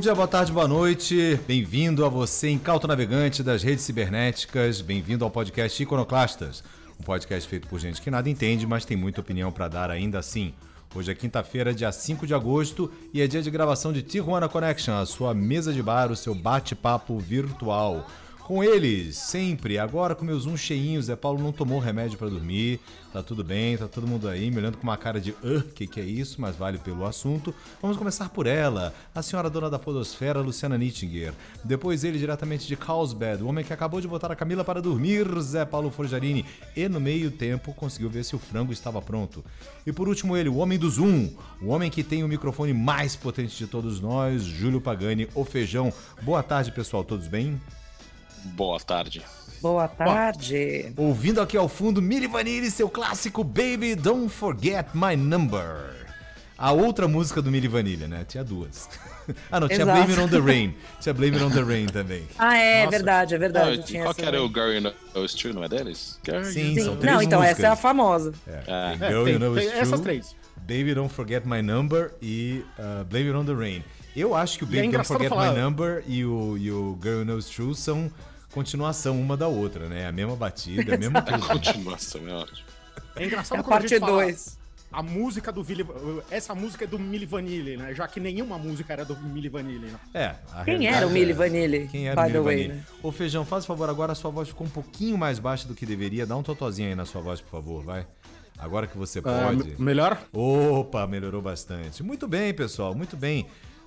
Bom 0.00 0.02
dia, 0.02 0.14
boa 0.14 0.26
tarde, 0.26 0.50
boa 0.50 0.66
noite. 0.66 1.38
Bem-vindo 1.46 2.06
a 2.06 2.08
você, 2.08 2.48
incauto 2.48 2.88
navegante 2.88 3.42
das 3.42 3.62
redes 3.62 3.84
cibernéticas. 3.84 4.80
Bem-vindo 4.80 5.26
ao 5.26 5.30
podcast 5.30 5.82
Iconoclastas, 5.82 6.64
um 6.98 7.02
podcast 7.02 7.46
feito 7.46 7.68
por 7.68 7.78
gente 7.78 8.00
que 8.00 8.10
nada 8.10 8.30
entende, 8.30 8.66
mas 8.66 8.86
tem 8.86 8.96
muita 8.96 9.20
opinião 9.20 9.52
para 9.52 9.68
dar 9.68 9.90
ainda 9.90 10.18
assim. 10.18 10.54
Hoje 10.94 11.12
é 11.12 11.14
quinta-feira, 11.14 11.74
dia 11.74 11.92
5 11.92 12.26
de 12.26 12.32
agosto, 12.32 12.90
e 13.12 13.20
é 13.20 13.26
dia 13.26 13.42
de 13.42 13.50
gravação 13.50 13.92
de 13.92 14.00
Tijuana 14.00 14.48
Connection, 14.48 14.94
a 14.94 15.04
sua 15.04 15.34
mesa 15.34 15.70
de 15.70 15.82
bar, 15.82 16.10
o 16.10 16.16
seu 16.16 16.34
bate-papo 16.34 17.18
virtual. 17.18 18.06
Com 18.50 18.64
eles, 18.64 19.16
sempre, 19.16 19.78
agora 19.78 20.12
com 20.12 20.24
meus 20.24 20.44
um 20.44 20.56
cheinhos, 20.56 21.04
Zé 21.04 21.14
Paulo 21.14 21.40
não 21.40 21.52
tomou 21.52 21.78
remédio 21.78 22.18
para 22.18 22.28
dormir, 22.28 22.80
tá 23.12 23.22
tudo 23.22 23.44
bem, 23.44 23.78
tá 23.78 23.86
todo 23.86 24.08
mundo 24.08 24.28
aí 24.28 24.50
me 24.50 24.56
olhando 24.56 24.76
com 24.76 24.82
uma 24.82 24.96
cara 24.96 25.20
de 25.20 25.30
uh, 25.30 25.62
que 25.72 25.86
que 25.86 26.00
é 26.00 26.04
isso, 26.04 26.40
mas 26.40 26.56
vale 26.56 26.76
pelo 26.78 27.06
assunto. 27.06 27.54
Vamos 27.80 27.96
começar 27.96 28.28
por 28.30 28.48
ela, 28.48 28.92
a 29.14 29.22
senhora 29.22 29.48
dona 29.48 29.70
da 29.70 29.78
podosfera, 29.78 30.40
Luciana 30.40 30.76
Nittinger. 30.76 31.32
Depois 31.62 32.02
ele, 32.02 32.18
diretamente 32.18 32.66
de 32.66 32.74
Carlsbad, 32.74 33.40
o 33.40 33.46
homem 33.46 33.64
que 33.64 33.72
acabou 33.72 34.00
de 34.00 34.08
botar 34.08 34.32
a 34.32 34.34
Camila 34.34 34.64
para 34.64 34.82
dormir, 34.82 35.28
Zé 35.42 35.64
Paulo 35.64 35.88
Forjarini. 35.88 36.44
E 36.74 36.88
no 36.88 36.98
meio 36.98 37.30
tempo 37.30 37.72
conseguiu 37.72 38.10
ver 38.10 38.24
se 38.24 38.34
o 38.34 38.38
frango 38.40 38.72
estava 38.72 39.00
pronto. 39.00 39.44
E 39.86 39.92
por 39.92 40.08
último 40.08 40.36
ele, 40.36 40.48
o 40.48 40.56
homem 40.56 40.76
do 40.76 40.90
Zoom, 40.90 41.30
o 41.62 41.68
homem 41.68 41.88
que 41.88 42.02
tem 42.02 42.24
o 42.24 42.28
microfone 42.28 42.74
mais 42.74 43.14
potente 43.14 43.56
de 43.56 43.68
todos 43.68 44.00
nós, 44.00 44.42
Júlio 44.42 44.80
Pagani, 44.80 45.28
o 45.36 45.44
feijão. 45.44 45.92
Boa 46.20 46.42
tarde, 46.42 46.72
pessoal, 46.72 47.04
todos 47.04 47.28
bem? 47.28 47.60
Boa 48.44 48.78
tarde. 48.80 49.22
Boa 49.60 49.86
tarde. 49.88 50.90
Bom, 50.94 51.04
ouvindo 51.08 51.40
aqui 51.40 51.56
ao 51.56 51.68
fundo 51.68 52.00
Mili 52.00 52.26
Vanilli, 52.26 52.70
seu 52.70 52.88
clássico 52.88 53.44
Baby 53.44 53.94
Don't 53.94 54.28
Forget 54.30 54.88
My 54.94 55.16
Number. 55.16 55.90
A 56.56 56.72
outra 56.72 57.08
música 57.08 57.40
do 57.40 57.50
Mili 57.50 57.68
Vanilli, 57.68 58.06
né? 58.06 58.24
Tinha 58.28 58.44
duas. 58.44 58.88
ah, 59.50 59.60
não, 59.60 59.66
tinha 59.68 59.82
Exato. 59.82 59.98
Blame 60.06 60.12
It 60.12 60.20
On 60.22 60.28
The 60.28 60.38
Rain. 60.52 60.74
Tinha 61.00 61.14
Blame 61.14 61.34
It 61.36 61.44
On 61.44 61.50
The 61.50 61.62
Rain 61.62 61.86
também. 61.86 62.22
Ah, 62.38 62.56
é 62.56 62.78
Nossa. 62.84 62.90
verdade, 62.90 63.34
é 63.34 63.38
verdade. 63.38 63.76
Não, 63.78 63.82
tinha 63.84 64.02
qual 64.02 64.14
que 64.14 64.22
era 64.24 64.42
o 64.42 64.48
Girl 64.48 64.68
You 64.72 64.80
Know 64.82 64.94
It's 65.24 65.34
True, 65.34 65.52
não 65.54 65.64
é 65.64 65.68
deles? 65.68 66.18
Girl 66.24 66.42
Sim, 66.44 66.74
You 66.74 66.84
são 66.84 66.94
Sim. 66.94 67.00
três 67.00 67.14
Não, 67.14 67.22
então 67.22 67.42
essa 67.42 67.62
é 67.62 67.66
a 67.66 67.70
músicas. 67.70 67.80
famosa. 67.80 68.34
É. 68.46 68.62
É, 68.66 69.08
Girl 69.08 69.24
tem- 69.24 69.32
You 69.34 69.38
Know 69.40 69.58
It's 69.58 69.72
essas 69.72 69.88
True, 69.90 70.02
três. 70.02 70.36
Baby 70.58 70.94
Don't 70.94 71.12
Forget 71.12 71.44
My 71.46 71.62
Number 71.62 72.12
e 72.20 72.62
uh, 72.78 73.04
Blame 73.04 73.28
It 73.28 73.36
On 73.38 73.44
The 73.44 73.54
Rain. 73.54 73.84
Eu 74.14 74.34
acho 74.34 74.58
que 74.58 74.64
o 74.64 74.68
E 74.70 74.78
é 74.78 74.82
Baby 74.82 74.92
Don't 74.96 75.06
Forget 75.08 75.28
falar- 75.30 75.52
My 75.52 75.58
Number 75.60 76.04
e 76.06 76.24
o, 76.24 76.58
e 76.58 76.70
o 76.70 76.98
Girl 77.02 77.18
You 77.20 77.24
Know 77.24 77.38
It's 77.38 77.48
True 77.50 77.74
são 77.74 78.10
continuação 78.52 79.20
uma 79.20 79.36
da 79.36 79.48
outra, 79.48 79.88
né? 79.88 80.06
A 80.06 80.12
mesma 80.12 80.36
batida, 80.36 80.94
a 80.94 80.98
mesma 80.98 81.22
tudo. 81.22 81.46
Continuação, 81.48 82.26
é 82.28 82.32
ótimo. 82.32 82.58
É 83.16 83.22
É 83.22 83.26
engraçado 83.26 83.60
a 83.60 83.62
quando 83.62 83.72
a 83.72 83.78
parte 83.78 83.88
gente 83.88 84.00
fala 84.00 84.22
2. 84.22 84.58
a 84.92 85.02
música 85.02 85.52
do 85.52 85.62
Vili... 85.62 85.86
Essa 86.30 86.54
música 86.54 86.84
é 86.84 86.86
do 86.86 86.98
Milli 86.98 87.26
Vanilli, 87.26 87.76
né? 87.76 87.94
Já 87.94 88.06
que 88.08 88.18
nenhuma 88.20 88.58
música 88.58 88.92
era 88.92 89.04
do 89.04 89.16
Milli 89.16 89.48
Vanilli, 89.48 89.86
né? 89.86 89.98
É, 90.14 90.34
a 90.52 90.64
Quem 90.64 90.86
era 90.86 91.06
o 91.06 91.10
é- 91.10 91.12
Milli 91.12 91.32
Vanilli? 91.32 91.88
Quem 91.88 92.08
era 92.08 92.22
by 92.22 92.28
o 92.28 92.32
the 92.32 92.38
Milli 92.38 92.44
way, 92.44 92.56
Vanilli? 92.68 92.78
né? 92.80 92.84
Ô 93.02 93.12
Feijão, 93.12 93.44
faz 93.44 93.64
favor, 93.66 93.88
agora 93.88 94.12
a 94.12 94.14
sua 94.14 94.30
voz 94.30 94.48
ficou 94.48 94.66
um 94.66 94.70
pouquinho 94.70 95.16
mais 95.16 95.38
baixa 95.38 95.66
do 95.68 95.74
que 95.74 95.86
deveria. 95.86 96.26
Dá 96.26 96.36
um 96.36 96.42
totozinho 96.42 96.88
aí 96.88 96.94
na 96.94 97.04
sua 97.06 97.20
voz, 97.20 97.40
por 97.40 97.50
favor, 97.50 97.84
vai. 97.84 98.06
Agora 98.58 98.86
que 98.86 98.98
você 98.98 99.20
Ah, 99.20 99.52
pode. 99.54 99.70
me- 99.70 99.74
melhor? 99.78 100.20
Opa, 100.32 101.06
melhorou 101.06 101.40
bastante. 101.40 102.02
Muito 102.02 102.28
bem, 102.28 102.52
pessoal, 102.52 102.94
muito 102.94 103.16
bem. 103.16 103.46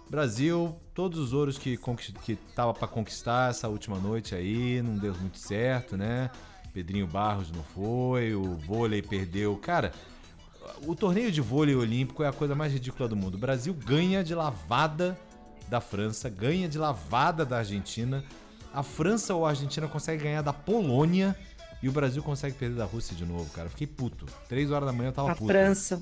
Brasil, 0.10 0.76
todos 0.94 1.20
os 1.20 1.34
ouros 1.34 1.58
que, 1.58 1.80
que 2.24 2.36
tava 2.56 2.74
para 2.74 2.88
conquistar 2.88 3.50
essa 3.50 3.68
última 3.68 3.98
noite 3.98 4.36
aí, 4.36 4.82
não 4.82 4.98
deu 4.98 5.14
muito 5.16 5.38
certo, 5.38 5.98
né? 5.98 6.30
Pedrinho 6.74 7.08
Barros 7.08 7.52
não 7.52 7.64
foi, 7.64 8.34
o 8.34 8.56
vôlei 8.56 9.02
perdeu. 9.02 9.56
Cara, 9.58 9.92
o 10.86 10.96
torneio 10.96 11.32
de 11.32 11.42
vôlei 11.42 11.76
olímpico 11.76 12.24
é 12.24 12.28
a 12.28 12.34
coisa 12.34 12.56
mais 12.56 12.74
ridícula 12.74 13.08
do 13.08 13.16
mundo. 13.16 13.36
O 13.36 13.38
Brasil 13.38 13.74
ganha 13.74 14.24
de 14.24 14.34
lavada 14.34 15.18
da 15.68 15.80
França, 15.80 16.30
ganha 16.30 16.68
de 16.68 16.78
lavada 16.78 17.46
da 17.46 17.58
Argentina. 17.58 18.24
A 18.74 18.82
França 18.82 19.36
ou 19.36 19.46
a 19.46 19.50
Argentina 19.50 19.88
consegue 19.88 20.24
ganhar 20.24 20.42
da 20.42 20.54
Polônia 20.54 21.36
e 21.82 21.90
o 21.90 21.92
Brasil 21.92 22.24
consegue 22.24 22.56
perder 22.58 22.76
da 22.76 22.86
Rússia 22.86 23.16
de 23.16 23.26
novo, 23.26 23.50
cara. 23.52 23.70
Fiquei 23.70 23.86
puto. 23.88 24.26
Três 24.50 24.72
horas 24.72 24.88
da 24.88 24.94
manhã 24.94 25.10
eu 25.10 25.14
tava 25.14 25.32
A 25.32 25.36
puto. 25.36 25.48
França. 25.48 26.02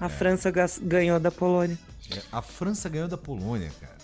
A 0.00 0.08
França 0.08 0.50
gas- 0.50 0.80
ganhou 0.82 1.18
da 1.20 1.30
Polônia. 1.30 1.78
É, 2.10 2.20
A 2.30 2.42
França 2.42 2.88
ganhou 2.88 3.08
da 3.08 3.16
Polônia, 3.16 3.70
cara. 3.80 3.96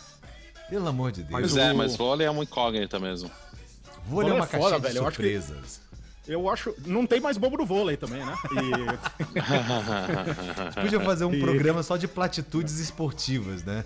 Pelo 0.69 0.89
amor 0.89 1.13
de 1.13 1.21
Deus. 1.23 1.31
Mas 1.33 1.53
Pois 1.53 1.57
é, 1.65 1.73
o- 1.73 1.77
mas 1.77 1.97
vôlei 1.97 2.27
é 2.27 2.31
uma 2.31 2.43
incógnita 2.43 2.99
mesmo. 2.99 3.31
Vôlei 3.31 4.01
é 4.01 4.03
vôlei 4.09 4.33
uma 4.33 4.45
é 4.45 4.49
caixinha 4.49 4.71
foda, 4.73 4.81
de 4.81 4.87
velho. 4.95 5.03
Eu 5.03 5.07
acho 5.09 5.17
que- 5.17 5.23
surpresas. 5.39 5.81
Eu 6.27 6.49
acho... 6.49 6.75
Não 6.87 7.05
tem 7.07 7.21
mais 7.21 7.37
bobo 7.37 7.57
no 7.57 7.67
vôlei 7.67 7.97
também, 7.97 8.25
né? 8.25 8.35
E... 8.53 9.33
Podia 10.81 11.01
fazer 11.01 11.25
um 11.25 11.35
E- 11.35 11.41
programa 11.41 11.83
só 11.83 11.97
de 11.97 12.07
platitudes 12.09 12.79
esportivas, 12.79 13.65
né? 13.65 13.85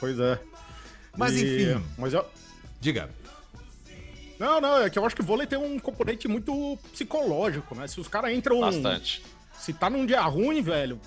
pois 0.00 0.18
é. 0.18 0.38
Mas 1.16 1.34
E- 1.34 1.72
enfim. 1.74 1.84
Mas 1.96 2.12
eu... 2.12 2.24
Diga. 2.80 3.08
Não, 4.38 4.60
não, 4.60 4.78
é 4.82 4.90
que 4.90 4.98
eu 4.98 5.06
acho 5.06 5.14
que 5.16 5.22
o 5.22 5.24
vôlei 5.24 5.46
tem 5.46 5.58
um 5.58 5.78
componente 5.78 6.28
muito 6.28 6.78
psicológico, 6.92 7.74
né? 7.74 7.86
Se 7.86 7.98
os 8.00 8.08
caras 8.08 8.32
entram... 8.32 8.60
Bastante. 8.60 9.22
Se 9.58 9.72
tá 9.72 9.88
num 9.88 10.04
dia 10.04 10.20
ruim, 10.22 10.60
velho. 10.60 11.00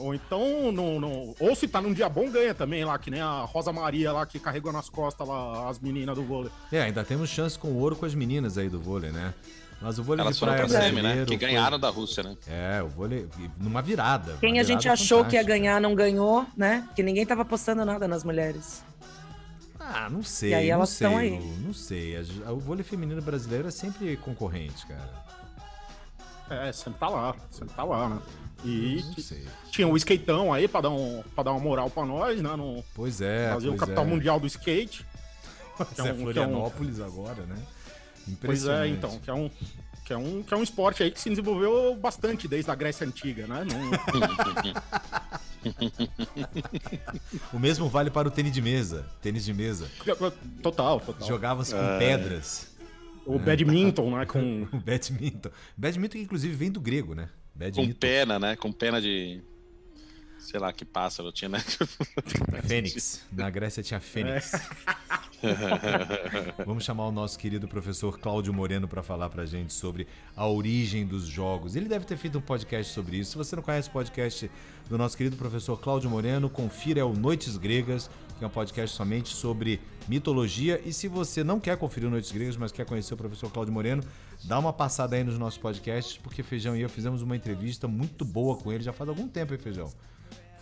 Ou 0.00 0.14
então, 0.14 0.72
no, 0.72 0.98
no- 0.98 1.34
ou 1.38 1.54
se 1.54 1.68
tá 1.68 1.80
num 1.80 1.92
dia 1.92 2.08
bom, 2.08 2.30
ganha 2.30 2.54
também 2.54 2.84
lá, 2.84 2.98
que 2.98 3.10
nem 3.10 3.20
a 3.20 3.40
Rosa 3.42 3.70
Maria 3.72 4.12
lá 4.12 4.24
que 4.24 4.38
carregou 4.38 4.72
nas 4.72 4.88
costas 4.88 5.28
lá 5.28 5.68
as 5.68 5.78
meninas 5.78 6.16
do 6.16 6.22
vôlei. 6.24 6.50
É, 6.72 6.80
ainda 6.82 7.04
temos 7.04 7.28
chance 7.28 7.58
com 7.58 7.72
ouro 7.74 7.94
com 7.94 8.06
as 8.06 8.14
meninas 8.14 8.56
aí 8.56 8.68
do 8.68 8.80
vôlei, 8.80 9.10
né? 9.12 9.34
Mas 9.82 9.98
o 9.98 10.02
vôlei 10.02 10.22
Elas 10.22 10.34
de 10.36 10.40
foram 10.40 10.52
praia 10.54 10.68
pra 10.68 10.80
semi, 10.82 11.02
né? 11.02 11.20
Que 11.20 11.26
foi- 11.26 11.36
ganharam 11.36 11.78
da 11.78 11.88
Rússia, 11.90 12.22
né? 12.22 12.36
É, 12.46 12.82
o 12.82 12.88
vôlei 12.88 13.28
numa 13.58 13.80
virada. 13.82 14.36
Quem 14.40 14.58
a 14.58 14.62
gente 14.62 14.88
achou 14.88 15.24
que 15.24 15.36
ia 15.36 15.42
ganhar 15.42 15.80
não 15.80 15.94
ganhou, 15.94 16.46
né? 16.56 16.88
Que 16.94 17.02
ninguém 17.02 17.24
tava 17.26 17.42
apostando 17.42 17.84
nada 17.84 18.06
nas 18.08 18.24
mulheres. 18.24 18.82
Ah, 19.78 20.08
não 20.10 20.22
sei. 20.22 20.50
E 20.50 20.54
aí 20.54 20.66
não 20.68 20.74
elas 20.74 20.90
sei, 20.90 21.08
tão 21.08 21.16
aí. 21.18 21.30
Lu, 21.38 21.56
Não 21.66 21.72
sei. 21.74 22.14
A- 22.46 22.52
O 22.52 22.58
vôlei 22.60 22.84
feminino 22.84 23.20
brasileiro 23.22 23.68
é 23.68 23.70
sempre 23.70 24.16
concorrente, 24.18 24.86
cara. 24.86 25.10
É, 26.50 26.72
sempre 26.72 26.98
tá 26.98 27.08
lá, 27.08 27.34
sempre 27.50 27.74
tá 27.74 27.84
lá, 27.84 28.08
né? 28.08 28.18
E 28.64 29.02
tinha 29.70 29.86
o 29.88 29.96
skateão 29.96 30.52
aí 30.52 30.66
pra 30.68 30.80
dar, 30.82 30.90
um, 30.90 31.22
pra 31.34 31.44
dar 31.44 31.52
uma 31.52 31.60
moral 31.60 31.88
pra 31.90 32.04
nós, 32.04 32.40
né? 32.40 32.54
No 32.56 32.84
Pois 32.94 33.20
é. 33.20 33.50
fazer 33.52 33.68
o 33.68 33.76
capital 33.76 34.04
é. 34.04 34.06
mundial 34.06 34.38
do 34.40 34.46
skate. 34.46 35.04
Mas 35.78 35.88
que 35.94 36.00
é 36.02 36.04
é 36.04 36.04
um- 36.04 36.06
que 36.06 36.10
é 36.10 36.12
um- 36.12 36.18
Florianópolis 36.24 37.00
agora, 37.00 37.42
né? 37.46 37.56
Pois 38.42 38.66
é, 38.66 38.86
então, 38.88 39.18
que 39.18 39.30
é 39.30 39.34
um. 39.34 39.50
Que 40.04 40.12
é, 40.12 40.18
um, 40.18 40.42
que 40.42 40.52
é 40.52 40.56
um 40.56 40.62
esporte 40.62 41.04
aí 41.04 41.10
que 41.12 41.20
se 41.20 41.28
desenvolveu 41.30 41.94
bastante 41.94 42.48
desde 42.48 42.68
a 42.68 42.74
Grécia 42.74 43.06
Antiga, 43.06 43.46
né? 43.46 43.64
Não- 43.64 43.90
O 47.52 47.58
mesmo 47.58 47.88
vale 47.88 48.10
para 48.10 48.28
o 48.28 48.30
tênis 48.30 48.52
de 48.52 48.62
mesa. 48.62 49.06
Tênis 49.22 49.44
de 49.44 49.52
mesa. 49.54 49.88
total, 50.62 51.00
total. 51.00 51.28
Jogava-se 51.28 51.74
É. 51.74 51.78
com 51.78 51.98
pedras. 51.98 52.68
O 53.26 53.38
badminton, 53.38 54.16
né? 54.18 54.26
Com. 54.26 54.66
O 54.72 54.78
badminton. 54.80 55.50
Badminton, 55.76 56.18
que 56.18 56.24
inclusive, 56.24 56.54
vem 56.54 56.70
do 56.70 56.80
grego, 56.80 57.14
né? 57.14 57.28
Com 57.52 57.58
Badminton. 57.58 57.98
pena, 57.98 58.38
né? 58.38 58.56
Com 58.56 58.72
pena 58.72 59.00
de. 59.00 59.42
Sei 60.38 60.58
lá 60.58 60.72
que 60.72 60.84
pássaro 60.84 61.30
tinha, 61.30 61.48
né? 61.50 61.62
Fênix. 62.66 63.24
Na 63.30 63.50
Grécia 63.50 63.82
tinha 63.82 64.00
Fênix. 64.00 64.52
Vamos 66.66 66.84
chamar 66.84 67.06
o 67.06 67.12
nosso 67.12 67.38
querido 67.38 67.68
professor 67.68 68.18
Cláudio 68.18 68.52
Moreno 68.52 68.88
para 68.88 69.02
falar 69.02 69.28
pra 69.30 69.44
gente 69.46 69.72
sobre 69.72 70.06
a 70.34 70.46
origem 70.46 71.06
dos 71.06 71.24
jogos. 71.24 71.76
Ele 71.76 71.88
deve 71.88 72.04
ter 72.04 72.16
feito 72.16 72.38
um 72.38 72.40
podcast 72.40 72.92
sobre 72.92 73.18
isso. 73.18 73.32
Se 73.32 73.36
você 73.36 73.54
não 73.54 73.62
conhece 73.62 73.88
o 73.88 73.92
podcast 73.92 74.50
do 74.88 74.98
nosso 74.98 75.16
querido 75.16 75.36
professor 75.36 75.78
Cláudio 75.78 76.10
Moreno, 76.10 76.48
confira 76.48 77.00
é 77.00 77.04
o 77.04 77.12
Noites 77.12 77.56
Gregas, 77.56 78.10
que 78.38 78.44
é 78.44 78.46
um 78.46 78.50
podcast 78.50 78.96
somente 78.96 79.28
sobre 79.30 79.80
mitologia. 80.08 80.80
E 80.84 80.92
se 80.92 81.06
você 81.06 81.44
não 81.44 81.60
quer 81.60 81.76
conferir 81.76 82.08
o 82.08 82.10
Noites 82.10 82.32
Gregas, 82.32 82.56
mas 82.56 82.72
quer 82.72 82.84
conhecer 82.84 83.14
o 83.14 83.16
professor 83.16 83.50
Cláudio 83.50 83.72
Moreno, 83.72 84.02
dá 84.44 84.58
uma 84.58 84.72
passada 84.72 85.16
aí 85.16 85.24
nos 85.24 85.38
nossos 85.38 85.58
podcasts, 85.58 86.16
porque 86.16 86.42
Feijão 86.42 86.76
e 86.76 86.80
eu 86.80 86.88
fizemos 86.88 87.22
uma 87.22 87.36
entrevista 87.36 87.86
muito 87.88 88.24
boa 88.24 88.56
com 88.56 88.72
ele 88.72 88.82
já 88.82 88.92
faz 88.92 89.08
algum 89.08 89.28
tempo, 89.28 89.52
hein, 89.52 89.58
Feijão? 89.58 89.90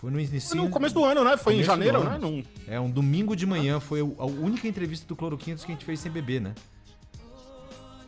Foi 0.01 0.11
no 0.11 0.21
início. 0.21 0.51
Foi 0.51 0.59
no 0.65 0.71
começo 0.71 0.95
do 0.95 1.05
ano, 1.05 1.25
né? 1.25 1.37
Foi 1.37 1.57
em 1.57 1.63
janeiro, 1.65 2.05
né? 2.05 2.19
Num- 2.19 2.43
É, 2.69 2.79
um 2.79 2.89
domingo 2.91 3.35
de 3.35 3.45
manhã 3.47 3.81
foi 3.81 4.01
a 4.01 4.25
única 4.27 4.69
entrevista 4.69 5.07
do 5.07 5.17
Cloroquintos 5.17 5.65
que 5.65 5.73
a 5.73 5.75
gente 5.75 5.85
fez 5.85 5.99
sem 5.99 6.11
beber, 6.13 6.41
né? 6.41 6.55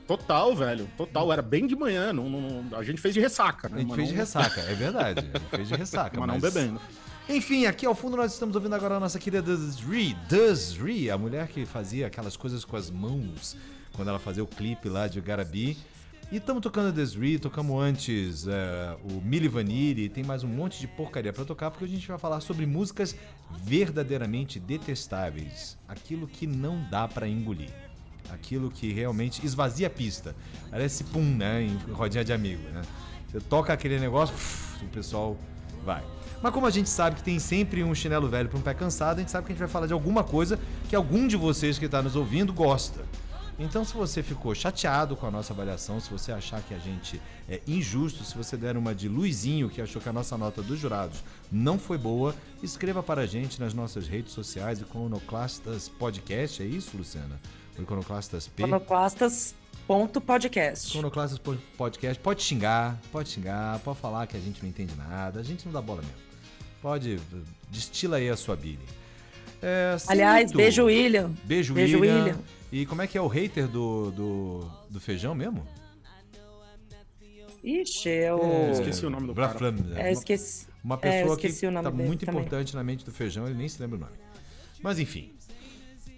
Total, 0.07 0.55
velho. 0.57 0.89
Total. 0.97 1.33
Era 1.33 1.43
bem 1.43 1.67
de 1.67 1.77
manhã. 1.77 2.13
Não, 2.13 2.29
não- 2.29 2.77
a 2.79 2.83
gente 2.83 3.01
fez 3.01 3.15
de 3.15 3.21
ressaca, 3.21 3.69
A 3.69 3.71
né? 3.71 3.79
gente 3.79 3.89
mas 3.89 3.97
fez 3.97 4.09
de 4.09 4.15
não- 4.15 4.21
ressaca, 4.21 4.61
é 4.61 4.75
verdade. 4.75 5.21
A 5.35 5.39
gente 5.39 5.49
fez 5.51 5.69
de 5.69 5.75
ressaca. 5.75 6.19
Mas 6.21 6.29
não 6.29 6.41
bebendo. 6.41 6.81
Enfim, 7.29 7.67
aqui 7.67 7.87
ao 7.87 7.95
fundo 7.95 8.17
nós 8.17 8.33
estamos 8.33 8.57
ouvindo 8.57 8.75
agora 8.75 8.97
a 8.97 9.01
nossa 9.01 9.19
querida 9.21 9.41
Desri. 9.43 10.15
Desri, 10.29 11.11
a 11.11 11.17
mulher 11.17 11.47
que 11.47 11.65
fazia 11.65 12.09
aquelas 12.09 12.37
coisas 12.37 12.65
com 12.65 12.77
as 12.77 12.91
mãos 12.91 13.57
quando 13.95 14.09
ela 14.09 14.19
fazia 14.19 14.43
o 14.43 14.47
clipe 14.47 14.89
lá 14.89 15.07
de 15.07 15.21
Garabi. 15.21 15.77
E 16.33 16.37
estamos 16.37 16.63
tocando 16.63 16.93
Desri, 16.93 17.41
tocamos 17.41 17.83
antes 17.83 18.47
é, 18.47 18.97
o 19.11 19.21
Mili 19.21 19.49
Vanilli, 19.49 20.09
tem 20.09 20.23
mais 20.23 20.45
um 20.45 20.49
monte 20.49 20.79
de 20.79 20.87
porcaria 20.87 21.33
pra 21.33 21.45
tocar, 21.45 21.73
porque 21.73 21.85
a 21.85 21.89
gente 21.89 22.07
vai 22.07 22.19
falar 22.19 22.41
sobre 22.41 22.65
músicas 22.67 23.17
verdadeiramente 23.65 24.61
detestáveis. 24.61 25.77
Aquilo 25.89 26.29
que 26.29 26.47
não 26.47 26.87
dá 26.89 27.09
pra 27.09 27.27
engolir. 27.27 27.71
Aquilo 28.31 28.71
que 28.71 28.93
realmente 28.93 29.45
esvazia 29.45 29.89
a 29.89 29.91
pista. 29.91 30.37
Parece 30.71 31.03
pum, 31.03 31.25
né? 31.37 31.63
Em 31.63 31.77
rodinha 31.93 32.25
de 32.25 32.33
amigo, 32.33 32.63
né? 32.69 32.83
Você 33.29 33.41
toca 33.41 33.73
aquele 33.73 33.99
negócio, 33.99 34.35
o 34.83 34.89
pessoal 34.89 35.37
vai. 35.85 36.05
Mas 36.41 36.55
como 36.55 36.65
a 36.65 36.71
gente 36.71 36.89
sabe 36.89 37.17
que 37.17 37.23
tem 37.23 37.39
sempre 37.39 37.83
um 37.83 37.95
chinelo 37.95 38.29
velho 38.29 38.49
para 38.49 38.59
um 38.59 38.63
pé 38.63 38.73
cansado, 38.73 39.19
a 39.19 39.21
gente 39.21 39.31
sabe 39.31 39.47
que 39.47 39.53
a 39.53 39.55
gente 39.55 39.61
vai 39.61 39.69
falar 39.69 39.87
de 39.87 39.93
alguma 39.93 40.23
coisa 40.23 40.59
que 40.89 40.97
algum 40.97 41.27
de 41.27 41.37
vocês 41.37 41.79
que 41.79 41.85
está 41.87 42.01
nos 42.01 42.17
ouvindo 42.17 42.53
gosta. 42.53 43.05
Então, 43.63 43.85
se 43.85 43.93
você 43.93 44.23
ficou 44.23 44.55
chateado 44.55 45.15
com 45.15 45.27
a 45.27 45.31
nossa 45.31 45.53
avaliação, 45.53 46.01
se 46.01 46.11
você 46.11 46.33
achar 46.33 46.63
que 46.63 46.73
a 46.73 46.79
gente 46.79 47.21
é 47.47 47.61
injusto, 47.69 48.25
se 48.25 48.35
você 48.35 48.57
der 48.57 48.75
uma 48.75 48.95
de 48.95 49.07
Luizinho, 49.07 49.69
que 49.69 49.83
achou 49.83 50.01
que 50.01 50.09
a 50.09 50.13
nossa 50.15 50.37
nota 50.39 50.63
dos 50.63 50.79
jurados 50.81 51.23
não 51.53 51.79
foi 51.79 51.99
boa, 51.99 52.35
escreva 52.63 53.03
para 53.03 53.21
a 53.21 53.27
gente 53.27 53.61
nas 53.61 53.75
nossas 53.75 54.09
redes 54.09 54.33
sociais, 54.33 54.81
Iconoclastas 54.81 55.91
Podcast, 55.91 56.63
é 56.63 56.65
isso, 56.67 56.97
Luciana? 56.97 57.39
O 57.79 57.83
Iconoclastas 57.83 58.49
P. 58.49 58.63
Iconoclastas 60.97 61.39
Po- 61.39 61.57
Podcast. 61.77 62.19
Pode 62.21 62.43
xingar, 62.43 62.99
pode 63.13 63.29
xingar, 63.29 63.79
pode 63.81 63.99
falar 63.99 64.27
que 64.27 64.39
a 64.39 64.41
gente 64.41 64.63
não 64.63 64.71
entende 64.71 64.95
nada, 64.97 65.39
a 65.39 65.43
gente 65.43 65.67
não 65.67 65.73
dá 65.73 65.83
bola 65.83 66.01
mesmo. 66.01 66.17
Pode, 66.81 67.21
destila 67.71 68.17
aí 68.17 68.31
a 68.31 68.37
sua 68.39 68.57
Billy. 68.57 68.79
É, 69.61 69.95
Aliás, 70.09 70.45
muito- 70.45 70.57
beijo, 70.57 70.85
William. 70.87 71.31
Beijo, 71.45 71.75
Beijo, 71.75 71.99
William. 72.01 72.17
William. 72.25 72.39
E 72.73 72.87
como 72.87 73.03
é 73.03 73.07
que 73.07 73.19
é 73.19 73.21
o 73.23 73.27
hater 73.27 73.67
do, 73.67 74.11
do, 74.13 74.71
do 74.91 75.01
feijão 75.01 75.35
mesmo? 75.35 75.67
Ixi, 77.63 78.09
eu. 78.09 78.39
É, 78.43 78.71
Esqueci 78.71 79.05
o 79.05 79.11
nome 79.11 79.27
do 79.27 79.35
cara. 79.35 79.49
Braflam, 79.49 79.73
né? 79.73 80.09
É, 80.09 80.13
esqueci. 80.13 80.67
Uma 80.83 80.95
É, 80.95 80.97
eu 80.97 81.01
pessoa 81.23 81.37
que 81.37 81.47
esqueci 81.47 81.67
o 81.67 81.71
nome 81.71 81.85
tá 81.85 81.91
dele 81.91 82.07
muito 82.09 82.25
também. 82.25 82.41
importante 82.41 82.75
na 82.75 82.83
mente 82.83 83.05
do 83.05 83.13
feijão, 83.13 83.47
ele 83.47 83.55
nem 83.57 83.69
se 83.69 83.81
lembra 83.83 83.97
o 83.99 84.01
nome. 84.01 84.13
Mas 84.83 84.99
enfim. 84.99 85.33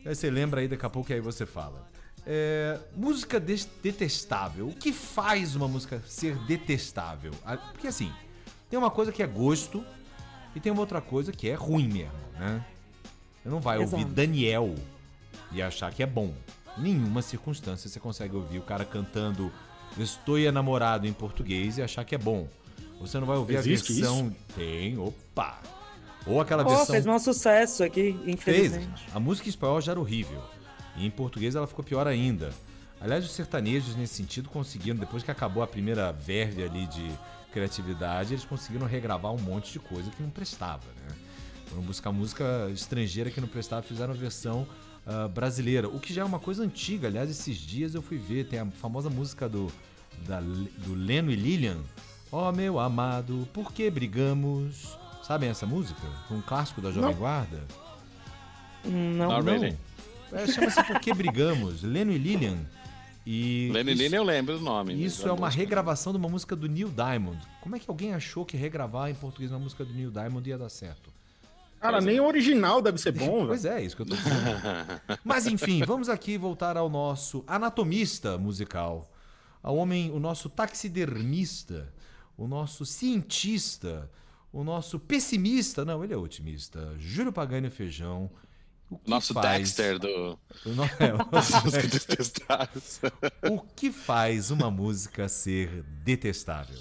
Aí 0.04 0.14
você 0.14 0.30
lembra 0.30 0.60
aí 0.60 0.68
daqui 0.68 0.86
a 0.86 0.90
pouco 0.90 1.10
e 1.10 1.14
aí 1.14 1.20
você 1.20 1.44
fala. 1.44 1.84
É, 2.24 2.78
música 2.94 3.40
detestável. 3.40 4.68
O 4.68 4.74
que 4.74 4.92
faz 4.92 5.56
uma 5.56 5.66
música 5.66 6.00
ser 6.06 6.36
detestável? 6.46 7.32
Ah, 7.44 7.56
Porque 7.56 7.88
assim, 7.88 8.12
tem 8.70 8.78
uma 8.78 8.90
coisa 8.90 9.10
que 9.10 9.20
é 9.22 9.26
gosto 9.26 9.84
e 10.54 10.60
tem 10.60 10.70
uma 10.70 10.80
outra 10.82 11.00
coisa 11.00 11.32
que 11.32 11.48
é 11.48 11.54
ruim 11.54 11.88
mesmo, 11.88 12.12
né? 12.38 12.64
Você 13.42 13.48
não 13.48 13.58
vai 13.58 13.82
Exato. 13.82 13.96
ouvir 14.00 14.12
Daniel 14.12 14.76
e 15.50 15.62
achar 15.62 15.92
que 15.92 16.02
é 16.02 16.06
bom. 16.06 16.34
Em 16.78 16.82
nenhuma 16.82 17.22
circunstância 17.22 17.88
você 17.88 18.00
consegue 18.00 18.34
ouvir 18.34 18.58
o 18.58 18.62
cara 18.62 18.84
cantando 18.84 19.52
Estou 19.98 20.38
enamorado 20.38 21.06
em 21.06 21.12
português 21.12 21.78
e 21.78 21.82
achar 21.82 22.04
que 22.04 22.14
é 22.14 22.18
bom. 22.18 22.48
Você 23.00 23.18
não 23.18 23.26
vai 23.26 23.36
ouvir 23.36 23.56
Existe 23.56 23.92
a 23.92 23.94
versão. 23.96 24.36
Tem, 24.54 24.96
opa! 24.96 25.60
Ou 26.26 26.40
aquela 26.40 26.62
Pô, 26.62 26.70
versão. 26.70 26.86
fez 26.86 27.06
um 27.06 27.18
sucesso 27.18 27.82
aqui, 27.82 28.12
Fez. 28.12 28.28
infelizmente. 28.28 29.06
A 29.12 29.18
música 29.20 29.48
em 29.48 29.50
espanhol 29.50 29.80
já 29.80 29.92
era 29.92 30.00
horrível. 30.00 30.40
E 30.96 31.04
em 31.04 31.10
português 31.10 31.54
ela 31.54 31.66
ficou 31.66 31.84
pior 31.84 32.06
ainda. 32.06 32.52
Aliás, 33.00 33.24
os 33.24 33.32
sertanejos, 33.32 33.96
nesse 33.96 34.14
sentido, 34.14 34.48
conseguiram, 34.48 34.96
depois 34.96 35.24
que 35.24 35.30
acabou 35.30 35.62
a 35.62 35.66
primeira 35.66 36.12
verve 36.12 36.62
ali 36.62 36.86
de 36.86 37.10
criatividade, 37.52 38.34
eles 38.34 38.44
conseguiram 38.44 38.86
regravar 38.86 39.32
um 39.32 39.40
monte 39.40 39.72
de 39.72 39.80
coisa 39.80 40.10
que 40.10 40.22
não 40.22 40.30
prestava, 40.30 40.86
né? 40.86 41.14
Foram 41.66 41.82
buscar 41.82 42.12
música 42.12 42.70
estrangeira 42.72 43.30
que 43.30 43.40
não 43.40 43.48
prestava, 43.48 43.82
fizeram 43.82 44.12
a 44.14 44.16
versão 44.16 44.66
ah, 45.06 45.28
brasileira. 45.28 45.88
O 45.88 45.98
que 46.00 46.12
já 46.12 46.22
é 46.22 46.24
uma 46.24 46.38
coisa 46.40 46.62
antiga. 46.62 47.08
Aliás, 47.08 47.30
esses 47.30 47.56
dias 47.56 47.94
eu 47.94 48.02
fui 48.02 48.18
ver, 48.18 48.46
tem 48.46 48.58
a 48.58 48.66
famosa 48.66 49.08
música 49.10 49.48
do, 49.48 49.70
da- 50.26 50.40
do 50.40 50.94
Leno 50.94 51.30
e 51.30 51.36
Lilian. 51.36 51.78
Ó 52.30 52.50
meu 52.52 52.78
amado, 52.80 53.46
por 53.52 53.72
que 53.72 53.90
brigamos? 53.90 54.96
Sabem 55.22 55.50
essa 55.50 55.66
música? 55.66 56.00
Um 56.30 56.40
clássico 56.40 56.80
da 56.80 56.90
Jovem 56.90 57.10
Não. 57.10 57.18
Guarda. 57.18 57.60
Não, 58.84 59.28
Not 59.28 59.44
não. 59.46 59.52
really. 59.52 59.76
É, 60.32 60.46
Chama-se 60.46 60.82
Por 60.84 60.98
que 60.98 61.12
Brigamos, 61.14 61.82
Leno 61.84 62.10
e 62.10 62.18
Lilian. 62.18 62.58
E 63.24 63.70
Lenny 63.72 63.92
isso, 63.92 64.02
Lynn 64.02 64.14
eu 64.16 64.24
lembro 64.24 64.58
do 64.58 64.64
nome. 64.64 64.94
mas 64.94 65.04
isso 65.12 65.28
é 65.28 65.30
uma 65.32 65.46
música- 65.46 65.60
regravação 65.60 66.12
de 66.12 66.18
uma 66.18 66.28
música 66.28 66.56
do 66.56 66.66
Neil 66.66 66.88
Diamond. 66.88 67.38
Como 67.60 67.76
é 67.76 67.78
que 67.78 67.84
alguém 67.88 68.14
achou 68.14 68.44
que 68.44 68.56
regravar 68.56 69.10
em 69.10 69.14
português 69.14 69.52
uma 69.52 69.60
música 69.60 69.84
do 69.84 69.92
Neil 69.92 70.10
Diamond 70.10 70.48
ia 70.48 70.58
dar 70.58 70.68
certo? 70.70 71.10
Cara, 71.82 72.00
nem 72.00 72.20
o 72.20 72.24
original 72.26 72.80
deve 72.80 72.96
ser 72.98 73.10
bom, 73.10 73.46
Pois 73.48 73.64
velho. 73.64 73.74
é, 73.76 73.84
isso 73.84 73.96
que 73.96 74.02
eu 74.02 74.06
tô 74.06 74.14
dizendo. 74.14 74.36
Mas 75.24 75.48
enfim, 75.48 75.82
vamos 75.84 76.08
aqui 76.08 76.38
voltar 76.38 76.76
ao 76.76 76.88
nosso 76.88 77.42
anatomista 77.46 78.38
musical. 78.38 79.10
Ao 79.60 79.76
homem, 79.76 80.10
o 80.12 80.20
nosso 80.20 80.48
taxidermista, 80.48 81.92
o 82.36 82.46
nosso 82.46 82.86
cientista, 82.86 84.08
o 84.52 84.62
nosso 84.62 84.98
pessimista. 85.00 85.84
Não, 85.84 86.04
ele 86.04 86.14
é 86.14 86.16
otimista. 86.16 86.94
Júlio 86.98 87.32
Pagani 87.32 87.68
Feijão. 87.68 88.30
O 88.88 88.98
que 88.98 89.10
Nosso 89.10 89.32
faz... 89.32 89.58
Dexter 89.74 89.98
do. 89.98 90.38
O, 90.66 90.68
no... 90.68 90.84
é, 90.84 91.14
o 91.14 91.32
nosso. 91.32 91.54
O 93.50 93.60
que 93.74 93.90
faz 93.90 94.50
uma 94.50 94.70
música 94.70 95.28
ser 95.28 95.82
detestável? 96.04 96.78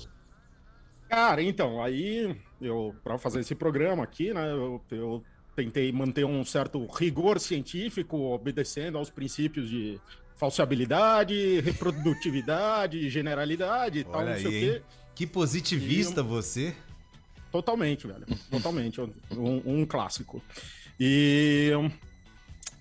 Cara, 1.07 1.41
então, 1.41 1.81
aí 1.81 2.37
eu, 2.61 2.95
pra 3.03 3.17
fazer 3.17 3.39
esse 3.39 3.55
programa 3.55 4.03
aqui, 4.03 4.33
né, 4.33 4.51
eu, 4.51 4.81
eu 4.91 5.23
tentei 5.55 5.91
manter 5.91 6.25
um 6.25 6.43
certo 6.45 6.85
rigor 6.85 7.39
científico, 7.39 8.17
obedecendo 8.17 8.97
aos 8.97 9.09
princípios 9.09 9.69
de 9.69 9.99
falsibilidade, 10.35 11.59
reprodutividade, 11.61 13.07
generalidade 13.09 13.99
e 13.99 14.03
tal, 14.03 14.25
não 14.25 14.37
sei 14.37 14.45
aí, 14.45 14.45
o 14.45 14.55
hein? 14.55 14.73
quê. 14.73 14.81
Que 15.13 15.27
positivista 15.27 16.23
você. 16.23 16.73
Totalmente, 17.51 18.07
velho. 18.07 18.25
Totalmente. 18.49 19.01
Um, 19.01 19.61
um 19.65 19.85
clássico. 19.85 20.41
E. 20.99 21.71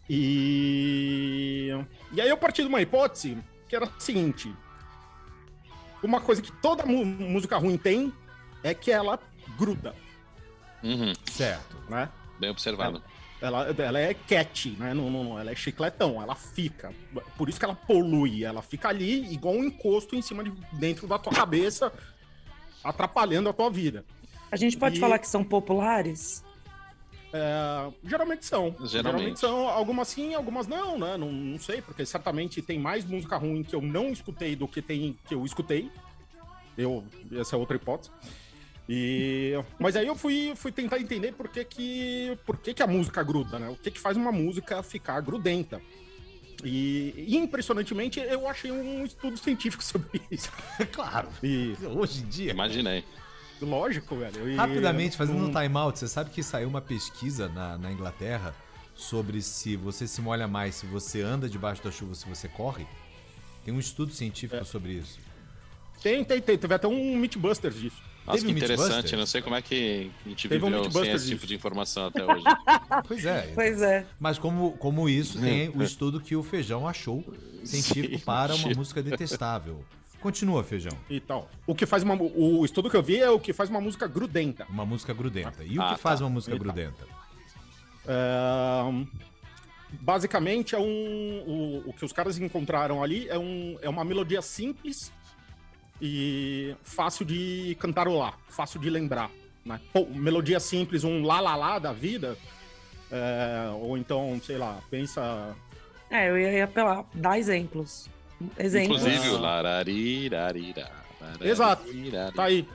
E. 0.08 1.70
E 2.12 2.20
aí 2.20 2.28
eu 2.28 2.36
parti 2.36 2.62
de 2.62 2.68
uma 2.68 2.80
hipótese 2.80 3.36
que 3.68 3.74
era 3.74 3.86
a 3.86 4.00
seguinte: 4.00 4.52
uma 6.02 6.20
coisa 6.20 6.40
que 6.40 6.52
toda 6.60 6.86
música 6.86 7.58
ruim 7.58 7.76
tem 7.76 8.12
é 8.62 8.72
que 8.72 8.90
ela 8.90 9.18
gruda, 9.60 9.94
Uhum, 10.82 11.12
Certo. 11.30 11.76
né? 11.90 12.08
bem 12.38 12.48
observado. 12.50 13.02
Ela, 13.42 13.66
ela 13.78 13.98
é 13.98 14.14
cat, 14.14 14.70
né? 14.78 14.92
Não, 14.94 15.10
não, 15.10 15.24
não, 15.24 15.38
ela 15.38 15.50
é 15.50 15.54
chicletão, 15.54 16.20
ela 16.22 16.34
fica. 16.34 16.92
Por 17.36 17.48
isso 17.50 17.58
que 17.58 17.64
ela 17.66 17.74
polui, 17.74 18.44
ela 18.44 18.62
fica 18.62 18.88
ali 18.88 19.30
igual 19.32 19.54
um 19.54 19.64
encosto 19.64 20.16
em 20.16 20.22
cima 20.22 20.42
de 20.42 20.50
dentro 20.72 21.06
da 21.06 21.18
tua 21.18 21.32
cabeça, 21.32 21.92
atrapalhando 22.82 23.48
a 23.48 23.52
tua 23.52 23.70
vida. 23.70 24.04
A 24.50 24.56
gente 24.56 24.76
pode 24.78 24.96
E- 24.96 25.00
falar 25.00 25.18
que 25.18 25.28
são 25.28 25.44
populares? 25.44 26.42
É, 27.32 27.90
geralmente 28.04 28.44
são. 28.44 28.74
Geralmente. 28.86 29.38
são. 29.38 29.68
Algumas 29.68 30.08
sim, 30.08 30.34
algumas 30.34 30.66
não, 30.66 30.98
né? 30.98 31.16
Não, 31.16 31.30
não 31.30 31.58
sei, 31.60 31.80
porque 31.82 32.04
certamente 32.04 32.60
tem 32.62 32.78
mais 32.78 33.04
música 33.04 33.36
ruim 33.36 33.62
que 33.62 33.74
eu 33.74 33.80
não 33.82 34.10
escutei 34.10 34.56
do 34.56 34.66
que 34.66 34.82
tem 34.82 35.16
que 35.28 35.34
eu 35.34 35.44
escutei. 35.44 35.90
Eu, 36.76 37.04
essa 37.32 37.54
é 37.54 37.58
outra 37.58 37.76
hipótese. 37.76 38.10
E, 38.92 39.52
mas 39.78 39.94
aí 39.94 40.08
eu 40.08 40.16
fui, 40.16 40.52
fui 40.56 40.72
tentar 40.72 40.98
entender 40.98 41.30
por 41.32 41.46
que, 41.46 41.64
que, 41.64 42.36
por 42.44 42.56
que, 42.56 42.74
que 42.74 42.82
a 42.82 42.88
música 42.88 43.22
gruda, 43.22 43.56
né? 43.56 43.68
O 43.68 43.76
que, 43.76 43.88
que 43.88 44.00
faz 44.00 44.16
uma 44.16 44.32
música 44.32 44.82
ficar 44.82 45.20
grudenta. 45.20 45.80
E, 46.64 47.14
e, 47.28 47.36
impressionantemente 47.36 48.18
eu 48.18 48.48
achei 48.48 48.72
um 48.72 49.04
estudo 49.04 49.36
científico 49.36 49.80
sobre 49.84 50.20
isso. 50.28 50.50
claro. 50.92 51.28
E 51.40 51.76
Hoje 51.86 52.22
em 52.22 52.26
dia. 52.26 52.50
Imaginei. 52.50 53.04
lógico, 53.62 54.16
velho. 54.16 54.50
e- 54.50 54.56
Rapidamente, 54.56 55.16
fazendo 55.16 55.38
um- 55.38 55.46
um 55.46 55.52
time-out, 55.52 55.96
você 55.96 56.08
sabe 56.08 56.30
que 56.30 56.42
saiu 56.42 56.68
uma 56.68 56.80
pesquisa 56.80 57.48
na, 57.48 57.78
na 57.78 57.92
Inglaterra 57.92 58.52
sobre 58.96 59.40
se 59.40 59.76
você 59.76 60.08
se 60.08 60.20
molha 60.20 60.48
mais 60.48 60.74
se 60.74 60.86
você 60.86 61.22
anda 61.22 61.48
debaixo 61.48 61.80
da 61.84 61.92
chuva 61.92 62.10
ou 62.10 62.14
se 62.16 62.28
você 62.28 62.48
corre? 62.48 62.84
Tem 63.64 63.72
um 63.72 63.78
estudo 63.78 64.12
científico 64.12 64.64
sobre 64.64 64.94
isso. 64.94 65.20
Tem, 66.02 66.24
tem, 66.24 66.40
tem. 66.40 66.58
Teve 66.58 66.74
até 66.74 66.88
um 66.88 67.16
Mythbusters 67.16 67.76
disso. 67.76 68.09
Nossa, 68.26 68.38
Teve 68.38 68.52
que 68.54 68.54
um 68.54 68.64
interessante. 68.64 69.16
Não 69.16 69.26
sei 69.26 69.42
como 69.42 69.56
é 69.56 69.62
que 69.62 70.10
a 70.24 70.28
gente 70.28 70.48
Teve 70.48 70.64
um 70.64 70.70
viveu 70.82 70.90
sem 71.04 71.12
esse 71.12 71.28
tipo 71.28 71.46
de 71.46 71.54
informação 71.54 72.06
até 72.06 72.24
hoje. 72.24 72.44
Pois 73.08 73.24
é. 73.24 73.52
Pois 73.54 73.82
é. 73.82 74.06
Mas 74.18 74.38
como, 74.38 74.72
como 74.72 75.08
isso, 75.08 75.40
tem 75.40 75.70
o 75.70 75.82
estudo 75.82 76.20
que 76.20 76.36
o 76.36 76.42
Feijão 76.42 76.86
achou 76.86 77.24
científico 77.64 78.18
Sim, 78.18 78.24
para 78.24 78.54
uma 78.54 78.68
música 78.74 79.02
detestável. 79.02 79.84
Continua, 80.20 80.62
Feijão. 80.62 80.92
E 81.08 81.18
tal. 81.18 81.48
O 81.66 81.74
que 81.74 81.86
faz 81.86 82.02
uma. 82.02 82.14
O 82.14 82.64
estudo 82.64 82.90
que 82.90 82.96
eu 82.96 83.02
vi 83.02 83.18
é 83.18 83.30
o 83.30 83.40
que 83.40 83.52
faz 83.54 83.70
uma 83.70 83.80
música 83.80 84.06
grudenta. 84.06 84.66
Uma 84.68 84.84
música 84.84 85.14
grudenta. 85.14 85.64
E 85.64 85.78
o 85.78 85.82
Ah, 85.82 85.94
que 85.94 86.00
faz 86.00 86.18
tá. 86.18 86.24
uma 86.26 86.30
música 86.30 86.52
Eita. 86.54 86.62
grudenta? 86.64 87.06
É, 88.06 89.06
basicamente 90.00 90.74
é 90.74 90.78
um. 90.78 91.42
O, 91.46 91.82
o 91.90 91.92
que 91.92 92.04
os 92.04 92.12
caras 92.12 92.38
encontraram 92.38 93.02
ali 93.02 93.28
é, 93.28 93.38
um, 93.38 93.78
é 93.80 93.88
uma 93.88 94.04
melodia 94.04 94.42
simples 94.42 95.10
e 96.00 96.74
fácil 96.82 97.24
de 97.24 97.76
cantarolar, 97.80 98.38
fácil 98.48 98.80
de 98.80 98.88
lembrar. 98.90 99.30
Né? 99.64 99.80
Pô, 99.92 100.06
melodia 100.06 100.58
simples, 100.60 101.04
um 101.04 101.22
lá 101.24 101.40
lá 101.40 101.54
lá 101.56 101.78
da 101.78 101.92
vida. 101.92 102.36
é, 103.12 103.68
ou 103.74 103.98
então, 103.98 104.40
sei 104.44 104.56
lá, 104.56 104.78
pensa. 104.88 105.54
É, 106.08 106.30
eu 106.30 106.38
ia 106.38 106.64
apelar, 106.64 107.04
dar 107.12 107.38
exemplos. 107.38 108.08
Exemplos. 108.58 109.00
Inclusive 109.04 109.28
o 109.30 109.36
Ah. 109.36 109.40
lararirarira. 109.40 110.90
Exato. 111.40 111.84
Tá 112.34 112.44
aí. 112.44 112.66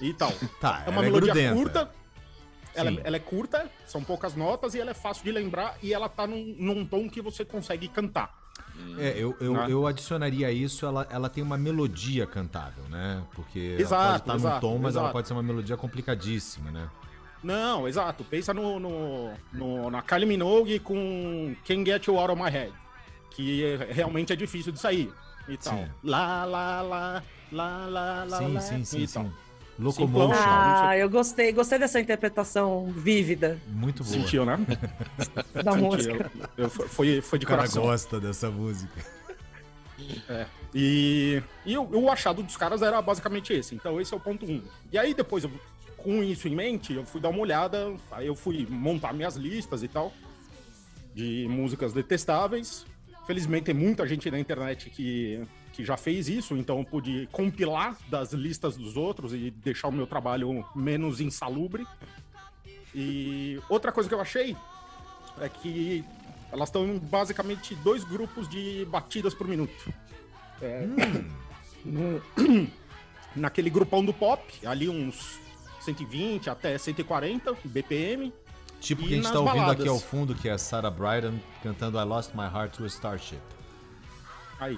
E 0.00 0.12
tal. 0.12 0.32
Tá, 0.60 0.82
É 0.86 0.90
uma 0.90 1.02
é 1.02 1.04
melodia 1.06 1.32
grudenta. 1.32 1.54
curta. 1.54 1.90
Ela, 2.74 2.90
Sim. 2.90 3.00
ela 3.02 3.16
é 3.16 3.20
curta, 3.20 3.70
são 3.86 4.04
poucas 4.04 4.34
notas 4.36 4.74
e 4.74 4.80
ela 4.80 4.90
é 4.90 4.94
fácil 4.94 5.24
de 5.24 5.32
lembrar 5.32 5.76
e 5.82 5.92
ela 5.92 6.08
tá 6.08 6.26
num, 6.28 6.54
num 6.58 6.84
tom 6.86 7.08
que 7.08 7.20
você 7.20 7.44
consegue 7.44 7.88
cantar. 7.88 8.37
É, 8.98 9.14
eu, 9.16 9.36
eu, 9.40 9.52
Né? 9.54 9.66
eu 9.70 9.86
adicionaria 9.86 10.50
isso, 10.50 10.84
ela, 10.86 11.06
ela 11.10 11.28
tem 11.28 11.42
uma 11.42 11.56
melodia 11.56 12.26
cantável, 12.26 12.84
né? 12.88 13.22
Porque 13.34 13.70
ela 13.74 13.80
Exato, 13.80 14.24
pode 14.24 14.38
estar 14.38 14.54
num 14.54 14.60
tom, 14.60 14.78
mas 14.78 14.94
ela 14.96 15.04
exato. 15.04 15.12
pode 15.12 15.28
ser 15.28 15.34
uma 15.34 15.42
melodia 15.42 15.76
complicadíssima, 15.76 16.70
né? 16.70 16.88
Não, 17.42 17.86
exato. 17.86 18.24
Pensa 18.24 18.52
no, 18.52 18.80
no, 18.80 19.30
no- 19.52 19.90
na 19.90 20.02
Kylie 20.02 20.26
Minogue 20.26 20.78
com 20.80 21.54
Can't 21.64 21.84
Get 21.88 22.06
You 22.08 22.18
Out 22.18 22.32
of 22.32 22.42
My 22.42 22.50
Head. 22.50 22.72
Que 23.30 23.64
é- 23.64 23.92
realmente 23.92 24.32
é 24.32 24.36
difícil 24.36 24.72
de 24.72 24.78
sair. 24.80 25.12
E 25.48 25.56
tal. 25.56 25.74
Sim. 25.78 25.86
Lá, 26.02 26.44
lá, 26.44 26.82
lá, 26.82 27.22
lá, 27.52 27.86
lá, 27.86 28.24
lá, 28.24 28.38
sim, 28.38 28.52
lá, 28.52 28.60
sim, 28.60 28.84
sim, 28.84 29.02
e 29.02 29.08
tal. 29.08 29.26
Locomotion. 29.78 30.34
Ah, 30.36 30.96
eu 30.96 31.08
gostei, 31.08 31.52
gostei 31.52 31.78
dessa 31.78 32.00
interpretação 32.00 32.86
vívida 32.96 33.58
Muito 33.68 34.02
boa. 34.02 34.16
Sentiu, 34.16 34.44
né? 34.44 34.58
da 35.64 35.72
Sentiu. 35.72 35.86
música. 35.86 36.30
Eu, 36.56 36.68
foi, 36.68 37.20
foi 37.20 37.38
de 37.38 37.44
O 37.44 37.48
cara 37.48 37.60
coração. 37.62 37.82
gosta 37.84 38.18
dessa 38.18 38.50
música. 38.50 38.92
E, 40.74 41.42
e 41.64 41.76
o, 41.76 41.82
o 41.82 42.10
achado 42.10 42.42
dos 42.42 42.56
caras 42.56 42.82
era 42.82 43.00
basicamente 43.00 43.52
esse. 43.52 43.74
Então, 43.74 44.00
esse 44.00 44.12
é 44.12 44.16
o 44.16 44.20
ponto 44.20 44.44
um. 44.46 44.62
E 44.92 44.98
aí, 44.98 45.14
depois, 45.14 45.44
eu- 45.44 45.50
com 45.96 46.22
isso 46.22 46.46
em 46.46 46.54
mente, 46.54 46.92
eu 46.94 47.04
fui 47.04 47.20
dar 47.20 47.28
uma 47.28 47.40
olhada, 47.40 47.92
aí 48.12 48.26
eu 48.26 48.34
fui 48.36 48.66
montar 48.70 49.12
minhas 49.12 49.34
listas 49.36 49.82
e 49.82 49.88
tal, 49.88 50.12
de 51.14 51.46
músicas 51.50 51.92
detestáveis. 51.92 52.86
Felizmente, 53.26 53.64
tem 53.66 53.74
muita 53.74 54.06
gente 54.06 54.30
na 54.30 54.38
internet 54.38 54.88
que, 54.90 55.44
que 55.78 55.84
já 55.84 55.96
fez 55.96 56.28
isso, 56.28 56.56
então 56.56 56.80
eu 56.80 56.84
pude 56.84 57.28
compilar 57.30 57.96
das 58.08 58.32
listas 58.32 58.76
dos 58.76 58.96
outros 58.96 59.32
e 59.32 59.48
deixar 59.52 59.86
o 59.86 59.92
meu 59.92 60.08
trabalho 60.08 60.66
menos 60.74 61.20
insalubre. 61.20 61.86
E 62.92 63.60
outra 63.68 63.92
coisa 63.92 64.08
que 64.08 64.14
eu 64.14 64.20
achei 64.20 64.56
é 65.40 65.48
que 65.48 66.04
elas 66.50 66.68
estão 66.68 66.84
em 66.84 66.98
basicamente 66.98 67.76
dois 67.76 68.02
grupos 68.02 68.48
de 68.48 68.84
batidas 68.90 69.34
por 69.34 69.46
minuto. 69.46 69.94
É, 70.60 70.84
no- 71.84 72.20
naquele 73.36 73.70
grupão 73.70 74.04
do 74.04 74.12
pop, 74.12 74.42
ali 74.66 74.88
uns 74.88 75.38
120 75.82 76.50
até 76.50 76.76
140 76.76 77.56
BPM. 77.64 78.32
Tipo 78.80 79.02
que 79.04 79.12
a 79.14 79.16
gente 79.16 79.30
tá 79.32 79.38
ouvindo 79.38 79.60
baladas? 79.60 79.78
aqui 79.78 79.88
ao 79.88 80.00
fundo, 80.00 80.34
que 80.34 80.48
é 80.48 80.58
Sarah 80.58 80.90
Brydon 80.90 81.38
cantando 81.62 82.00
I 82.00 82.04
Lost 82.04 82.34
My 82.34 82.46
Heart 82.52 82.78
to 82.78 82.82
a 82.82 82.88
Starship. 82.88 83.38
Aí, 84.58 84.76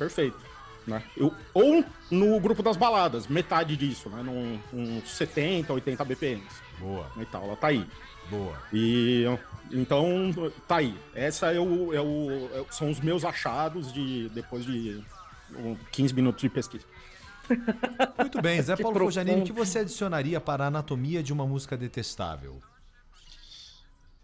perfeito. 0.00 0.38
Né? 0.86 1.04
Eu, 1.16 1.32
ou 1.52 1.84
no 2.10 2.40
grupo 2.40 2.62
das 2.62 2.76
baladas, 2.76 3.26
metade 3.28 3.76
disso, 3.76 4.08
né? 4.08 4.22
Num, 4.22 4.58
uns 4.72 5.10
70, 5.10 5.72
80 5.72 6.04
BPMs. 6.06 6.48
Boa, 6.78 7.06
E 7.18 7.24
tal, 7.26 7.44
ela 7.44 7.56
tá 7.56 7.68
aí. 7.68 7.86
boa. 8.30 8.56
E 8.72 9.24
então, 9.70 10.32
tá 10.66 10.76
aí. 10.76 10.98
Essa 11.14 11.52
é 11.52 11.60
o, 11.60 11.92
é 11.94 12.00
o, 12.00 12.48
é- 12.54 12.64
são 12.72 12.90
os 12.90 12.98
meus 12.98 13.24
achados 13.26 13.92
de 13.92 14.30
depois 14.30 14.64
de 14.64 15.04
um, 15.54 15.76
15 15.92 16.14
minutos 16.14 16.40
de 16.40 16.48
pesquisa. 16.48 16.86
Muito 18.18 18.40
bem, 18.40 18.62
Zé 18.62 18.74
Paulo 18.80 18.98
Fojanini, 18.98 19.42
o 19.42 19.44
que 19.44 19.52
você 19.52 19.80
adicionaria 19.80 20.40
para 20.40 20.64
a 20.64 20.66
anatomia 20.68 21.22
de 21.22 21.32
uma 21.32 21.46
música 21.46 21.76
detestável? 21.76 22.58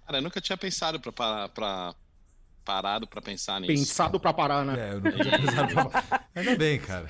Cara, 0.06 0.18
eu 0.18 0.22
nunca 0.22 0.40
tinha 0.40 0.56
pensado 0.56 0.98
pra- 1.00 1.94
parado 2.66 3.06
pra 3.06 3.22
pensar 3.22 3.60
nisso. 3.60 3.72
Pensado 3.72 4.18
pra 4.18 4.32
parar, 4.34 4.64
né? 4.64 4.74
É, 4.76 4.92
eu 4.94 5.00
não 5.00 5.12
podia 5.12 5.38
pensar 5.38 5.68
pra... 5.68 6.20
Ainda 6.34 6.56
bem, 6.56 6.78
cara. 6.80 7.08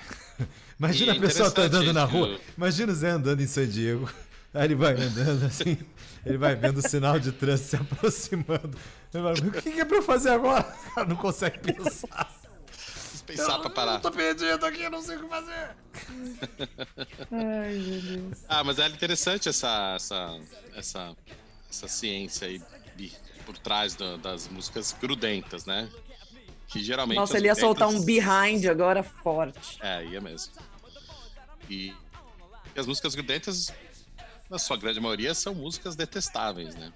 Imagina 0.78 1.14
E 1.14 1.16
a 1.16 1.20
pessoa 1.20 1.50
tá 1.50 1.62
andando 1.62 1.92
na 1.94 2.04
rua. 2.04 2.28
isso. 2.28 2.40
Imagina 2.56 2.92
o 2.92 2.94
Zé 2.94 3.08
andando 3.10 3.40
em 3.40 3.46
San 3.46 3.66
Diego. 3.66 4.08
Aí 4.52 4.64
ele 4.64 4.74
vai 4.74 4.92
andando 4.94 5.44
assim, 5.46 5.76
ele 6.24 6.38
vai 6.38 6.54
vendo 6.54 6.78
o 6.78 6.88
sinal 6.88 7.18
de 7.18 7.32
trânsito 7.32 7.70
se 7.70 7.76
aproximando. 7.76 8.78
Ele 9.12 9.22
vai, 9.22 9.32
o 9.32 9.52
que 9.62 9.80
é 9.80 9.84
pra 9.84 9.96
eu 9.96 10.02
fazer 10.02 10.30
agora? 10.30 10.66
O 10.90 10.94
cara 10.94 11.08
não 11.08 11.16
consegue 11.16 11.58
pensar. 11.58 12.30
Pensar 13.26 13.58
pra 13.58 13.70
parar. 13.70 13.94
Eu 13.94 14.00
tô 14.00 14.10
perdido 14.12 14.64
aqui, 14.64 14.88
não 14.88 15.02
sei 15.02 15.16
o 15.16 15.22
que 15.22 15.28
fazer. 15.28 15.70
Ai, 17.32 17.74
meu 17.74 18.00
Deus. 18.02 18.38
Ah, 18.48 18.62
mas 18.62 18.78
é 18.78 18.86
interessante 18.88 19.48
essa, 19.48 19.94
essa, 19.96 20.38
essa, 20.76 21.16
essa 21.68 21.88
ciência 21.88 22.46
aí 22.46 22.62
por 23.46 23.56
trás 23.56 23.94
da- 23.94 24.16
das 24.16 24.48
músicas 24.48 24.94
grudentas, 25.00 25.64
né? 25.64 25.88
Que 26.66 26.82
geralmente. 26.82 27.16
Nossa, 27.16 27.38
ele 27.38 27.46
ia 27.46 27.54
soltar 27.54 27.88
um 27.88 28.04
behind 28.04 28.66
agora 28.68 29.02
forte. 29.02 29.78
É, 29.80 30.04
ia 30.04 30.20
mesmo. 30.20 30.52
E, 31.70 31.94
e 32.74 32.78
as 32.80 32.86
músicas 32.86 33.14
grudentas, 33.14 33.72
na 34.50 34.58
sua 34.58 34.76
grande 34.76 35.00
maioria, 35.00 35.32
são 35.34 35.54
músicas 35.54 35.94
detestáveis, 35.96 36.74
né? 36.74 36.92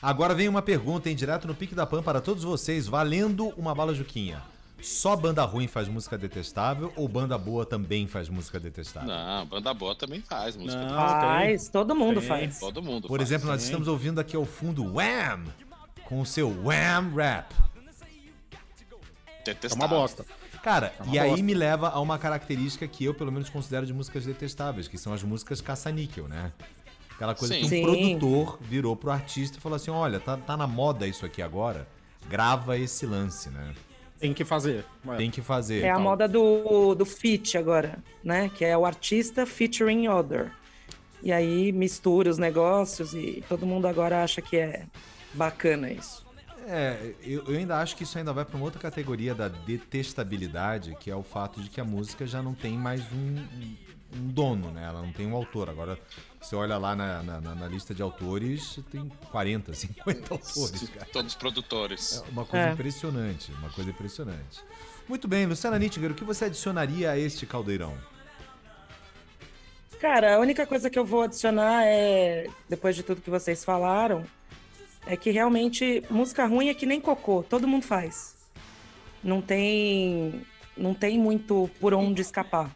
Agora 0.00 0.34
vem 0.34 0.48
uma 0.48 0.62
pergunta 0.62 1.10
em 1.10 1.14
direto 1.14 1.46
no 1.46 1.54
Pique 1.54 1.74
da 1.74 1.84
Pan 1.86 2.02
para 2.02 2.20
todos 2.20 2.42
vocês, 2.44 2.86
valendo 2.86 3.48
uma 3.56 3.74
bala 3.74 3.92
Juquinha. 3.94 4.42
Só 4.80 5.14
banda 5.14 5.44
ruim 5.44 5.66
faz 5.68 5.88
música 5.88 6.16
detestável 6.16 6.90
ou 6.96 7.06
banda 7.06 7.36
boa 7.36 7.66
também 7.66 8.06
faz 8.06 8.30
música 8.30 8.58
detestável? 8.58 9.10
Não, 9.10 9.44
banda 9.44 9.74
boa 9.74 9.94
também 9.94 10.22
faz 10.22 10.56
música. 10.56 10.82
Não, 10.82 10.94
Faz, 10.94 11.68
todo 11.68 11.94
mundo 11.94 12.20
Tem. 12.20 12.28
faz. 12.30 12.58
Todo 12.60 12.82
mundo 12.82 13.06
Por 13.06 13.18
faz. 13.18 13.28
exemplo, 13.28 13.46
nós 13.48 13.62
estamos 13.62 13.86
ouvindo 13.88 14.18
aqui 14.20 14.34
ao 14.36 14.46
fundo 14.46 14.82
Wham! 14.94 15.44
Com 16.10 16.20
o 16.20 16.26
seu 16.26 16.48
Wham 16.50 17.14
Rap. 17.14 17.54
É 19.40 19.44
detestável. 19.44 19.86
uma 19.86 19.88
bosta. 19.88 20.26
Cara, 20.62 20.92
É 20.98 21.02
uma 21.02 21.14
e 21.14 21.18
aí 21.18 21.30
bosta. 21.30 21.44
me 21.44 21.54
leva 21.54 21.88
a 21.88 21.98
uma 22.00 22.18
característica 22.18 22.86
que 22.86 23.04
eu, 23.04 23.14
pelo 23.14 23.32
menos, 23.32 23.48
considero 23.48 23.86
de 23.86 23.94
músicas 23.94 24.26
detestáveis, 24.26 24.86
que 24.86 24.98
são 24.98 25.14
as 25.14 25.22
músicas 25.22 25.62
caça-níquel, 25.62 26.28
né? 26.28 26.52
Aquela 27.14 27.34
coisa 27.34 27.54
Sim. 27.54 27.60
que 27.60 27.66
um 27.66 27.68
Sim. 27.68 27.82
produtor 28.18 28.58
virou 28.60 28.94
pro 28.94 29.10
artista 29.10 29.56
e 29.56 29.60
falou 29.60 29.76
assim: 29.76 29.90
olha, 29.90 30.20
tá, 30.20 30.36
tá 30.36 30.56
na 30.56 30.66
moda 30.66 31.06
isso 31.06 31.24
aqui 31.24 31.40
agora, 31.40 31.88
grava 32.28 32.76
esse 32.78 33.06
lance, 33.06 33.48
né? 33.48 33.72
Tem 34.18 34.34
que 34.34 34.44
fazer. 34.44 34.84
É. 35.08 35.16
Tem 35.16 35.30
que 35.30 35.40
fazer. 35.40 35.82
É 35.84 35.90
a 35.90 35.94
tal. 35.94 36.02
moda 36.02 36.28
do, 36.28 36.94
do 36.94 37.06
feat 37.06 37.56
agora, 37.56 37.98
né? 38.22 38.50
Que 38.54 38.64
é 38.66 38.76
o 38.76 38.84
artista 38.84 39.46
featuring 39.46 40.08
other. 40.08 40.50
E 41.22 41.32
aí 41.32 41.72
mistura 41.72 42.28
os 42.30 42.36
negócios 42.36 43.14
e 43.14 43.42
todo 43.48 43.64
mundo 43.66 43.86
agora 43.86 44.22
acha 44.22 44.42
que 44.42 44.56
é 44.58 44.84
bacana 45.34 45.90
isso. 45.90 46.24
É, 46.66 47.14
eu, 47.22 47.44
eu 47.46 47.58
ainda 47.58 47.78
acho 47.78 47.96
que 47.96 48.02
isso 48.04 48.18
ainda 48.18 48.32
vai 48.32 48.44
para 48.44 48.54
uma 48.56 48.64
outra 48.64 48.80
categoria 48.80 49.34
da 49.34 49.48
detestabilidade, 49.48 50.94
que 51.00 51.10
é 51.10 51.16
o 51.16 51.22
fato 51.22 51.60
de 51.60 51.70
que 51.70 51.80
a 51.80 51.84
música 51.84 52.26
já 52.26 52.42
não 52.42 52.54
tem 52.54 52.76
mais 52.76 53.00
um, 53.12 53.16
um- 53.16 53.76
dono, 54.12 54.70
né? 54.72 54.84
Ela 54.84 55.00
não 55.02 55.12
tem 55.12 55.26
um 55.26 55.34
autor. 55.34 55.70
Agora, 55.70 55.98
você 56.40 56.54
olha 56.56 56.76
lá 56.76 56.94
na, 56.96 57.22
na- 57.22 57.40
na- 57.40 57.68
lista 57.68 57.94
de 57.94 58.02
autores, 58.02 58.78
tem 58.90 59.08
40, 59.30 59.72
50 59.72 60.34
autores, 60.34 60.88
cara. 60.90 61.06
Todos 61.12 61.32
os 61.32 61.38
produtores. 61.38 62.22
É 62.26 62.30
uma 62.30 62.44
coisa 62.44 62.66
É. 62.68 62.72
impressionante, 62.72 63.52
uma 63.52 63.70
coisa 63.70 63.90
impressionante. 63.90 64.62
Muito 65.08 65.26
bem, 65.26 65.46
Luciana 65.46 65.78
Nittinger, 65.78 66.10
o 66.10 66.14
que 66.14 66.24
você 66.24 66.44
adicionaria 66.46 67.10
a 67.10 67.18
este 67.18 67.46
caldeirão? 67.46 67.96
Cara, 70.00 70.36
a 70.36 70.38
única 70.38 70.66
coisa 70.66 70.88
que 70.88 70.98
eu 70.98 71.04
vou 71.04 71.22
adicionar 71.22 71.84
é, 71.84 72.46
depois 72.68 72.96
de 72.96 73.02
tudo 73.02 73.20
que 73.20 73.28
vocês 73.30 73.64
falaram, 73.64 74.24
é 75.06 75.16
que 75.16 75.30
realmente 75.30 76.02
música 76.10 76.46
ruim 76.46 76.68
é 76.68 76.74
que 76.74 76.86
nem 76.86 77.00
cocô, 77.00 77.42
todo 77.42 77.66
mundo 77.68 77.84
faz. 77.84 78.36
Não 79.22 79.40
tem, 79.42 80.42
não 80.76 80.94
tem 80.94 81.18
muito 81.18 81.68
por 81.80 81.92
onde 81.94 82.20
escapar. 82.22 82.74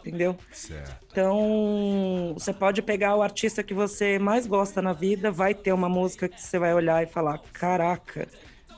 entendeu? 0.00 0.36
Certo. 0.52 0.96
Então, 1.10 2.34
você 2.36 2.52
pode 2.52 2.80
pegar 2.82 3.14
o 3.16 3.22
artista 3.22 3.62
que 3.62 3.74
você 3.74 4.18
mais 4.18 4.46
gosta 4.46 4.80
na 4.82 4.92
vida, 4.92 5.30
vai 5.30 5.54
ter 5.54 5.72
uma 5.72 5.88
música 5.88 6.28
que 6.28 6.40
você 6.40 6.58
vai 6.58 6.74
olhar 6.74 7.02
e 7.02 7.06
falar: 7.06 7.38
caraca, 7.52 8.26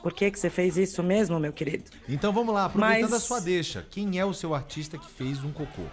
por 0.03 0.13
que, 0.13 0.29
que 0.29 0.37
você 0.39 0.49
fez 0.49 0.77
isso 0.77 1.01
mesmo, 1.01 1.39
meu 1.39 1.53
querido? 1.53 1.89
Então 2.07 2.31
vamos 2.33 2.53
lá, 2.53 2.65
aproveitando 2.65 3.11
Mas- 3.11 3.13
a 3.13 3.25
sua 3.25 3.39
deixa. 3.39 3.85
Quem 3.89 4.19
é 4.19 4.25
o 4.25 4.33
seu 4.33 4.53
artista 4.53 4.97
que 4.97 5.09
fez 5.09 5.43
um 5.43 5.51
cocô? 5.51 5.83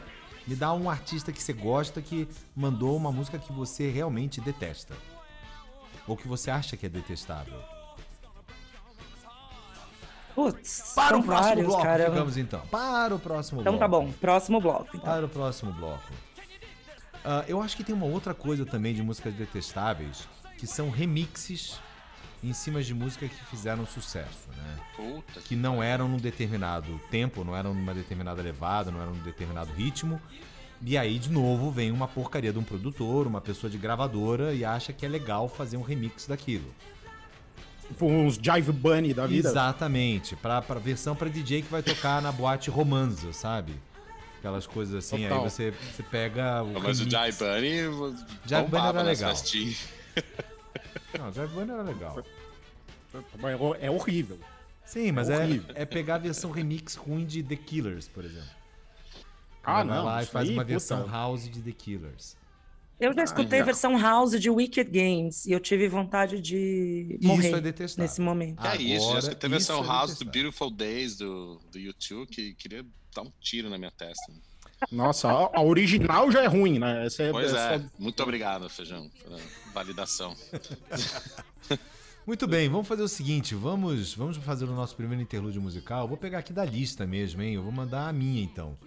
Me 0.47 0.57
dá 0.57 0.73
um 0.73 0.91
artista 0.91 1.31
que 1.31 1.41
você 1.41 1.53
gosta 1.53 2.03
que 2.03 2.27
mandou 2.55 2.97
uma 2.97 3.13
música 3.13 3.39
que 3.39 3.53
você 3.53 3.89
realmente 3.89 4.41
detesta. 4.41 4.95
Ou 6.07 6.17
que 6.17 6.27
você 6.29 6.51
acha 6.51 6.77
que 6.77 6.87
é 6.87 6.89
detestável. 6.89 7.61
Putz, 10.35 10.93
Para 10.95 11.19
o 11.19 11.23
próximo 11.23 11.49
vários, 11.49 11.67
bloco, 11.67 11.83
cara. 11.83 12.05
ficamos 12.11 12.37
então. 12.39 12.61
Para 12.69 13.15
o 13.15 13.19
próximo 13.19 13.61
Então 13.61 13.77
bloco. 13.77 13.85
tá 13.85 13.89
bom, 13.89 14.11
próximo 14.13 14.61
bloco. 14.61 14.89
Então. 14.97 15.01
Para 15.01 15.27
o 15.27 15.29
próximo 15.29 15.73
bloco. 15.73 16.11
Ah, 17.25 17.45
eu 17.47 17.61
acho 17.61 17.77
que 17.77 17.85
tem 17.85 17.95
uma 17.95 18.07
outra 18.07 18.33
coisa 18.33 18.65
também 18.65 18.95
de 18.95 19.03
músicas 19.03 19.35
detestáveis, 19.35 20.27
que 20.59 20.67
são 20.67 20.89
remixes 20.91 21.79
em 22.43 22.53
cima 22.55 22.83
de 22.83 22.95
músicas 22.95 23.31
que 23.31 23.45
fizeram 23.45 23.87
sucesso, 23.87 24.49
né? 24.57 24.77
Puta 24.97 25.41
que 25.43 25.55
não 25.55 25.83
eram 25.83 26.09
num 26.09 26.17
determinado 26.17 26.99
tempo, 27.11 27.45
não 27.45 27.55
eram 27.55 27.75
numa 27.75 27.95
determinada 27.95 28.41
levada, 28.43 28.91
não 28.91 29.01
eram 29.01 29.13
num 29.15 29.23
determinado 29.23 29.71
ritmo. 29.73 30.21
E 30.85 30.99
aí, 30.99 31.19
de 31.19 31.31
novo, 31.31 31.71
vem 31.71 31.91
uma 31.93 32.09
porcaria 32.09 32.53
de 32.53 32.59
um 32.59 32.65
produtor, 32.65 33.27
uma 33.27 33.41
pessoa 33.41 33.71
de 33.71 33.79
gravadora 33.79 34.53
e 34.53 34.65
acha 34.65 34.93
que 34.93 35.07
é 35.07 35.09
legal 35.09 35.49
fazer 35.49 35.77
um 35.77 35.83
remix 35.83 36.27
daquilo. 36.27 36.75
Tipo 37.89 38.07
uns 38.07 38.35
Jive 38.35 38.73
Bunny 38.73 39.15
da 39.15 39.27
vida. 39.27 39.49
Exatamente, 39.49 40.35
pra, 40.37 40.61
pra 40.63 40.81
versão 40.81 41.15
pra 41.15 41.29
DJ 41.29 41.63
que 41.63 41.69
vai 41.71 41.83
tocar 41.83 42.21
na 42.23 42.33
boate 42.33 42.69
romanza, 42.71 43.33
sabe? 43.33 43.75
Aquelas 44.39 44.67
coisas 44.67 44.97
assim, 44.97 45.23
Total. 45.23 45.39
aí 45.45 45.51
você, 45.51 45.71
você 45.95 46.03
pega 46.03 46.63
o 46.65 46.81
Mas 46.81 47.01
o. 47.01 47.09
Jai 47.09 47.31
Bunny 47.31 48.19
Jai 48.45 48.67
Bunny 48.67 48.87
era 48.89 49.03
legal. 49.03 49.35
Não, 51.19 51.29
o 51.29 51.33
Jive 51.33 51.47
Bunny 51.49 51.71
era 51.71 51.83
legal. 51.83 52.25
É 53.81 53.91
horrível. 53.91 54.39
Sim, 54.85 55.13
mas 55.13 55.29
É 55.31 55.35
é, 55.35 55.39
horrível. 55.39 55.75
é 55.77 55.85
pegar 55.85 56.17
a 56.17 56.19
versão 56.19 56.51
remix 56.51 56.97
ruim 56.97 57.25
de 57.25 57.43
The 57.43 57.55
Killers, 57.57 58.09
por 58.09 58.25
exemplo. 58.25 58.62
Ah, 59.65 59.81
Ela 59.81 59.85
vai 59.85 59.97
não. 59.99 60.05
lá 60.05 60.21
e 60.21 60.23
isso 60.25 60.33
faz 60.33 60.49
aí, 60.49 60.55
uma 60.55 60.63
puta. 60.63 60.71
versão 60.73 61.07
house 61.09 61.49
de 61.49 61.61
The 61.63 61.73
Killers. 61.73 62.37
Eu 63.01 63.13
já 63.13 63.25
escutei 63.25 63.59
já. 63.59 63.63
a 63.65 63.67
versão 63.67 63.99
house 63.99 64.39
de 64.41 64.49
Wicked 64.49 64.89
Games 64.91 65.45
e 65.47 65.53
eu 65.53 65.59
tive 65.59 65.89
vontade 65.89 66.41
de 66.41 67.17
Isso 67.19 67.27
morrer 67.27 67.53
é 67.55 67.61
detestável. 67.61 68.05
nesse 68.05 68.21
momento. 68.21 68.61
Que 68.63 68.69
é 68.69 68.77
isso, 68.77 69.05
Agora, 69.07 69.21
já 69.21 69.29
escutei 69.29 69.47
a 69.49 69.51
versão 69.51 69.81
isso 69.81 69.85
é 69.85 69.93
House 69.93 70.19
do. 70.19 70.25
Beautiful 70.25 70.71
Days 70.71 71.17
do, 71.17 71.61
do 71.73 71.79
YouTube 71.81 72.29
que 72.29 72.55
queria 72.55 72.85
dar 73.15 73.23
um 73.23 73.33
tiro 73.41 73.69
na 73.69 73.77
minha 73.77 73.91
testa. 73.91 74.33
Nossa, 74.91 75.29
a, 75.29 75.51
a 75.59 75.63
original 75.63 76.31
já 76.31 76.43
é 76.43 76.47
ruim, 76.47 76.79
né? 76.79 77.07
Essa 77.07 77.25
é, 77.25 77.31
Pois 77.33 77.53
é 77.53 77.75
é, 77.75 77.79
só- 77.79 77.85
muito 77.99 78.23
obrigado, 78.23 78.69
Feijão, 78.69 79.11
pela 79.23 79.39
validação. 79.75 80.37
Muito 82.25 82.47
bem, 82.47 82.69
vamos 82.69 82.87
fazer 82.87 83.03
o 83.03 83.09
seguinte, 83.09 83.53
vamos, 83.55 84.15
vamos 84.15 84.37
fazer 84.37 84.65
o 84.67 84.73
nosso 84.75 84.95
primeiro 84.95 85.21
interlúdio 85.21 85.61
musical. 85.61 86.03
Eu 86.05 86.09
Vou 86.09 86.17
pegar 86.17 86.39
aqui 86.39 86.53
da 86.53 86.65
lista 86.65 87.05
mesmo, 87.05 87.43
hein? 87.43 87.55
Eu 87.55 87.63
vou 87.65 87.73
mandar 87.73 88.09
a 88.09 88.13
minha 88.13 88.41
então. 88.43 88.79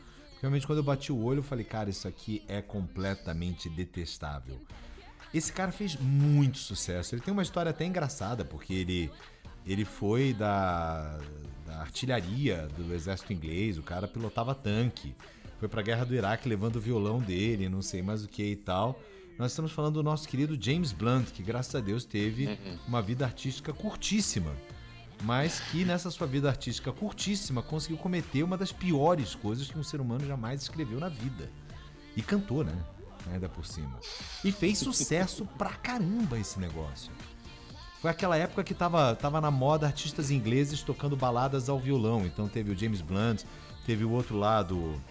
Realmente 0.45 0.67
quando 0.67 0.77
eu 0.77 0.83
bati 0.83 1.11
o 1.11 1.23
olho, 1.23 1.39
eu 1.39 1.43
falei, 1.43 1.65
cara, 1.65 1.89
isso 1.89 2.07
aqui 2.07 2.43
é 2.47 2.61
completamente 2.61 3.67
detestável. 3.67 4.61
Esse 5.33 5.51
cara 5.51 5.71
fez 5.71 5.95
muito 5.95 6.59
sucesso. 6.59 7.15
Ele 7.15 7.21
tem 7.23 7.31
uma 7.31 7.41
história 7.41 7.71
até 7.71 7.83
engraçada, 7.83 8.45
porque 8.45 8.71
ele 8.71 9.11
ele 9.65 9.83
foi 9.83 10.35
da, 10.35 11.19
da 11.65 11.77
artilharia 11.79 12.67
do 12.77 12.93
exército 12.93 13.33
inglês, 13.33 13.79
o 13.79 13.81
cara 13.81 14.07
pilotava 14.07 14.53
tanque. 14.53 15.15
Foi 15.59 15.67
pra 15.67 15.81
guerra 15.81 16.05
do 16.05 16.13
Iraque 16.13 16.47
levando 16.47 16.75
o 16.75 16.79
violão 16.79 17.19
dele, 17.19 17.67
não 17.67 17.81
sei 17.81 18.03
mais 18.03 18.23
o 18.23 18.27
que 18.27 18.43
e 18.43 18.55
tal. 18.55 19.01
Nós 19.39 19.51
estamos 19.51 19.71
falando 19.71 19.95
do 19.95 20.03
nosso 20.03 20.29
querido 20.29 20.55
James 20.61 20.91
Blunt, 20.91 21.31
que 21.31 21.41
graças 21.41 21.73
a 21.73 21.79
Deus 21.79 22.05
teve 22.05 22.59
uma 22.87 23.01
vida 23.01 23.25
artística 23.25 23.73
curtíssima, 23.73 24.55
mas 25.23 25.59
que 25.59 25.85
nessa 25.85 26.11
sua 26.11 26.27
vida 26.27 26.49
artística 26.49 26.91
curtíssima 26.91 27.61
conseguiu 27.61 27.97
cometer 27.97 28.43
uma 28.43 28.57
das 28.57 28.71
piores 28.71 29.35
coisas 29.35 29.69
que 29.69 29.77
um 29.77 29.83
ser 29.83 30.01
humano 30.01 30.25
jamais 30.25 30.61
escreveu 30.61 30.99
na 30.99 31.09
vida. 31.09 31.49
E 32.15 32.21
cantou, 32.21 32.63
né? 32.63 32.75
Ainda 33.31 33.49
por 33.49 33.65
cima. 33.65 33.99
E 34.43 34.51
fez 34.51 34.77
sucesso 34.77 35.45
pra 35.57 35.71
caramba 35.71 36.37
esse 36.37 36.59
negócio. 36.59 37.11
Foi 38.01 38.11
aquela 38.11 38.37
época 38.37 38.63
que 38.63 38.73
tava, 38.73 39.15
tava 39.15 39.41
na 39.41 39.49
moda 39.49 39.87
artistas 39.87 40.29
ingleses 40.29 40.83
tocando 40.83 41.15
baladas 41.15 41.69
ao 41.69 41.79
violão. 41.79 42.25
Então 42.25 42.47
teve 42.47 42.71
o 42.71 42.77
James 42.77 43.01
Blunt, 43.01 43.43
teve 43.85 44.05
o 44.05 44.11
outro 44.11 44.37
lado 44.37 45.01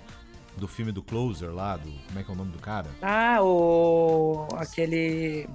do 0.57 0.69
filme 0.69 0.93
do 0.93 1.03
Closer 1.03 1.51
lá, 1.51 1.77
do. 1.77 1.91
Como 2.07 2.19
é 2.19 2.23
que 2.23 2.31
é 2.31 2.35
o 2.35 2.37
nome 2.37 2.53
do 2.53 2.59
cara? 2.59 2.89
Ah, 3.03 3.43
o 3.43 4.47
aquele 4.57 5.49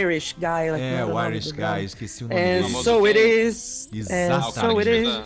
Irish 0.00 0.34
guy. 0.38 0.70
like, 0.70 0.82
É, 0.82 0.94
era 0.94 1.06
o 1.06 1.24
Irish 1.28 1.52
Guy, 1.52 1.84
esqueci 1.84 2.24
o 2.24 2.28
nome 2.28 2.40
É, 2.40 2.62
dele. 2.62 2.74
so 2.82 3.04
it 3.04 3.18
is. 3.18 3.88
É, 4.10 4.26
Exato. 4.26 4.52
Cara 4.54 4.68
so 4.70 4.74
que 4.76 4.78
it 4.88 4.90
fez 4.90 5.08
is. 5.08 5.14
a, 5.14 5.20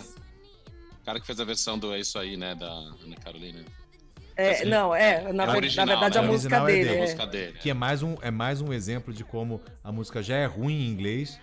o 1.01 1.05
cara 1.05 1.21
que 1.21 1.27
fez 1.27 1.41
a 1.41 1.45
versão 1.45 1.79
do 1.79 1.93
É 1.95 2.01
Isso 2.01 2.19
Aí, 2.19 2.37
né, 2.37 2.55
da 2.55 2.67
Ana 2.67 3.17
Carolina. 3.23 3.65
É, 4.35 4.65
não, 4.65 4.95
é, 4.95 5.31
na, 5.33 5.45
É 5.45 5.51
original, 5.57 5.87
na 5.87 5.93
verdade 5.93 6.15
né? 6.15 6.21
a 6.21 6.25
A 6.25 6.33
música 6.33 6.57
é 6.57 6.65
dele. 6.67 6.79
dele. 6.85 6.91
A 6.91 6.95
é. 6.99 7.01
música 7.03 7.27
dele. 7.27 7.53
Que 7.61 7.71
é 7.71 7.75
mais, 7.75 8.03
um, 8.03 8.17
é 8.23 8.31
mais 8.31 8.61
um 8.61 8.73
exemplo 8.73 9.13
de 9.13 9.25
como 9.25 9.61
a 9.85 9.93
música 9.93 10.23
já 10.23 10.37
é 10.37 10.47
ruim 10.47 10.87
em 10.87 10.89
inglês. 10.91 11.39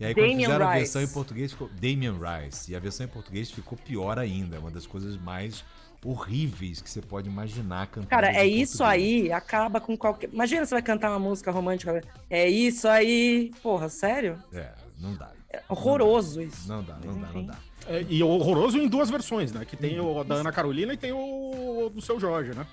E 0.00 0.04
aí, 0.04 0.14
quando 0.14 0.26
Damien 0.26 0.44
fizeram 0.46 0.66
a 0.66 0.72
Rice. 0.74 0.78
versão 0.84 1.02
em 1.02 1.08
português, 1.08 1.52
ficou 1.52 1.68
Damien 1.70 2.14
Rice. 2.18 2.70
E 2.72 2.76
a 2.76 2.78
versão 2.80 3.04
em 3.06 3.08
português 3.08 3.50
ficou 3.50 3.76
pior 3.78 4.18
ainda. 4.18 4.56
É 4.56 4.58
uma 4.58 4.70
das 4.70 4.86
coisas 4.86 5.16
mais 5.16 5.64
horríveis 6.04 6.80
que 6.80 6.88
você 6.90 7.00
pode 7.02 7.28
imaginar 7.28 7.86
cantando. 7.88 8.06
Cara, 8.08 8.30
é 8.32 8.46
isso 8.46 8.84
aí, 8.84 9.32
acaba 9.32 9.80
com 9.80 9.96
qualquer. 9.96 10.30
Imagina 10.32 10.64
você 10.64 10.74
vai 10.74 10.82
cantar 10.82 11.10
uma 11.10 11.18
música 11.18 11.50
romântica. 11.50 12.02
É 12.30 12.48
isso 12.48 12.86
aí. 12.88 13.50
Porra, 13.62 13.88
sério? 13.88 14.42
É, 14.52 14.70
não 15.00 15.14
dá. 15.14 15.30
É 15.50 15.62
horroroso 15.68 16.40
isso. 16.42 16.68
Não 16.68 16.82
dá, 16.82 16.96
não 17.04 17.20
dá, 17.20 17.28
não 17.32 17.44
dá. 17.46 17.56
é, 17.88 18.04
e 18.08 18.22
horroroso 18.22 18.78
em 18.78 18.86
duas 18.86 19.08
versões, 19.10 19.50
né? 19.50 19.64
Que 19.64 19.76
tem 19.76 19.98
o 19.98 20.22
da 20.24 20.36
Ana 20.36 20.52
Carolina 20.52 20.92
e 20.92 20.96
tem 20.96 21.10
o 21.12 21.90
do 21.92 22.00
seu 22.02 22.20
Jorge, 22.20 22.52
né? 22.54 22.66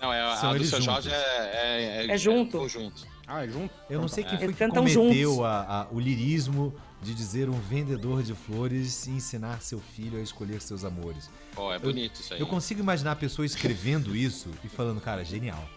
Não, 0.00 0.12
é, 0.12 0.36
São 0.36 0.50
a 0.50 0.52
do 0.52 0.58
eles 0.58 0.68
seu 0.68 0.80
juntos. 0.80 1.04
Jorge 1.04 1.10
é, 1.12 2.06
É 2.10 2.18
junto. 2.18 2.58
conjunto. 2.58 3.06
Ah, 3.26 3.44
é 3.44 3.48
junto? 3.48 3.74
Eu 3.90 4.00
não 4.00 4.08
sei 4.08 4.22
quem 4.24 4.34
Eles 4.34 4.44
foi 4.44 4.52
que 4.54 4.58
cantam 4.58 4.82
cometeu 4.84 5.02
juntos. 5.32 5.44
a- 5.44 5.82
a- 5.82 5.86
o 5.90 5.98
lirismo 6.00 6.74
de 7.02 7.14
dizer 7.14 7.48
um 7.48 7.58
vendedor 7.60 8.22
de 8.22 8.34
flores 8.34 9.06
e 9.06 9.10
ensinar 9.10 9.62
seu 9.62 9.78
filho 9.78 10.18
a 10.18 10.22
escolher 10.22 10.60
seus 10.60 10.84
amores. 10.84 11.30
Pô, 11.54 11.72
é 11.72 11.78
bonito 11.78 12.20
isso 12.20 12.34
aí. 12.34 12.40
Eu 12.40 12.46
consigo 12.46 12.80
imaginar 12.80 13.12
a 13.12 13.16
pessoa 13.16 13.46
escrevendo 13.46 14.16
isso 14.16 14.50
e 14.64 14.68
falando, 14.68 15.00
cara, 15.00 15.24
genial. 15.24 15.68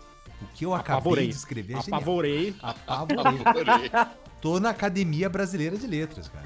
O 0.41 0.47
que 0.55 0.65
eu 0.65 0.73
acabei 0.73 0.97
Apavorei. 0.97 1.27
de 1.27 1.35
escrever 1.35 1.77
é 1.77 1.81
genial. 1.81 1.99
Apavorei. 1.99 2.55
Apavorei. 2.87 3.91
Tô 4.41 4.59
na 4.59 4.71
Academia 4.71 5.29
Brasileira 5.29 5.77
de 5.77 5.85
Letras, 5.85 6.27
cara. 6.27 6.45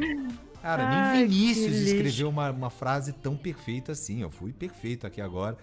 Cara, 0.62 0.84
Ai, 0.88 1.18
nem 1.20 1.28
Vinícius 1.28 1.76
escreveu 1.76 2.28
uma, 2.28 2.50
uma 2.52 2.70
frase 2.70 3.14
tão 3.14 3.38
perfeita 3.38 3.94
assim. 3.94 4.22
Eu 4.22 4.30
fui 4.30 4.52
perfeito 4.52 5.08
aqui 5.08 5.22
agora. 5.22 5.58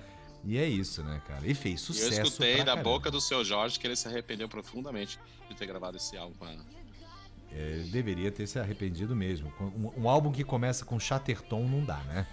E 0.44 0.56
é 0.56 0.66
isso, 0.66 1.02
né, 1.02 1.20
cara? 1.26 1.46
E 1.46 1.54
fez 1.54 1.80
sucesso. 1.80 2.14
eu 2.14 2.22
escutei 2.24 2.56
pra 2.56 2.64
da 2.64 2.72
caramba. 2.72 2.90
boca 2.90 3.10
do 3.10 3.20
seu 3.20 3.44
Jorge 3.44 3.78
que 3.78 3.86
ele 3.86 3.94
se 3.94 4.08
arrependeu 4.08 4.48
profundamente 4.48 5.18
de 5.48 5.54
ter 5.54 5.66
gravado 5.66 5.96
esse 5.96 6.16
álbum 6.16 6.34
com 6.34 6.46
ela. 6.46 6.64
É, 7.54 7.84
deveria 7.90 8.30
ter 8.30 8.46
se 8.46 8.58
arrependido 8.58 9.14
mesmo. 9.14 9.52
Um, 9.60 10.02
um 10.02 10.08
álbum 10.08 10.32
que 10.32 10.42
começa 10.42 10.84
com 10.84 10.98
Chatterton 10.98 11.64
não 11.64 11.84
dá, 11.84 11.98
né? 12.04 12.26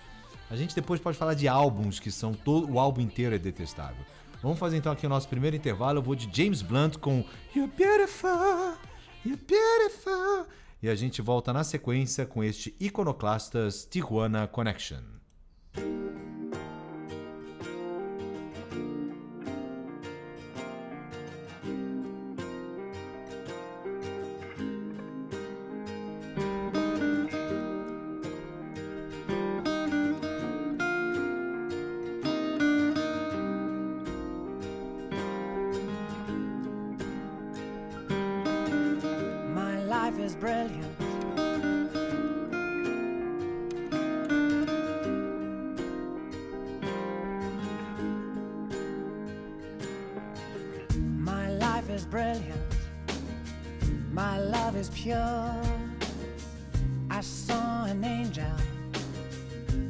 A 0.49 0.55
gente 0.55 0.73
depois 0.73 0.99
pode 0.99 1.17
falar 1.17 1.33
de 1.33 1.47
álbuns 1.47 1.99
que 1.99 2.09
são 2.09 2.33
todo 2.33 2.71
o 2.71 2.79
álbum 2.79 3.01
inteiro 3.01 3.35
é 3.35 3.37
detestável. 3.37 4.03
Vamos 4.41 4.57
fazer 4.57 4.77
então 4.77 4.91
aqui 4.91 5.05
o 5.05 5.09
nosso 5.09 5.27
primeiro 5.27 5.55
intervalo. 5.55 5.99
Eu 5.99 6.03
vou 6.03 6.15
de 6.15 6.29
James 6.35 6.61
Blunt 6.61 6.97
com 6.97 7.23
You're 7.55 7.71
Beautiful, 7.77 8.77
You're 9.25 9.41
Beautiful. 9.45 10.47
E 10.81 10.87
a 10.87 10.95
gente 10.95 11.21
volta 11.21 11.51
na 11.51 11.63
sequência 11.63 12.25
com 12.25 12.41
este 12.41 12.73
Iconoclastas 12.79 13.85
Tijuana 13.85 14.47
Connection. 14.47 15.01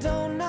don't 0.00 0.39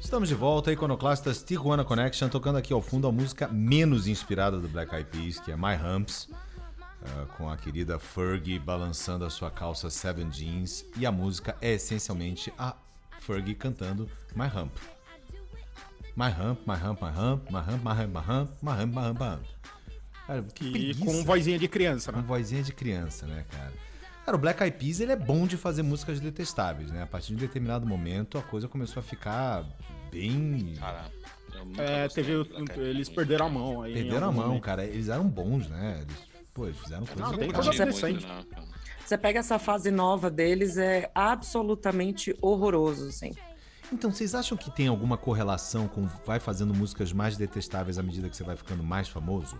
Estamos 0.00 0.28
de 0.28 0.34
volta, 0.34 0.72
Iconoclastas 0.72 1.42
Tijuana 1.42 1.84
Connection, 1.84 2.28
tocando 2.28 2.58
aqui 2.58 2.72
ao 2.72 2.80
fundo 2.80 3.08
a 3.08 3.12
música 3.12 3.48
menos 3.48 4.06
inspirada 4.06 4.58
do 4.60 4.68
Black 4.68 4.94
Eyed 4.94 5.08
Peas, 5.10 5.40
que 5.40 5.50
é 5.50 5.56
My 5.56 5.74
Humps, 5.74 6.28
ah, 6.80 7.26
com 7.36 7.50
a 7.50 7.56
querida 7.56 7.98
Fergie 7.98 8.58
balançando 8.58 9.24
a 9.24 9.30
sua 9.30 9.50
calça 9.50 9.90
Seven 9.90 10.30
Jeans, 10.30 10.84
e 10.96 11.04
a 11.04 11.10
música 11.10 11.56
é 11.60 11.72
essencialmente 11.72 12.52
a 12.56 12.76
Fergie 13.18 13.54
cantando 13.56 14.08
My 14.36 14.46
Hump. 14.46 14.72
My 16.16 16.26
Hump, 16.28 16.60
My 16.66 16.74
Hump, 16.74 17.00
My 17.02 17.08
Hump, 17.08 17.50
My 17.50 17.58
Hump, 17.58 17.84
My 17.84 18.04
Hump, 18.04 18.14
My 18.14 18.32
Hump, 18.32 18.50
My 18.62 18.70
Hump, 18.72 18.94
My 18.94 19.04
Hump, 19.08 19.18
My 19.18 19.34
Hump. 19.34 19.46
Cara, 20.26 20.42
que 20.54 20.64
E 20.64 20.94
com 20.94 21.24
vozinha 21.24 21.58
de 21.58 21.66
criança, 21.66 22.12
Com 22.12 22.18
né? 22.18 22.24
vozinha 22.24 22.62
de 22.62 22.72
criança, 22.72 23.26
né, 23.26 23.44
cara? 23.50 23.89
Cara, 24.30 24.36
o 24.36 24.40
Black 24.40 24.62
Eyed 24.62 24.76
Peas 24.78 25.00
ele 25.00 25.10
é 25.10 25.16
bom 25.16 25.44
de 25.44 25.56
fazer 25.56 25.82
músicas 25.82 26.20
detestáveis, 26.20 26.88
né? 26.92 27.02
A 27.02 27.06
partir 27.06 27.28
de 27.28 27.34
um 27.34 27.38
determinado 27.38 27.84
momento 27.84 28.38
a 28.38 28.42
coisa 28.42 28.68
começou 28.68 29.00
a 29.00 29.02
ficar 29.02 29.64
bem. 30.08 30.76
Cara, 30.78 31.10
É, 31.76 32.06
teve. 32.06 32.34
Eles 32.76 33.08
perderam 33.08 33.46
a 33.46 33.48
mão 33.50 33.82
aí. 33.82 33.92
Perderam 33.92 34.28
a 34.28 34.32
mão, 34.32 34.46
momento. 34.46 34.62
cara. 34.62 34.84
Eles 34.84 35.08
eram 35.08 35.26
bons, 35.26 35.68
né? 35.68 36.02
Eles, 36.02 36.16
pô, 36.54 36.66
eles 36.66 36.78
fizeram 36.78 37.04
coisas 37.06 37.28
Não, 37.32 37.38
tem 37.38 37.50
coisa 37.50 37.74
interessante. 37.74 38.24
cara. 38.24 38.44
Você 39.04 39.18
pega 39.18 39.40
essa 39.40 39.58
fase 39.58 39.90
nova 39.90 40.30
deles, 40.30 40.78
é 40.78 41.10
absolutamente 41.12 42.32
horroroso, 42.40 43.08
assim. 43.08 43.32
Então, 43.92 44.12
vocês 44.12 44.32
acham 44.36 44.56
que 44.56 44.70
tem 44.70 44.86
alguma 44.86 45.16
correlação 45.18 45.88
com 45.88 46.06
vai 46.24 46.38
fazendo 46.38 46.72
músicas 46.72 47.12
mais 47.12 47.36
detestáveis 47.36 47.98
à 47.98 48.02
medida 48.04 48.28
que 48.28 48.36
você 48.36 48.44
vai 48.44 48.54
ficando 48.54 48.84
mais 48.84 49.08
famoso? 49.08 49.58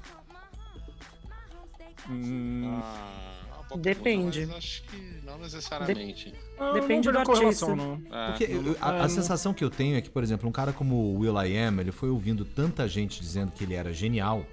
Hum, 2.08 2.80
Ah, 2.82 3.49
Depende. 3.78 4.46
mas 4.46 4.56
acho 4.56 4.82
que 4.84 5.20
não 5.24 5.38
necessariamente. 5.38 6.34
eu 6.58 6.72
Depende 6.74 7.06
não 7.08 7.12
do 7.12 7.18
vejo 7.18 7.30
correlação, 7.32 7.70
artista. 7.70 8.08
não. 8.10 8.16
É, 8.18 8.26
Porque 8.30 8.44
eu- 8.44 8.76
a, 8.80 8.88
a 8.90 8.98
não- 9.02 9.08
sensação 9.08 9.54
que 9.54 9.62
eu 9.64 9.70
tenho 9.70 9.96
é 9.96 10.00
que, 10.00 10.10
por 10.10 10.22
exemplo, 10.22 10.48
um 10.48 10.52
cara 10.52 10.72
como 10.72 10.94
o 10.94 11.18
Will 11.20 11.40
I 11.42 11.56
Am, 11.58 11.80
ele 11.80 11.92
foi 11.92 12.10
ouvindo 12.10 12.44
tanta 12.44 12.86
gente 12.88 13.20
dizendo 13.20 13.52
que 13.52 13.64
ele 13.64 13.74
era 13.74 13.92
genial, 13.92 14.44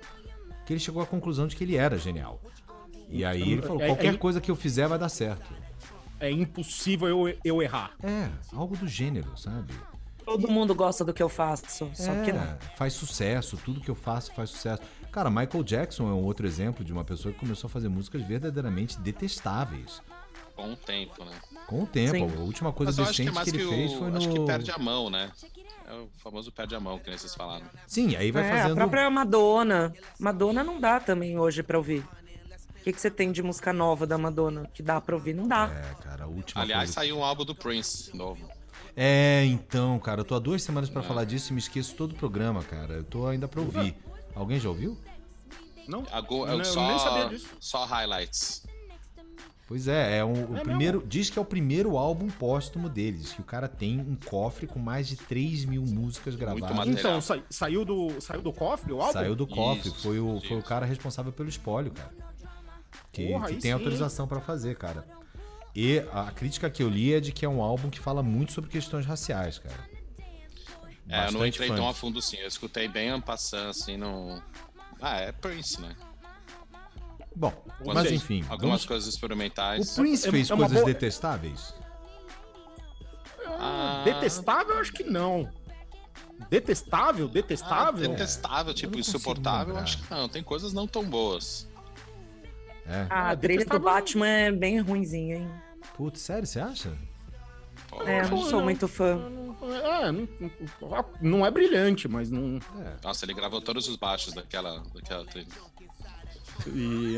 que 0.65 0.73
ele 0.73 0.79
chegou 0.79 1.01
à 1.01 1.05
conclusão 1.05 1.47
de 1.47 1.55
que 1.55 1.63
ele 1.63 1.75
era 1.75 1.97
genial. 1.97 2.41
E 3.09 3.23
aí 3.23 3.41
ele 3.53 3.61
falou, 3.61 3.81
É- 3.81 3.87
qualquer 3.87 4.13
é- 4.13 4.17
coisa 4.17 4.41
que 4.41 4.51
eu 4.51 4.55
fizer 4.55 4.87
vai 4.87 4.99
dar 4.99 5.09
certo. 5.09 5.53
É 6.19 6.29
impossível 6.31 7.27
eu, 7.27 7.37
eu 7.43 7.61
errar. 7.61 7.91
É, 8.03 8.27
algo 8.53 8.75
do 8.75 8.87
gênero, 8.87 9.37
sabe? 9.37 9.73
Todo 10.25 10.45
mundo 10.49 10.75
gosta 10.75 11.05
do 11.05 11.13
que 11.13 11.23
eu 11.23 11.29
faço, 11.29 11.63
só 11.69 12.11
é, 12.11 12.25
que 12.25 12.33
não. 12.33 12.57
faz 12.75 12.91
sucesso, 12.93 13.55
tudo 13.63 13.79
que 13.79 13.89
eu 13.89 13.95
faço 13.95 14.33
faz 14.33 14.49
sucesso. 14.49 14.81
Cara, 15.17 15.31
Michael 15.31 15.63
Jackson 15.63 16.07
é 16.07 16.13
um 16.13 16.23
outro 16.23 16.45
exemplo 16.45 16.85
de 16.85 16.93
uma 16.93 17.03
pessoa 17.03 17.33
que 17.33 17.39
começou 17.39 17.67
a 17.67 17.71
fazer 17.71 17.89
músicas 17.89 18.21
verdadeiramente 18.21 18.99
detestáveis. 18.99 19.99
Com 20.55 20.73
o 20.73 20.75
tempo, 20.75 21.25
né? 21.25 21.31
Com 21.65 21.81
o 21.81 21.87
tempo, 21.87 22.29
Sim. 22.29 22.37
a 22.37 22.41
última 22.41 22.71
coisa 22.71 22.93
que 22.93 23.01
é 23.01 23.03
decente 23.03 23.31
mais 23.31 23.45
que 23.45 23.57
que, 23.57 23.63
ele 23.63 23.67
fez 23.67 23.93
o... 23.93 23.97
foi 23.97 24.11
no. 24.11 24.17
Acho 24.17 24.29
que 24.29 24.39
perde 24.45 24.69
a 24.69 24.77
mão, 24.77 25.09
né? 25.09 25.31
É 25.87 25.93
o 25.95 26.07
famoso 26.19 26.51
perde 26.51 26.75
a 26.75 26.79
mão, 26.79 26.99
que 26.99 27.09
nem 27.09 27.17
vocês 27.17 27.33
falaram. 27.33 27.65
Sim, 27.87 28.15
aí 28.15 28.29
vai 28.29 28.45
é, 28.45 28.57
fazendo. 28.57 28.73
a 28.73 28.75
própria 28.75 29.09
Madonna. 29.09 29.91
Madonna 30.19 30.63
não 30.63 30.79
dá 30.79 30.99
também 30.99 31.39
hoje 31.39 31.63
pra 31.63 31.79
ouvir. 31.79 32.05
O 32.79 32.83
que, 32.83 32.93
que 32.93 33.01
você 33.01 33.09
tem 33.09 33.31
de 33.31 33.41
música 33.41 33.73
nova 33.73 34.05
da 34.05 34.19
Madonna 34.19 34.69
que 34.71 34.83
dá 34.83 35.01
pra 35.01 35.15
ouvir? 35.15 35.33
Não 35.33 35.47
dá. 35.47 35.67
É, 35.73 36.03
cara, 36.03 36.25
a 36.25 36.27
última 36.27 36.61
Aliás, 36.61 36.81
coisa. 36.81 36.93
saiu 36.93 37.17
um 37.17 37.23
álbum 37.23 37.43
do 37.43 37.55
Prince 37.55 38.15
novo. 38.15 38.47
É, 38.95 39.43
então, 39.45 39.97
cara, 39.97 40.21
eu 40.21 40.25
tô 40.25 40.35
há 40.35 40.39
duas 40.39 40.61
semanas 40.61 40.91
É. 40.91 40.93
pra 40.93 41.01
falar 41.01 41.23
disso 41.23 41.51
e 41.51 41.53
me 41.53 41.59
esqueço 41.59 41.95
todo 41.95 42.11
o 42.11 42.15
programa, 42.15 42.63
cara. 42.63 42.93
Eu 42.93 43.03
tô 43.03 43.25
ainda 43.25 43.47
pra 43.47 43.61
ouvir. 43.61 43.95
Alguém 44.35 44.59
já 44.59 44.69
ouviu? 44.69 44.95
Não? 45.87 46.03
A 46.11 46.21
Go- 46.21 46.45
Não, 46.45 46.53
eu 46.53 46.59
eu 46.59 46.65
só, 46.65 46.87
nem 46.87 46.99
sabia 46.99 47.29
disso. 47.29 47.47
só 47.59 47.85
highlights. 47.85 48.63
Pois 49.67 49.85
é, 49.89 50.19
é 50.19 50.23
um, 50.23 50.53
o 50.53 50.57
É 50.57 50.61
primeiro. 50.61 51.03
Diz 51.05 51.29
que 51.29 51.37
é 51.37 51.41
o 51.41 51.45
primeiro 51.45 51.97
álbum 51.97 52.29
póstumo 52.29 52.87
deles. 52.87 53.33
Que 53.33 53.41
o 53.41 53.43
cara 53.43 53.67
tem 53.67 53.99
um 53.99 54.15
cofre 54.15 54.65
com 54.65 54.79
mais 54.79 55.07
de 55.09 55.17
3 55.17 55.65
mil 55.65 55.81
músicas 55.81 56.35
gravadas. 56.35 56.87
Então, 56.87 57.19
sa- 57.19 57.41
saiu, 57.49 57.83
do, 57.83 58.19
saiu 58.21 58.41
do 58.41 58.53
cofre 58.53 58.93
o 58.93 59.01
álbum? 59.01 59.11
Saiu 59.13 59.35
do 59.35 59.45
cofre. 59.45 59.89
Isso, 59.89 60.01
foi, 60.01 60.19
o, 60.21 60.39
foi 60.47 60.57
o 60.57 60.63
cara 60.63 60.85
responsável 60.85 61.33
pelo 61.33 61.49
espólio, 61.49 61.91
cara. 61.91 62.13
Que, 63.11 63.27
Porra, 63.27 63.47
que 63.47 63.53
tem 63.53 63.61
sim, 63.63 63.71
autorização 63.71 64.25
pra 64.25 64.39
fazer, 64.39 64.77
cara. 64.77 65.05
E 65.75 65.99
a 66.13 66.31
crítica 66.31 66.69
que 66.69 66.81
eu 66.81 66.87
li 66.89 67.13
é 67.13 67.19
de 67.19 67.33
que 67.33 67.43
é 67.45 67.49
um 67.49 67.61
álbum 67.61 67.89
que 67.89 67.99
fala 67.99 68.23
muito 68.23 68.53
sobre 68.53 68.69
questões 68.69 69.05
raciais, 69.05 69.59
cara. 69.59 69.75
É, 71.09 71.19
eu 71.27 71.31
não 71.31 71.39
Bastante 71.39 71.47
entrei 71.55 71.67
funk. 71.69 71.79
tão 71.79 71.89
a 71.89 71.93
fundo 71.93 72.19
assim. 72.19 72.37
Eu 72.37 72.47
escutei 72.47 72.87
bem 72.87 73.09
en 73.09 73.19
passant, 73.21 73.69
assim, 73.69 73.97
não. 73.97 74.41
Ah, 75.01 75.17
é 75.19 75.31
Prince, 75.31 75.79
né? 75.81 75.95
Bom, 77.35 77.53
mas 77.85 78.11
enfim. 78.11 78.41
Algumas 78.49 78.59
vamos- 78.81 78.85
coisas 78.85 79.07
experimentais. 79.07 79.91
O 79.97 80.01
Prince 80.01 80.27
É- 80.27 80.31
fez 80.31 80.49
é 80.49 80.55
coisas 80.55 80.73
boa- 80.73 80.85
detestáveis? 80.85 81.73
Ah, 83.59 84.01
Detestável, 84.05 84.75
eu 84.75 84.79
acho 84.81 84.91
que 84.93 85.03
não. 85.03 85.49
Detestável? 86.49 87.25
ah, 87.27 87.31
Detestável? 87.33 88.09
detestável, 88.09 88.71
Eu 88.71 88.75
tipo, 88.75 88.97
insuportável, 88.99 89.67
lembrar. 89.67 89.83
acho 89.83 89.97
que 90.03 90.11
não. 90.11 90.29
Tem 90.29 90.43
coisas 90.43 90.73
não 90.73 90.87
tão 90.87 91.03
boas. 91.03 91.67
É. 92.85 93.07
A 93.09 93.31
Ah, 93.31 93.35
trilha 93.35 93.65
do 93.65 93.69
detestável- 93.69 93.81
Batman 93.85 94.27
é 94.27 94.51
bem 94.51 94.79
ruimzinha, 94.79 95.37
hein? 95.37 95.51
Putz, 95.95 96.21
sério, 96.21 96.45
você 96.47 96.59
acha? 96.59 96.93
É, 98.05 98.21
eu 98.21 98.29
não 98.29 98.41
sou 98.43 98.51
não. 98.53 98.63
muito 98.63 98.87
fã. 98.87 99.19
É, 99.61 100.11
não, 100.11 100.27
não 101.21 101.45
é 101.45 101.51
brilhante, 101.51 102.07
mas 102.07 102.29
não. 102.31 102.59
Nossa, 103.03 103.25
ele 103.25 103.33
gravou 103.33 103.59
todos 103.61 103.87
os 103.87 103.95
baixos 103.95 104.33
daquela, 104.33 104.83
daquela 104.93 105.25
trilha. 105.25 105.47
E, 106.67 107.17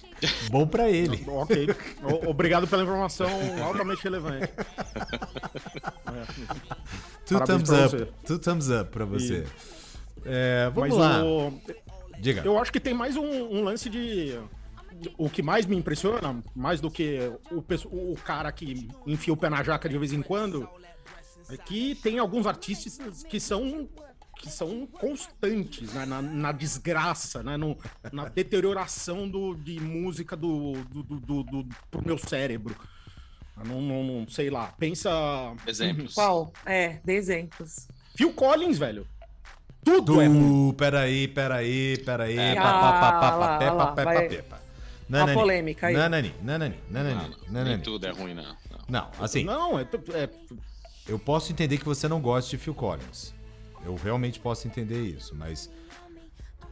Bom 0.50 0.66
pra 0.66 0.88
ele. 0.90 1.24
ok. 1.28 1.68
O- 2.02 2.30
Obrigado 2.30 2.66
pela 2.66 2.82
informação 2.82 3.28
altamente 3.64 4.02
relevante. 4.02 4.48
Two 7.26 7.38
Parabéns 7.38 7.68
thumbs 7.68 7.90
pra 7.90 8.00
up. 8.02 8.12
Two 8.26 8.38
thumbs 8.38 8.70
up 8.70 8.90
pra 8.90 9.04
você. 9.04 9.46
É, 10.24 10.70
vamos 10.74 10.90
Mas 10.90 10.98
lá. 10.98 11.24
o, 11.24 11.52
Diga. 12.20 12.42
eu 12.44 12.58
acho 12.58 12.72
que 12.72 12.80
tem 12.80 12.92
mais 12.94 13.16
um, 13.16 13.24
um 13.24 13.62
lance 13.64 13.88
de. 13.88 14.38
O 15.16 15.28
que 15.30 15.42
mais 15.42 15.66
me 15.66 15.76
impressiona, 15.76 16.42
mais 16.54 16.80
do 16.80 16.90
que 16.90 17.18
o, 17.50 18.12
o 18.12 18.16
cara 18.16 18.50
que 18.52 18.88
enfia 19.06 19.32
o 19.32 19.36
pé 19.36 19.48
na 19.48 19.62
jaca 19.62 19.88
de 19.88 19.96
vez 19.98 20.12
em 20.12 20.22
quando, 20.22 20.68
é 21.48 21.56
que 21.56 21.94
tem 21.96 22.18
alguns 22.18 22.46
artistas 22.46 22.98
que 23.24 23.38
são 23.40 23.88
que 24.36 24.48
são 24.50 24.86
constantes 24.86 25.92
né, 25.92 26.06
na, 26.06 26.22
na 26.22 26.50
desgraça, 26.50 27.42
né, 27.42 27.58
no- 27.58 27.76
na 28.10 28.26
deterioração 28.26 29.28
do, 29.28 29.54
de 29.54 29.78
música 29.78 30.34
do, 30.34 30.72
do, 30.84 31.02
do, 31.02 31.20
do- 31.20 31.42
do- 31.44 31.66
pro 31.90 32.02
meu 32.06 32.16
cérebro. 32.16 32.74
Eu 33.58 33.66
Não, 33.66 33.82
não, 33.82 34.02
não- 34.02 34.28
sei 34.30 34.48
lá, 34.48 34.72
pensa. 34.78 35.10
Exemplos. 35.66 36.14
Qual? 36.14 36.50
É, 36.64 37.00
dê 37.04 37.16
exemplos. 37.16 37.86
Phil 38.16 38.32
Collins, 38.32 38.78
velho. 38.78 39.06
Tudo 39.84 40.22
é. 40.22 40.28
Du, 40.28 40.72
peraí, 40.72 41.28
peraí, 41.28 41.98
peraí. 41.98 42.38
É, 42.38 42.54
pá, 42.54 42.62
pá, 42.62 43.20
pá, 44.42 44.59
ah, 45.12 45.24
pá. 45.26 45.32
Uma 45.32 45.34
polêmica 45.34 45.86
aí. 45.88 45.94
Nanani, 45.94 46.34
nanani, 46.42 46.76
Não, 46.90 47.02
nanani, 47.02 47.28
não, 47.28 47.28
nem 47.28 47.52
nanani. 47.52 47.82
tudo 47.82 48.06
é 48.06 48.10
ruim, 48.10 48.34
não. 48.34 48.42
não. 48.42 48.56
Não, 48.88 49.10
assim, 49.20 49.44
Não, 49.44 49.78
é, 49.78 49.82
é, 50.14 50.28
eu 51.08 51.18
posso 51.18 51.52
entender 51.52 51.78
que 51.78 51.84
você 51.84 52.08
não 52.08 52.20
gosta 52.20 52.50
de 52.50 52.58
Phil 52.58 52.74
Collins. 52.74 53.34
Eu 53.84 53.94
realmente 53.96 54.38
posso 54.38 54.66
entender 54.66 55.02
isso, 55.02 55.34
mas 55.34 55.70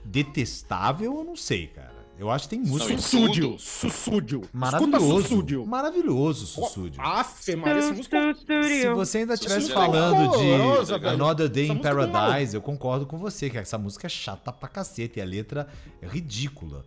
detestável 0.04 1.14
eu 1.14 1.24
não 1.24 1.36
sei, 1.36 1.68
cara. 1.68 1.98
Eu 2.18 2.28
acho 2.30 2.48
que 2.48 2.56
tem 2.56 2.64
música 2.64 2.92
Não, 2.92 2.98
Sussúdio. 2.98 3.58
Sussúdio. 3.60 4.42
Maravilhoso. 4.52 5.22
Sussúdio. 5.22 5.64
Maravilhoso, 5.64 6.46
Sussúdio. 6.46 7.00
Maria, 7.00 7.78
essa 7.78 7.92
música... 7.92 8.34
Se 8.34 8.88
você 8.88 9.18
ainda 9.18 9.34
estivesse 9.34 9.70
é 9.70 9.74
falando 9.74 10.34
horrorosa, 10.34 10.94
de 10.98 11.04
velho. 11.04 11.14
Another 11.14 11.48
Day 11.48 11.64
Essa 11.66 11.72
in 11.74 11.78
é 11.78 11.80
Paradise, 11.80 12.56
eu 12.56 12.60
concordo 12.60 13.06
com 13.06 13.16
você, 13.16 13.48
que 13.48 13.56
essa 13.56 13.78
música 13.78 14.08
é 14.08 14.10
chata 14.10 14.52
pra 14.52 14.68
cacete 14.68 15.20
e 15.20 15.22
a 15.22 15.24
letra 15.24 15.68
é 16.02 16.08
ridícula. 16.08 16.84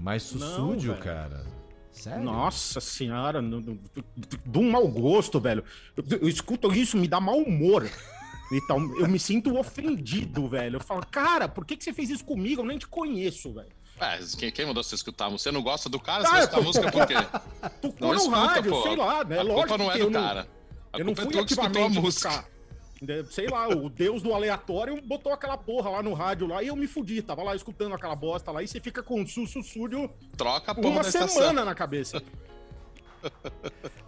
Mas 0.00 0.32
Não, 0.32 0.40
Sussúdio, 0.40 0.92
velho. 0.92 1.04
cara. 1.04 1.46
Sério? 1.92 2.22
Nossa 2.22 2.80
senhora, 2.80 3.42
no- 3.42 3.60
no- 3.60 3.78
de 4.46 4.58
um 4.58 4.70
mau 4.70 4.86
gosto, 4.86 5.40
velho. 5.40 5.64
Eu, 5.96 6.18
eu 6.20 6.28
escuto 6.28 6.72
isso, 6.72 6.96
me 6.96 7.08
dá 7.08 7.20
mau 7.20 7.38
humor. 7.38 7.88
Então, 8.50 8.78
eu 8.98 9.06
me 9.06 9.18
sinto 9.18 9.54
ofendido, 9.58 10.48
velho. 10.48 10.76
Eu 10.76 10.80
falo, 10.80 11.04
cara, 11.10 11.46
por 11.46 11.66
que, 11.66 11.76
que 11.76 11.84
você 11.84 11.92
fez 11.92 12.08
isso 12.08 12.24
comigo? 12.24 12.62
Eu 12.62 12.64
nem 12.64 12.78
te 12.78 12.86
conheço, 12.88 13.52
velho. 13.52 13.68
É, 14.00 14.18
quem, 14.38 14.50
quem 14.50 14.64
mandou 14.64 14.82
você 14.82 14.94
escutar? 14.94 15.28
Você 15.28 15.50
não 15.52 15.60
gosta 15.62 15.90
do 15.90 16.00
cara? 16.00 16.22
Ah, 16.22 16.26
Você 16.26 16.30
vai 16.30 16.40
escutar 16.40 16.56
a 16.56 16.60
tô- 16.60 16.66
música 16.66 16.90
por 16.90 17.06
quê? 17.06 17.14
Tocou 17.82 17.94
Não 18.00 18.08
no 18.08 18.14
escuta, 18.14 18.36
rádio, 18.38 18.70
pô. 18.72 18.82
sei 18.84 18.96
lá, 18.96 19.22
né? 19.22 19.38
A 19.38 19.42
Lógico 19.42 19.68
culpa 19.68 19.76
não 19.84 19.90
é 19.90 19.94
do 19.98 19.98
eu 20.00 20.10
não, 20.10 20.22
cara. 20.22 20.48
A 20.94 20.98
eu 20.98 21.04
não 21.04 21.12
é 21.12 21.16
fui 21.16 21.26
que 21.26 21.36
escutou 21.36 21.62
a 21.62 21.66
ativamente 21.66 22.00
música. 22.00 22.28
buscar. 22.30 22.48
De- 23.00 23.24
Sei 23.32 23.46
lá, 23.48 23.68
o 23.68 23.88
deus 23.88 24.22
do 24.22 24.34
aleatório 24.34 25.00
botou 25.02 25.32
aquela 25.32 25.56
porra 25.56 25.90
lá 25.90 26.02
no 26.02 26.12
rádio 26.14 26.46
lá 26.46 26.62
e 26.62 26.66
eu 26.68 26.76
me 26.76 26.86
fudi. 26.88 27.22
Tava 27.22 27.42
lá 27.42 27.54
escutando 27.54 27.94
aquela 27.94 28.16
bosta 28.16 28.50
lá 28.50 28.62
e 28.62 28.68
você 28.68 28.80
fica 28.80 29.02
com 29.02 29.20
um 29.20 29.26
sussúdio 29.26 30.10
Troca 30.36 30.72
a 30.72 30.74
uma 30.74 31.02
da 31.02 31.08
estação. 31.08 31.28
semana 31.28 31.64
na 31.64 31.74
cabeça. 31.74 32.22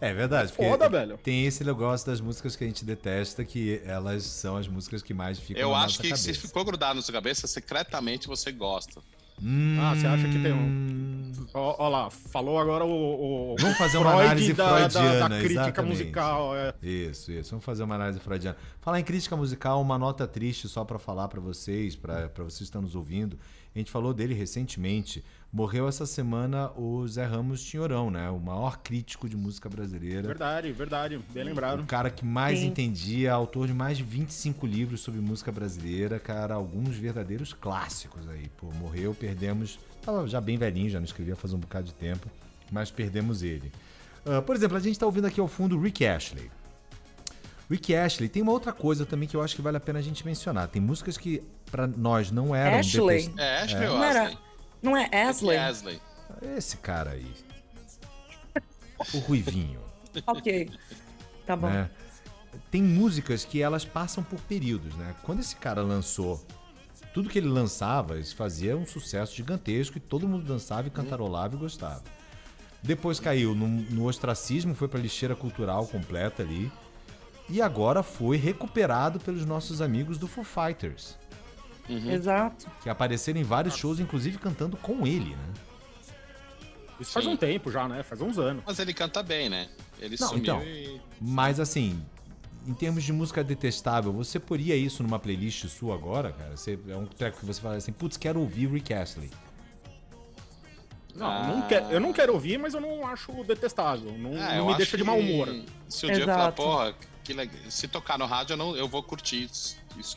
É 0.00 0.12
verdade. 0.14 0.52
porque 0.52 0.68
Foda, 0.68 0.88
velho. 0.88 1.18
Tem 1.18 1.44
esse 1.46 1.64
negócio 1.64 2.06
das 2.06 2.20
músicas 2.20 2.54
que 2.56 2.64
a 2.64 2.66
gente 2.66 2.84
detesta, 2.84 3.44
que 3.44 3.80
elas 3.84 4.22
são 4.24 4.56
as 4.56 4.66
músicas 4.68 5.02
que 5.02 5.12
mais 5.12 5.38
ficam 5.38 5.60
Eu 5.62 5.70
na 5.70 5.78
acho 5.78 5.86
nossa 5.98 6.02
que 6.02 6.08
cabeça. 6.10 6.24
se 6.32 6.34
ficou 6.34 6.64
grudado 6.64 6.94
na 6.94 7.02
sua 7.02 7.12
cabeça, 7.14 7.46
secretamente 7.46 8.26
você 8.28 8.52
gosta. 8.52 9.00
Hum, 9.42 9.78
Ah, 9.80 9.94
você 9.94 10.06
acha 10.06 10.28
que 10.28 10.38
tem 10.38 10.52
um- 10.52 11.32
Ó, 11.54 11.74
ó 11.78 11.88
lá, 11.88 12.10
falou 12.10 12.58
agora 12.58 12.84
o. 12.84 13.52
o 13.52 13.56
Vamos 13.58 13.76
fazer 13.76 13.98
uma 13.98 14.10
Freud 14.10 14.24
análise 14.26 14.52
da, 14.52 14.64
da- 14.64 14.70
da 14.86 14.90
freudiana, 14.90 15.38
crítica 15.38 15.60
exatamente. 15.62 15.90
musical. 15.90 16.56
É. 16.56 16.74
Isso, 16.82 17.32
isso. 17.32 17.50
Vamos 17.50 17.64
fazer 17.64 17.82
uma 17.82 17.94
análise 17.96 18.20
freudiana. 18.20 18.56
Falar 18.80 19.00
em 19.00 19.04
crítica 19.04 19.36
musical, 19.36 19.80
uma 19.80 19.98
nota 19.98 20.28
triste 20.28 20.68
só 20.68 20.84
pra 20.84 20.98
falar 20.98 21.26
pra 21.28 21.40
vocês, 21.40 21.96
pra 21.96 22.28
vocês 22.36 22.58
que 22.58 22.64
estão 22.64 22.82
nos 22.82 22.94
ouvindo. 22.94 23.36
A 23.74 23.78
gente 23.78 23.90
falou 23.90 24.12
dele 24.14 24.34
recentemente. 24.34 25.24
Morreu 25.52 25.88
essa 25.88 26.06
semana 26.06 26.70
o 26.76 27.04
Zé 27.08 27.24
Ramos 27.24 27.60
Tinhorão, 27.64 28.08
né? 28.08 28.30
O 28.30 28.38
maior 28.38 28.78
crítico 28.78 29.28
de 29.28 29.36
música 29.36 29.68
brasileira. 29.68 30.22
Verdade, 30.28 30.70
verdade. 30.70 31.18
Bem 31.34 31.42
O 31.42 31.46
lembrado. 31.46 31.84
cara 31.86 32.08
que 32.08 32.24
mais 32.24 32.60
Sim. 32.60 32.66
entendia, 32.68 33.32
autor 33.32 33.66
de 33.66 33.74
mais 33.74 33.98
de 33.98 34.04
25 34.04 34.64
livros 34.64 35.00
sobre 35.00 35.20
música 35.20 35.50
brasileira, 35.50 36.20
cara, 36.20 36.54
alguns 36.54 36.94
verdadeiros 36.96 37.52
clássicos 37.52 38.28
aí. 38.28 38.48
Pô, 38.58 38.68
morreu, 38.74 39.12
perdemos. 39.12 39.80
Tava 40.02 40.24
já 40.28 40.40
bem 40.40 40.56
velhinho, 40.56 40.88
já 40.88 41.00
não 41.00 41.04
escrevia 41.04 41.34
faz 41.34 41.52
um 41.52 41.58
bocado 41.58 41.86
de 41.86 41.94
tempo, 41.94 42.28
mas 42.70 42.92
perdemos 42.92 43.42
ele. 43.42 43.72
Ah, 44.24 44.40
por 44.40 44.54
exemplo, 44.54 44.76
a 44.76 44.80
gente 44.80 45.00
tá 45.00 45.04
ouvindo 45.06 45.26
aqui 45.26 45.40
ao 45.40 45.48
fundo 45.48 45.76
o 45.76 45.80
Rick 45.82 46.06
Ashley. 46.06 46.48
Rick 47.68 47.92
Ashley 47.92 48.28
tem 48.28 48.40
uma 48.40 48.52
outra 48.52 48.72
coisa 48.72 49.04
também 49.04 49.28
que 49.28 49.36
eu 49.36 49.42
acho 49.42 49.56
que 49.56 49.62
vale 49.62 49.76
a 49.76 49.80
pena 49.80 49.98
a 49.98 50.02
gente 50.02 50.24
mencionar. 50.24 50.68
Tem 50.68 50.80
músicas 50.80 51.16
que 51.18 51.42
pra 51.72 51.88
nós 51.88 52.30
não 52.30 52.54
eram 52.54 52.78
Ashley? 52.78 53.22
detest- 53.26 53.38
É, 53.38 53.62
Ashley 53.62 53.88
ou 53.88 53.98
Não 54.82 54.96
era- 54.96 55.28
Asley? 55.28 55.56
É 55.56 55.60
Asley? 55.60 56.00
Asley. 56.38 56.56
Esse 56.56 56.76
cara 56.78 57.10
aí. 57.12 57.30
O 59.14 59.18
Ruivinho. 59.18 59.80
Ok. 60.26 60.68
Tá 61.46 61.54
bom. 61.54 61.68
né? 61.68 61.88
Tem 62.68 62.82
músicas 62.82 63.44
que 63.44 63.62
elas 63.62 63.84
passam 63.84 64.24
por 64.24 64.40
períodos, 64.40 64.92
né? 64.96 65.14
Quando 65.22 65.38
esse 65.38 65.54
cara 65.54 65.82
lançou, 65.82 66.44
tudo 67.14 67.28
que 67.28 67.38
ele 67.38 67.46
lançava, 67.48 68.18
isso 68.18 68.34
fazia 68.34 68.76
um 68.76 68.84
sucesso 68.84 69.36
gigantesco 69.36 69.98
e 69.98 70.00
todo 70.00 70.26
mundo 70.26 70.44
dançava 70.44 70.88
e 70.88 70.90
cantarolava 70.90 71.54
e 71.54 71.58
gostava. 71.58 72.02
Depois 72.82 73.20
caiu 73.20 73.54
no, 73.54 73.68
no 73.68 74.04
ostracismo, 74.06 74.74
foi 74.74 74.88
pra 74.88 74.98
lixeira 74.98 75.36
cultural 75.36 75.86
completa 75.86 76.42
ali. 76.42 76.72
E 77.48 77.62
agora 77.62 78.02
foi 78.02 78.36
recuperado 78.36 79.20
pelos 79.20 79.44
nossos 79.46 79.80
amigos 79.80 80.18
do 80.18 80.26
Foo 80.26 80.42
Fighters, 80.44 81.16
Exato. 81.94 82.70
que 82.82 82.88
apareceram 82.88 83.40
em 83.40 83.44
vários 83.44 83.76
shows, 83.76 83.98
inclusive 84.00 84.38
cantando 84.38 84.76
com 84.76 85.06
ele, 85.06 85.30
né? 85.36 85.52
Isso 87.00 87.12
faz 87.12 87.24
Sim. 87.24 87.32
um 87.32 87.36
tempo 87.36 87.70
já, 87.70 87.88
né? 87.88 88.02
Faz 88.02 88.20
uns 88.20 88.38
anos. 88.38 88.62
Mas 88.66 88.78
ele 88.78 88.92
canta 88.92 89.22
bem, 89.22 89.48
né? 89.48 89.68
Ele 89.98 90.16
Não, 90.20 90.28
sumiu 90.28 90.42
então. 90.42 90.62
e. 90.62 91.00
Mas 91.20 91.58
assim, 91.58 92.02
em 92.66 92.74
termos 92.74 93.02
de 93.04 93.12
música 93.12 93.42
detestável, 93.42 94.12
você 94.12 94.38
poria 94.38 94.76
isso 94.76 95.02
numa 95.02 95.18
playlist 95.18 95.64
sua 95.68 95.94
agora, 95.94 96.32
cara? 96.32 96.56
Você, 96.56 96.78
é 96.88 96.96
um 96.96 97.06
treco 97.06 97.38
que 97.40 97.46
você 97.46 97.58
fala 97.60 97.76
assim, 97.76 97.92
putz, 97.92 98.16
quero 98.18 98.38
ouvir 98.40 98.66
Rick 98.70 98.92
Astley. 98.92 99.30
Não, 101.14 101.26
Ah. 101.26 101.48
eu 101.48 101.56
não 101.56 101.62
quero, 101.68 101.86
eu 101.86 102.00
não 102.00 102.12
quero 102.12 102.32
ouvir, 102.34 102.58
mas 102.58 102.74
eu 102.74 102.80
não 102.80 103.06
acho 103.06 103.32
detestável. 103.44 104.12
Não, 104.16 104.36
É, 104.36 104.58
não 104.58 104.66
me 104.68 104.76
deixa 104.76 104.96
de 104.96 105.02
mau 105.04 105.18
humor. 105.18 105.48
Se 105.88 106.06
o 106.06 106.12
dia 106.12 106.24
falar, 106.24 106.52
porra, 106.52 106.94
que 107.24 107.32
legal. 107.32 107.56
Se 107.68 107.88
tocar 107.88 108.18
no 108.18 108.26
rádio, 108.26 108.52
eu, 108.52 108.56
não, 108.56 108.76
eu 108.76 108.86
vou 108.86 109.02
curtir 109.02 109.44
isso. 109.98 110.16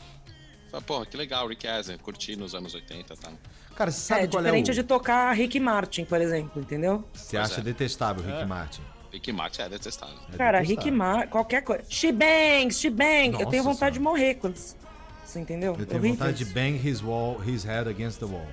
Isso. 0.77 0.81
Fala, 0.81 0.81
porra, 0.81 1.05
que 1.05 1.15
legal, 1.17 1.47
Rick 1.47 1.67
Astley, 1.67 1.97
curti 1.97 2.36
nos 2.36 2.53
anos 2.55 2.73
80 2.73 3.13
e 3.13 3.17
tal. 3.17 3.33
Cara, 3.75 3.91
você 3.91 3.99
sabe 3.99 4.23
é 4.23 4.27
qual 4.27 4.41
diferente 4.43 4.69
é 4.69 4.71
o... 4.71 4.75
de 4.75 4.83
tocar 4.83 5.31
Rick 5.33 5.59
Martin, 5.59 6.05
por 6.05 6.21
exemplo, 6.21 6.62
entendeu? 6.62 7.03
Você 7.13 7.38
Pois 7.38 7.51
acha 7.51 7.62
é. 7.62 7.63
detestável 7.63 8.23
Rick 8.23 8.38
É. 8.41 8.45
Martin? 8.45 8.81
Rick 9.12 9.31
Martin 9.31 9.62
é 9.62 9.69
detestável. 9.69 10.15
É 10.33 10.38
Cara, 10.38 10.59
detestável. 10.62 10.86
Rick 10.86 10.91
Martin, 10.97 11.29
qualquer 11.29 11.62
coisa. 11.62 11.83
She 11.89 12.12
bangs, 12.12 12.79
she 12.79 12.89
bang. 12.89 13.29
Nossa 13.29 13.43
eu 13.43 13.49
tenho 13.49 13.63
vontade 13.63 13.95
Senhora. 13.95 14.15
de 14.15 14.21
morrer 14.21 14.36
quando. 14.36 14.55
Você 15.25 15.39
entendeu? 15.39 15.75
Eu 15.77 15.86
tenho 15.86 15.99
Horrível 15.99 16.17
vontade 16.17 16.38
de 16.38 16.43
isso. 16.43 16.53
bang 16.53 16.77
his 16.89 17.01
wall, 17.01 17.39
his 17.45 17.63
head 17.63 17.89
against 17.89 18.19
the 18.19 18.25
wall. 18.25 18.47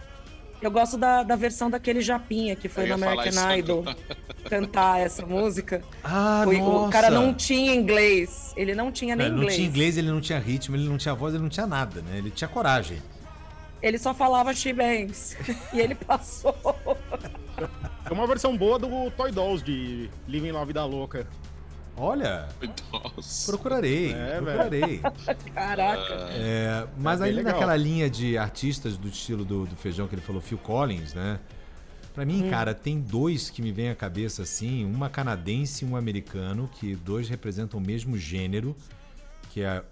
Eu 0.60 0.70
gosto 0.70 0.98
da, 0.98 1.22
da 1.22 1.36
versão 1.36 1.70
daquele 1.70 2.00
Japinha 2.02 2.54
que 2.54 2.68
foi 2.68 2.86
no 2.86 2.98
falar 2.98 3.12
American 3.22 3.56
Idol 3.56 3.84
cantar 4.48 5.00
essa 5.00 5.24
música. 5.24 5.82
Ah, 6.04 6.42
Foi- 6.44 6.58
nossa. 6.58 6.88
o 6.88 6.90
cara 6.90 7.10
não 7.10 7.32
tinha 7.32 7.74
inglês. 7.74 8.52
Ele 8.56 8.74
não 8.74 8.92
tinha 8.92 9.16
nem 9.16 9.26
Ele 9.26 9.34
não 9.36 9.42
inglês. 9.42 9.56
tinha 9.56 9.68
inglês, 9.68 9.96
ele 9.96 10.10
não 10.10 10.20
tinha 10.20 10.38
ritmo, 10.38 10.76
ele 10.76 10.88
não 10.88 10.98
tinha 10.98 11.14
voz, 11.14 11.32
ele 11.34 11.42
não 11.42 11.48
tinha 11.48 11.66
nada, 11.66 12.02
né? 12.02 12.18
Ele 12.18 12.30
tinha 12.30 12.48
coragem. 12.48 12.98
Ele 13.82 13.96
só 13.98 14.12
falava 14.12 14.52
She 14.52 14.72
Bangs. 14.74 15.34
e 15.72 15.80
ele 15.80 15.94
passou. 15.94 16.54
É 18.04 18.12
uma 18.12 18.26
versão 18.26 18.56
boa 18.56 18.78
do 18.78 19.10
Toy 19.12 19.30
Dolls 19.32 19.64
de 19.64 20.10
Living 20.28 20.52
La 20.52 20.64
Vida 20.64 20.84
Louca. 20.84 21.26
Olha, 22.00 22.48
Nossa. 22.90 23.50
procurarei, 23.52 24.12
É, 24.12 24.36
procurarei. 24.40 24.98
Caraca. 25.54 26.14
É, 26.30 26.86
mas 26.98 27.20
É 27.20 27.24
aí 27.24 27.32
legal. 27.32 27.52
naquela 27.52 27.76
linha 27.76 28.08
de 28.08 28.38
artistas 28.38 28.96
do 28.96 29.06
estilo 29.08 29.44
do, 29.44 29.66
do 29.66 29.76
feijão 29.76 30.08
que 30.08 30.14
ele 30.14 30.22
falou, 30.22 30.40
Phil 30.40 30.56
Collins, 30.58 31.12
né? 31.12 31.38
Pra 32.14 32.24
mim, 32.24 32.44
Hum. 32.46 32.50
cara, 32.50 32.74
tem 32.74 32.98
dois 33.00 33.50
que 33.50 33.60
me 33.60 33.70
vêm 33.70 33.90
à 33.90 33.94
cabeça 33.94 34.42
assim, 34.42 34.84
uma 34.84 35.08
canadense 35.10 35.84
e 35.84 35.88
um 35.88 35.94
americano, 35.94 36.68
que 36.74 36.94
dois 36.96 37.28
representam 37.28 37.78
o 37.78 37.82
mesmo 37.82 38.16
gênero, 38.16 38.74
que 39.50 39.60
é 39.62 39.82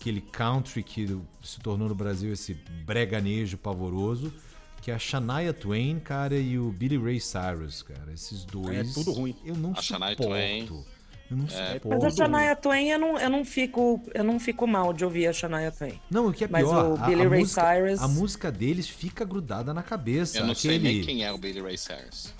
aquele 0.00 0.20
country 0.20 0.82
que 0.82 1.20
se 1.42 1.60
tornou 1.60 1.88
no 1.88 1.94
Brasil 1.94 2.32
esse 2.32 2.54
breganejo 2.86 3.58
pavoroso, 3.58 4.32
que 4.80 4.90
é 4.90 4.94
a 4.94 4.98
Shania 4.98 5.52
Twain, 5.52 6.00
cara, 6.00 6.34
e 6.36 6.58
o 6.58 6.70
Billy 6.72 6.96
Ray 6.98 7.20
Cyrus, 7.20 7.82
cara. 7.82 8.12
Esses 8.12 8.44
dois. 8.44 8.90
É 8.90 8.94
tudo 8.94 9.12
ruim. 9.12 9.36
Eu 9.44 9.54
não 9.54 9.72
A 9.76 9.80
Shania 9.82 10.08
suporto. 10.10 10.28
Twain. 10.30 10.84
Eu 11.30 11.36
não 11.36 11.44
Mas 11.44 12.20
a. 12.20 12.24
Shania 12.26 12.56
Twain, 12.56 12.88
eu 12.90 12.98
não, 12.98 13.18
eu, 13.18 13.30
não 13.30 13.44
fico, 13.44 14.02
eu 14.14 14.22
não 14.22 14.38
fico 14.38 14.66
mal 14.66 14.92
de 14.92 15.04
ouvir 15.04 15.26
a 15.26 15.32
Shania 15.32 15.70
Twain. 15.72 15.98
Não, 16.10 16.26
o 16.26 16.32
que 16.32 16.44
é 16.44 16.48
Mas 16.48 16.62
pior, 16.64 16.90
o 16.90 16.94
a- 17.02 17.06
Billy 17.06 17.22
a, 17.24 17.28
Ray 17.28 17.40
música, 17.40 17.60
Cyrus- 17.74 18.02
a 18.02 18.08
música 18.08 18.52
deles 18.52 18.88
fica 18.88 19.24
grudada 19.24 19.72
na 19.72 19.82
cabeça. 19.82 20.38
Eu 20.38 20.46
não 20.46 20.54
sei 20.54 20.76
Aquele, 20.76 20.92
nem 20.92 21.02
quem 21.02 21.24
é 21.24 21.32
o 21.32 21.38
Billy 21.38 21.60
Ray 21.60 21.78
Cyrus. 21.78 22.34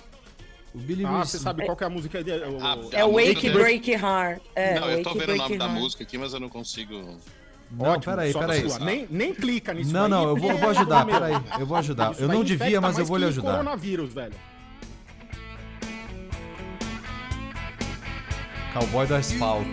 O 0.75 0.77
Billy 0.79 1.05
Ah, 1.05 1.11
Ray 1.11 1.25
você 1.25 1.39
sabe 1.39 1.65
qual 1.65 1.75
que 1.77 1.83
é 1.83 1.87
a 1.87 1.89
música 1.89 2.23
dele? 2.23 2.45
O- 2.45 2.59
Ah, 2.63 2.77
É 2.91 3.01
A 3.01 3.05
Wake 3.07 3.27
música 3.29 3.41
dele- 3.41 3.53
Break 3.53 3.91
Heart. 3.91 4.41
É, 4.55 4.79
não, 4.79 4.89
eu 4.89 5.01
tô 5.03 5.09
Wake 5.09 5.19
vendo 5.25 5.33
o 5.33 5.37
nome 5.37 5.57
da 5.57 5.67
música 5.67 6.03
aqui, 6.03 6.17
mas 6.17 6.33
eu 6.33 6.39
não 6.39 6.49
consigo. 6.49 6.93
Não, 7.71 7.85
Ótimo, 7.89 8.13
peraí, 8.13 8.31
peraí. 8.33 8.63
Nem, 8.81 9.07
nem 9.09 9.33
clica 9.33 9.73
nisso 9.73 9.91
Não, 9.91 10.03
aí, 10.03 10.09
não, 10.11 10.23
eu 10.29 10.35
vou, 10.35 10.55
vou 10.55 10.69
ajudar, 10.69 11.05
peraí. 11.07 11.33
Eu 11.59 11.65
vou 11.65 11.75
ajudar. 11.77 12.11
isso 12.11 12.21
Eu 12.21 12.27
não 12.27 12.43
devia, 12.43 12.79
mas 12.79 12.99
eu 12.99 13.05
vou 13.05 13.17
lhe 13.17 13.25
ajudar. 13.25 13.49
coronavírus, 13.53 14.13
velho. 14.13 14.33
Cowboy 18.73 19.05
do 19.07 19.15
Asfalto. 19.15 19.69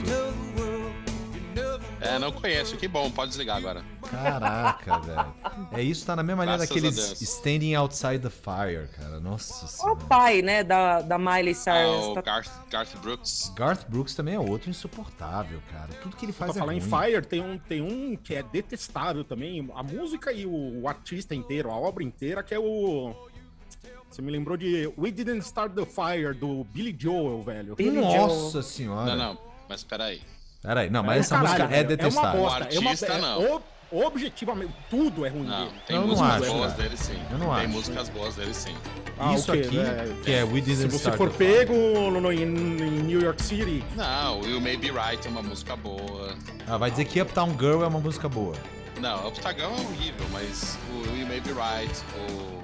É, 2.02 2.18
não 2.18 2.32
conheço. 2.32 2.76
Que 2.78 2.88
bom, 2.88 3.10
pode 3.10 3.28
desligar 3.30 3.58
agora. 3.58 3.84
Caraca, 4.10 4.98
velho. 5.04 5.34
É 5.72 5.82
isso, 5.82 6.04
tá 6.06 6.16
na 6.16 6.22
mesma 6.22 6.44
linha 6.46 6.56
daqueles. 6.58 6.96
Standing 7.20 7.74
Outside 7.74 8.18
the 8.20 8.30
Fire, 8.30 8.88
cara. 8.96 9.20
Nossa 9.20 9.66
O 9.66 9.68
senhora. 9.68 9.96
pai, 10.08 10.40
né, 10.40 10.64
da, 10.64 11.02
da 11.02 11.18
Miley 11.18 11.50
Ah, 11.52 11.54
Cyrus. 11.54 12.06
o 12.06 12.14
tá- 12.14 12.22
Garth, 12.22 12.50
Garth 12.70 12.96
Brooks. 13.02 13.52
Garth 13.54 13.84
Brooks 13.88 14.14
também 14.14 14.34
é 14.34 14.40
outro 14.40 14.70
insuportável, 14.70 15.60
cara. 15.70 15.88
Tudo 16.02 16.16
que 16.16 16.24
ele 16.24 16.32
Pra 16.32 16.46
faz 16.46 16.56
é 16.56 16.60
falar 16.60 16.74
em 16.74 16.80
ruim. 16.80 16.90
Fire, 17.06 17.22
tem 17.26 17.40
um, 17.42 17.58
tem 17.58 17.82
um 17.82 18.16
que 18.16 18.34
é 18.34 18.42
detestável 18.42 19.22
também. 19.22 19.70
A 19.74 19.82
música 19.82 20.32
e 20.32 20.46
o, 20.46 20.80
o 20.82 20.88
artista 20.88 21.34
inteiro, 21.34 21.70
a 21.70 21.76
obra 21.76 22.02
inteira, 22.02 22.42
que 22.42 22.54
é 22.54 22.58
o. 22.58 23.14
Você 24.10 24.20
me 24.22 24.30
lembrou 24.32 24.56
de 24.56 24.92
We 24.98 25.10
Didn't 25.12 25.38
Start 25.44 25.72
the 25.74 25.86
Fire, 25.86 26.34
do 26.34 26.64
Billy 26.64 26.94
Joel, 26.98 27.42
velho. 27.42 27.76
Billy 27.76 28.00
Nossa 28.00 28.60
senhora. 28.62 29.14
Não, 29.14 29.16
não, 29.34 29.38
mas 29.68 29.84
peraí. 29.84 30.20
Peraí, 30.62 30.90
não, 30.90 31.02
mas 31.02 31.16
É, 31.16 31.20
essa 31.20 31.36
caralho, 31.36 31.58
música 31.64 31.76
é 31.76 31.84
detestável. 31.84 32.30
É 32.30 32.42
uma 32.42 32.50
bosta. 32.50 32.60
O 32.60 32.62
artista, 32.88 33.06
é 33.06 33.18
uma, 33.18 33.28
não. 33.28 33.54
ob- 33.54 33.62
objetivamente, 33.92 34.72
tudo 34.90 35.24
é 35.24 35.28
ruim 35.28 35.44
Não, 35.44 35.58
dele. 35.66 35.70
tem 35.86 35.96
Eu 35.96 36.02
não 36.02 36.08
músicas 36.08 36.42
acho, 36.42 36.52
boas 36.52 36.72
cara. 36.72 36.82
dele 36.82 36.96
sim. 36.96 37.18
Eu 37.30 37.38
não 37.38 37.46
tem 37.46 37.54
acho. 37.64 37.68
músicas 37.68 38.08
boas 38.10 38.34
dele 38.36 38.54
sim. 38.54 38.74
Ah, 39.18 39.34
Isso 39.34 39.50
o 39.50 39.54
quê, 39.54 39.60
aqui, 39.60 39.76
velho? 39.78 40.16
que 40.22 40.32
é 40.32 40.42
We 40.44 40.54
Se 40.56 40.60
Didn't 40.62 40.88
você 40.90 40.96
Start 40.96 41.16
for 41.16 41.30
the 41.30 41.36
Fire. 41.36 41.54
pego 41.66 41.74
no, 42.10 42.20
no- 42.20 42.32
em, 42.32 42.42
em 42.42 43.02
New 43.04 43.20
York 43.22 43.40
City, 43.42 43.84
Não, 43.96 44.40
o 44.40 44.46
You 44.46 44.60
May 44.60 44.76
Be 44.76 44.90
Right 44.90 45.24
é 45.26 45.30
uma 45.30 45.42
música 45.42 45.76
boa. 45.76 46.34
Ah, 46.66 46.76
vai 46.76 46.90
dizer 46.90 47.04
que 47.04 47.20
Uptown 47.22 47.50
Girl 47.58 47.82
é 47.84 47.86
uma 47.86 48.00
música 48.00 48.28
boa. 48.28 48.54
Não, 49.00 49.28
Uptagon 49.28 49.62
é 49.62 49.66
horrível, 49.68 50.26
mas 50.32 50.76
o 50.92 51.16
You 51.16 51.26
May 51.26 51.40
Be 51.40 51.52
Right, 51.52 51.94
o... 52.28 52.60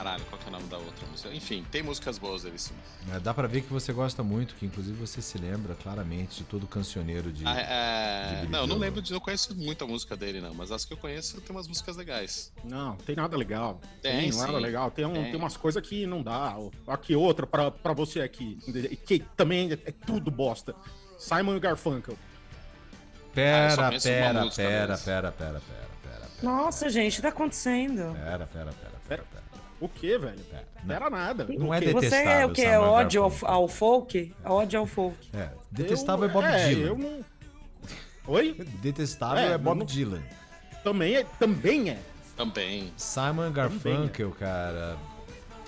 Caralho, 0.00 0.24
qual 0.30 0.38
que 0.38 0.46
é 0.46 0.48
o 0.48 0.52
nome 0.52 0.66
da 0.68 0.78
outra 0.78 1.06
música? 1.08 1.28
Enfim, 1.28 1.62
tem 1.70 1.82
músicas 1.82 2.16
boas 2.16 2.42
dele 2.42 2.58
sim. 2.58 2.72
É, 3.12 3.20
dá 3.20 3.34
pra 3.34 3.46
ver 3.46 3.60
que 3.60 3.70
você 3.70 3.92
gosta 3.92 4.22
muito, 4.22 4.54
que 4.54 4.64
inclusive 4.64 4.96
você 4.96 5.20
se 5.20 5.36
lembra 5.36 5.74
claramente 5.74 6.38
de 6.38 6.44
todo 6.44 6.66
cancioneiro 6.66 7.30
de. 7.30 7.46
Ah, 7.46 7.60
é... 7.60 8.40
de 8.40 8.48
Não, 8.48 8.60
eu 8.60 8.66
não 8.66 8.78
lembro 8.78 9.02
de. 9.02 9.12
Não 9.12 9.20
conheço 9.20 9.54
muita 9.54 9.86
música 9.86 10.16
dele, 10.16 10.40
não. 10.40 10.54
Mas 10.54 10.72
as 10.72 10.86
que 10.86 10.94
eu 10.94 10.96
conheço 10.96 11.38
tem 11.42 11.54
umas 11.54 11.68
músicas 11.68 11.98
legais. 11.98 12.50
não, 12.64 12.96
tem 12.96 13.14
nada 13.14 13.36
legal. 13.36 13.78
Tem, 14.00 14.32
nada 14.32 14.52
sim. 14.52 14.58
legal. 14.58 14.90
Tem, 14.90 15.04
um, 15.04 15.12
Tem. 15.12 15.24
tem 15.24 15.36
umas 15.36 15.58
coisas 15.58 15.86
que 15.86 16.06
não 16.06 16.22
dá. 16.22 16.56
Aqui 16.86 17.14
outra 17.14 17.46
pra, 17.46 17.70
pra 17.70 17.92
você 17.92 18.22
aqui, 18.22 18.56
que 19.04 19.18
também 19.36 19.70
é, 19.70 19.74
é 19.74 19.92
tudo 19.92 20.30
bosta. 20.30 20.74
Simon 21.18 21.56
e 21.56 21.60
Garfunkel. 21.60 22.16
Ah, 22.16 23.32
Pera, 23.34 23.74
uma 23.74 23.76
pera, 23.76 23.92
música 23.92 24.10
pera, 24.10 24.40
deles. 24.40 24.54
pera, 24.56 24.96
pera, 24.96 25.32
pera, 25.32 25.60
pera, 25.60 26.28
Nossa, 26.42 26.88
gente, 26.88 27.12
o 27.12 27.16
que 27.16 27.22
tá 27.22 27.28
acontecendo? 27.28 28.14
pera, 28.14 28.14
pera, 28.14 28.46
pera, 28.46 28.46
pera, 28.46 28.72
pera. 28.72 28.89
O 29.80 29.88
que, 29.88 30.18
velho? 30.18 30.38
pera. 30.50 30.66
Não 30.84 30.94
era 30.94 31.10
nada. 31.10 31.46
Não 31.48 31.68
O 31.68 31.74
é 31.74 31.80
detestável. 31.80 32.10
Você 32.10 32.16
é 32.28 32.46
o 32.46 32.52
que? 32.52 32.60
É 32.62 32.72
Simon 32.74 32.84
ódio 32.88 33.22
ao, 33.24 33.32
ao 33.44 33.68
folk? 33.68 34.34
Ódio 34.44 34.80
ao 34.80 34.86
folk. 34.86 35.16
É, 35.32 35.48
detestável 35.70 36.24
Eu- 36.26 36.30
é 36.30 36.32
Bob 36.32 36.44
é, 36.44 36.68
Dylan. 36.68 36.86
Eu 36.86 36.98
não... 36.98 37.24
Oi? 38.26 38.52
Detestável 38.82 39.42
É, 39.42 39.52
é, 39.52 39.58
Bob 39.58 39.78
não- 39.78 39.86
Dylan. 39.86 40.22
Também 40.84 41.16
é. 41.16 41.24
Também 41.38 41.90
é. 41.90 41.98
Também. 42.36 42.92
Simon 42.96 43.50
Garfunkel, 43.52 44.30
cara. 44.32 44.96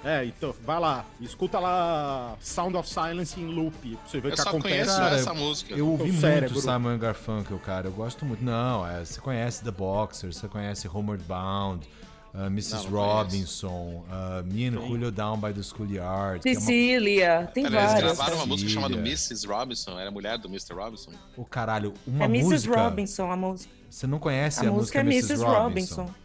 É, 0.04 0.24
então, 0.24 0.52
vai 0.64 0.80
lá, 0.80 1.04
escuta 1.20 1.60
lá 1.60 2.34
Sound 2.40 2.76
of 2.76 2.88
Silence 2.88 3.38
em 3.40 3.46
loop, 3.46 3.72
pra 3.96 3.98
você 4.08 4.20
ver 4.20 4.28
o 4.28 4.30
Eu 4.30 4.34
que 4.36 4.42
só 4.42 4.48
acontece. 4.48 4.74
conheço 4.74 4.96
Cara, 4.96 5.14
essa 5.14 5.32
música. 5.34 5.74
Eu 5.74 5.86
ouvi 5.88 6.02
O 6.02 6.06
muito 6.08 6.20
cérebro. 6.20 6.60
Simon 6.60 6.98
Garfunkel, 6.98 7.58
cara. 7.60 7.86
Eu 7.86 7.92
gosto 7.92 8.24
muito. 8.24 8.42
Não, 8.44 8.84
é, 8.86 9.04
você 9.04 9.20
conhece 9.20 9.62
The 9.62 9.70
Boxer, 9.70 10.32
você 10.32 10.48
conhece 10.48 10.88
Homeward 10.88 11.22
Bound, 11.24 11.88
uh, 12.34 12.46
Mrs. 12.46 12.74
Não, 12.74 12.82
não 12.84 12.90
Robinson, 12.90 14.04
uh, 14.08 14.44
Me 14.52 14.66
and 14.68 14.72
Julio 14.72 15.10
Down 15.10 15.38
by 15.38 15.52
the 15.52 15.62
Schoolyard. 15.62 16.40
que 16.42 16.48
é 16.48 16.52
uma- 16.52 17.46
tem 17.48 17.64
Pera, 17.64 17.76
eles 17.76 17.92
várias. 17.92 18.02
gravaram 18.16 18.36
uma 18.36 18.46
música 18.46 18.70
chamada 18.70 18.94
Mrs. 18.96 19.46
Robinson. 19.46 19.98
Era 19.98 20.08
a 20.08 20.12
mulher 20.12 20.38
do 20.38 20.48
Mr. 20.48 20.74
Robinson? 20.74 21.12
Ô, 21.36 21.44
caralho, 21.44 21.92
uma 22.06 22.24
É 22.24 22.28
Mrs. 22.28 22.50
música. 22.68 22.82
Robinson 22.82 23.30
a 23.30 23.36
música. 23.36 23.72
Você 23.90 24.06
não 24.06 24.18
conhece 24.18 24.64
A, 24.64 24.68
a, 24.68 24.72
música 24.72 24.98
é 24.98 25.02
Mrs. 25.02 25.32
Mrs. 25.32 25.44
Robinson? 25.44 26.02
Robinson. 26.02 26.22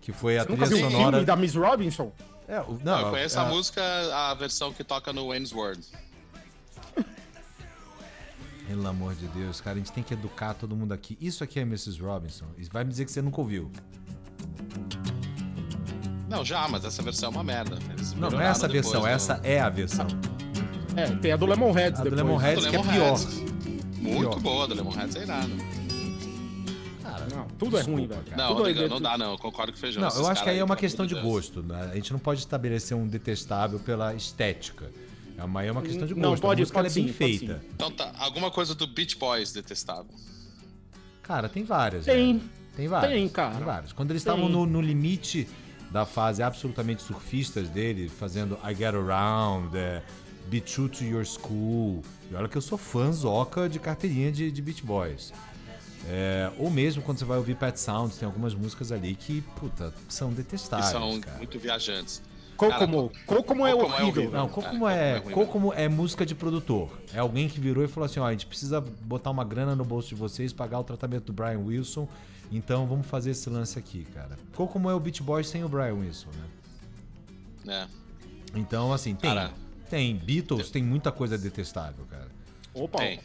Que 0.00 0.12
foi 0.12 0.38
a 0.38 0.42
Você 0.42 0.48
nunca 0.50 0.66
trilha 0.66 0.78
viu 0.80 0.86
o 0.86 0.90
sonora. 0.90 1.10
filme 1.12 1.26
da 1.26 1.36
Miss 1.36 1.54
Robinson? 1.54 2.12
É, 2.46 2.60
o- 2.60 2.72
Não, 2.72 2.78
não, 2.84 3.00
eu 3.00 3.10
conheço 3.10 3.38
é- 3.38 3.40
a 3.40 3.44
música, 3.46 3.82
a 4.30 4.34
versão 4.34 4.72
que 4.72 4.84
toca 4.84 5.12
no 5.12 5.28
Wayne's 5.28 5.52
World. 5.52 5.82
Pelo 8.66 8.86
amor 8.88 9.14
de 9.14 9.28
Deus, 9.28 9.60
cara, 9.60 9.76
a 9.76 9.78
gente 9.78 9.92
tem 9.92 10.02
que 10.02 10.14
educar 10.14 10.54
todo 10.54 10.74
mundo 10.74 10.92
aqui. 10.92 11.16
Isso 11.20 11.44
aqui 11.44 11.58
é 11.58 11.62
Mrs. 11.62 12.00
Robinson. 12.00 12.46
Vai 12.72 12.82
me 12.84 12.90
dizer 12.90 13.04
que 13.04 13.12
você 13.12 13.20
nunca 13.22 13.40
ouviu. 13.40 13.70
Não, 16.28 16.44
já, 16.44 16.66
mas 16.68 16.84
essa 16.84 17.02
versão 17.02 17.28
é 17.28 17.30
uma 17.32 17.44
merda. 17.44 17.78
Eles 17.92 18.12
Não, 18.14 18.30
não 18.30 18.40
é 18.40 18.46
essa 18.46 18.66
depois 18.66 18.86
versão, 18.92 19.06
essa 19.06 19.40
é 19.44 19.60
a 19.60 19.68
versão. 19.68 20.06
É, 20.96 21.06
tem 21.16 21.32
a 21.32 21.36
do 21.36 21.46
Lemonheads 21.46 22.00
A 22.00 22.04
do 22.04 22.10
depois. 22.10 22.26
Lemonheads 22.26 22.66
que 22.66 22.76
é 22.76 22.82
pior. 22.82 23.18
Muito 24.00 24.20
Pior. 24.30 24.40
boa, 24.40 24.66
do 24.68 24.74
Lemonheads 24.74 25.16
é 25.16 25.22
irado. 25.22 25.50
Cara, 27.02 27.26
Não, 27.34 27.46
tudo 27.58 27.78
é 27.78 27.82
ruim, 27.82 28.06
velho. 28.06 28.22
cara. 28.22 28.36
Não, 28.36 28.48
Tudo 28.48 28.66
é- 28.68 28.72
Rodrigão, 28.72 28.88
não 28.88 29.00
dá 29.00 29.16
não, 29.18 29.32
eu 29.32 29.38
concordo 29.38 29.72
com 29.72 29.78
o 29.78 29.80
Feijão. 29.80 30.02
Não, 30.02 30.10
eu 30.16 30.26
acho 30.26 30.42
que 30.42 30.50
aí 30.50 30.58
é 30.58 30.64
uma 30.64 30.76
questão 30.76 31.06
de 31.06 31.14
Deus. 31.14 31.24
gosto. 31.26 31.62
Né? 31.62 31.90
A 31.92 31.94
gente 31.94 32.12
não 32.12 32.18
pode 32.18 32.40
estabelecer 32.40 32.96
um 32.96 33.06
detestável 33.06 33.78
pela 33.78 34.14
estética. 34.14 34.90
É 35.38 35.42
uma, 35.44 35.64
é 35.64 35.70
uma 35.72 35.82
questão 35.82 36.06
de 36.06 36.14
Não, 36.14 36.30
gosto. 36.30 36.42
pode- 36.42 36.60
a 36.60 36.62
música 36.62 36.78
é 36.78 36.82
pode 36.82 36.94
bem 36.94 37.06
sim, 37.08 37.12
pode 37.12 37.38
feita. 37.38 37.60
sim. 37.60 37.68
Então 37.74 37.90
tá, 37.90 38.12
alguma 38.18 38.50
coisa 38.50 38.74
do 38.74 38.86
Beach 38.86 39.16
Boys 39.16 39.52
detestável. 39.52 40.06
Cara, 41.22 41.48
tem 41.48 41.64
várias. 41.64 42.04
Tem. 42.04 42.34
né? 42.34 42.40
Tem 42.76 42.88
várias. 42.88 43.12
Tem, 43.12 43.28
cara. 43.28 43.54
Tem 43.56 43.64
várias. 43.64 43.92
Quando 43.92 44.10
eles 44.10 44.20
estavam 44.22 44.48
no, 44.48 44.66
no 44.66 44.80
limite 44.80 45.48
da 45.90 46.04
fase 46.04 46.42
absolutamente 46.42 47.02
surfistas 47.02 47.68
dele, 47.68 48.08
fazendo 48.08 48.58
I 48.64 48.74
Get 48.74 48.94
Around, 48.94 49.76
é, 49.76 50.02
Be 50.46 50.60
True 50.60 50.88
to 50.88 51.04
Your 51.04 51.24
School. 51.24 52.02
E 52.30 52.34
olha 52.34 52.48
que 52.48 52.56
eu 52.58 52.62
sou 52.62 52.76
fãzoca 52.76 53.68
de 53.68 53.78
carteirinha 53.78 54.32
de, 54.32 54.50
de 54.50 54.62
Beach 54.62 54.82
Boys. 54.84 55.32
É, 56.06 56.50
ou 56.58 56.70
mesmo 56.70 57.02
quando 57.02 57.18
você 57.18 57.24
vai 57.24 57.38
ouvir 57.38 57.56
Pet 57.56 57.78
Sounds, 57.80 58.16
tem 58.18 58.26
algumas 58.26 58.54
músicas 58.54 58.92
ali 58.92 59.14
que, 59.14 59.40
puta, 59.58 59.92
são 60.08 60.30
Que 60.30 60.36
detestáveis. 60.36 60.90
são 60.90 61.18
cara. 61.20 61.38
muito 61.38 61.58
viajantes. 61.58 62.20
Kokomo. 62.56 63.10
Kokomo 63.26 63.66
é 63.66 63.72
Kokomo 63.72 63.88
é 63.88 63.94
horrível. 64.02 64.22
horrível. 64.22 64.30
Não, 64.32 64.46
É, 64.46 64.48
Kokomo 64.48 64.88
é, 64.88 65.10
é 65.10 65.18
ruim 65.18 65.32
Kokomo 65.32 65.72
é 65.72 65.88
música 65.88 66.24
de 66.26 66.34
produtor. 66.34 66.88
É 67.12 67.18
alguém 67.18 67.48
que 67.48 67.58
virou 67.58 67.82
e 67.84 67.88
falou 67.88 68.04
assim: 68.06 68.20
ó, 68.20 68.26
a 68.26 68.30
gente 68.32 68.46
precisa 68.46 68.80
botar 68.80 69.30
uma 69.30 69.44
grana 69.44 69.74
no 69.74 69.84
bolso 69.84 70.08
de 70.10 70.14
vocês, 70.14 70.52
pagar 70.52 70.78
o 70.78 70.84
tratamento 70.84 71.24
do 71.26 71.32
Brian 71.32 71.58
Wilson. 71.60 72.06
Então 72.52 72.86
vamos 72.86 73.06
fazer 73.06 73.30
esse 73.30 73.48
lance 73.50 73.78
aqui, 73.78 74.04
cara. 74.14 74.38
Kokomo 74.54 74.88
é 74.90 74.94
o 74.94 75.00
Beach 75.00 75.22
Boys 75.22 75.48
sem 75.48 75.64
o 75.64 75.68
Brian 75.68 75.94
Wilson, 75.94 76.28
né? 76.36 76.44
né? 77.64 77.88
Então, 78.54 78.92
assim, 78.92 79.14
tem. 79.14 79.30
Cara. 79.34 79.52
Tem 79.90 80.16
Beatles, 80.16 80.70
tem 80.70 80.82
muita 80.82 81.12
coisa 81.12 81.36
detestável, 81.36 82.04
cara. 82.10 82.28
Opa, 82.72 82.98
Tem. 82.98 83.20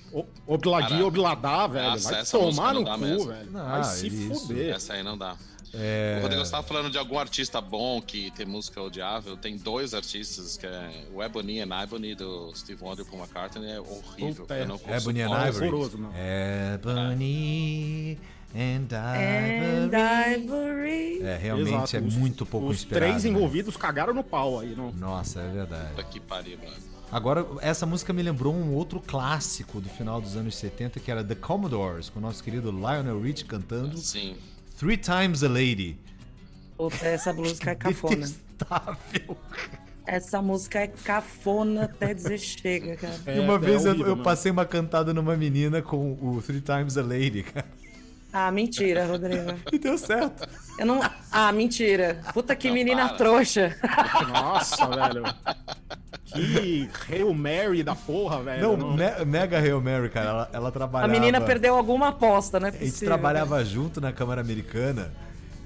Obladi, 0.45 1.01
Obladá, 1.01 1.65
velho. 1.65 1.89
nossa, 1.91 2.11
vai 2.11 2.25
tomar 2.25 2.73
no 2.73 2.83
cu, 2.85 2.97
mesmo. 2.99 3.27
velho. 3.27 3.49
Não, 3.51 3.65
vai 3.67 3.83
se 3.83 4.07
isso. 4.07 4.47
fuder. 4.47 4.75
Essa 4.75 4.93
aí 4.93 5.01
não 5.01 5.17
dá. 5.17 5.35
É, 5.73 6.17
O 6.19 6.23
Rodrigo 6.23 6.43
estava 6.43 6.61
falando 6.65 6.91
de 6.91 6.97
algum 6.97 7.17
artista 7.17 7.59
bom 7.61 8.01
que 8.01 8.29
tem 8.31 8.45
música 8.45 8.79
odiável. 8.81 9.37
Tem 9.37 9.57
dois 9.57 9.93
artistas, 9.95 10.57
que 10.57 10.67
é 10.67 11.05
o 11.13 11.23
Ebony 11.23 11.61
and 11.61 11.83
Ivory 11.83 12.13
do 12.15 12.53
Steve 12.55 12.83
Wonder 12.83 13.05
Paul 13.05 13.19
McCartney. 13.21 13.71
É 13.71 13.79
horrível. 13.79 14.43
Puta, 14.43 14.55
eu 14.57 14.67
não 14.67 14.77
consigo- 14.77 14.93
Ebony 14.95 15.21
and 15.21 15.47
Ivory. 15.47 15.67
horroroso, 15.67 15.97
não. 15.97 16.11
Ebony 16.15 18.13
and 18.13 18.17
And 18.55 18.87
Ivory. 18.91 20.43
Ivory. 20.43 21.21
É, 21.23 21.37
realmente 21.37 21.69
Exato, 21.69 21.97
é 21.97 21.99
os- 22.01 22.15
muito 22.15 22.45
pouco 22.45 22.67
Os 22.67 22.77
inspirado. 22.77 23.05
três 23.05 23.23
né? 23.23 23.29
envolvidos 23.29 23.77
cagaram 23.77 24.13
no 24.13 24.23
pau 24.23 24.59
aí, 24.59 24.75
não? 24.75 24.91
Nossa, 24.93 25.39
é 25.41 25.47
verdade. 25.51 25.89
Puta 25.89 26.03
que 26.03 26.19
pariu, 26.19 26.57
mano. 26.57 26.89
Agora, 27.11 27.45
essa 27.61 27.85
música 27.85 28.13
me 28.13 28.21
lembrou 28.21 28.53
um 28.53 28.73
outro 28.73 28.99
clássico 29.01 29.79
do 29.81 29.89
final 29.89 30.19
dos 30.21 30.35
anos 30.35 30.55
70, 30.55 30.99
que 30.99 31.09
era 31.11 31.23
The 31.23 31.35
Commodores, 31.35 32.09
com 32.09 32.19
o 32.19 32.21
nosso 32.21 32.43
querido 32.43 32.71
Lionel 32.71 33.19
Rich 33.21 33.45
cantando 33.45 33.97
Sim. 33.97 34.35
Three 34.77 34.97
Times 34.97 35.43
a 35.43 35.47
Lady. 35.49 35.97
Puta, 36.77 37.05
essa 37.05 37.33
música 37.33 37.71
é 37.71 37.75
cafona. 37.75 38.15
Detestável. 38.15 39.37
Essa 40.05 40.41
música 40.41 40.79
é 40.79 40.87
cafona 40.87 41.83
até 41.85 42.13
dizer 42.15 42.39
chega, 42.39 42.95
cara. 42.95 43.13
e 43.35 43.39
uma 43.39 43.55
É, 43.55 43.57
vez 43.59 43.85
é 43.85 43.89
eu, 43.89 43.91
horrível 43.91 44.07
eu 44.07 44.15
mesmo. 44.15 44.23
passei 44.23 44.51
uma 44.51 44.65
cantada 44.65 45.13
numa 45.13 45.35
menina 45.35 45.81
com 45.83 46.13
o 46.13 46.41
Three 46.41 46.61
Times 46.61 46.97
a 46.97 47.01
Lady, 47.03 47.43
cara. 47.43 47.67
Ah, 48.31 48.51
mentira, 48.51 49.05
Rodrigo. 49.05 49.53
E 49.71 49.79
deu 49.79 49.97
certo. 49.97 50.47
Eu 50.77 50.85
não. 50.85 51.01
Ah, 51.31 51.51
mentira. 51.51 52.21
Puta 52.33 52.55
que 52.55 52.67
Não, 52.67 52.75
menina 52.75 53.07
para. 53.07 53.17
trouxa. 53.17 53.75
Nossa, 54.31 54.85
velho. 54.87 55.23
Que 56.31 56.87
Hail 57.09 57.33
Mary 57.33 57.81
da 57.81 57.95
porra, 57.95 58.41
velho. 58.43 58.77
Não, 58.77 58.93
me- 58.93 59.25
mega 59.25 59.57
Hail 59.57 59.81
Mary, 59.81 60.09
cara. 60.09 60.29
Ela, 60.29 60.49
ela 60.53 60.69
A 60.69 60.71
trabalhava... 60.71 61.11
menina 61.11 61.41
perdeu 61.41 61.75
alguma 61.75 62.09
aposta, 62.09 62.59
né? 62.59 62.69
A 62.79 62.83
gente 62.85 62.99
trabalhava 63.03 63.63
junto 63.65 63.99
na 63.99 64.11
Câmara 64.13 64.39
Americana 64.41 65.11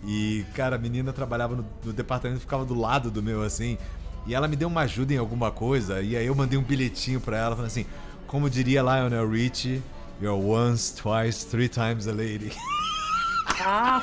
e, 0.05 0.45
cara, 0.53 0.77
a 0.77 0.79
menina 0.79 1.11
trabalhava 1.11 1.55
no, 1.57 1.65
no 1.83 1.91
departamento, 1.91 2.39
ficava 2.39 2.63
do 2.63 2.73
lado 2.79 3.11
do 3.11 3.21
meu, 3.21 3.41
assim, 3.43 3.77
e 4.25 4.33
ela 4.33 4.47
me 4.47 4.55
deu 4.55 4.69
uma 4.69 4.81
ajuda 4.81 5.13
em 5.13 5.17
alguma 5.17 5.51
coisa, 5.51 6.01
e 6.01 6.15
aí 6.15 6.25
eu 6.25 6.35
mandei 6.35 6.57
um 6.57 6.63
bilhetinho 6.63 7.19
pra 7.21 7.37
ela, 7.37 7.51
falando 7.55 7.67
assim, 7.67 7.85
como 8.27 8.49
diria 8.49 8.81
Lionel 8.81 9.29
Richie, 9.29 9.81
you're 10.21 10.35
once, 10.35 10.91
twice, 10.95 11.43
three 11.43 11.67
times 11.67 12.07
a 12.07 12.13
lady. 12.13 12.51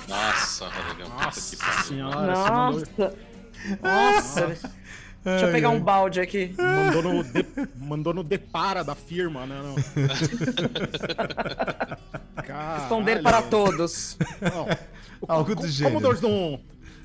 Nossa, 0.09 0.67
Rodrigão. 0.67 1.11
puta 1.11 1.25
Nossa 1.25 1.57
que 1.57 1.63
pariu. 1.63 1.85
senhora, 1.85 2.35
você 2.35 2.51
mandou, 2.51 2.81
nossa. 2.81 3.17
Nossa. 3.83 4.71
Deixa 5.23 5.47
eu 5.47 5.53
pegar 5.53 5.69
um 5.69 5.81
balde 5.81 6.19
aqui. 6.21 6.55
mandou, 6.57 7.03
no 7.03 7.25
de, 7.25 7.47
mandou 7.77 8.15
no 8.15 8.25
depara 8.25 8.83
da 8.83 8.95
firma, 8.95 9.45
né? 9.45 9.61
Não. 9.63 9.77
Caralho, 12.43 12.81
Responder 12.81 13.23
para 13.23 13.43
todos. 13.43 14.17
Não. 14.41 14.67
O 15.21 15.31
Algo 15.31 15.55
do 15.55 15.69
gênero. 15.69 15.95
Commodores 15.97 16.23
não. 16.23 16.59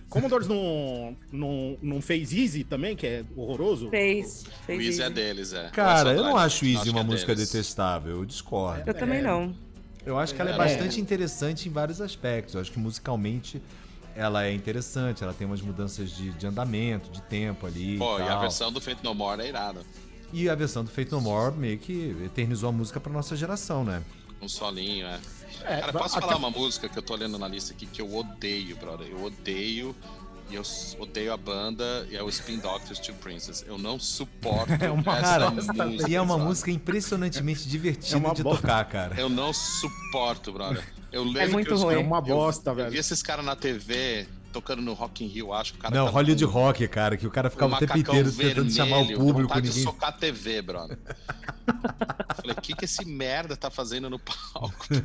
Commodores 0.09 0.47
não, 0.47 1.15
não, 1.31 1.77
não 1.81 2.01
fez 2.01 2.31
Easy 2.31 2.63
também, 2.63 2.95
que 2.95 3.05
é 3.05 3.23
horroroso? 3.35 3.89
Fez. 3.89 4.43
O 4.45 4.65
fez 4.65 4.81
Easy 4.85 5.01
é 5.01 5.09
deles, 5.09 5.51
é. 5.53 5.69
Cara, 5.69 6.13
eu 6.13 6.23
não 6.23 6.37
acho 6.37 6.65
Easy 6.65 6.89
uma 6.89 7.01
é 7.01 7.03
música 7.03 7.33
deles. 7.35 7.51
detestável, 7.51 8.17
eu 8.17 8.25
discordo. 8.25 8.83
Eu 8.85 8.93
também 8.93 9.21
não. 9.21 9.53
Eu 10.05 10.17
acho 10.19 10.33
que 10.35 10.39
ela 10.41 10.51
é 10.51 10.53
É. 10.53 10.57
bastante 10.57 11.01
interessante 11.01 11.67
em 11.67 11.71
vários 11.71 11.99
aspectos. 11.99 12.53
Eu 12.55 12.61
acho 12.61 12.71
que 12.71 12.79
musicalmente 12.79 13.61
ela 14.15 14.45
é 14.45 14.53
interessante, 14.53 15.23
ela 15.23 15.33
tem 15.33 15.45
umas 15.45 15.61
mudanças 15.61 16.11
de, 16.11 16.29
de 16.31 16.47
andamento, 16.47 17.09
de 17.09 17.21
tempo 17.23 17.65
ali. 17.65 17.97
Pô, 17.97 18.17
e 18.19 18.21
a 18.21 18.27
tal. 18.27 18.41
versão 18.41 18.71
do 18.71 18.79
Fate 18.79 19.03
No 19.03 19.13
More 19.13 19.41
é 19.41 19.47
irada. 19.49 19.81
E 20.31 20.47
a 20.47 20.55
versão 20.55 20.83
do 20.83 20.89
Fate 20.91 21.11
No 21.11 21.19
More 21.19 21.55
meio 21.57 21.77
que 21.77 22.15
eternizou 22.23 22.69
a 22.69 22.71
música 22.71 22.99
pra 22.99 23.11
nossa 23.11 23.35
geração, 23.35 23.83
né? 23.83 24.01
Um 24.45 24.49
solinho, 24.49 25.07
é. 25.07 25.19
É, 25.63 25.79
Cara, 25.81 25.93
posso 25.93 26.19
falar 26.19 26.37
uma 26.37 26.51
música 26.51 26.87
que 26.87 26.97
eu 26.99 27.01
tô 27.01 27.13
olhando 27.13 27.39
na 27.39 27.47
lista 27.47 27.73
aqui 27.73 27.87
que 27.87 27.99
eu 28.01 28.15
odeio, 28.15 28.75
brother? 28.77 29.07
Eu 29.09 29.23
odeio. 29.23 29.95
E 30.47 30.53
eu 30.53 30.61
odeio 30.99 31.33
a 31.33 31.37
banda 31.37 32.05
e 32.11 32.15
é 32.15 32.21
o 32.21 32.29
Spin 32.29 32.57
Doctors 32.59 32.99
to 32.99 33.11
Princess. 33.15 33.65
Eu 33.67 33.79
não 33.79 33.99
suporto 33.99 34.71
É 34.79 34.91
uma 34.91 35.01
essa 35.17 35.21
Cara, 35.21 35.49
música. 35.49 36.07
e 36.07 36.13
é 36.15 36.21
uma 36.21 36.35
sabe? 36.35 36.45
música 36.47 36.71
impressionantemente 36.71 37.67
divertida 37.67 38.15
É 38.15 38.19
uma 38.19 38.31
de 38.35 38.43
bosta. 38.43 38.61
tocar, 38.61 38.85
cara. 38.85 39.19
Eu 39.19 39.27
não 39.27 39.51
suporto, 39.51 40.51
brother. 40.53 40.83
Eu 41.11 41.23
lembro 41.23 41.53
muito 41.53 41.67
que 41.69 41.73
eu, 41.73 41.77
ruim. 41.79 41.95
É 41.95 41.97
uma 41.97 42.17
eu- 42.19 42.21
bosta, 42.21 42.69
eu, 42.69 42.75
velho. 42.75 42.91
vi 42.91 42.99
esses 42.99 43.23
caras 43.23 43.43
na 43.43 43.55
TV 43.55 44.27
tocando 44.55 44.81
no 44.81 44.93
Rock 44.93 45.25
in 45.25 45.27
Rio, 45.27 45.51
acho 45.51 45.73
que 45.73 45.79
o 45.79 45.81
cara 45.81 45.93
Não, 45.93 46.07
Hollywood 46.07 46.45
com 46.45 46.51
Rock, 46.51 46.87
cara, 46.87 47.17
que 47.17 47.27
o 47.27 47.31
cara 47.31 47.49
ficava 47.49 47.75
o 47.75 47.77
tempo 47.77 47.97
macacão 47.97 48.15
inteiro 48.15 48.31
tentando 48.31 48.71
chamar 48.71 48.99
o 48.99 49.05
vermelho, 49.05 49.19
público, 49.19 49.55
ninguém. 49.55 49.71
de 49.71 49.83
socar 49.83 50.09
a 50.09 50.11
TV, 50.13 50.61
brother. 50.61 50.97
Falei, 52.37 52.55
o 52.57 52.61
que 52.61 52.73
que 52.73 52.85
esse 52.85 53.03
merda 53.03 53.57
tá 53.57 53.69
fazendo 53.69 54.09
no 54.09 54.17
palco? 54.17 54.85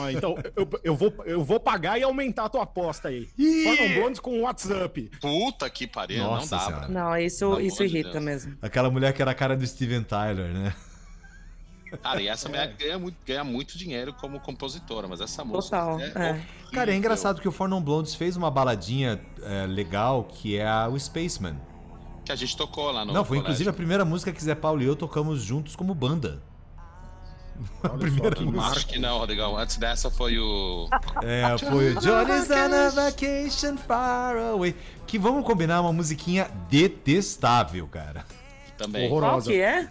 Ah, 0.00 0.12
então, 0.12 0.36
eu, 0.56 0.68
eu, 0.82 0.96
vou, 0.96 1.14
eu 1.24 1.44
vou 1.44 1.60
pagar 1.60 1.98
e 1.98 2.02
aumentar 2.02 2.44
a 2.44 2.48
tua 2.48 2.62
aposta 2.64 3.08
aí. 3.08 3.28
Foram 3.64 3.94
Blondes 3.94 4.20
com 4.20 4.40
WhatsApp. 4.42 5.10
Puta 5.20 5.68
que 5.70 5.86
pariu, 5.86 6.22
não 6.24 6.46
dá. 6.46 6.88
Não, 6.88 7.16
isso, 7.16 7.48
Pelo 7.50 7.60
isso 7.60 7.78
de 7.78 7.84
irrita 7.84 8.12
Deus. 8.12 8.24
mesmo. 8.24 8.58
Aquela 8.60 8.90
mulher 8.90 9.12
que 9.12 9.22
era 9.22 9.30
a 9.30 9.34
cara 9.34 9.56
do 9.56 9.66
Steven 9.66 10.02
Tyler, 10.02 10.52
né? 10.52 10.74
Cara, 12.02 12.20
e 12.20 12.28
essa 12.28 12.48
mulher 12.48 12.74
ganha 12.78 12.98
muito, 12.98 13.16
ganha 13.24 13.44
muito 13.44 13.78
dinheiro 13.78 14.12
como 14.14 14.40
compositora, 14.40 15.06
mas 15.06 15.20
essa 15.20 15.44
música. 15.44 15.76
Total, 15.76 16.00
É, 16.00 16.30
é. 16.30 16.42
Cara, 16.72 16.92
é 16.92 16.96
engraçado 16.96 17.40
que 17.40 17.48
o 17.48 17.52
Four 17.52 17.68
Non 17.68 17.80
Blondes 17.80 18.14
fez 18.14 18.36
uma 18.36 18.50
baladinha 18.50 19.20
é, 19.42 19.66
legal 19.66 20.24
que 20.24 20.56
é 20.56 20.66
a, 20.66 20.88
o 20.88 20.98
Spaceman. 20.98 21.56
Que 22.24 22.32
a 22.32 22.36
gente 22.36 22.56
tocou 22.56 22.90
lá 22.90 23.04
no. 23.04 23.12
Não, 23.12 23.24
foi 23.24 23.36
colégio. 23.36 23.42
inclusive 23.42 23.70
a 23.70 23.72
primeira 23.72 24.04
música 24.04 24.32
que 24.32 24.42
Zé 24.42 24.54
Paulo 24.54 24.82
e 24.82 24.86
eu 24.86 24.96
tocamos 24.96 25.42
juntos 25.42 25.76
como 25.76 25.94
banda. 25.94 26.42
Olha 27.84 27.98
primeira 27.98 28.40
música. 28.40 28.72
Acho 28.72 28.86
que 28.86 28.98
não, 28.98 29.18
Rodrigão. 29.18 29.56
Antes 29.56 29.76
dessa 29.76 30.10
foi 30.10 30.38
o. 30.38 30.88
É, 31.22 31.56
foi 31.56 31.94
o 31.94 32.00
Johnny's 32.00 32.50
on 32.50 32.74
a 32.74 32.90
vacation 32.90 33.76
far 33.76 34.36
away. 34.36 34.74
Que 35.06 35.18
vamos 35.18 35.44
combinar 35.44 35.80
uma 35.80 35.92
musiquinha 35.92 36.50
detestável, 36.68 37.86
cara. 37.86 38.24
Também. 38.76 39.08
Qual 39.08 39.22
Horrorosa. 39.22 39.50
que 39.50 39.60
é? 39.60 39.88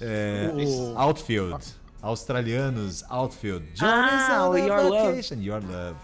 É, 0.00 0.50
O- 0.54 0.98
Outfield. 0.98 1.64
Australianos, 2.02 3.02
Outfield. 3.08 3.64
Johnny's 3.74 4.28
Ah, 4.28 4.46
on 4.46 4.50
o 4.50 4.52
a 4.54 4.58
Your 4.58 4.82
Love. 4.82 5.34
Your 5.44 5.62
Love. 5.62 5.96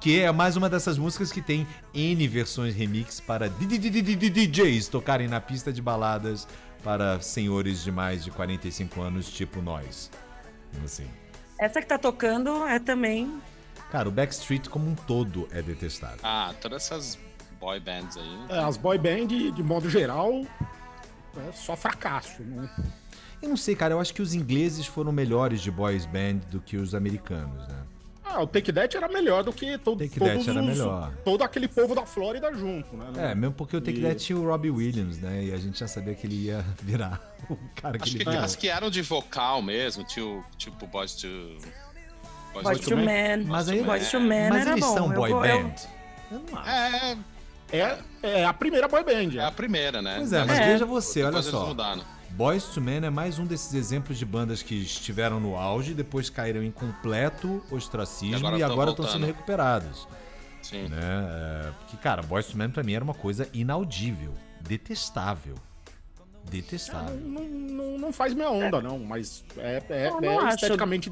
Que 0.00 0.20
é 0.20 0.32
mais 0.32 0.56
uma 0.56 0.68
dessas 0.70 0.96
músicas 0.96 1.30
que 1.30 1.42
tem 1.42 1.66
N 1.92 2.26
versões 2.26 2.74
remix 2.74 3.20
para 3.20 3.48
DJs 3.48 4.88
tocarem 4.88 5.28
na 5.28 5.40
pista 5.40 5.70
de 5.72 5.82
baladas 5.82 6.48
para 6.82 7.20
senhores 7.20 7.82
de 7.82 7.92
mais 7.92 8.24
de 8.24 8.30
45 8.30 9.02
anos, 9.02 9.28
tipo 9.30 9.60
nós. 9.60 10.10
Assim. 10.84 11.06
Essa 11.58 11.80
que 11.82 11.86
tá 11.86 11.98
tocando 11.98 12.66
é 12.66 12.78
também. 12.78 13.40
Cara, 13.90 14.08
o 14.08 14.12
Backstreet 14.12 14.68
como 14.70 14.88
um 14.88 14.94
todo 14.94 15.46
é 15.50 15.60
detestável. 15.60 16.20
Ah, 16.22 16.54
todas 16.60 16.84
essas 16.84 17.18
boy 17.60 17.78
bands 17.80 18.16
aí. 18.16 18.38
É, 18.48 18.58
as 18.60 18.78
boy 18.78 18.96
band, 18.96 19.26
de 19.26 19.62
modo 19.62 19.90
geral, 19.90 20.46
é 21.36 21.52
só 21.52 21.76
fracasso. 21.76 22.42
Né? 22.42 22.68
Eu 23.42 23.48
não 23.48 23.56
sei, 23.56 23.74
cara, 23.74 23.94
eu 23.94 24.00
acho 24.00 24.12
que 24.12 24.20
os 24.22 24.34
ingleses 24.34 24.86
foram 24.86 25.12
melhores 25.12 25.60
de 25.60 25.70
boys 25.70 26.04
band 26.06 26.40
do 26.50 26.60
que 26.60 26.76
os 26.76 26.94
americanos, 26.94 27.66
né? 27.68 27.82
Ah, 28.32 28.42
o 28.42 28.46
Take 28.46 28.72
That 28.72 28.96
era 28.96 29.08
melhor 29.08 29.42
do 29.42 29.52
que 29.52 29.76
todo, 29.78 29.98
Take 30.04 30.20
todos 30.20 30.44
That 30.46 30.50
era 30.50 30.60
os- 30.60 30.66
melhor. 30.66 31.12
todo 31.24 31.42
aquele 31.42 31.66
povo 31.66 31.96
da 31.96 32.06
Flórida 32.06 32.52
junto, 32.54 32.96
né? 32.96 33.30
É, 33.30 33.34
mesmo 33.34 33.54
porque 33.56 33.76
o 33.76 33.80
Take 33.80 33.98
E- 33.98 34.02
That 34.02 34.16
tinha 34.24 34.38
o 34.38 34.46
Robbie 34.46 34.70
Williams, 34.70 35.18
né? 35.18 35.44
E 35.46 35.52
a 35.52 35.56
gente 35.56 35.80
já 35.80 35.88
sabia 35.88 36.14
que 36.14 36.26
ele 36.28 36.36
ia 36.46 36.64
virar 36.80 37.20
o 37.48 37.56
cara 37.74 37.98
que 37.98 38.04
Acho 38.04 38.16
ele 38.18 38.24
que 38.24 38.36
as 38.36 38.54
que 38.54 38.68
eram 38.68 38.88
de 38.88 39.02
vocal 39.02 39.60
mesmo, 39.62 40.04
tipo, 40.04 40.44
tipo 40.56 40.86
Boys 40.86 41.14
to. 41.16 41.26
Boys 42.62 42.80
to 42.80 42.96
Man. 42.96 43.44
Mas 43.46 43.68
aí, 43.68 43.82
Boys 43.82 44.10
to 44.10 44.20
Man 44.20 44.48
mas 44.50 44.60
era 44.62 44.70
eles 44.72 44.84
bom. 44.84 44.94
são 44.94 45.06
Eu 45.08 45.14
boy 45.16 45.30
eu- 45.32 45.40
band? 45.40 45.74
Eu 46.30 46.38
não 46.50 46.58
acho. 46.58 46.70
É, 46.70 47.16
É, 47.72 47.98
é 48.22 48.44
a 48.44 48.52
primeira 48.52 48.88
boy 48.88 49.02
band. 49.04 49.38
é 49.38 49.44
a 49.44 49.50
primeira, 49.52 50.00
né? 50.02 50.16
Pois 50.18 50.32
é, 50.32 50.44
mas 50.44 50.58
É. 50.58 50.72
veja 50.72 50.84
você, 50.86 51.22
olha 51.22 51.42
só. 51.42 51.66
mudaram. 51.66 52.02
Boys 52.30 52.64
to 52.64 52.80
Men 52.80 53.04
é 53.04 53.10
mais 53.10 53.38
um 53.38 53.44
desses 53.44 53.74
exemplos 53.74 54.16
de 54.16 54.24
bandas 54.24 54.62
que 54.62 54.74
estiveram 54.74 55.40
no 55.40 55.56
auge, 55.56 55.92
depois 55.94 56.30
caíram 56.30 56.62
em 56.62 56.70
completo 56.70 57.62
ostracismo 57.70 58.36
E 58.36 58.36
agora 58.36 58.58
tão 58.58 58.72
agora 58.72 58.90
estão 58.90 59.08
sendo 59.08 59.26
recuperados. 59.26 60.06
Sim. 60.62 60.88
Né? 60.88 60.98
É, 61.00 61.70
Porque, 61.80 61.96
cara, 61.96 62.22
Boys 62.22 62.46
to 62.46 62.56
Men 62.56 62.70
pra 62.70 62.82
mim 62.82 62.94
era 62.94 63.02
uma 63.04 63.14
coisa 63.14 63.48
inaudível, 63.52 64.32
detestável. 64.60 65.54
Detestável. 66.50 67.16
Não, 67.16 67.44
não, 67.44 67.98
não 67.98 68.12
faz 68.12 68.32
minha 68.32 68.48
onda, 68.50 68.80
não, 68.80 68.98
mas 68.98 69.44
é, 69.58 69.82
é, 69.90 70.06
é 70.06 70.10
não 70.20 70.40
acho. 70.40 70.54
esteticamente 70.56 71.10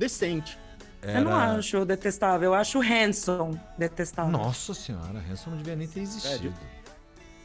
decente. 1.01 1.19
Eu 1.19 1.25
não 1.25 1.41
Era- 1.41 1.53
acho 1.59 1.85
detestável. 1.85 2.47
Eu 2.51 2.55
acho 2.55 2.81
handsome 2.81 3.61
detestável. 3.79 4.33
Nossa 4.33 4.75
senhora, 4.75 5.23
Hanson 5.31 5.51
não 5.51 5.57
devia 5.59 5.77
nem 5.77 5.87
ter 5.89 6.01
existido. 6.01 6.53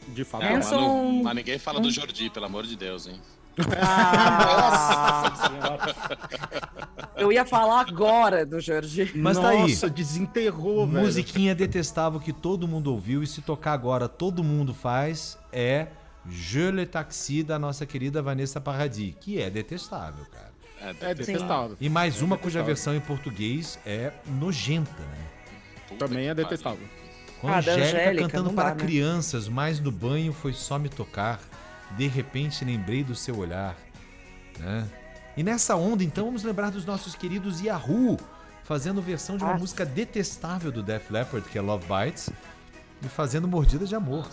De 0.10 0.24
fato. 0.24 0.44
É, 0.44 0.54
mas, 0.54 0.66
Hanson- 0.68 0.82
não- 0.82 1.24
mas 1.24 1.36
ninguém 1.36 1.58
fala 1.58 1.80
do 1.80 1.90
Jordi, 1.90 2.30
pelo 2.30 2.46
amor 2.46 2.66
de 2.66 2.76
Deus, 2.76 3.08
hein? 3.08 3.20
Ah, 3.82 5.30
Nossa 5.30 5.48
senhora. 5.50 5.96
eu 7.16 7.32
ia 7.32 7.46
falar 7.46 7.82
agora 7.82 8.46
do 8.46 8.60
Jorge. 8.60 9.12
Mas 9.16 9.38
tá 9.38 9.50
aí. 9.50 9.60
Nossa, 9.62 9.90
desenterrou, 9.90 10.88
velho. 10.88 11.06
Musiquinha 11.06 11.54
detestável 11.54 12.20
que 12.20 12.34
todo 12.34 12.68
mundo 12.68 12.92
ouviu 12.92 13.22
e 13.24 13.28
se 13.28 13.42
tocar 13.42 13.74
agora 13.74 14.08
todo 14.10 14.44
mundo 14.44 14.74
faz 14.74 15.38
é 15.52 15.88
Je 16.28 16.72
le 16.72 16.86
Taxi 16.86 17.44
da 17.44 17.60
nossa 17.60 17.86
querida 17.86 18.22
Vanessa 18.22 18.60
Paradis, 18.62 19.14
que 19.20 19.42
é 19.42 19.50
detestável, 19.50 20.26
cara. 20.32 20.53
É, 20.84 21.12
É 21.12 21.14
detestável. 21.14 21.78
E 21.80 21.90
mais 21.90 22.22
uma 22.22 22.38
cuja 22.38 22.62
versão 22.62 22.96
em 22.96 23.00
português 23.00 23.80
é 23.86 24.12
nojenta, 24.26 24.92
né? 25.02 25.26
puta 25.88 26.08
Também 26.08 26.28
é 26.28 26.36
detestável. 26.36 26.86
Com 27.40 27.48
da 27.50 27.58
Angélica, 27.58 27.86
Angélica, 27.88 28.30
cantando 28.30 28.50
dá, 28.50 28.56
para 28.56 28.76
né? 28.76 28.84
crianças, 28.84 29.48
mas 29.48 29.80
no 29.80 29.92
banho 29.92 30.32
foi 30.34 30.54
só 30.54 30.78
me 30.80 30.90
tocar. 30.90 31.40
De 31.98 32.08
repente 32.08 32.64
lembrei 32.66 33.04
do 33.04 33.16
seu 33.16 33.38
olhar. 33.38 33.76
Né? 34.60 34.88
E 35.36 35.44
nessa 35.44 35.76
onda, 35.76 36.04
então, 36.04 36.26
vamos 36.26 36.44
lembrar 36.44 36.70
dos 36.72 36.86
nossos 36.86 37.16
queridos 37.16 37.60
Yahoo, 37.62 38.18
fazendo 38.64 39.02
versão 39.02 39.36
de 39.38 39.44
uma 39.44 39.54
Ah. 39.54 39.58
música 39.58 39.86
detestável 39.86 40.72
do 40.72 40.82
Def 40.84 41.10
Leppard, 41.12 41.48
que 41.50 41.58
é 41.58 41.62
Love 41.62 41.86
Bites, 41.86 42.30
e 43.04 43.08
fazendo 43.10 43.48
mordida 43.48 43.86
de 43.86 43.96
amor. 43.96 44.28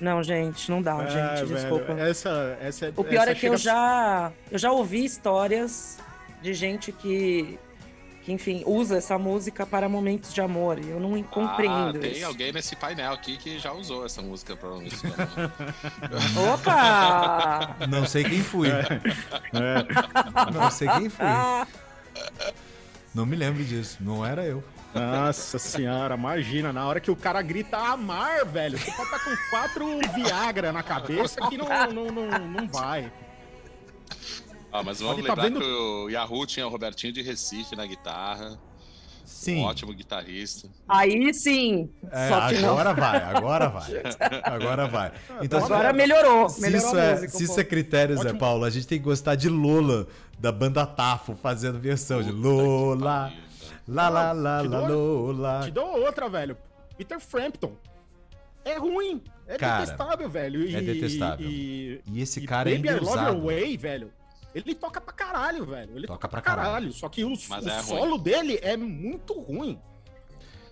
Não, 0.00 0.22
gente, 0.22 0.70
não 0.70 0.80
dá, 0.80 1.02
É, 1.02 1.06
gente, 1.06 1.44
velho, 1.46 1.60
desculpa. 1.60 1.92
Essa, 2.00 2.58
essa, 2.62 2.92
O 2.96 3.04
pior 3.04 3.22
essa 3.22 3.32
é 3.32 3.34
que 3.34 3.46
eu 3.46 3.58
chega- 3.58 3.74
já, 3.74 4.32
eu 4.50 4.58
já 4.58 4.72
ouvi 4.72 5.04
histórias 5.04 5.98
de 6.40 6.54
gente 6.54 6.90
que, 6.90 7.58
que, 8.22 8.32
enfim, 8.32 8.62
usa 8.66 8.96
essa 8.96 9.18
música 9.18 9.66
para 9.66 9.90
momentos 9.90 10.32
de 10.32 10.40
amor. 10.40 10.78
E 10.78 10.88
eu 10.88 10.98
não 10.98 11.22
compreendo 11.22 11.98
Ah, 11.98 12.00
tem 12.00 12.12
isso. 12.12 12.24
alguém 12.26 12.50
nesse 12.50 12.74
painel 12.76 13.12
aqui 13.12 13.36
que 13.36 13.58
já 13.58 13.72
usou 13.72 14.06
essa 14.06 14.22
música 14.22 14.56
pra 14.56 14.70
isso. 14.78 15.06
né? 15.06 15.12
Opa! 16.54 17.76
Não 17.88 18.06
sei 18.06 18.24
quem 18.24 18.42
fui. 18.42 18.68
É. 18.70 20.50
Não 20.52 20.70
sei 20.70 20.88
quem 20.88 21.08
fui. 21.10 21.26
Ah, 21.26 21.66
Não 23.14 23.26
me 23.26 23.34
lembro 23.36 23.62
disso. 23.64 23.98
Não 24.00 24.24
era 24.24 24.44
eu. 24.46 24.62
Nossa 24.94 25.58
senhora, 25.58 26.14
imagina, 26.16 26.72
na 26.72 26.86
hora 26.86 26.98
que 27.00 27.10
o 27.10 27.16
cara 27.16 27.40
grita 27.42 27.76
amar, 27.76 28.44
velho, 28.44 28.76
você 28.78 28.90
pode 28.90 29.02
estar 29.04 29.18
com 29.24 29.36
quatro 29.50 29.86
Viagra 30.14 30.72
na 30.72 30.82
cabeça 30.82 31.40
que 31.48 31.56
não, 31.56 31.66
não, 31.92 32.06
não, 32.10 32.38
não 32.48 32.68
vai. 32.68 33.12
Ah, 34.72 34.82
mas 34.82 35.00
vamos 35.00 35.16
Pode 35.16 35.26
tá 35.26 35.34
lembrar 35.34 35.42
vendo- 35.48 35.60
que 35.60 35.66
o 35.66 36.08
Yahoo 36.08 36.46
tinha 36.46 36.66
o 36.66 36.70
Robertinho 36.70 37.12
de 37.12 37.22
Recife 37.22 37.74
na 37.76 37.86
guitarra. 37.86 38.58
Sim. 39.24 39.58
Um 39.60 39.64
ótimo 39.64 39.92
guitarrista. 39.94 40.68
aí 40.88 41.32
sim. 41.32 41.88
É, 42.10 42.28
Só 42.28 42.48
que 42.48 42.58
não. 42.58 42.70
agora 42.70 42.92
vai, 42.92 43.16
agora 43.22 43.68
vai. 43.68 44.02
Agora 44.42 44.88
vai. 44.88 45.12
Então, 45.40 45.60
se 45.60 45.66
Agora 45.72 45.92
melhorou. 45.92 46.48
Se 46.48 46.60
Melhorou 46.60 46.88
isso, 46.88 46.96
a 46.96 47.00
é, 47.02 47.12
música. 47.12 47.32
se 47.38 47.44
isso 47.44 47.60
é 47.60 47.64
critério, 47.64 48.16
Zé 48.16 48.22
Ótimo. 48.24 48.38
Paulo, 48.40 48.64
a 48.64 48.70
gente 48.70 48.86
tem 48.88 48.98
que 48.98 49.04
gostar 49.04 49.36
de 49.36 49.48
Lola, 49.48 50.08
da 50.38 50.50
banda 50.50 50.84
Tafo, 50.84 51.36
fazendo 51.40 51.78
versão 51.78 52.22
de 52.22 52.32
Lola. 52.32 53.32
Lá, 53.90 54.08
lá, 54.08 54.32
lá, 54.32 54.62
Te 54.62 54.68
lá, 54.68 54.86
dou- 54.86 55.32
Lola. 55.32 55.60
Te 55.64 55.70
dou 55.70 56.00
outra, 56.04 56.28
velho. 56.28 56.56
Peter 56.96 57.18
Frampton. 57.20 57.76
É 58.64 58.76
ruim. 58.78 59.22
É 59.46 59.56
Cara, 59.56 59.80
detestável, 59.84 60.28
velho. 60.28 60.62
E, 60.62 60.76
é 60.76 60.80
detestável. 60.80 61.48
E, 61.48 62.00
E 62.06 62.20
esse 62.20 62.40
e 62.40 62.46
cara 62.46 62.70
é 62.70 62.76
Baby 62.76 62.88
I 62.88 63.00
Love 63.00 63.24
Your. 63.24 63.40
Way, 63.46 63.76
velho. 63.76 64.12
Ele 64.54 64.74
toca 64.74 65.00
pra 65.00 65.12
caralho, 65.12 65.64
velho. 65.64 65.92
Ele 65.96 66.06
Toca 66.06 66.18
toca, 66.18 66.28
pra 66.28 66.40
caralho. 66.40 66.66
caralho. 66.68 66.92
Só 66.92 67.08
que 67.08 67.24
o, 67.24 67.28
o 67.30 67.32
é 67.32 67.56
ruim. 67.58 67.82
solo 67.82 68.18
dele 68.18 68.58
é 68.62 68.76
muito 68.76 69.32
ruim. 69.40 69.78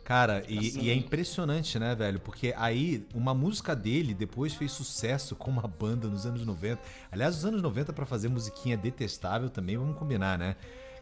Cara, 0.05 0.43
e, 0.49 0.59
Assim. 0.59 0.81
e 0.81 0.91
é 0.91 0.95
impressionante, 0.95 1.79
né, 1.79 1.95
velho? 1.95 2.19
Porque 2.19 2.55
aí, 2.57 3.07
uma 3.15 3.35
música 3.35 3.77
dele 3.77 4.15
depois 4.15 4.55
fez 4.55 4.73
sucesso 4.73 5.37
com 5.37 5.51
uma 5.51 5.69
banda 5.69 6.09
nos 6.09 6.25
anos 6.25 6.45
90. 6.47 6.81
Aliás, 7.13 7.37
os 7.37 7.45
anos 7.45 7.61
90 7.61 7.93
pra 7.93 8.07
fazer 8.07 8.29
musiquinha 8.29 8.77
detestável 8.77 9.51
também, 9.51 9.77
vamos 9.77 9.99
combinar, 9.99 10.39
né? 10.39 10.57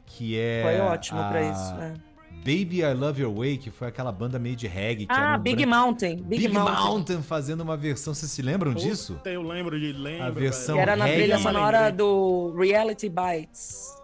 Que 0.06 0.38
é. 0.38 0.62
Foi 0.62 0.80
ótimo 0.80 1.20
a 1.20 1.28
pra 1.28 1.42
isso. 1.42 1.74
né? 1.74 1.94
Baby 2.38 2.80
I 2.82 2.94
Love 2.94 3.22
Your 3.22 3.34
Way, 3.34 3.58
que 3.58 3.70
foi 3.72 3.88
aquela 3.88 4.12
banda 4.12 4.38
meio 4.38 4.54
de 4.54 4.68
reggae. 4.68 5.06
Que 5.06 5.12
era 5.12 5.34
Ah, 5.34 5.36
um 5.36 5.40
Big 5.40 5.56
branco- 5.66 5.70
Mountain. 5.84 6.16
Big, 6.22 6.42
Big 6.46 6.48
Mountain. 6.54 6.74
Mountain 6.84 7.22
fazendo 7.22 7.60
uma 7.62 7.76
versão. 7.76 8.14
Vocês 8.14 8.30
se 8.30 8.40
lembram 8.40 8.72
disso? 8.72 9.14
Puta, 9.14 9.30
eu 9.30 9.42
lembro 9.42 9.78
de 9.80 9.92
lembro, 9.92 10.24
A 10.26 10.30
versão 10.30 10.76
Que 10.76 10.82
era 10.82 10.94
na 10.94 11.06
trilha 11.06 11.38
sonora 11.38 11.90
do 11.90 12.54
Reality 12.56 13.08
Bites. 13.08 13.96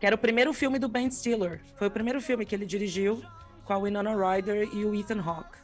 Que 0.00 0.06
era 0.06 0.16
o 0.16 0.18
primeiro 0.18 0.52
filme 0.52 0.78
do 0.78 0.88
Ben 0.88 1.08
Stiller. 1.10 1.60
Foi 1.78 1.86
o 1.86 1.90
primeiro 1.90 2.20
filme 2.20 2.44
que 2.44 2.54
ele 2.54 2.66
dirigiu 2.66 3.22
com 3.64 3.72
a 3.72 3.78
Winona 3.78 4.10
Ryder 4.14 4.68
e 4.74 4.84
o 4.84 4.92
Ethan 4.94 5.20
Hawke. 5.20 5.56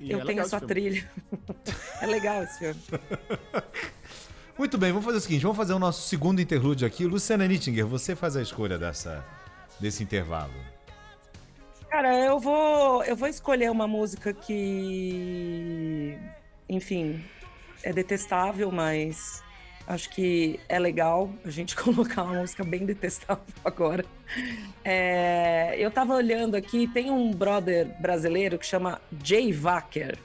E 0.00 0.10
Eu 0.10 0.20
é 0.20 0.24
tenho 0.24 0.40
esse 0.42 0.50
filme. 0.50 0.66
trilha. 0.66 1.10
é 2.02 2.06
legal 2.06 2.42
esse 2.42 2.58
filme. 2.58 2.80
Muito 4.58 4.76
bem, 4.76 4.90
vamos 4.90 5.04
fazer 5.04 5.18
o 5.18 5.20
seguinte: 5.20 5.42
vamos 5.42 5.56
fazer 5.56 5.72
o 5.72 5.78
nosso 5.78 6.08
segundo 6.08 6.40
interlúdio 6.40 6.84
aqui. 6.84 7.04
Luciana 7.04 7.46
Nittinger, 7.46 7.86
você 7.86 8.16
faz 8.16 8.36
a 8.36 8.42
escolha 8.42 8.76
dessa, 8.76 9.24
desse 9.78 10.02
intervalo. 10.02 10.52
Cara, 11.88 12.12
eu 12.18 12.40
vou, 12.40 13.04
eu 13.04 13.14
vou 13.14 13.28
escolher 13.28 13.70
uma 13.70 13.86
música 13.86 14.32
que, 14.32 16.18
enfim, 16.68 17.24
é 17.84 17.92
detestável, 17.92 18.70
mas 18.72 19.44
acho 19.86 20.10
que 20.10 20.58
é 20.68 20.78
legal 20.78 21.32
a 21.44 21.50
gente 21.50 21.74
colocar 21.78 22.24
uma 22.24 22.40
música 22.40 22.64
bem 22.64 22.84
detestável 22.84 23.44
agora. 23.64 24.04
É, 24.84 25.76
eu 25.78 25.90
tava 25.90 26.14
olhando 26.14 26.56
aqui, 26.56 26.88
tem 26.88 27.12
um 27.12 27.32
brother 27.32 27.86
brasileiro 28.00 28.58
que 28.58 28.66
chama 28.66 29.00
Jay 29.22 29.52
Wacker. 29.52 30.18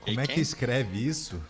Como 0.00 0.20
é 0.20 0.26
que 0.26 0.40
escreve 0.40 1.04
isso? 1.04 1.42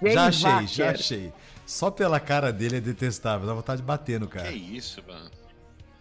Jay 0.00 0.12
já 0.12 0.26
achei, 0.26 0.50
Wacker. 0.50 0.68
já 0.68 0.90
achei. 0.90 1.32
Só 1.66 1.90
pela 1.90 2.18
cara 2.20 2.52
dele 2.52 2.76
é 2.76 2.80
detestável, 2.80 3.46
dá 3.46 3.54
vontade 3.54 3.80
de 3.80 3.86
bater 3.86 4.18
no 4.20 4.26
Que 4.26 4.38
cara. 4.38 4.50
isso, 4.52 5.02
mano. 5.06 5.30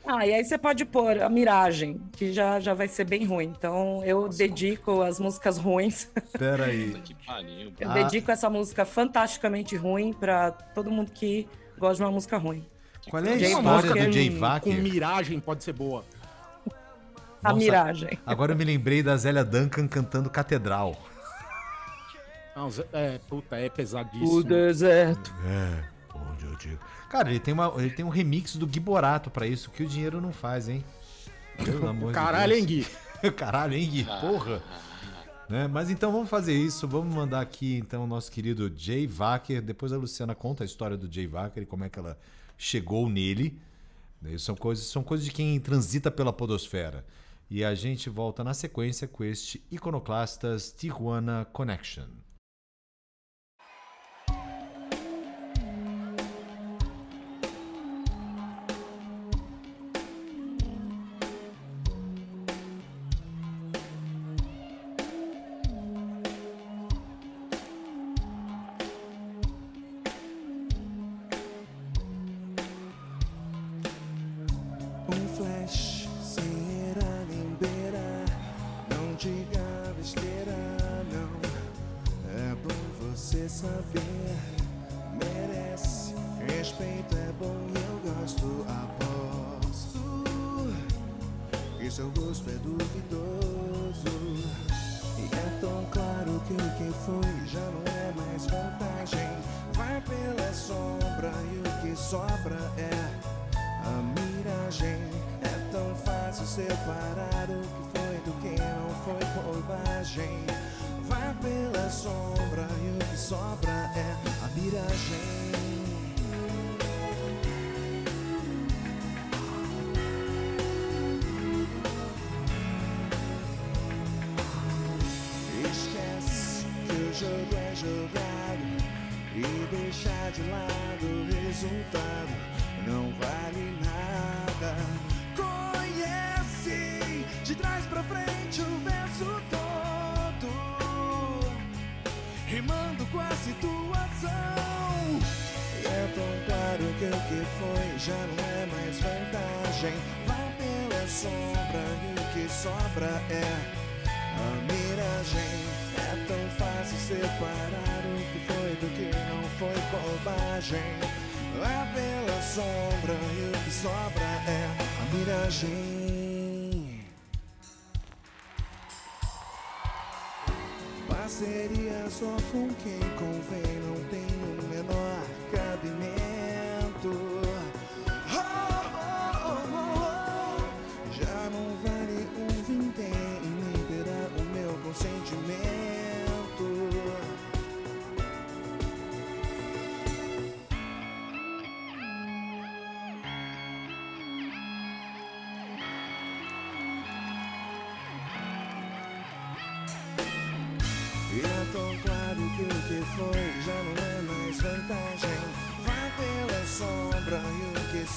Ah, 0.06 0.26
e 0.26 0.34
aí 0.34 0.44
você 0.44 0.58
pode 0.58 0.84
pôr 0.84 1.22
a 1.22 1.30
Miragem, 1.30 2.02
que 2.14 2.34
já, 2.34 2.60
já 2.60 2.74
vai 2.74 2.88
ser 2.88 3.06
bem 3.06 3.24
ruim. 3.24 3.54
Então 3.56 4.04
eu 4.04 4.28
dedico 4.28 5.04
as 5.04 5.20
músicas 5.20 5.58
ruins. 5.60 6.10
Pera 6.38 6.66
aí. 6.66 7.00
Que. 7.04 7.16
Eu 7.80 7.90
Ah. 7.92 7.94
dedico 7.94 8.32
essa 8.32 8.50
música 8.50 8.84
fantasticamente 8.84 9.76
ruim 9.76 10.12
pra 10.12 10.50
todo 10.52 10.90
mundo 10.90 11.12
que 11.12 11.48
gosta 11.78 11.98
de 11.98 12.02
uma 12.04 12.12
música 12.12 12.38
ruim. 12.38 12.66
Qual 13.10 13.24
é 13.24 13.34
a 13.34 13.38
Jay 13.38 13.50
história 13.54 13.70
Wacker 13.90 14.08
do 14.08 14.12
Jay 14.14 14.30
Com 14.32 14.40
Wacker? 14.40 14.82
miragem 14.82 15.40
pode 15.40 15.64
ser 15.64 15.74
boa. 15.74 16.04
A 17.44 17.50
Nossa, 17.50 17.56
Miragem. 17.64 18.20
Agora 18.26 18.54
eu 18.54 18.56
me 18.56 18.64
lembrei 18.64 19.02
da 19.02 19.16
Zélia 19.18 19.44
Duncan 19.44 19.88
cantando 19.88 20.30
Catedral. 20.30 20.96
Zé- 22.70 22.88
é, 22.94 23.18
puta, 23.18 23.56
é 23.58 23.70
pesadíssimo. 23.70 24.44
deserto. 24.44 25.34
É, 25.46 25.84
onde 26.16 26.46
eu 26.46 26.56
digo. 26.56 26.80
Cara, 27.10 27.30
ele 27.30 27.40
tem, 27.40 27.54
uma, 27.54 27.74
ele 27.78 27.90
tem 27.90 28.06
um 28.06 28.10
remix 28.10 28.56
do 28.56 28.68
Gui 28.68 28.80
Borato 28.80 29.30
pra 29.30 29.48
isso, 29.48 29.70
que 29.72 29.84
o 29.84 29.88
dinheiro 29.88 30.22
não 30.22 30.32
faz, 30.32 30.70
hein? 30.70 30.84
Pelo 31.64 31.88
amor 31.90 32.14
Caralho, 32.14 32.54
hein, 32.54 32.66
de 32.66 32.76
Gui? 32.84 32.88
Deus. 33.22 33.34
Caralho, 33.36 33.74
hein, 33.74 33.90
Gui? 33.90 34.04
Porra. 34.22 34.62
Né? 35.50 35.68
Mas 35.68 35.90
então 35.90 36.12
vamos 36.12 36.30
fazer 36.30 36.54
isso. 36.54 36.88
Vamos 36.88 37.14
mandar 37.14 37.42
aqui 37.42 37.76
então 37.78 38.06
o 38.06 38.08
nosso 38.08 38.32
querido 38.32 38.72
Jay 38.76 39.06
Wacker. 39.08 39.62
Depois 39.62 39.92
a 39.92 39.98
Luciana 39.98 40.34
conta 40.34 40.64
a 40.64 40.66
história 40.66 40.96
do 40.96 41.12
Jay 41.12 41.28
Wacker 41.28 41.64
e 41.64 41.66
como 41.66 41.84
é 41.84 41.90
que 41.90 42.00
ela 42.00 42.18
chegou 42.58 43.10
nele. 43.10 43.60
Né? 44.22 44.38
São 44.38 44.56
coisas, 44.56 44.86
são 44.86 45.04
coisas 45.04 45.26
de 45.26 45.32
quem 45.34 45.60
transita 45.60 46.10
pela 46.10 46.32
podosfera. 46.32 47.06
E 47.50 47.66
a 47.66 47.76
gente 47.76 48.10
volta 48.10 48.46
na 48.46 48.54
sequência 48.54 49.10
com 49.10 49.26
este 49.26 49.62
Iconoclastas 49.70 50.72
Tijuana 50.72 51.46
Connection. 51.52 52.06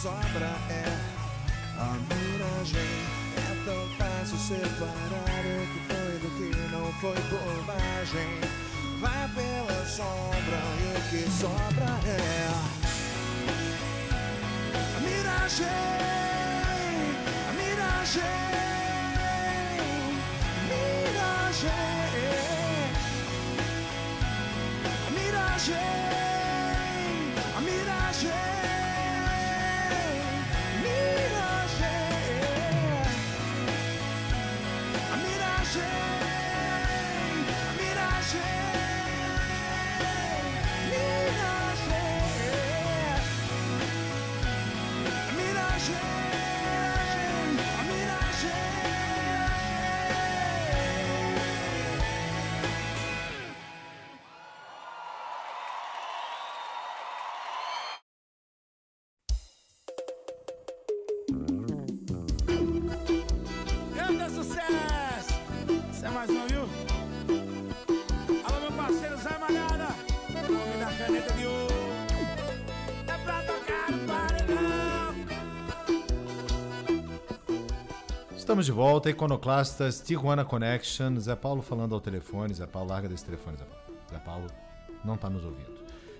Sobra 0.05 0.53
é 0.69 0.85
a 1.79 1.97
miragem. 2.13 2.91
É 3.39 3.53
tão 3.65 3.83
fácil 3.97 4.37
separar 4.37 5.45
o 5.47 5.65
que 5.73 5.81
foi 5.89 6.13
do 6.21 6.29
que 6.37 6.49
não 6.71 6.93
foi 7.01 7.19
bobagem. 7.33 8.31
Vai 9.01 9.27
pela 9.35 9.87
sombra 9.87 10.61
e 10.79 10.93
o 10.93 11.01
que 11.09 11.23
sobra 11.31 11.89
é 12.05 12.21
a 14.95 15.01
miragem. 15.01 15.67
A 17.49 17.53
miragem. 17.55 18.45
Miragem. 20.69 21.71
A 25.07 25.11
miragem, 25.11 25.94
Estamos 78.55 78.67
de 78.67 78.71
volta, 78.73 79.11
Iconoclastas, 79.11 80.01
Tijuana 80.01 80.45
Connection. 80.45 81.19
Zé 81.19 81.35
Paulo 81.35 81.61
falando 81.61 81.93
ao 81.93 82.01
telefone. 82.01 82.55
Zé 82.55 82.65
Paulo, 82.69 82.89
larga 82.91 83.09
desse 83.09 83.25
telefone, 83.25 83.57
Zé 83.57 83.65
Paulo. 83.65 83.99
Zé 84.09 84.19
Paulo 84.21 84.47
não 85.05 85.17
está 85.17 85.29
nos 85.29 85.45
ouvindo. 85.45 85.73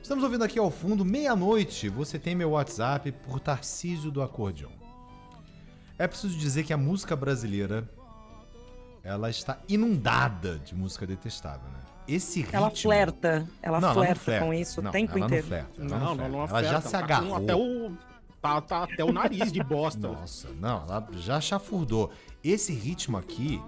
Estamos 0.03 0.25
ouvindo 0.25 0.43
aqui 0.43 0.59
ao 0.59 0.69
fundo, 0.69 1.05
meia-noite. 1.05 1.89
Você 1.89 2.19
tem 2.19 2.35
meu 2.35 2.51
WhatsApp 2.51 3.13
por 3.13 3.39
Tarcísio 3.39 4.11
do 4.11 4.21
Acordeon. 4.21 4.71
É 5.97 6.09
preciso 6.09 6.37
dizer 6.37 6.65
que 6.65 6.73
a 6.73 6.77
música 6.77 7.15
brasileira 7.15 7.89
ela 9.05 9.31
está 9.31 9.61
inundada 9.69 10.59
de 10.59 10.75
música 10.75 11.07
detestável, 11.07 11.71
né? 11.71 11.79
Esse 12.09 12.41
ritmo... 12.41 12.57
Ela 12.57 12.71
flerta, 12.73 13.49
ela 13.63 13.81
Não, 13.81 13.91
ela 13.91 13.95
não 13.95 14.03
flerta 14.03 14.25
flerta. 14.25 14.45
com 14.47 14.53
isso 14.53 14.83
Não, 14.83 14.91
o 14.91 14.93
tempo 14.93 15.13
ela 15.13 15.21
não 15.21 15.27
inteiro. 15.27 15.47
flerta, 15.47 15.71
ela 15.79 15.89
Não, 15.89 15.99
não, 16.01 16.15
flerta. 16.17 16.33
não 16.33 16.41
Ela 16.41 16.63
já 16.65 16.79
afeta, 16.79 16.87
se 16.87 16.91
tá 16.91 16.99
agarrou. 16.99 17.37
Até 17.37 17.55
o, 17.55 17.97
tá, 18.45 18.61
tá 18.61 18.83
até 18.85 19.03
o 19.03 19.11
nariz 19.11 19.51
de 19.51 19.63
bosta. 19.63 20.07
Nossa, 20.09 20.49
não, 20.61 20.83
ela 20.85 21.09
já 21.15 21.41
chafurdou. 21.41 22.11
Esse 22.43 22.75
ritmo 22.75 23.17
aqui, 23.17 23.59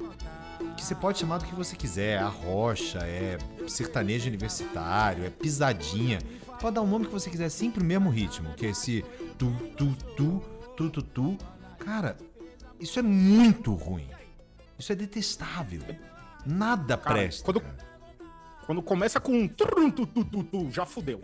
que 0.77 0.85
você 0.85 0.95
pode 0.95 1.19
chamar 1.19 1.39
do 1.39 1.47
que 1.47 1.55
você 1.55 1.75
quiser, 1.75 2.19
é 2.19 2.23
arrocha, 2.23 2.99
é 2.99 3.39
sertanejo 3.67 4.29
universitário, 4.29 5.25
é 5.25 5.31
pisadinha. 5.31 6.19
Pode 6.61 6.75
dar 6.75 6.83
o 6.83 6.87
nome 6.87 7.07
que 7.07 7.13
você 7.13 7.31
quiser, 7.31 7.49
sempre 7.49 7.83
o 7.83 7.87
mesmo 7.87 8.11
ritmo, 8.11 8.53
que 8.55 8.67
é 8.67 8.71
esse 8.71 9.03
tu, 9.39 9.51
tu, 9.79 9.97
tu, 10.15 10.43
tu, 10.77 10.91
tu, 10.91 11.03
tu. 11.03 11.39
Cara, 11.79 12.17
isso 12.79 12.99
é 12.99 13.03
muito 13.03 13.73
ruim. 13.73 14.09
Isso 14.79 14.93
é 14.93 14.95
detestável. 14.95 15.81
Nada 16.45 16.99
Cara, 16.99 17.15
presta. 17.15 17.45
quando- 17.45 17.61
cara. 17.63 17.87
Quando 18.67 18.83
começa 18.83 19.21
com 19.21 19.33
um 19.33 19.49
tu, 19.49 19.65
tu, 19.93 20.07
tu, 20.25 20.43
tu, 20.45 20.71
já 20.71 20.85
fudeu. 20.85 21.21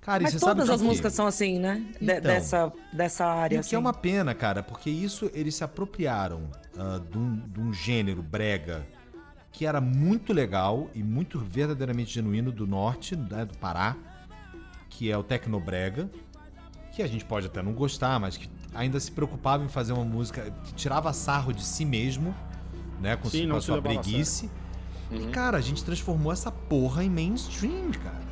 Cara, 0.00 0.22
e 0.22 0.24
Mas 0.24 0.34
todas 0.40 0.70
as 0.70 0.80
músicas 0.80 1.12
são 1.12 1.26
assim, 1.26 1.58
né? 1.58 1.84
De- 2.00 2.04
Então. 2.04 2.20
dessa, 2.22 2.72
dessa 2.92 3.26
área. 3.26 3.56
E 3.56 3.58
o 3.58 3.60
que 3.62 3.66
é 3.66 3.68
assim. 3.68 3.76
uma 3.76 3.92
pena, 3.92 4.34
cara, 4.34 4.62
porque 4.62 4.88
isso 4.88 5.30
eles 5.34 5.54
se 5.54 5.62
apropriaram 5.62 6.48
ah, 6.78 7.00
de, 7.10 7.18
um, 7.18 7.36
de 7.36 7.60
um 7.60 7.72
gênero 7.72 8.22
brega 8.22 8.86
que 9.52 9.66
era 9.66 9.80
muito 9.80 10.32
legal 10.32 10.88
e 10.94 11.02
muito 11.02 11.38
verdadeiramente 11.38 12.14
genuíno 12.14 12.50
do 12.50 12.66
norte, 12.66 13.14
né, 13.16 13.44
do 13.44 13.58
Pará, 13.58 13.96
que 14.88 15.10
é 15.10 15.18
o 15.18 15.22
Tecnobrega, 15.22 16.08
que 16.92 17.02
a 17.02 17.06
gente 17.06 17.24
pode 17.24 17.46
até 17.46 17.60
não 17.60 17.72
gostar, 17.72 18.18
mas 18.18 18.36
que 18.36 18.48
ainda 18.74 18.98
se 18.98 19.10
preocupava 19.10 19.64
em 19.64 19.68
fazer 19.68 19.92
uma 19.92 20.04
música 20.04 20.50
que 20.64 20.72
tirava 20.74 21.12
sarro 21.12 21.52
de 21.52 21.62
si 21.64 21.84
mesmo, 21.84 22.34
né, 23.00 23.16
com, 23.16 23.28
Sim, 23.28 23.42
com 23.42 23.48
não 23.48 23.56
a 23.56 23.60
sua 23.60 23.74
levava 23.76 23.98
a 23.98 24.02
breguice. 24.02 24.48
E, 25.10 25.26
cara, 25.26 25.58
a 25.58 25.60
gente 25.60 25.84
transformou 25.84 26.32
essa 26.32 26.52
porra 26.52 27.02
em 27.04 27.10
mainstream, 27.10 27.90
cara. 27.90 28.29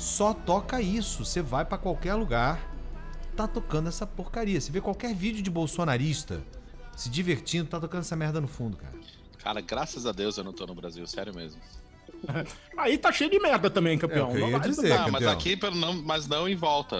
Só 0.00 0.32
toca 0.32 0.80
isso. 0.80 1.24
Você 1.24 1.42
vai 1.42 1.64
pra 1.64 1.76
qualquer 1.78 2.14
lugar, 2.14 2.58
tá 3.36 3.46
tocando 3.46 3.88
essa 3.88 4.06
porcaria. 4.06 4.60
Você 4.60 4.72
vê 4.72 4.80
qualquer 4.80 5.14
vídeo 5.14 5.42
de 5.42 5.50
bolsonarista 5.50 6.42
se 6.96 7.08
divertindo, 7.08 7.68
tá 7.68 7.78
tocando 7.78 8.00
essa 8.00 8.16
merda 8.16 8.40
no 8.40 8.48
fundo, 8.48 8.76
cara. 8.76 8.94
Cara, 9.42 9.60
graças 9.60 10.06
a 10.06 10.12
Deus 10.12 10.36
eu 10.36 10.44
não 10.44 10.52
tô 10.52 10.66
no 10.66 10.74
Brasil, 10.74 11.06
sério 11.06 11.34
mesmo. 11.34 11.60
Aí 12.76 12.98
tá 12.98 13.10
cheio 13.12 13.30
de 13.30 13.38
merda 13.38 13.70
também, 13.70 13.96
campeão. 13.96 14.26
É 14.26 14.30
o 14.30 14.32
que 14.32 14.36
eu 14.38 14.50
Não 14.50 14.58
vai- 14.58 14.68
dizer. 14.68 14.92
Ah, 14.92 15.08
mas 15.10 15.26
aqui, 15.26 15.58
não, 15.74 16.02
mas 16.02 16.26
não 16.26 16.48
em 16.48 16.56
volta, 16.56 16.96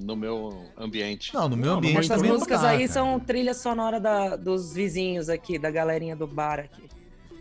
no, 0.00 0.16
meu 0.16 0.64
ambiente. 0.76 1.32
Não, 1.34 1.48
no 1.48 1.56
meu 1.56 1.72
Não, 1.72 1.78
ambiente 1.78 2.00
Essas 2.00 2.22
músicas 2.22 2.60
tá, 2.62 2.70
aí 2.70 2.78
cara. 2.80 2.92
são 2.92 3.20
trilha 3.20 3.54
sonora 3.54 4.00
da- 4.00 4.36
dos 4.36 4.72
vizinhos 4.72 5.28
aqui, 5.28 5.58
da 5.58 5.70
galerinha 5.70 6.16
do 6.16 6.26
bar 6.26 6.60
aqui. 6.60 6.88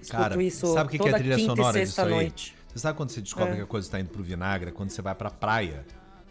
Escuto 0.02 0.12
Cara, 0.22 0.44
isso 0.44 0.68
sabe 0.74 0.88
o 0.88 0.92
que 0.92 0.98
que 1.00 1.04
é 1.08 1.12
toda 1.12 1.18
trilha 1.20 1.36
quinta 1.38 1.56
sonora 1.56 1.78
e 1.78 1.82
disso 1.82 1.96
sexta 1.96 2.04
aí? 2.04 2.10
noite. 2.14 2.57
Você 2.78 2.82
sabe 2.84 2.96
quando 2.96 3.10
você 3.10 3.22
descobre 3.22 3.54
É. 3.54 3.56
que 3.56 3.62
a 3.64 3.66
coisa 3.66 3.88
está 3.88 4.00
indo 4.00 4.10
pro 4.12 4.22
vinagre? 4.22 4.70
É 4.70 4.72
Quando 4.72 4.92
você 4.92 5.02
vai 5.02 5.16
pra 5.16 5.32
praia 5.32 5.84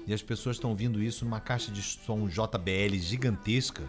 e 0.07 0.14
as 0.14 0.22
pessoas 0.22 0.55
estão 0.57 0.70
ouvindo 0.70 1.03
isso 1.03 1.24
numa 1.24 1.40
caixa 1.40 1.72
de 1.72 1.82
som 1.82 2.28
JBL 2.28 2.97
gigantesca. 3.01 3.82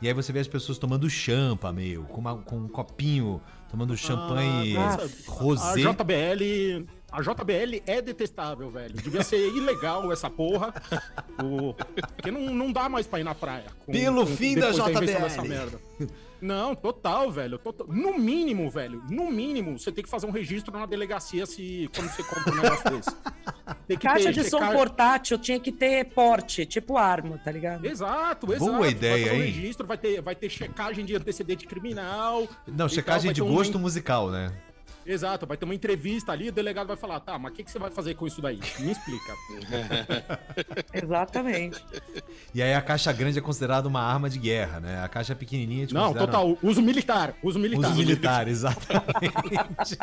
E 0.00 0.08
aí 0.08 0.14
você 0.14 0.32
vê 0.32 0.38
as 0.38 0.48
pessoas 0.48 0.78
tomando 0.78 1.08
champa, 1.10 1.70
meu, 1.74 2.04
com, 2.04 2.18
uma- 2.22 2.38
com 2.38 2.56
um 2.56 2.68
copinho, 2.68 3.42
tomando 3.70 3.94
champanhe 3.94 4.74
Ah, 4.78 4.94
A 4.96 5.30
rosé. 5.30 5.82
JBL, 5.82 6.86
A 7.16 7.22
JBL 7.22 7.82
é 7.86 8.02
detestável, 8.02 8.70
velho. 8.70 8.92
Devia 8.94 9.22
ser 9.24 9.38
ilegal 9.56 10.12
essa 10.12 10.28
porra. 10.28 10.74
O... 11.42 11.72
Porque 12.14 12.30
não, 12.30 12.42
não 12.54 12.70
dá 12.70 12.90
mais 12.90 13.06
pra 13.06 13.18
ir 13.20 13.24
na 13.24 13.34
praia. 13.34 13.64
com- 13.86 13.90
Pelo 13.92 14.26
com- 14.26 14.36
fim 14.36 14.54
da 14.54 14.70
JBL. 14.70 15.48
merda. 15.48 15.80
Não, 16.38 16.74
total, 16.74 17.30
velho. 17.32 17.56
total. 17.58 17.86
No 17.88 18.18
mínimo, 18.18 18.68
velho. 18.70 19.02
No 19.08 19.30
mínimo, 19.30 19.78
você 19.78 19.90
tem 19.90 20.04
que 20.04 20.10
fazer 20.10 20.26
um 20.26 20.30
registro 20.30 20.78
na 20.78 20.84
delegacia 20.84 21.46
se 21.46 21.88
quando 21.96 22.10
você 22.10 22.22
compra 22.22 22.52
um 22.52 22.56
negócio 22.56 22.90
desse. 22.90 23.16
Tem 23.88 23.96
que 23.96 24.06
Caixa 24.06 24.24
ter- 24.24 24.42
de 24.42 24.50
som 24.50 24.58
checar- 24.58 24.74
portátil 24.74 25.38
tinha 25.38 25.58
que 25.58 25.72
ter 25.72 26.04
porte, 26.10 26.66
tipo 26.66 26.98
arma, 26.98 27.38
tá 27.42 27.50
ligado? 27.50 27.86
Exato, 27.86 28.46
Boa 28.46 28.56
exato. 28.58 28.86
ideia, 28.86 29.26
vai 29.28 29.34
um 29.38 29.42
hein? 29.42 29.50
registro, 29.50 29.86
vai 29.86 29.96
ter, 29.96 30.20
vai 30.20 30.34
ter 30.34 30.50
checagem 30.50 31.02
de 31.06 31.16
antecedente 31.16 31.66
criminal. 31.66 32.46
Não, 32.66 32.84
e 32.84 32.90
checagem 32.90 33.28
tal, 33.28 33.34
de 33.34 33.40
ter 33.40 33.46
um- 33.48 33.54
gosto 33.54 33.78
musical, 33.78 34.30
né? 34.30 34.52
Exato, 35.06 35.46
vai 35.46 35.56
ter 35.56 35.64
uma 35.64 35.74
entrevista 35.74 36.32
ali, 36.32 36.48
o 36.48 36.52
delegado 36.52 36.88
vai 36.88 36.96
falar, 36.96 37.20
tá, 37.20 37.38
mas 37.38 37.52
o 37.52 37.54
que, 37.54 37.62
que 37.62 37.70
você 37.70 37.78
vai 37.78 37.90
fazer 37.90 38.14
com 38.14 38.26
isso 38.26 38.42
daí? 38.42 38.58
Me 38.80 38.90
explica. 38.90 39.34
Exatamente. 40.92 41.82
E 42.52 42.60
aí 42.60 42.74
a 42.74 42.82
caixa 42.82 43.12
grande 43.12 43.38
é 43.38 43.42
considerada 43.42 43.86
uma 43.86 44.00
arma 44.00 44.28
de 44.28 44.38
guerra, 44.38 44.80
né? 44.80 45.04
A 45.04 45.08
caixa 45.08 45.34
pequenininha 45.34 45.82
gente 45.82 45.94
Não, 45.94 46.08
considera 46.08 46.26
total, 46.26 46.58
uso 46.62 46.82
militar, 46.82 47.34
uso 47.42 47.58
militar. 47.58 47.90
Uso 47.90 47.98
militar, 47.98 48.48
exatamente. 48.48 49.96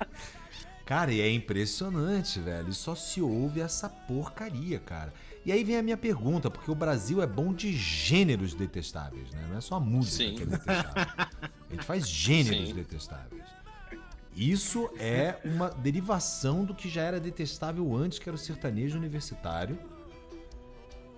cara, 0.86 1.12
e 1.12 1.20
é 1.20 1.30
impressionante, 1.30 2.38
velho. 2.38 2.72
Só 2.72 2.94
se 2.94 3.20
ouve 3.20 3.60
essa 3.60 3.88
porcaria, 3.88 4.78
cara. 4.78 5.12
E 5.44 5.50
aí 5.50 5.64
vem 5.64 5.76
a 5.76 5.82
minha 5.82 5.96
pergunta, 5.96 6.50
porque 6.50 6.70
o 6.70 6.74
Brasil 6.74 7.22
é 7.22 7.26
bom 7.26 7.52
de 7.52 7.72
gêneros 7.72 8.54
detestáveis, 8.54 9.30
né? 9.30 9.46
Não 9.48 9.56
é 9.56 9.60
só 9.60 9.76
a 9.76 9.80
música 9.80 10.24
Sim. 10.24 10.34
que 10.36 10.42
é 10.42 10.46
detestável. 10.46 10.92
A 10.96 11.72
gente 11.72 11.84
faz 11.84 12.08
gêneros 12.08 12.68
Sim. 12.68 12.74
detestáveis. 12.74 13.59
Isso 14.36 14.90
é 14.98 15.36
uma 15.44 15.68
derivação 15.68 16.64
do 16.64 16.74
que 16.74 16.88
já 16.88 17.02
era 17.02 17.20
detestável 17.20 17.94
antes, 17.96 18.18
que 18.18 18.28
era 18.28 18.34
o 18.34 18.38
sertanejo 18.38 18.96
universitário. 18.96 19.78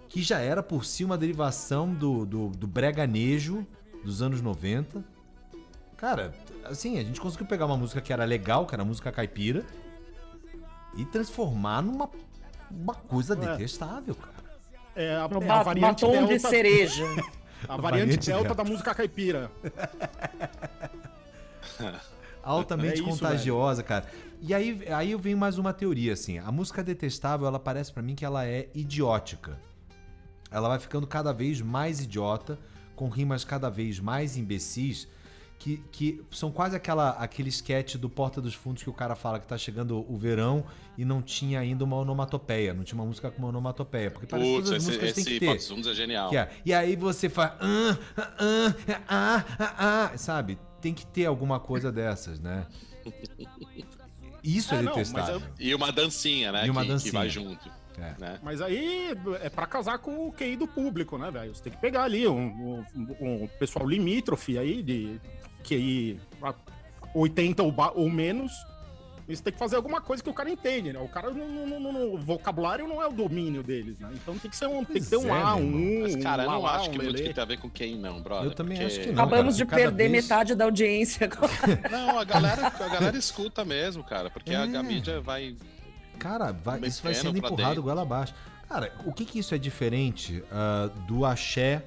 Que 0.08 0.22
já 0.22 0.40
era 0.40 0.62
por 0.62 0.84
si 0.84 1.04
uma 1.04 1.16
derivação 1.16 1.92
do, 1.92 2.26
do, 2.26 2.48
do 2.48 2.66
breganejo 2.66 3.66
dos 4.04 4.22
anos 4.22 4.40
90. 4.40 5.04
Cara, 5.96 6.34
assim, 6.64 6.98
a 6.98 7.04
gente 7.04 7.20
conseguiu 7.20 7.46
pegar 7.46 7.66
uma 7.66 7.76
música 7.76 8.00
que 8.00 8.12
era 8.12 8.24
legal, 8.24 8.66
que 8.66 8.74
era 8.74 8.84
música 8.84 9.12
caipira, 9.12 9.64
e 10.96 11.04
transformar 11.04 11.82
numa 11.82 12.10
uma 12.70 12.94
coisa 12.94 13.36
detestável, 13.36 14.14
cara. 14.14 14.32
É 14.96 15.14
a, 15.14 15.28
é 15.40 15.50
a 15.50 15.62
variante 15.62 16.04
batom 16.04 16.22
de 16.22 16.28
delta, 16.28 16.48
cereja. 16.48 17.04
a 17.68 17.76
variante 17.76 17.82
variante 17.82 18.26
delta 18.26 18.42
delta. 18.42 18.64
da 18.64 18.66
música 18.70 18.94
caipira. 18.94 19.50
altamente 22.42 22.94
É 22.94 22.94
isso, 22.96 23.04
contagiosa, 23.04 23.82
cara. 23.82 24.06
E 24.40 24.52
aí, 24.52 24.82
aí 24.92 25.12
eu 25.12 25.18
venho 25.18 25.38
mais 25.38 25.58
uma 25.58 25.72
teoria, 25.72 26.12
assim. 26.12 26.38
A 26.38 26.50
música 26.50 26.82
detestável, 26.82 27.46
ela 27.46 27.58
parece 27.60 27.92
pra 27.92 28.02
mim 28.02 28.14
que 28.14 28.24
ela 28.24 28.44
é 28.46 28.68
idiótica. 28.74 29.58
Ela 30.50 30.68
vai 30.68 30.78
ficando 30.78 31.06
cada 31.06 31.32
vez 31.32 31.60
mais 31.60 32.00
idiota, 32.00 32.58
com 32.94 33.08
rimas 33.08 33.44
cada 33.44 33.70
vez 33.70 33.98
mais 33.98 34.36
imbecis, 34.36 35.08
que, 35.58 35.76
que 35.92 36.20
são 36.32 36.50
quase 36.50 36.74
aquela, 36.74 37.10
aquele 37.10 37.48
sketch 37.48 37.94
do 37.94 38.10
Porta 38.10 38.40
dos 38.40 38.52
Fundos 38.52 38.82
que 38.82 38.90
o 38.90 38.92
cara 38.92 39.14
fala 39.14 39.38
que 39.38 39.46
tá 39.46 39.56
chegando 39.56 40.04
o 40.12 40.18
verão 40.18 40.64
e 40.98 41.04
não 41.04 41.22
tinha 41.22 41.60
ainda 41.60 41.84
uma 41.84 41.96
onomatopeia, 41.96 42.74
não 42.74 42.82
tinha 42.82 43.00
uma 43.00 43.06
música 43.06 43.30
com 43.30 43.38
uma 43.38 43.48
onomatopeia. 43.48 44.10
Porque 44.10 44.26
parece 44.26 44.48
que 44.48 44.54
Putz, 44.56 44.68
todas 44.68 44.76
as 44.76 44.82
esse, 44.82 44.86
músicas 44.98 45.12
têm 45.14 45.22
esse 45.22 45.32
que 45.34 45.40
ter. 45.40 45.46
Portos 45.46 45.68
Fundos 45.68 45.86
é 45.86 45.94
genial. 45.94 46.30
Que 46.30 46.36
é, 46.36 46.50
E 46.66 46.74
aí 46.74 46.96
você 46.96 47.28
faz. 47.28 47.52
"Ah, 47.60 47.96
ah, 48.16 48.74
ah, 49.08 49.44
ah, 49.58 49.74
ah", 50.12 50.18
sabe? 50.18 50.58
Tem 50.82 50.92
que 50.92 51.06
ter 51.06 51.24
alguma 51.26 51.58
coisa 51.60 51.90
dessas, 51.90 52.38
né? 52.40 52.66
Isso 54.42 54.74
é, 54.74 54.78
É, 54.78 54.82
não, 54.82 54.94
mas 54.96 55.08
detestável. 55.08 55.40
eu- 55.40 55.66
E 55.66 55.74
uma 55.74 55.92
dancinha, 55.92 56.50
né? 56.52 56.66
E 56.66 56.70
uma 56.70 56.80
que, 56.82 56.86
que 56.88 56.92
dancinha. 56.92 57.12
vai 57.12 57.30
junto. 57.30 57.70
É. 57.98 58.14
Né? 58.18 58.40
Mas 58.42 58.60
aí 58.60 59.14
é 59.42 59.48
pra 59.50 59.66
casar 59.66 59.98
com 59.98 60.26
o 60.28 60.32
QI 60.32 60.56
do 60.56 60.66
público, 60.66 61.16
né, 61.18 61.30
velho? 61.30 61.54
Você 61.54 61.62
tem 61.62 61.72
que 61.72 61.78
pegar 61.78 62.04
ali 62.04 62.26
um, 62.26 62.82
um- 62.96 63.44
um 63.44 63.48
pessoal 63.58 63.86
limítrofe 63.86 64.58
aí 64.58 64.82
de 64.82 65.20
QI 65.62 66.18
a 66.42 66.54
80 67.14 67.62
ou, 67.62 67.70
ba- 67.70 67.92
ou 67.94 68.10
menos. 68.10 68.50
Você 69.28 69.42
tem 69.42 69.52
que 69.52 69.58
fazer 69.58 69.76
alguma 69.76 70.00
coisa 70.00 70.22
que 70.22 70.28
o 70.28 70.34
cara 70.34 70.50
entende, 70.50 70.92
né? 70.92 70.98
O 70.98 71.08
cara, 71.08 71.30
não, 71.30 71.46
não- 71.48 71.80
não- 71.80 71.92
não- 71.92 72.14
o 72.14 72.18
vocabulário 72.18 72.86
não 72.88 73.00
é 73.00 73.06
o 73.06 73.12
domínio 73.12 73.62
deles, 73.62 73.98
né? 74.00 74.10
Então 74.14 74.36
tem 74.36 74.50
que 74.50 74.56
ser 74.56 74.66
um, 74.66 74.84
tem 74.84 75.00
que 75.00 75.08
ter 75.08 75.16
um 75.16 75.28
é, 75.34 75.42
A, 75.42 75.54
um 75.54 75.98
U, 75.98 76.02
Mas, 76.02 76.16
cara, 76.16 76.42
eu 76.42 76.48
um 76.48 76.52
não 76.52 76.58
Alá, 76.58 76.76
acho 76.76 76.88
um 76.88 76.92
que 76.92 76.98
muito 76.98 77.32
tem 77.32 77.42
a 77.42 77.46
ver 77.46 77.58
com 77.58 77.70
quem 77.70 77.96
não, 77.96 78.20
brother. 78.20 78.46
Eu 78.50 78.54
também 78.54 78.76
porque- 78.78 78.86
acho 78.92 79.00
que 79.00 79.12
não. 79.12 79.22
Acabamos 79.24 79.56
cara, 79.56 79.64
de 79.66 79.74
perder 79.74 80.08
vez- 80.10 80.22
metade 80.24 80.54
da 80.54 80.64
audiência 80.64 81.26
agora. 81.32 81.52
Não, 81.90 82.18
a 82.18 82.24
galera, 82.24 82.66
a 82.66 82.88
galera 82.88 83.16
escuta 83.16 83.64
mesmo, 83.64 84.02
cara. 84.04 84.28
Porque 84.28 84.54
a, 84.54 84.66
É. 84.66 84.76
a 84.76 84.82
mídia 84.82 85.20
vai. 85.20 85.56
Cara, 86.18 86.52
vai- 86.52 86.80
isso 86.80 87.02
vai 87.02 87.14
sendo 87.14 87.38
empurrado 87.38 87.56
dentro. 87.68 87.82
goela 87.82 88.02
abaixo. 88.02 88.34
Cara, 88.68 88.92
o 89.04 89.12
que 89.12 89.24
que 89.24 89.38
isso 89.38 89.54
é 89.54 89.58
diferente 89.58 90.42
ah, 90.50 90.90
do 91.06 91.24
axé 91.24 91.82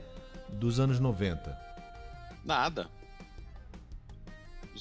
dos 0.49 0.79
anos 0.79 0.99
90? 0.99 1.57
Nada. 2.43 2.87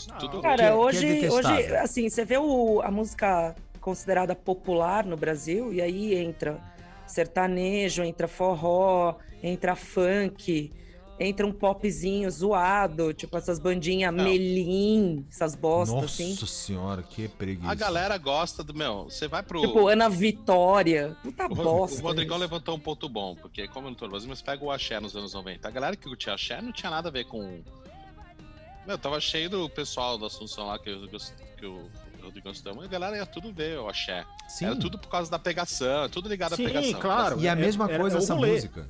Não. 0.08 0.18
Tudo. 0.18 0.40
Cara, 0.40 0.56
que 0.56 0.62
é- 0.62 0.66
que 0.66 0.72
é 0.72 0.74
hoje, 0.74 1.28
hoje, 1.30 1.76
assim, 1.76 2.08
você 2.08 2.24
vê 2.24 2.36
o- 2.38 2.80
a 2.82 2.90
música 2.90 3.54
considerada 3.80 4.34
popular 4.34 5.04
no 5.04 5.16
Brasil, 5.16 5.72
e 5.72 5.80
aí 5.80 6.14
entra 6.14 6.60
sertanejo, 7.06 8.02
entra 8.02 8.26
forró, 8.26 9.16
entra 9.42 9.76
funk, 9.76 10.72
entra 11.20 11.46
um 11.46 11.52
popzinho 11.52 12.28
zoado, 12.30 13.12
tipo 13.14 13.36
essas 13.36 13.58
bandinhas 13.60 14.12
Não. 14.12 14.24
melim, 14.24 15.24
essas 15.30 15.54
bostas, 15.54 15.94
Nossa 15.94 16.06
assim. 16.06 16.34
senhora, 16.46 17.02
que 17.02 17.28
preguiça. 17.28 17.70
A 17.70 17.74
galera 17.74 18.16
gosta 18.18 18.64
do. 18.64 18.74
Meu, 18.74 19.04
você 19.04 19.28
vai 19.28 19.42
pro. 19.42 19.60
Tipo, 19.60 19.86
Ana 19.86 20.08
Vitória. 20.08 21.16
Puta 21.22 21.44
O, 21.46 21.54
bosta. 21.54 22.00
o 22.00 22.02
Rodrigão 22.02 22.36
isso. 22.36 22.42
levantou 22.42 22.74
um 22.74 22.80
ponto 22.80 23.08
bom, 23.08 23.36
porque 23.36 23.68
como 23.68 23.86
eu 23.86 23.90
não 23.90 23.96
tô 23.96 24.06
no 24.06 24.10
Brasil, 24.12 24.28
mas 24.28 24.42
pega 24.42 24.64
o 24.64 24.70
axé 24.72 24.98
nos 24.98 25.14
anos 25.14 25.34
90. 25.34 25.68
A 25.68 25.70
galera 25.70 25.94
que 25.94 26.08
curtia 26.08 26.32
axé 26.34 26.60
não 26.60 26.72
tinha 26.72 26.90
nada 26.90 27.08
a 27.10 27.12
ver 27.12 27.26
com. 27.26 27.60
Meu, 28.86 28.98
tava 28.98 29.18
cheio 29.20 29.48
do 29.48 29.68
pessoal 29.68 30.18
da 30.18 30.26
Assunção 30.26 30.66
lá 30.66 30.78
que, 30.78 30.90
eu- 30.90 31.08
que 31.56 31.66
o 31.66 31.88
Rodrigão 32.22 32.52
estudou, 32.52 32.74
mas 32.76 32.84
a 32.86 32.88
galera 32.88 33.16
ia 33.16 33.26
tudo 33.26 33.52
ver 33.52 33.78
o 33.78 33.88
axé. 33.88 34.24
Sim. 34.48 34.66
Era 34.66 34.76
tudo 34.76 34.98
por 34.98 35.08
causa 35.08 35.30
da 35.30 35.38
pegação, 35.38 36.08
tudo 36.10 36.28
ligado 36.28 36.56
Sim, 36.56 36.64
à 36.64 36.68
pegação. 36.68 37.00
claro. 37.00 37.40
E 37.40 37.48
a 37.48 37.52
É- 37.52 37.54
mesma 37.54 37.90
é- 37.90 37.98
coisa 37.98 38.16
é 38.16 38.20
o 38.20 38.22
essa 38.22 38.34
rolê. 38.34 38.52
música. 38.52 38.88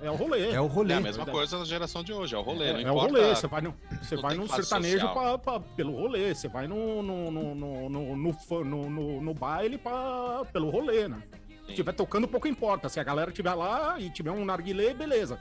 É 0.00 0.10
o 0.10 0.14
rolê. 0.14 0.50
É 0.52 0.60
o 0.60 0.66
rolê. 0.66 0.94
É 0.94 0.96
a 0.96 1.00
mesma 1.00 1.26
coisa 1.26 1.58
na 1.58 1.64
geração 1.64 2.04
de 2.04 2.12
hoje, 2.12 2.32
é 2.34 2.38
o 2.38 2.42
rolê, 2.42 2.68
É, 2.68 2.72
não 2.74 2.80
é 2.88 2.92
o 2.92 2.98
rolê, 2.98 3.34
você 3.34 3.48
vai, 3.48 3.60
no, 3.60 3.74
você 4.00 4.14
não 4.14 4.22
vai 4.22 4.36
classe 4.36 4.54
sertanejo 4.54 5.08
pra, 5.12 5.38
pra- 5.38 5.60
pelo 5.60 5.92
rolê, 5.92 6.32
você 6.34 6.46
vai 6.46 6.68
no, 6.68 7.02
no, 7.02 7.30
no, 7.32 7.54
no, 7.54 7.88
no, 7.88 8.16
no, 8.16 8.64
no, 8.64 8.90
no- 8.90 9.20
no 9.20 9.34
baile 9.34 9.76
pra, 9.76 10.44
pelo 10.52 10.70
rolê, 10.70 11.08
né? 11.08 11.20
Se 11.68 11.72
Sim. 11.72 11.74
tiver 11.76 11.92
tocando, 11.92 12.26
pouco 12.26 12.48
importa. 12.48 12.88
Se 12.88 12.98
a 12.98 13.04
galera 13.04 13.30
tiver 13.30 13.52
lá 13.54 13.96
e 14.00 14.08
tiver 14.10 14.30
um 14.30 14.44
narguilé, 14.44 14.94
beleza. 14.94 15.38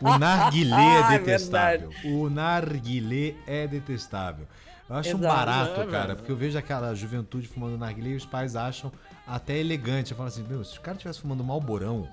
O 0.00 0.18
narguilé 0.18 0.76
Ah, 1.04 1.12
é 1.12 1.16
é 1.16 1.18
detestável. 1.18 1.90
o 2.04 2.30
narguilé 2.30 3.34
é 3.46 3.66
detestável. 3.66 4.46
Eu 4.88 4.96
acho 4.96 5.16
um 5.16 5.18
Exato. 5.18 5.34
barato, 5.34 5.80
É, 5.80 5.86
cara, 5.86 6.14
porque 6.14 6.30
eu 6.30 6.36
vejo 6.36 6.56
aquela 6.56 6.94
juventude 6.94 7.48
fumando 7.48 7.76
narguilé 7.76 8.10
e 8.10 8.16
os 8.16 8.24
pais 8.24 8.54
acham 8.54 8.92
até 9.26 9.58
elegante. 9.58 10.12
Eu 10.12 10.16
falo 10.16 10.28
assim, 10.28 10.44
meu, 10.44 10.62
se 10.64 10.78
o 10.78 10.80
cara 10.80 10.96
estivesse 10.96 11.20
fumando 11.20 11.42
malborão, 11.42 12.08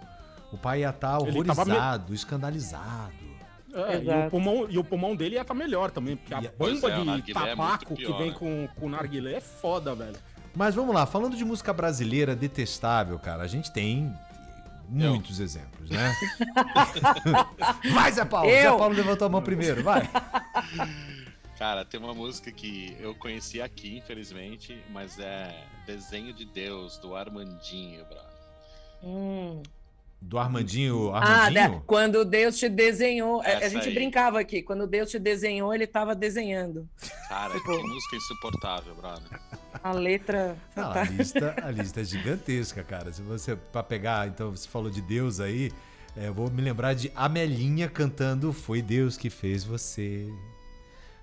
o 0.51 0.57
pai 0.57 0.79
ia 0.81 0.89
estar 0.89 1.21
Ele 1.21 1.43
tava 1.43 1.61
horrorizado, 1.61 2.13
escandalizado. 2.15 3.13
É, 3.75 3.97
e, 4.03 4.25
o 4.27 4.29
pulmão, 4.29 4.67
e 4.69 4.77
o 4.79 4.83
pulmão 4.83 5.15
dele 5.15 5.35
ia 5.35 5.41
estar 5.41 5.53
melhor 5.53 5.91
também, 5.91 6.15
porque 6.15 6.33
a 6.33 6.41
E- 6.41 6.47
bomba 6.57 6.91
é, 6.91 7.21
de 7.21 7.31
é 7.31 7.33
tabaco 7.33 7.95
que 7.95 8.11
vem 8.13 8.29
né? 8.29 8.35
com, 8.37 8.67
com 8.75 8.85
o 8.87 8.89
narguilé 8.89 9.35
é 9.35 9.41
foda, 9.41 9.93
velho. 9.95 10.15
Mas 10.55 10.75
vamos 10.75 10.93
lá, 10.93 11.05
falando 11.05 11.35
de 11.35 11.43
música 11.43 11.73
brasileira 11.73 12.35
detestável, 12.35 13.17
cara, 13.17 13.43
a 13.43 13.47
gente 13.47 13.71
tem 13.71 14.13
muitos 14.87 15.39
exemplos, 15.39 15.89
né? 15.89 16.13
vai, 17.93 18.11
Zé 18.11 18.23
Paulo! 18.25 18.49
Zé 18.49 18.67
Eu? 18.67 18.77
Paulo 18.77 18.93
levantou 18.93 19.25
a 19.25 19.29
mão 19.29 19.41
primeiro, 19.41 19.83
vai! 19.83 20.07
Cara, 21.57 21.85
tem 21.85 21.99
uma 21.99 22.13
música 22.13 22.51
que 22.51 22.95
eu 22.99 23.15
conheci 23.15 23.61
aqui, 23.61 23.97
infelizmente, 23.97 24.77
mas 24.89 25.17
é 25.19 25.65
Desenho 25.85 26.33
de 26.33 26.45
Deus, 26.45 26.97
do 26.97 27.15
Armandinho, 27.15 28.03
brother. 28.05 28.33
Hum. 29.03 29.63
Do 30.25 30.39
Armandinho. 30.39 31.13
Ah, 31.13 31.19
Armandinho? 31.19 31.71
né? 31.75 31.81
quando 31.85 32.23
Deus 32.25 32.57
te 32.57 32.67
desenhou. 32.69 33.43
é, 33.43 33.47
A 33.55 33.59
Essa 33.59 33.69
gente 33.69 33.89
aí. 33.89 33.93
brincava 33.93 34.39
aqui. 34.39 34.61
Quando 34.63 34.87
Deus 34.87 35.11
te 35.11 35.19
desenhou, 35.19 35.73
ele 35.73 35.85
tava 35.85 36.15
desenhando. 36.15 36.87
Cara, 37.29 37.53
Tipo- 37.53 37.77
que 37.77 37.83
música 37.83 38.15
insuportável, 38.15 38.95
brother. 38.95 39.39
A 39.83 39.91
letra. 39.91 40.55
Não, 40.75 40.83
a 40.83 40.87
fantástica. 40.93 41.17
lista, 41.17 41.55
a 41.63 41.69
lista 41.71 42.01
é 42.01 42.03
gigantesca, 42.05 42.83
cara. 42.83 43.11
Se 43.11 43.21
você, 43.21 43.55
pra 43.55 43.83
pegar, 43.83 44.27
então 44.27 44.49
você 44.51 44.67
falou 44.67 44.89
de 44.89 45.01
Deus 45.01 45.39
aí, 45.39 45.71
é, 46.15 46.27
eu 46.29 46.33
vou 46.33 46.49
me 46.49 46.61
lembrar 46.61 46.93
de 46.95 47.11
Amelinha 47.15 47.89
cantando 47.89 48.53
Foi 48.53 48.81
Deus 48.81 49.17
que 49.17 49.29
fez 49.29 49.63
você. 49.63 50.27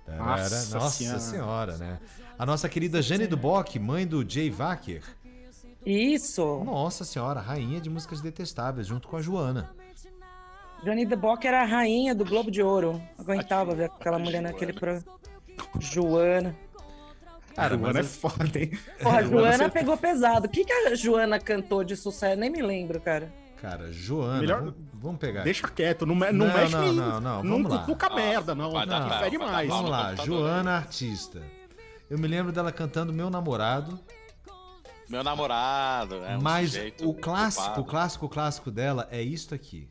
Nossa 0.07 0.77
Nossa 0.77 0.89
Senhora. 0.97 1.19
senhora, 1.19 1.77
né? 1.77 1.99
A 2.37 2.45
nossa 2.45 2.67
querida 2.67 3.01
Jane 3.01 3.27
Duboc, 3.27 3.75
mãe 3.79 4.05
do 4.05 4.27
Jay 4.29 4.49
Wacker. 4.49 5.01
Isso. 5.85 6.63
Nossa 6.63 7.03
senhora, 7.03 7.39
rainha 7.39 7.79
de 7.81 7.89
músicas 7.89 8.21
detestáveis, 8.21 8.87
junto 8.87 9.07
com 9.07 9.17
a 9.17 9.21
Joana. 9.21 9.71
Johnny 10.83 11.05
The 11.05 11.15
Bock 11.15 11.45
era 11.45 11.61
a 11.61 11.65
rainha 11.65 12.13
do 12.15 12.25
Globo 12.25 12.49
de 12.49 12.61
Ouro. 12.61 13.01
Aguentava 13.17 13.75
ver 13.75 13.85
aquela 13.85 14.15
A 14.17 14.19
mulher 14.19 14.39
Joana. 14.41 14.51
naquele 14.51 14.73
pro... 14.73 15.03
Joana. 15.79 16.55
Cara, 17.55 17.77
Joana 17.77 17.99
é 17.99 18.03
foda, 18.03 18.49
hein? 18.59 18.71
Porra, 19.01 19.17
a 19.19 19.23
Joana, 19.23 19.69
pegou 19.69 19.97
pesado. 19.97 20.47
O 20.47 20.49
que, 20.49 20.63
que 20.65 20.71
a 20.73 20.95
Joana 20.95 21.39
cantou 21.39 21.83
de 21.83 21.95
sucesso? 21.95 22.39
Nem 22.39 22.49
me 22.49 22.61
lembro, 22.61 22.99
cara. 22.99 23.31
Cara, 23.61 23.91
Joana, 23.91 24.39
Melhor- 24.39 24.73
vamos, 24.93 25.19
pegar. 25.19 25.43
Deixa 25.43 25.67
quieto, 25.67 26.03
não, 26.05 26.15
me- 26.15 26.31
não, 26.31 26.47
Não, 26.47 26.53
mexe 26.57 26.71
não, 26.73 26.93
não, 26.93 27.21
não, 27.21 27.43
Não 27.43 27.51
vamos 27.51 27.71
lá. 27.71 27.79
cutuca 27.79 28.07
Ah, 28.09 28.15
merda, 28.15 28.55
não. 28.55 28.71
vai 28.71 28.87
dar 28.87 28.99
Não 29.01 29.09
vai 29.09 29.29
dar 29.31 29.37
mais. 29.39 29.67
pau. 29.67 29.77
Vamos 29.77 29.91
lá, 29.91 30.03
computador, 30.09 30.25
Joana 30.39 30.71
artista. 30.77 31.41
Eu 32.09 32.17
me 32.17 32.27
lembro 32.27 32.51
dela 32.51 32.71
cantando 32.71 33.13
Meu 33.13 33.29
Namorado, 33.29 33.99
Meu 35.11 35.25
namorado, 35.25 36.23
é 36.23 36.37
um 36.37 36.41
mas 36.41 36.73
o 37.01 37.13
clássico, 37.13 37.65
o 37.65 37.69
ocupado. 37.71 37.83
clássico, 37.83 38.25
o 38.25 38.29
clássico 38.29 38.71
dela 38.71 39.09
é 39.11 39.21
isto 39.21 39.53
aqui. 39.53 39.89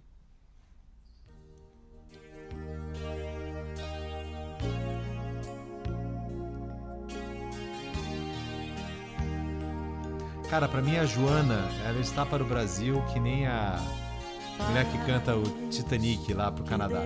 Cara, 10.49 10.67
pra 10.67 10.81
mim 10.81 10.97
a 10.97 11.05
Joana, 11.05 11.69
ela 11.87 12.01
está 12.01 12.25
para 12.25 12.43
o 12.43 12.47
Brasil 12.47 13.05
que 13.13 13.21
nem 13.21 13.47
a 13.47 13.77
mulher 14.69 14.91
que 14.91 14.99
canta 15.05 15.37
o 15.37 15.69
Titanic 15.69 16.33
lá 16.33 16.51
pro 16.51 16.65
Canadá. 16.65 17.03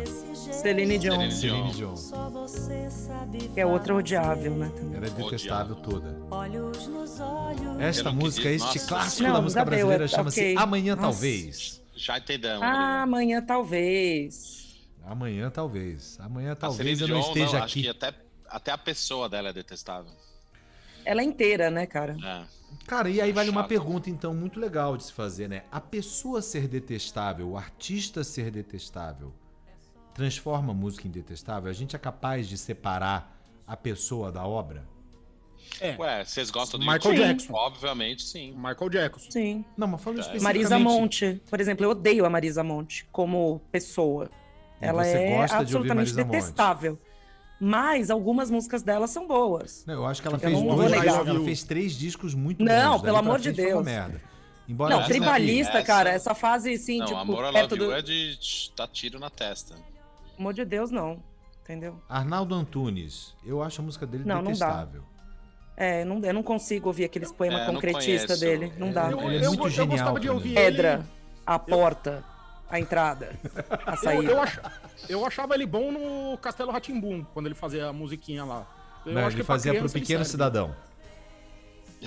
Celine 0.53 0.99
Dion, 0.99 1.13
Celine 1.15 1.33
Celine 1.33 1.73
Dion. 1.73 1.95
Dion. 1.95 3.51
que 3.55 3.61
é 3.61 3.67
outra 3.67 3.95
odiável, 3.95 4.55
né? 4.55 4.71
também. 4.77 4.97
Ela 4.97 5.07
é 5.07 5.11
detestável 5.11 5.77
toda. 5.77 6.17
Olhos 6.31 6.87
nos 6.87 7.21
olhos. 7.21 7.81
Esta 7.81 8.13
música, 8.13 8.49
diz, 8.51 8.63
este 8.63 8.77
nossa 8.77 8.89
clássico 8.89 9.17
Senhora. 9.17 9.33
da 9.33 9.39
Não, 9.39 9.45
música 9.45 9.65
brasileira 9.65 10.05
é- 10.05 10.09
chama-se 10.09 10.41
ok. 10.41 10.57
Amanhã 10.57 10.97
Nossa. 10.97 11.09
Talvez. 11.09 11.83
Já 11.97 12.19
entendemos. 12.19 12.63
Ah, 12.63 13.03
amanhã 13.03 13.41
talvez. 13.43 14.65
Amanhã 15.05 15.51
talvez. 15.51 16.19
Amanhã 16.21 16.55
talvez 16.57 17.01
eu 17.01 17.07
Celine 17.07 17.23
não 17.25 17.33
Dion, 17.33 17.45
esteja 17.45 17.65
Acho 17.65 17.75
que 17.75 17.89
aqui. 17.89 17.89
até, 17.89 18.15
até 18.49 18.73
a 18.73 18.79
pessoa 18.79 19.29
dela 19.29 19.51
é 19.51 19.53
detestável. 19.53 20.11
Ela 21.05 21.21
é 21.21 21.25
inteira, 21.25 21.71
né, 21.71 21.87
cara? 21.87 22.17
É. 22.23 22.45
Cara, 22.87 23.09
e 23.09 23.21
aí 23.21 23.31
vale 23.31 23.51
uma 23.51 23.65
pergunta, 23.65 24.11
então, 24.11 24.35
muito 24.35 24.59
legal 24.59 24.97
de 24.97 25.05
se 25.05 25.13
fazer, 25.13 25.49
né? 25.49 25.63
A 25.71 25.81
pessoa 25.81 26.43
ser 26.43 26.67
detestável, 26.67 27.51
o 27.51 27.57
artista 27.57 28.25
ser 28.25 28.51
detestável, 28.51 29.33
transforma 30.15 30.73
a 30.73 30.75
música 30.75 31.07
em 31.07 31.11
detestável? 31.11 31.71
A 31.71 31.75
gente 31.75 31.95
é 31.97 31.99
capaz 31.99 32.49
de 32.49 32.57
separar 32.57 33.37
a 33.67 33.77
pessoa 33.77 34.31
da 34.33 34.47
obra? 34.47 34.85
É, 35.81 35.97
Ué, 35.99 36.25
vocês 36.25 36.51
gostam 36.51 36.79
do 36.79 36.87
Michael 36.87 37.15
YouTube? 37.15 37.27
Jackson. 37.27 37.53
Obviamente, 37.55 38.23
sim. 38.23 38.53
Michael 38.57 38.91
Jackson. 38.91 39.31
Sim. 39.31 39.65
Não, 39.77 39.87
mas 39.89 40.03
falando 40.03 40.19
É. 40.19 40.23
especificamente... 40.23 40.63
Marisa 40.63 40.79
Monte, 40.79 41.43
por 41.51 41.61
exemplo, 41.61 41.85
eu 41.85 41.91
odeio 41.91 42.25
a 42.25 42.31
Marisa 42.31 42.63
Monte 42.63 43.07
como 43.11 43.61
pessoa. 43.73 44.31
E 44.81 44.85
Ela 44.87 45.03
você 45.05 45.17
é 45.17 45.37
gosta 45.37 45.65
de 45.65 45.77
ouvir 45.77 45.91
absolutamente 45.91 45.97
Marisa 45.97 46.25
Monte? 46.25 46.31
detestável. 46.33 46.99
Mas 47.61 48.11
algumas 48.11 48.51
músicas 48.51 48.83
dela 48.83 49.07
são 49.07 49.27
boas. 49.27 49.85
Não, 49.87 49.95
eu 49.95 50.07
acho 50.07 50.21
que 50.21 50.29
ela 50.29 50.37
Eu 50.37 50.41
fez 50.41 50.53
não 50.53 50.77
dois 50.77 50.93
ela 50.93 51.45
fez 51.45 51.63
três 51.63 51.93
discos 51.97 52.35
muito 52.35 52.63
Não, 52.63 52.93
bons. 52.93 53.03
daí 53.03 53.05
pelo 53.07 53.17
amor 53.17 53.39
de 53.41 53.53
Deus. 53.53 53.85
merda. 53.85 54.21
Embora 54.69 54.97
Não, 54.97 55.05
tribalista, 55.05 55.79
essa- 55.79 55.87
cara, 55.87 56.11
essa 56.11 56.35
fase, 56.35 56.73
assim, 56.75 56.99
não, 56.99 57.07
tipo, 57.07 57.19
Amor 57.19 57.45
a 57.45 57.53
perto 57.53 57.77
Love 57.77 57.87
do... 57.87 57.93
É 57.95 58.03
de 58.03 58.39
dar 58.77 58.89
tiro 58.89 59.19
na 59.19 59.29
testa. 59.31 59.75
Amor 60.39 60.53
de 60.55 60.65
Deus, 60.65 60.91
não. 60.91 61.23
Entendeu? 61.63 61.99
Arnaldo 62.09 62.55
Antunes, 62.55 63.35
eu 63.45 63.63
acho 63.63 63.81
a 63.81 63.85
música 63.85 64.07
dele 64.07 64.25
Não, 64.25 64.37
não 64.37 64.45
dá. 64.45 64.51
detestável. 64.51 65.03
É, 65.77 66.05
não, 66.05 66.21
eu 66.23 66.35
não 66.35 66.43
consigo 66.43 66.89
ouvir 66.89 67.05
aqueles 67.05 67.33
poemas 67.33 67.63
É, 67.63 67.67
concretistas 67.67 68.39
dele. 68.41 68.73
Não 68.79 68.93
dá. 68.93 69.11
Eu- 69.11 69.21
Eu, 69.21 69.31
Ele 69.33 69.45
é 69.45 69.47
eu, 69.47 69.51
muito 69.53 69.67
eu 69.67 69.71
genial 69.71 69.89
gostava 69.97 70.21
de 70.21 70.29
ouvir. 70.31 70.55
Pedra, 70.55 71.05
a 71.47 71.59
porta, 71.59 72.23
a 72.69 72.79
entrada, 72.79 73.35
a 73.87 73.93
ele. 73.93 73.93
Eu, 73.93 73.97
saída. 73.97 74.31
eu, 74.33 74.43
ach- 74.43 74.61
eu 75.09 75.27
achava 75.27 75.55
ele 75.55 75.65
bom 75.67 75.91
no 75.91 76.37
Castelo 76.39 76.71
Ratimbum, 76.71 77.25
quando 77.33 77.47
ele 77.47 77.55
fazia 77.55 77.89
a 77.89 77.93
musiquinha 77.93 78.45
lá. 78.45 78.67
Eu 79.07 79.13
Não, 79.15 79.21
acho 79.23 79.31
ele 79.31 79.37
que 79.37 79.47
pra 79.47 79.55
fazia 79.55 79.73
pro 79.73 79.79
criança 79.81 79.97
ele 79.99 80.05
Pequeno. 80.07 80.25
Cidadão. 80.25 80.75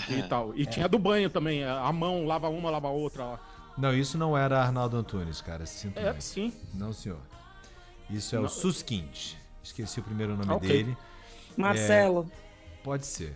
E 0.09 0.23
tal. 0.29 0.53
E 0.55 0.65
tinha 0.65 0.87
do 0.87 0.99
banho 0.99 1.29
também. 1.29 1.63
A 1.63 1.91
mão 1.91 2.25
lava 2.25 2.47
uma, 2.49 2.69
lava 2.69 2.87
a 2.87 2.91
outra. 2.91 3.23
lá. 3.23 3.39
Não, 3.77 3.93
isso 3.93 4.17
não 4.17 4.37
era 4.37 4.61
Arnaldo 4.61 4.95
Antunes, 4.97 5.41
cara. 5.41 5.65
Sinto 5.65 5.97
É, 5.99 6.05
muito. 6.11 6.21
sim. 6.23 6.53
Não, 6.73 6.93
senhor. 6.93 7.17
Isso 8.09 8.35
é 8.35 8.39
o 8.39 8.43
Não. 8.43 8.49
Suskind. 8.49 9.33
Esqueci 9.63 9.99
o 9.99 10.03
primeiro 10.03 10.35
nome 10.37 10.51
Ok. 10.51 10.69
dele. 10.69 10.97
Marcelo. 11.57 12.29
Pode 12.83 13.05
ser. 13.05 13.35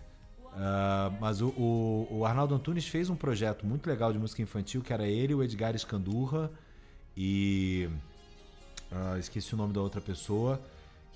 Ah, 0.54 1.12
mas 1.20 1.42
o, 1.42 1.48
o, 1.50 2.08
o 2.12 2.26
Arnaldo 2.26 2.54
Antunes 2.56 2.88
fez 2.88 3.10
um 3.10 3.16
projeto 3.16 3.66
muito 3.66 3.88
legal 3.88 4.12
de 4.14 4.20
música 4.20 4.42
infantil, 4.42 4.82
que 4.82 4.94
era 4.94 5.06
ele, 5.08 5.34
o 5.34 5.44
Edgar 5.44 5.76
Escandurra 5.76 6.50
e. 7.16 7.90
ah, 8.92 9.18
esqueci 9.18 9.54
o 9.54 9.58
nome 9.58 9.74
da 9.74 9.82
outra 9.82 10.02
pessoa. 10.02 10.60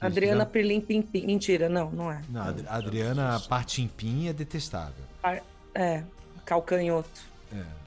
Adriana 0.02 0.46
fizeram- 0.46 0.52
Pirlim 0.52 0.82
Pim 0.82 1.02
Pim. 1.02 1.26
Mentira, 1.26 1.70
não, 1.70 1.90
não 1.92 2.12
é. 2.12 2.22
Não, 2.30 2.42
Ad- 2.42 2.68
Adriana 2.68 3.40
Partimpim 3.48 4.28
é 4.28 4.34
detestável. 4.34 5.04
É, 5.74 6.04
calcanhoto. 6.46 7.22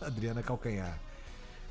Adriana 0.00 0.42
Calcanhar. 0.42 0.98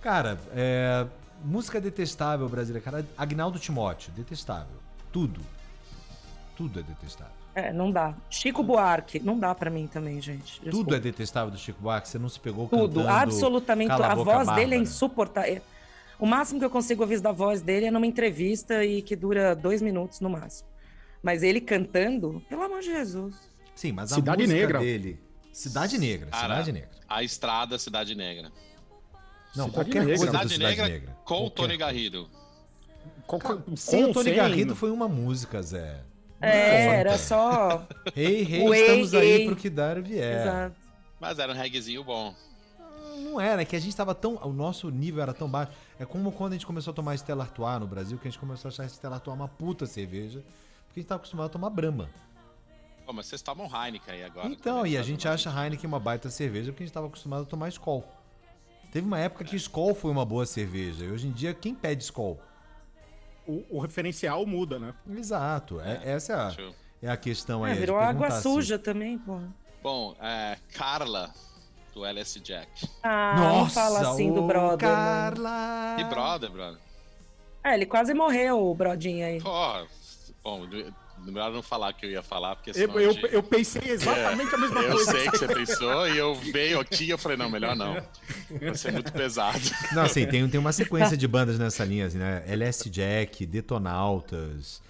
Cara, 0.02 0.39
é, 0.54 1.06
música 1.44 1.80
detestável 1.82 2.48
brasileira. 2.50 2.84
Cara, 2.84 3.06
Agnaldo 3.18 3.60
Timóteo, 3.60 4.12
detestável. 4.14 4.78
Tudo. 5.12 5.42
Tudo 6.56 6.80
é 6.80 6.84
detestável. 6.84 7.34
É, 7.54 7.74
não 7.74 7.92
dá. 7.92 8.16
Chico 8.30 8.64
Buarque, 8.64 9.20
não 9.20 9.38
dá 9.38 9.54
pra 9.54 9.70
mim 9.70 9.86
também, 9.88 10.22
gente. 10.22 10.60
Tudo 10.60 10.70
Desculpa. 10.70 10.96
é 10.96 11.00
detestável 11.00 11.52
do 11.52 11.58
Chico 11.58 11.82
Buarque. 11.82 12.08
Você 12.08 12.18
não 12.18 12.30
se 12.30 12.39
pegou 12.39 12.68
Tudo, 12.68 13.02
cantando 13.02 13.10
absolutamente. 13.10 13.89
Cala 13.89 14.08
A 14.08 14.16
Boca 14.16 14.32
voz 14.32 14.48
dele 14.48 14.60
é 14.62 14.64
Bárbara. 14.64 14.76
insuportável. 14.78 15.62
O 16.18 16.26
máximo 16.26 16.60
que 16.60 16.66
eu 16.66 16.70
consigo 16.70 17.02
ouvir 17.02 17.20
da 17.20 17.32
voz 17.32 17.62
dele 17.62 17.88
é 17.88 17.92
numa 17.92 18.06
entrevista 18.06 18.86
e 18.86 19.02
que 19.02 19.16
dura 19.16 19.56
dois 19.56 19.82
minutos 19.82 20.20
no 20.22 20.30
máximo. 20.30 20.70
Mas 21.22 21.44
ele 21.44 21.60
cantando, 21.60 22.42
pelo 22.48 22.64
amor 22.64 22.80
de 22.80 22.88
Jesus. 22.88 23.36
Sim, 23.76 23.92
mas 23.92 24.12
a 24.12 24.16
Cidade 24.16 24.44
música 24.44 24.60
Negra. 24.60 24.80
dele... 24.80 25.20
Cidade 25.52 25.98
Negra, 25.98 26.30
Cara, 26.30 26.42
Cidade 26.54 26.72
Negra. 26.72 26.89
A 27.10 27.24
Estrada 27.24 27.78
Cidade 27.78 28.16
Negra. 28.16 28.52
Não, 29.56 29.66
Cidade 29.66 29.72
qualquer 29.74 29.99
Negra. 30.06 30.18
coisa 30.18 30.26
do 30.26 30.32
Cidade 30.32 30.54
Cidade 30.54 30.76
Negra, 30.78 30.88
Negra. 30.93 31.18
com 31.26 31.34
o 31.34 31.38
Qualquer 31.41 31.56
Tony. 31.64 31.78
Garrido. 31.78 32.30
Qual- 33.28 33.41
Sim, 33.76 34.04
com 34.06 34.10
o 34.12 34.14
Tony 34.14 34.26
sem- 34.30 34.36
Garrido 34.36 34.76
foi 34.76 34.91
uma 34.91 35.08
música, 35.08 35.62
Zé. 35.62 36.02
É, 36.41 36.86
conta. 36.86 36.95
era 36.97 37.18
só. 37.18 37.88
Ei, 38.16 38.41
rei, 38.43 38.68
O 38.68 38.74
ei, 38.74 38.82
estamos 38.82 39.14
aí 39.14 39.28
ei. 39.32 39.45
pro 39.45 39.56
que 39.56 39.70
dar 39.70 39.97
e 39.97 40.02
vier. 40.02 40.41
Exato. 40.41 40.76
Mas 41.20 41.38
era 41.39 41.54
um 41.54 41.56
reguezinho 41.56 42.04
bom. 42.04 42.34
Não 43.20 43.39
era, 43.39 43.62
é 43.62 43.66
que 43.66 43.76
a 43.76 43.80
gente 43.80 43.95
tava 43.95 44.16
tão. 44.16 44.36
O 44.43 44.52
nosso 44.52 44.89
nível 44.89 45.22
era 45.22 45.34
tão 45.34 45.47
baixo. 45.47 45.72
É 45.99 46.06
como 46.06 46.32
quando 46.32 46.54
a 46.54 46.56
gente 46.56 46.66
começou 46.66 46.91
a 46.91 46.95
tomar 46.95 47.14
Stella 47.16 47.43
Artois 47.43 47.80
no 47.80 47.86
Brasil, 47.86 48.18
que 48.18 48.28
a 48.28 48.32
gente 48.32 48.39
começou 48.39 48.70
a 48.70 48.72
achar 48.72 48.86
Stella 48.89 49.16
Artois 49.16 49.36
uma 49.38 49.47
puta 49.47 49.86
cerveja, 49.86 50.39
porque 50.88 50.99
a 50.99 51.02
gente 51.02 51.08
tava 51.08 51.20
acostumado 51.20 51.45
a 51.45 51.49
tomar 51.49 51.70
Brahma. 51.70 52.10
Pô, 53.06 53.14
mas 53.14 53.28
vocês 53.28 53.41
tomam 53.41 53.68
Heineken 53.68 54.14
aí 54.16 54.24
agora. 54.24 54.47
Então, 54.47 54.78
também, 54.78 54.93
e 54.93 54.97
a 54.97 55.04
gente 55.04 55.28
acha 55.28 55.49
Heineken 55.49 55.88
uma 55.88 55.99
baita 55.99 56.30
cerveja 56.30 56.72
porque 56.72 56.84
a 56.84 56.86
gente 56.88 56.93
tava 56.93 57.08
acostumado 57.08 57.43
a 57.43 57.45
tomar 57.45 57.70
Skol. 57.70 58.04
Teve 58.92 59.08
uma 59.08 59.20
época 59.20 59.44
que 59.46 59.56
Skol 59.56 59.96
foi 59.96 60.12
uma 60.12 60.26
boa 60.26 60.46
cerveja, 60.46 61.06
e 61.06 61.12
hoje 61.12 61.28
em 61.28 61.32
dia 61.32 61.54
quem 61.54 61.74
pede 61.74 62.04
Skol? 62.04 62.39
O, 63.48 63.64
o 63.70 63.80
referencial 63.80 64.46
muda, 64.46 64.78
né? 64.78 64.94
Exato, 65.10 65.80
é, 65.82 66.02
essa 66.04 66.34
é 66.34 66.36
a, 66.36 66.50
Show. 66.52 66.76
é 67.02 67.10
a 67.10 67.18
questão 67.18 67.64
aí. 67.64 67.72
É, 67.72 67.74
é 67.74 67.76
de 67.76 67.80
virou 67.82 67.98
água 67.98 68.30
se- 68.32 68.42
suja 68.44 68.78
também, 68.78 69.18
pô. 69.18 69.39
Bom, 69.82 70.16
é, 70.22 70.58
Carla, 70.74 71.34
do 71.94 72.06
LS 72.06 72.39
Jack. 72.42 72.88
Ah, 73.02 73.36
não 73.38 73.70
fala 73.70 74.12
assim 74.12 74.32
do 74.32 74.44
brother. 74.46 74.88
mano. 74.89 75.02
Carla! 75.36 75.96
E 76.00 76.04
brother, 76.04 76.52
brother. 76.52 76.80
É, 77.64 77.74
ele 77.76 77.86
quase 77.86 78.14
morreu, 78.14 78.60
o 78.64 78.76
brodinho 78.76 79.26
aí. 79.26 79.42
Pô, 79.42 79.88
bom, 80.44 80.68
melhor 81.26 81.51
não 81.51 81.61
falar 81.61 81.93
que 81.93 82.05
eu 82.05 82.09
ia 82.11 82.24
falar, 82.24 82.55
porque 82.55 82.69
Eu, 82.72 82.74
senão 82.74 82.99
eu, 82.99 83.11
gente- 83.13 83.34
eu 83.34 83.43
pensei 83.43 83.82
exatamente 83.91 84.55
a 84.55 84.57
mesma 84.57 84.80
Eu 84.82 84.91
coisa. 84.95 85.11
sei 85.11 85.30
que 85.30 85.38
você 85.38 85.47
pensou 85.47 86.07
e 86.07 86.17
eu 86.17 86.34
veio 86.36 86.80
aqui 86.80 87.03
e 87.05 87.09
eu 87.09 87.17
falei, 87.17 87.38
não, 87.38 87.49
melhor 87.49 87.76
não. 87.76 87.95
Vai 88.59 88.76
ser 88.76 88.91
muito 88.93 89.11
pesado. 89.13 89.59
Não, 89.93 90.03
assim, 90.03 90.26
tem, 90.26 90.47
tem 90.49 90.59
uma 90.59 90.72
sequência 90.72 91.15
de 91.17 91.28
bandas 91.28 91.59
nessa 91.59 91.84
linha, 91.86 92.05
assim, 92.07 92.17
né? 92.17 92.43
LS 92.47 92.89
Jack, 92.89 93.45
Detonautas, 93.45 94.82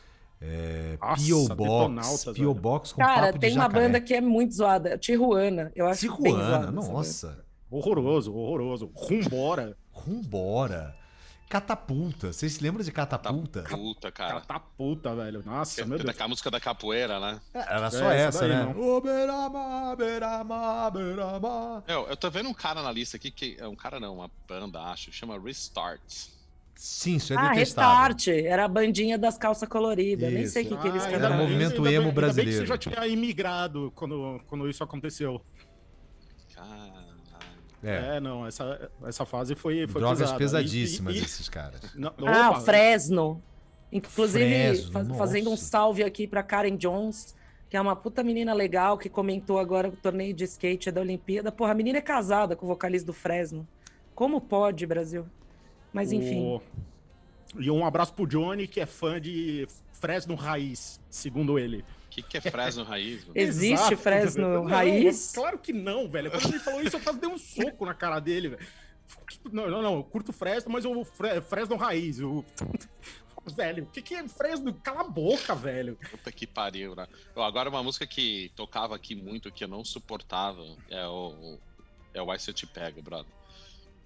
é, 0.42 0.98
Nossa, 1.00 1.24
P.O. 1.26 1.56
Box, 1.56 2.26
P.O. 2.34 2.54
Box 2.54 2.94
com 2.94 3.02
Cara, 3.02 3.28
papo 3.28 3.34
de 3.34 3.40
tem 3.48 3.56
uma 3.56 3.70
banda 3.70 4.00
que 4.02 4.14
é 4.14 4.22
muito 4.22 4.54
zoada. 4.56 4.98
Tijuana. 4.98 5.72
Eu 5.76 5.86
acho 5.88 6.00
Tijuana, 6.02 6.60
banda. 6.68 6.72
nossa. 6.72 7.46
Horroroso, 7.70 8.34
horroroso. 8.36 8.92
Rumbora. 8.96 9.78
Rumbora. 9.92 10.96
Catapulta. 11.52 12.32
Vocês 12.32 12.54
se 12.54 12.64
lembram 12.64 12.82
de 12.84 12.92
Catapulta? 12.94 13.64
Puta, 13.64 14.10
cara. 14.12 14.36
Catapulta, 14.40 15.14
velho. 15.14 15.44
Nossa, 15.46 15.86
meu 15.86 15.98
Deus. 15.98 16.06
Daquela 16.08 16.30
música 16.30 16.50
da 16.50 16.60
capoeira, 16.62 17.20
né? 17.20 17.42
É, 17.54 17.60
Era 17.76 17.92
só 17.92 18.10
É, 18.10 18.20
essa, 18.22 18.38
essa 18.38 18.48
daí, 18.48 18.58
né? 18.66 18.74
não. 18.74 18.82
Ô, 18.82 19.02
Berama, 19.02 19.96
Berama, 19.98 20.90
Berama. 20.90 21.84
Meu, 21.86 22.08
eu 22.08 22.16
tô 22.16 22.32
vendo 22.32 22.48
um 22.48 22.54
cara 22.54 22.82
na 22.82 22.92
lista 22.92 23.18
aqui 23.18 23.30
que 23.30 23.58
é 23.60 23.68
um 23.68 23.76
cara 23.76 24.00
não, 24.00 24.16
uma 24.16 24.32
banda, 24.48 24.80
acho, 24.84 25.12
chama 25.12 25.38
Restart. 25.38 26.02
Sim, 26.74 27.18
isso 27.18 27.34
é 27.34 27.38
Ah, 27.38 27.50
detestável. 27.50 28.14
Restart. 28.16 28.28
Era 28.30 28.66
a 28.66 28.68
bandinha 28.70 29.18
das 29.18 29.38
calças 29.38 29.68
coloridas. 29.68 30.32
Nem 30.32 30.48
sei 30.48 30.64
o 30.64 30.66
Isso. 30.68 30.76
que, 30.78 30.82
que 30.82 30.88
eles 30.88 31.04
Ah, 31.04 31.08
Era 31.10 31.16
cantaram. 31.20 31.38
movimento 31.38 31.76
emo 31.76 31.88
Ainda 31.88 32.00
bem 32.02 32.10
que 32.10 32.12
brasileiro. 32.16 32.60
você 32.62 32.66
já 32.66 32.78
tinha 32.78 33.06
imigrado 33.08 33.92
quando, 33.94 34.42
quando 34.48 34.68
isso 34.70 34.84
aconteceu. 34.84 35.40
Caralho. 36.56 37.01
É, 37.84 38.18
É, 38.18 38.20
não, 38.20 38.46
essa, 38.46 38.92
essa 39.06 39.26
fase 39.26 39.56
foi, 39.56 39.88
foi 39.88 40.02
drogas 40.02 40.20
pesada. 40.20 40.38
pesadíssimas 40.38 41.16
E- 41.16 41.20
e- 41.20 41.22
esses 41.24 41.50
caras. 41.50 41.82
Não, 41.96 42.14
Ah, 42.28 42.50
opa, 42.52 42.60
o 42.60 42.62
Fresno. 42.62 43.42
Inclusive, 43.92 44.46
Fresno, 44.46 44.92
fa- 44.92 45.14
fazendo 45.16 45.50
um 45.50 45.58
salve 45.58 46.04
aqui 46.04 46.26
pra 46.28 46.42
Karen 46.44 46.78
Jones, 46.78 47.36
que 47.70 47.76
é 47.76 47.82
uma 47.82 47.96
puta 47.96 48.24
menina 48.24 48.54
legal, 48.54 48.98
que 48.98 49.10
comentou 49.10 49.58
agora 49.60 49.90
o 49.90 49.92
torneio 49.92 50.34
de 50.34 50.44
skate 50.46 50.92
da 50.92 51.02
Olimpíada. 51.02 51.52
Porra, 51.52 51.72
a 51.72 51.76
menina 51.76 51.98
é 51.98 52.02
casada 52.02 52.56
com 52.56 52.66
o 52.66 52.70
vocalista 52.70 53.08
do 53.08 53.14
Fresno. 53.14 53.68
Como 54.16 54.40
pode, 54.40 54.86
Brasil? 54.86 55.26
Mas 55.92 56.12
enfim. 56.12 56.40
O- 56.46 56.62
E 57.60 57.70
um 57.70 57.86
abraço 57.86 58.14
pro 58.14 58.26
Johnny, 58.26 58.66
que 58.68 58.80
é 58.80 58.86
fã 58.86 59.20
de 59.20 59.68
Fresno 59.92 60.36
Raiz, 60.36 61.02
segundo 61.10 61.60
ele. 61.60 61.84
O 62.12 62.14
que, 62.14 62.22
que 62.22 62.38
é 62.38 62.42
Fresno 62.42 62.84
Raiz? 62.84 63.26
Existe 63.34 63.74
Exato, 63.74 63.96
Fresno 63.98 64.44
velho. 64.50 64.64
Não, 64.64 64.70
Raiz? 64.70 65.32
Claro 65.34 65.58
que 65.58 65.72
não, 65.72 66.10
velho. 66.10 66.30
Quando 66.30 66.46
ele 66.50 66.60
falou 66.60 66.82
isso, 66.82 66.98
eu 66.98 67.00
quase 67.00 67.20
dei 67.20 67.30
um 67.30 67.38
soco 67.38 67.86
na 67.86 67.94
cara 67.94 68.20
dele, 68.20 68.50
velho. 68.50 68.68
Não, 69.50 69.70
não, 69.70 69.82
não. 69.82 69.96
Eu 69.96 70.04
curto 70.04 70.34
Fresno, 70.34 70.70
mas 70.74 70.84
eu 70.84 71.06
Fre- 71.06 71.40
Fresno 71.42 71.78
Raiz. 71.78 72.20
Eu... 72.20 72.44
Velho, 73.56 73.86
o 73.86 73.88
que, 73.88 74.04
que 74.04 74.14
é 74.14 74.28
Fresno? 74.28 74.72
Cala 74.72 75.02
a 75.02 75.04
boca, 75.04 75.56
velho. 75.56 75.98
Puta 76.12 76.32
que 76.32 76.46
pariu, 76.46 76.94
né? 76.96 77.08
Agora 77.36 77.70
uma 77.70 77.82
música 77.82 78.06
que 78.06 78.52
tocava 78.56 78.96
aqui 78.96 79.16
muito, 79.16 79.52
que 79.52 79.64
eu 79.64 79.68
não 79.68 79.84
suportava, 79.84 80.64
é 80.92 81.08
o. 81.08 81.58
É 82.14 82.22
o 82.22 82.30
Why 82.30 82.40
Se 82.40 82.52
Eu 82.52 82.54
Te 82.54 82.68
Pego, 82.68 83.02
brother. 83.02 83.26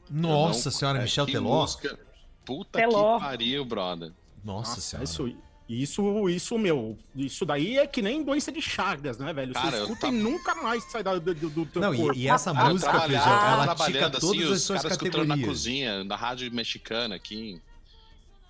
Nossa 0.09 0.69
não- 0.69 0.77
senhora, 0.77 0.99
é, 0.99 1.01
Michel 1.01 1.25
que 1.25 1.33
Teló. 1.33 1.61
música- 1.63 1.99
Puta 2.45 2.79
Teló. 2.79 3.17
que 3.19 3.25
pariu, 3.25 3.65
brother. 3.65 4.13
Nossa, 4.41 4.79
senhora. 4.79 5.03
isso, 5.03 5.35
isso, 5.67 6.29
isso, 6.29 6.57
meu. 6.59 6.97
Isso 7.15 7.45
daí 7.45 7.77
é 7.77 7.87
que 7.87 8.01
nem 8.01 8.23
doença 8.23 8.51
de 8.51 8.61
Chagas, 8.61 9.17
né, 9.17 9.33
velho? 9.33 9.53
Cara, 9.53 9.71
Você 9.71 9.77
eu 9.77 9.81
escuta 9.83 10.01
tava- 10.01 10.13
e 10.13 10.19
nunca 10.19 10.55
mais 10.55 10.83
sai 10.85 11.01
da- 11.03 11.17
do, 11.17 11.33
do, 11.33 11.49
do 11.49 11.65
teu 11.65 11.81
Não, 11.81 11.95
corpo. 11.95 12.13
e, 12.17 12.23
e 12.23 12.27
essa 12.27 12.51
eu 12.51 12.55
música, 12.55 13.01
Feijão, 13.01 13.21
ela 13.23 13.61
tica 13.63 13.75
trabalhando 13.75 14.19
todas 14.19 14.41
assim, 14.43 14.53
as 14.53 14.61
suas 14.61 14.83
escutando 14.85 15.11
na 15.25 15.35
categorias. 15.35 15.47
cozinha, 15.47 16.03
na 16.03 16.15
rádio 16.15 16.51
mexicana 16.53 17.15
aqui. 17.15 17.59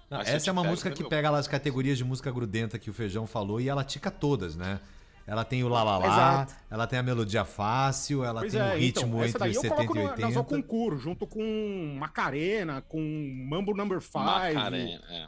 Não, 0.09 0.18
eu 0.20 0.24
essa 0.24 0.49
é 0.49 0.51
uma 0.51 0.61
pego, 0.61 0.72
música 0.72 0.89
né, 0.89 0.95
que 0.95 1.01
meu? 1.03 1.09
pega 1.09 1.30
lá 1.30 1.38
as 1.39 1.47
categorias 1.47 1.97
de 1.97 2.03
música 2.03 2.30
grudenta 2.32 2.78
que 2.78 2.89
o 2.89 2.93
Feijão 2.93 3.26
falou 3.26 3.59
e 3.61 3.70
ela 3.70 3.84
tica 3.84 4.11
todas, 4.11 4.55
né? 4.55 4.80
Ela 5.28 5.43
tem 5.43 5.63
o 5.63 5.68
lá 5.68 5.82
lá 5.84 5.97
lá, 5.97 6.05
Exato. 6.05 6.53
ela 6.70 6.86
tem 6.86 6.99
a 6.99 7.03
melodia 7.03 7.43
fácil, 7.43 8.24
ela 8.24 8.41
Pois 8.41 8.51
tem 8.53 8.61
o 8.61 8.63
é, 8.66 8.78
ritmo 8.78 9.07
então, 9.07 9.20
essa 9.24 9.30
entre 9.30 9.39
daí 9.39 9.55
eu 9.55 9.61
70 9.61 9.76
coloco 9.76 9.95
e 9.95 9.99
no, 9.99 10.03
na 10.05 10.11
80. 10.11 10.32
Zó 10.34 10.43
Concurso, 10.43 10.99
junto 10.99 11.26
com 11.26 11.95
Macarena, 11.99 12.82
com 12.84 13.01
Mambo 13.49 13.74
Number 13.76 13.99
5 13.99 14.20
Macarena, 14.20 15.01
é. 15.09 15.28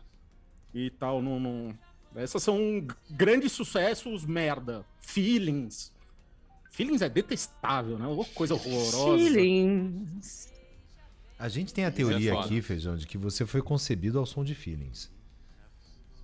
E 0.85 0.89
tal. 0.91 1.21
Não, 1.21 1.39
não... 1.39 1.77
Essas 2.15 2.43
são 2.43 2.85
grandes 3.09 3.51
sucessos, 3.51 4.25
merda. 4.25 4.85
Feelings. 5.01 5.91
Feelings 6.71 7.01
é 7.01 7.09
detestável, 7.09 7.97
né? 7.97 8.07
Uma 8.07 8.25
coisa 8.25 8.53
horrorosa. 8.53 9.17
Feelings. 9.17 10.53
A 11.39 11.49
gente 11.49 11.73
tem 11.73 11.85
a 11.85 11.87
é 11.87 11.91
teoria 11.91 12.33
foda. 12.33 12.45
aqui, 12.45 12.61
Feijão, 12.61 12.95
de 12.95 13.05
que 13.05 13.17
você 13.17 13.45
foi 13.45 13.61
concebido 13.61 14.17
ao 14.17 14.25
som 14.25 14.43
de 14.43 14.55
feelings. 14.55 15.11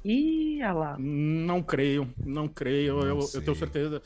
Ih, 0.03 0.61
olha 0.61 0.73
lá. 0.73 0.97
Não 0.99 1.61
creio, 1.61 2.11
não 2.25 2.47
creio. 2.47 2.97
Não 2.97 3.07
eu, 3.07 3.29
eu 3.33 3.41
tenho 3.41 3.55
certeza. 3.55 4.01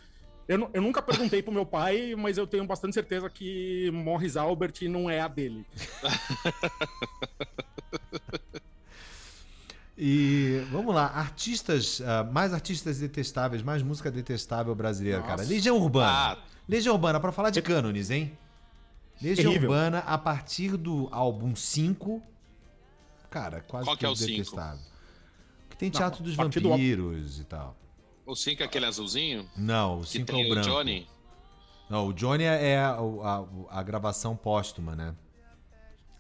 Eu, 0.48 0.70
eu 0.74 0.82
nunca 0.82 1.02
perguntei 1.02 1.42
pro 1.42 1.52
meu 1.52 1.66
pai, 1.66 2.16
mas 2.16 2.38
eu 2.38 2.48
tenho 2.48 2.66
bastante 2.66 2.94
certeza 2.94 3.30
que 3.30 3.92
Morris 3.92 4.38
Albert 4.38 4.76
não 4.84 5.10
é 5.10 5.20
a 5.20 5.28
dele. 5.28 5.66
E 9.98 10.64
vamos 10.72 10.94
lá, 10.94 11.08
artistas, 11.08 12.02
ah, 12.06 12.24
mais 12.24 12.54
artistas 12.54 13.00
detestáveis, 13.00 13.64
mais 13.64 13.82
música 13.82 14.12
detestável 14.12 14.76
brasileira, 14.76 15.22
cara. 15.22 15.38
Nossa. 15.38 15.50
Legião 15.50 15.78
Urbana. 15.78 16.12
Ah, 16.12 16.38
Legião 16.70 16.94
Urbana, 16.94 17.20
pra 17.20 17.32
falar 17.32 17.50
de 17.50 17.62
cânones, 17.62 18.12
hein? 18.12 18.38
Legião 19.20 19.48
Terrível. 19.52 19.72
Urbana, 19.72 20.00
a 20.00 20.16
partir 20.18 20.78
do 20.78 21.08
álbum 21.12 21.56
5, 21.56 22.22
cara, 23.32 23.62
quase 23.62 23.86
Qual 23.86 23.98
que 23.98 24.06
é 24.06 24.10
o 24.10 24.16
cinco? 24.16 24.30
detestável. 24.32 24.80
Que 25.70 25.78
tem 25.78 25.90
Não, 25.90 25.98
Teatro 25.98 26.22
dos 26.24 26.34
a 26.34 26.38
partir 26.44 26.60
do- 26.60 26.70
Vampiros 26.70 27.40
e 27.40 27.44
tal. 27.46 27.76
o 28.26 28.36
5 28.36 28.62
é 28.62 28.66
aquele 28.68 28.86
azulzinho? 28.86 29.50
Não, 29.58 30.00
o 30.00 30.02
Que 30.02 30.10
5 30.10 30.32
é 30.32 30.36
o 30.36 30.46
o 30.46 30.50
branco. 30.50 30.68
Johnny? 30.70 31.08
Não, 31.90 32.08
o 32.08 32.14
Johnny 32.14 32.44
é 32.44 32.78
a, 32.78 32.92
a- 33.00 33.80
a 33.80 33.82
gravação 33.84 34.36
póstuma, 34.36 34.96
né? 34.96 35.16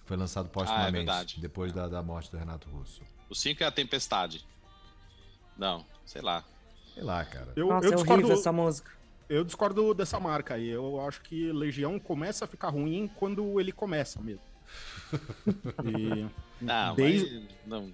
Foi 0.05 0.17
lançado 0.17 0.49
póstumamente, 0.49 0.87
Ah, 0.87 0.91
verdade. 0.91 1.37
depois 1.39 1.71
da, 1.73 1.87
da 1.87 2.01
morte 2.01 2.31
do 2.31 2.37
Renato 2.37 2.67
Russo. 2.69 3.01
O 3.29 3.35
5 3.35 3.63
é 3.63 3.65
a 3.67 3.71
Tempestade. 3.71 4.45
Não, 5.57 5.85
sei 6.05 6.21
lá. 6.21 6.43
Sei 6.93 7.03
lá, 7.03 7.23
cara. 7.25 7.51
Eu, 7.55 7.67
Nossa, 7.67 7.85
eu 7.87 7.91
é 7.91 7.95
discordo, 7.95 8.23
horrível 8.23 8.39
essa 8.39 8.51
música. 8.51 8.91
eu 9.29 9.43
discordo 9.43 9.93
dessa 9.93 10.19
marca 10.19 10.53
aí. 10.55 10.67
Eu 10.69 10.99
acho 11.05 11.21
que 11.21 11.51
Legião 11.51 11.99
começa 11.99 12.45
a 12.45 12.47
ficar 12.47 12.69
ruim 12.69 13.09
quando 13.15 13.59
ele 13.59 13.71
começa 13.71 14.21
mesmo. 14.21 14.41
E 15.85 16.27
Não, 16.59 16.95
Desde- 16.95 17.39
mas 17.39 17.47
não. 17.65 17.93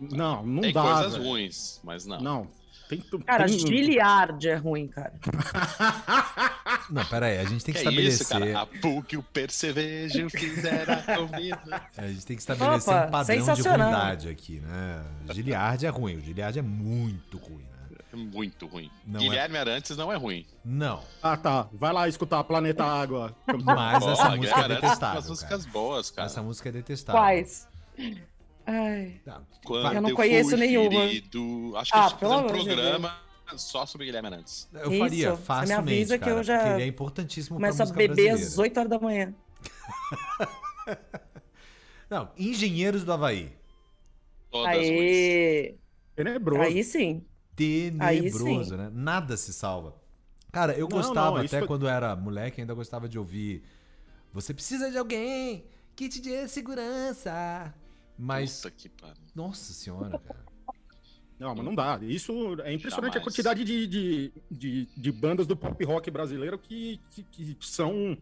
não, 0.00 0.46
não 0.46 0.62
Tem 0.62 0.72
dá. 0.72 0.82
coisas 0.82 1.12
velho. 1.14 1.24
ruins, 1.24 1.80
mas 1.84 2.06
não. 2.06 2.20
Não. 2.20 2.48
Tem, 2.90 3.00
Cara, 3.24 3.46
tem- 3.46 3.58
Giliard 3.58 4.48
é 4.48 4.54
ruim, 4.56 4.88
cara. 4.88 5.12
Não, 6.90 7.04
pera 7.04 7.26
aí, 7.26 7.38
a 7.38 7.44
gente 7.44 7.64
tem 7.64 7.72
que, 7.72 7.80
Que 7.80 7.86
é 7.86 7.90
estabelecer. 7.90 8.20
isso, 8.20 8.28
cara? 8.28 8.60
A 8.62 8.66
PUC, 8.66 9.16
o 9.16 9.22
percevejo 9.22 10.28
fizeram 10.28 10.94
a 10.94 11.16
comida. 11.16 11.82
A 11.96 12.06
gente 12.08 12.26
tem 12.26 12.36
que 12.36 12.42
estabelecer 12.42 12.92
Opa, 12.94 13.06
um 13.06 13.10
padrão 13.10 13.54
de 13.54 13.62
ruindade 13.62 14.28
aqui, 14.28 14.60
né? 14.60 15.04
Giliard 15.32 15.86
é 15.86 15.88
ruim, 15.88 16.16
o 16.16 16.20
Giliard 16.20 16.58
é 16.58 16.62
muito 16.62 17.38
ruim, 17.38 17.62
né? 17.62 17.96
É 18.12 18.16
muito 18.16 18.66
ruim. 18.66 18.90
Não 19.06 19.20
Guilherme 19.20 19.56
Arantes 19.56 19.96
não 19.96 20.12
é 20.12 20.16
ruim. 20.16 20.44
Não, 20.64 21.00
Ah, 21.22 21.36
tá. 21.36 21.68
Vai 21.72 21.92
lá 21.92 22.08
escutar 22.08 22.42
Planeta 22.42 22.84
Água. 22.84 23.36
mas 23.64 24.04
essa 24.04 24.34
música 24.36 24.60
é 24.62 24.68
detestável, 24.68 25.20
umas 25.20 25.28
músicas 25.28 25.60
cara. 25.60 25.72
boas, 25.72 26.10
cara. 26.10 26.26
Essa 26.26 26.42
música 26.42 26.68
é 26.68 26.72
detestável. 26.72 27.20
Quais? 27.20 27.68
Ai. 28.70 29.20
Tá. 29.24 29.42
Quando 29.64 29.94
Eu 29.94 30.02
não 30.02 30.14
conheço 30.14 30.56
nenhuma. 30.56 31.00
ferido- 31.08 31.72
Acho 31.76 31.90
que 31.92 31.98
Ah, 31.98 32.04
a 32.04 32.08
gente 32.08 32.24
um 32.24 32.46
de 32.46 32.52
programa 32.52 33.18
só 33.56 33.84
sobre 33.84 34.06
Guilherme 34.06 34.28
Arantes. 34.28 34.68
Eu 34.72 34.90
Isso, 34.90 34.98
faria 35.00 35.34
você 35.34 35.66
me 35.66 35.72
avisa 35.72 36.18
que 36.18 36.24
cara, 36.24 36.36
eu 36.38 36.42
já 36.44 36.58
porque 36.58 36.72
ele 36.74 36.82
é 36.82 36.86
importantíssimo 36.86 37.56
Começa 37.56 37.82
a 37.82 37.86
beber 37.86 38.08
brasileira. 38.08 38.36
às 38.46 38.58
8 38.58 38.78
horas 38.78 38.90
da 38.90 38.98
manhã. 39.00 39.34
Não, 42.08 42.30
Engenheiros 42.36 43.04
do 43.04 43.12
Havaí. 43.12 43.52
Todas. 44.50 44.68
Aí, 44.74 45.76
Tenebroso. 46.16 46.62
aí 46.62 46.82
sim. 46.82 47.24
Tenebroso, 47.54 48.70
sim. 48.70 48.76
né? 48.76 48.90
Nada 48.92 49.36
se 49.36 49.52
salva. 49.52 49.94
Cara, 50.50 50.72
eu 50.72 50.88
Não, 50.88 50.96
gostava, 50.96 51.38
não, 51.38 51.44
até 51.44 51.58
foi- 51.60 51.68
quando 51.68 51.86
era 51.86 52.16
moleque, 52.16 52.60
ainda 52.60 52.74
gostava 52.74 53.08
de 53.08 53.18
ouvir 53.18 53.62
Você 54.32 54.52
precisa 54.54 54.90
de 54.90 54.96
alguém 54.98 55.64
que 55.96 56.08
te 56.08 56.20
dê 56.20 56.46
segurança. 56.48 57.74
Mas, 58.20 58.56
Puta 58.58 58.70
que 58.70 58.88
pariu. 58.90 59.22
nossa 59.34 59.72
senhora, 59.72 60.18
cara. 60.18 60.44
Não, 61.38 61.54
mas 61.54 61.64
não 61.64 61.74
dá. 61.74 61.98
Isso 62.02 62.32
é 62.60 62.70
impressionante 62.70 63.12
a 63.12 63.14
Jamais. 63.14 63.24
quantidade 63.24 63.64
de, 63.64 63.86
de, 63.86 64.32
de, 64.50 64.88
de 64.94 65.10
bandas 65.12 65.46
do 65.46 65.56
pop 65.56 65.82
rock 65.86 66.10
brasileiro 66.10 66.58
que, 66.58 67.00
que, 67.10 67.22
que 67.22 67.56
são 67.62 68.18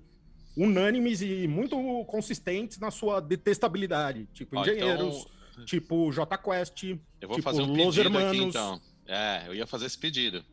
unânimes 0.56 1.20
e 1.20 1.48
muito 1.48 1.76
consistentes 2.04 2.78
na 2.78 2.92
sua 2.92 3.18
detestabilidade. 3.18 4.28
Tipo 4.32 4.56
Ó, 4.56 4.62
Engenheiros, 4.62 5.26
então, 5.52 5.64
tipo 5.64 6.12
J 6.12 6.38
Quest, 6.38 6.84
eu 6.84 6.98
vou 7.22 7.36
tipo 7.38 7.42
fazer 7.42 7.62
um 7.62 7.74
Los 7.74 7.96
pedido 7.96 8.16
aqui, 8.16 8.26
Hermanos. 8.26 8.54
então. 8.54 8.80
É, 9.04 9.48
eu 9.48 9.54
ia 9.54 9.66
fazer 9.66 9.86
esse 9.86 9.98
pedido. 9.98 10.44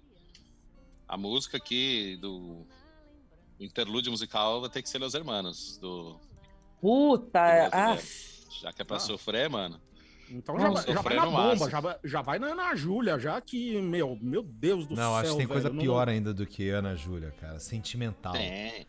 A 1.07 1.15
música 1.15 1.57
aqui 1.57 2.17
do 2.19 2.65
interlúdio 3.59 4.11
musical 4.11 4.59
vai 4.59 4.71
ter 4.71 4.81
que 4.81 4.89
ser 4.89 4.97
Los 4.97 5.13
Hermanos, 5.13 5.77
do... 5.77 6.19
Puta, 6.81 7.39
ah, 7.67 7.69
brasileiro. 7.69 8.34
Já 8.61 8.71
que 8.73 8.81
é 8.81 8.85
pra 8.85 8.97
Ah. 8.97 8.99
sofrer, 8.99 9.49
mano. 9.49 9.79
Então 10.29 10.59
já, 10.59 10.93
já 10.93 11.01
vai 11.01 11.15
na 11.15 11.25
bomba, 11.27 11.69
já 11.69 11.79
vai, 11.79 11.95
já 12.03 12.21
vai 12.21 12.39
na, 12.39 12.55
na 12.55 12.75
Júlia, 12.75 13.19
já 13.19 13.39
que, 13.39 13.79
meu, 13.79 14.17
meu 14.19 14.41
Deus 14.41 14.87
do 14.87 14.95
Não, 14.95 15.03
céu. 15.03 15.15
acho 15.17 15.31
que 15.33 15.37
tem 15.37 15.47
coisa 15.47 15.63
velho, 15.69 15.75
não- 15.75 15.83
pior 15.83 16.09
ainda 16.09 16.33
do 16.33 16.47
que 16.47 16.67
Ana 16.69 16.95
Júlia, 16.95 17.31
cara. 17.39 17.59
Sentimental. 17.59 18.33
Tem. 18.33 18.87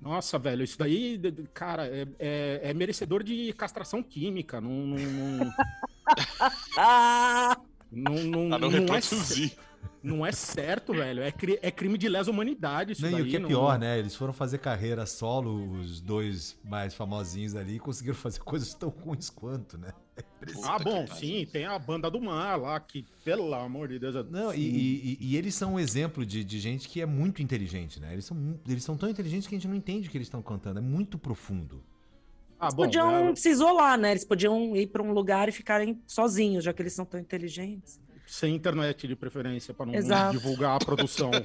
Nossa, 0.00 0.38
velho, 0.38 0.64
isso 0.64 0.78
daí, 0.78 1.20
cara, 1.52 1.86
é, 1.86 2.06
é- 2.18 2.60
é 2.70 2.74
merecedor 2.74 3.22
de 3.22 3.52
castração 3.52 4.02
química. 4.02 4.60
Não, 4.62 4.70
não, 4.70 4.96
não, 4.96 5.52
não, 7.92 8.14
não, 8.14 8.48
Pra 8.48 8.58
não 8.58 8.70
não 8.70 8.94
é. 8.94 9.00
Não 10.02 10.24
é 10.26 10.32
certo, 10.32 10.92
velho. 10.92 11.22
É, 11.22 11.30
cri- 11.30 11.58
é 11.62 11.70
crime 11.70 11.96
de 11.96 12.08
lesa 12.08 12.30
humanidade 12.30 12.92
isso 12.92 13.02
Não, 13.02 13.12
daí. 13.12 13.20
e 13.20 13.22
o 13.26 13.28
que 13.30 13.36
é 13.36 13.38
não- 13.38 13.48
pior, 13.48 13.78
né? 13.78 13.98
Eles 13.98 14.14
foram 14.14 14.32
fazer 14.32 14.58
carreira 14.58 15.06
solo, 15.06 15.78
os 15.80 16.00
dois 16.00 16.58
mais 16.64 16.94
famosinhos 16.94 17.54
ali, 17.54 17.76
e 17.76 17.78
conseguiram 17.78 18.16
fazer 18.16 18.40
coisas 18.44 18.74
tão 18.74 18.88
ruins 18.88 19.30
quanto, 19.30 19.78
né? 19.78 19.92
Ah, 20.64 20.76
Puta 20.76 20.84
bom, 20.84 21.06
sim, 21.06 21.46
tem 21.50 21.64
a 21.64 21.78
banda 21.78 22.10
do 22.10 22.20
mar 22.20 22.58
lá, 22.60 22.78
que, 22.80 23.06
pelo 23.24 23.54
amor 23.54 23.88
de 23.88 23.98
Deus. 23.98 24.14
é- 24.16 24.22
Não, 24.24 24.52
e, 24.52 24.58
e- 24.60 25.18
e 25.20 25.36
eles 25.36 25.54
são 25.54 25.74
um 25.74 25.78
exemplo 25.80 26.26
de, 26.26 26.42
de 26.44 26.58
gente 26.58 26.88
que 26.88 27.00
é 27.00 27.06
muito 27.06 27.40
inteligente, 27.42 27.98
né? 28.00 28.12
Eles 28.12 28.24
são, 28.24 28.58
eles 28.68 28.82
são 28.84 28.96
tão 28.96 29.08
inteligentes 29.08 29.46
que 29.48 29.54
a 29.54 29.58
gente 29.58 29.68
não 29.68 29.74
entende 29.76 30.08
o 30.08 30.10
que 30.10 30.16
eles 30.18 30.26
estão 30.26 30.42
cantando. 30.42 30.78
É 30.80 30.82
muito 30.82 31.16
profundo. 31.18 31.82
Ah, 32.60 32.68
bom, 32.68 32.84
podiam 32.84 33.30
é, 33.30 33.34
se 33.36 33.48
isolar, 33.50 33.98
né? 33.98 34.10
Eles 34.12 34.24
podiam 34.24 34.76
ir 34.76 34.86
pra 34.88 35.02
um 35.02 35.12
lugar 35.12 35.48
e 35.48 35.52
ficarem 35.52 36.00
sozinhos, 36.06 36.62
já 36.62 36.72
que 36.72 36.80
eles 36.82 36.92
são 36.92 37.04
tão 37.04 37.18
inteligentes. 37.18 37.98
Sem 38.32 38.54
internet 38.54 39.06
de 39.06 39.14
preferência, 39.14 39.74
para 39.74 39.84
não 39.84 39.94
Exato. 39.94 40.32
divulgar 40.38 40.76
a 40.76 40.78
produção. 40.78 41.30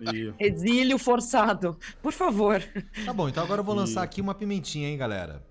E- 0.00 0.32
Exílio 0.38 0.98
forçado. 0.98 1.76
Por 2.02 2.12
favor. 2.12 2.62
Tá 3.04 3.12
bom, 3.12 3.28
então 3.28 3.42
agora 3.42 3.60
eu 3.60 3.64
vou 3.64 3.74
lançar 3.74 4.02
E- 4.02 4.04
aqui 4.04 4.20
uma 4.20 4.34
pimentinha, 4.34 4.88
hein, 4.88 4.96
galera? 4.96 5.42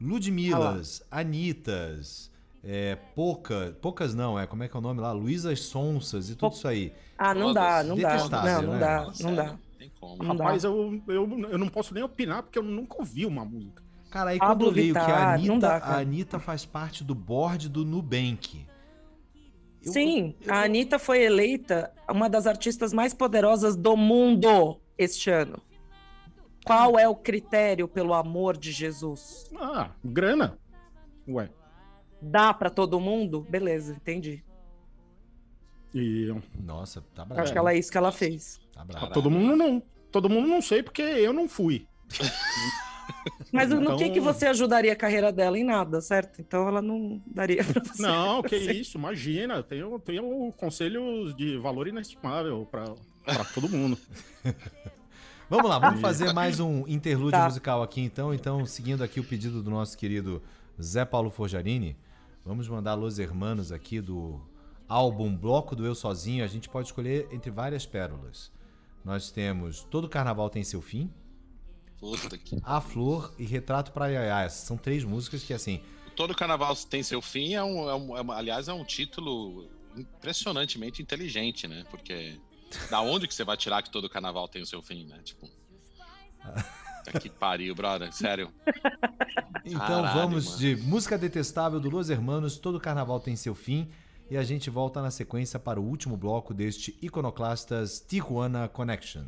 Ludmilas, 0.00 1.02
Anitas, 1.10 2.30
é, 2.62 2.96
pouca, 3.14 3.76
poucas 3.82 4.14
não, 4.14 4.38
é 4.38 4.46
como 4.46 4.62
é 4.62 4.68
que 4.68 4.76
é 4.76 4.78
o 4.78 4.82
nome 4.82 5.00
lá? 5.00 5.10
Luísas 5.12 5.60
Sonsas 5.60 6.30
e 6.30 6.36
tudo 6.36 6.52
isso 6.54 6.68
aí. 6.68 6.92
Ah, 7.18 7.34
não 7.34 7.52
dá, 7.52 7.82
não 7.82 7.96
dá. 7.96 8.14
Detestável, 8.14 8.62
Não, 8.62 8.62
não 8.62 8.72
né? 8.74 8.78
dá, 8.80 9.02
Nossa, 9.04 9.22
não 9.24 9.34
dá. 9.34 9.58
Tem 9.78 9.90
como. 10.00 10.22
Não 10.22 10.36
dá. 10.36 10.44
Rapaz, 10.44 10.64
eu, 10.64 11.02
eu, 11.08 11.28
eu 11.50 11.58
não 11.58 11.68
posso 11.68 11.92
nem 11.92 12.02
opinar 12.02 12.42
porque 12.44 12.58
eu 12.58 12.62
nunca 12.62 12.96
ouvi 12.98 13.26
uma 13.26 13.44
música. 13.44 13.82
Cara, 14.10 14.30
aí 14.30 14.38
Pablo 14.38 14.66
quando 14.66 14.76
eu 14.78 14.82
leio 14.82 14.92
que 14.94 14.98
a 15.00 15.04
Vittar, 15.04 15.34
Anitta, 15.34 15.58
dá, 15.58 15.76
a 15.78 15.98
Anitta 15.98 16.38
faz 16.38 16.64
parte 16.64 17.02
do 17.02 17.14
board 17.14 17.68
do 17.68 17.84
Nubank. 17.84 18.64
Eu- 19.84 19.92
Sim, 19.92 20.34
eu- 20.42 20.54
a 20.54 20.62
Anitta 20.64 20.98
foi 20.98 21.22
eleita 21.22 21.92
uma 22.08 22.28
das 22.28 22.46
artistas 22.46 22.92
mais 22.92 23.12
poderosas 23.12 23.76
do 23.76 23.96
mundo 23.96 24.80
este 24.96 25.30
ano. 25.30 25.60
Qual 26.64 26.96
é 26.98 27.08
o 27.08 27.14
critério 27.16 27.88
pelo 27.88 28.14
amor 28.14 28.56
de 28.56 28.70
Jesus? 28.70 29.50
Ah, 29.58 29.90
grana. 30.04 30.56
Ué. 31.28 31.50
Dá 32.20 32.54
pra 32.54 32.70
todo 32.70 33.00
mundo? 33.00 33.44
Beleza, 33.50 33.94
entendi. 33.94 34.44
E 35.94 36.32
Nossa, 36.58 37.02
tá 37.14 37.24
bravo. 37.24 37.42
Acho 37.42 37.52
que 37.52 37.58
ela 37.58 37.72
é 37.72 37.78
isso 37.78 37.90
que 37.90 37.98
ela 37.98 38.12
fez. 38.12 38.60
Tá 38.72 38.84
bravo. 38.84 39.12
todo 39.12 39.30
mundo 39.30 39.56
não. 39.56 39.82
Todo 40.12 40.30
mundo 40.30 40.46
não 40.46 40.62
sei 40.62 40.82
porque 40.82 41.02
eu 41.02 41.32
não 41.32 41.48
fui. 41.48 41.86
Mas 43.52 43.68
no 43.70 43.82
Então- 43.82 43.96
que, 43.98 44.10
que 44.10 44.20
você 44.20 44.46
ajudaria 44.46 44.92
a 44.92 44.96
carreira 44.96 45.30
dela? 45.32 45.58
Em 45.58 45.64
nada, 45.64 46.00
certo? 46.00 46.40
Então 46.40 46.66
ela 46.66 46.80
não 46.80 47.20
daria 47.26 47.62
pra 47.62 47.82
você. 47.84 48.02
Não, 48.02 48.42
que 48.42 48.56
isso, 48.56 48.96
imagina. 48.96 49.62
Tenho, 49.62 49.98
tenho 49.98 50.52
conselhos 50.56 51.34
de 51.36 51.58
valor 51.58 51.86
inestimável 51.88 52.66
pra, 52.70 52.84
pra 53.24 53.44
todo 53.44 53.68
mundo. 53.68 53.98
Vamos 55.50 55.68
lá, 55.68 55.78
vamos 55.78 56.00
fazer 56.00 56.32
mais 56.32 56.60
um 56.60 56.88
interlúdio 56.88 57.32
Tá. 57.32 57.44
musical 57.44 57.82
aqui 57.82 58.00
então. 58.00 58.32
Então, 58.32 58.64
seguindo 58.64 59.04
aqui 59.04 59.20
o 59.20 59.24
pedido 59.24 59.62
do 59.62 59.70
nosso 59.70 59.98
querido 59.98 60.42
Zé 60.80 61.04
Paulo 61.04 61.28
Forjarini, 61.28 61.94
vamos 62.42 62.66
mandar 62.68 62.94
Los 62.94 63.18
Hermanos 63.18 63.70
aqui 63.70 64.00
do 64.00 64.40
álbum 64.88 65.36
Bloco 65.36 65.76
do 65.76 65.84
Eu 65.84 65.94
Sozinho. 65.94 66.42
A 66.42 66.46
gente 66.46 66.70
pode 66.70 66.88
escolher 66.88 67.28
entre 67.30 67.50
várias 67.50 67.84
pérolas. 67.84 68.50
Nós 69.04 69.30
temos 69.30 69.84
Todo 69.90 70.08
Carnaval 70.08 70.48
Tem 70.48 70.64
Seu 70.64 70.80
Fim, 70.80 71.10
Puta 72.02 72.36
que. 72.36 72.58
A 72.64 72.80
Flor 72.80 73.32
e 73.38 73.44
Retrato 73.44 73.92
pra 73.92 74.08
Yaya. 74.08 74.48
São 74.50 74.76
três 74.76 75.04
músicas 75.04 75.42
que, 75.44 75.54
assim, 75.54 75.80
Todo 76.16 76.34
carnaval 76.34 76.74
tem 76.76 77.02
seu 77.02 77.22
fim, 77.22 77.54
é 77.54 77.62
um, 77.64 77.88
é 77.88 77.94
um- 77.94 78.16
é 78.18 78.20
uma- 78.20 78.36
aliás, 78.36 78.68
é 78.68 78.72
um 78.74 78.84
título 78.84 79.70
impressionantemente 79.96 81.00
inteligente, 81.00 81.66
né? 81.66 81.84
Porque 81.90 82.38
da 82.90 83.00
onde 83.00 83.26
que 83.26 83.34
você 83.34 83.44
vai 83.44 83.56
tirar 83.56 83.82
que 83.82 83.90
todo 83.90 84.10
carnaval 84.10 84.46
tem 84.48 84.60
o 84.62 84.66
seu 84.66 84.82
fim, 84.82 85.06
né? 85.06 85.20
Tipo. 85.24 85.48
Tá 87.04 87.18
que 87.18 87.28
pariu, 87.28 87.74
brother. 87.74 88.12
Sério. 88.12 88.52
Então 89.64 89.78
Caralho, 89.80 90.14
vamos 90.20 90.46
mano. 90.46 90.58
de 90.58 90.76
música 90.76 91.18
detestável 91.18 91.80
do 91.80 91.90
Los 91.90 92.10
Hermanos, 92.10 92.58
todo 92.58 92.78
carnaval 92.78 93.18
tem 93.18 93.34
seu 93.34 93.56
fim, 93.56 93.90
e 94.30 94.36
a 94.36 94.44
gente 94.44 94.70
volta 94.70 95.02
na 95.02 95.10
sequência 95.10 95.58
para 95.58 95.80
o 95.80 95.84
último 95.84 96.16
bloco 96.16 96.54
deste 96.54 96.96
Iconoclastas 97.02 98.00
Tijuana 98.06 98.68
Connection. 98.68 99.24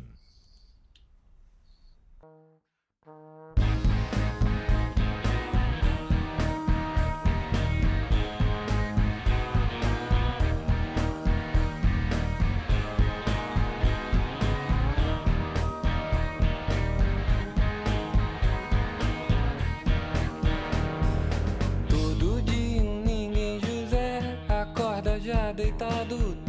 Deitado. 25.55 26.44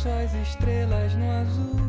Põe 0.00 0.12
suas 0.12 0.34
estrelas 0.34 1.14
no 1.14 1.30
azul. 1.30 1.79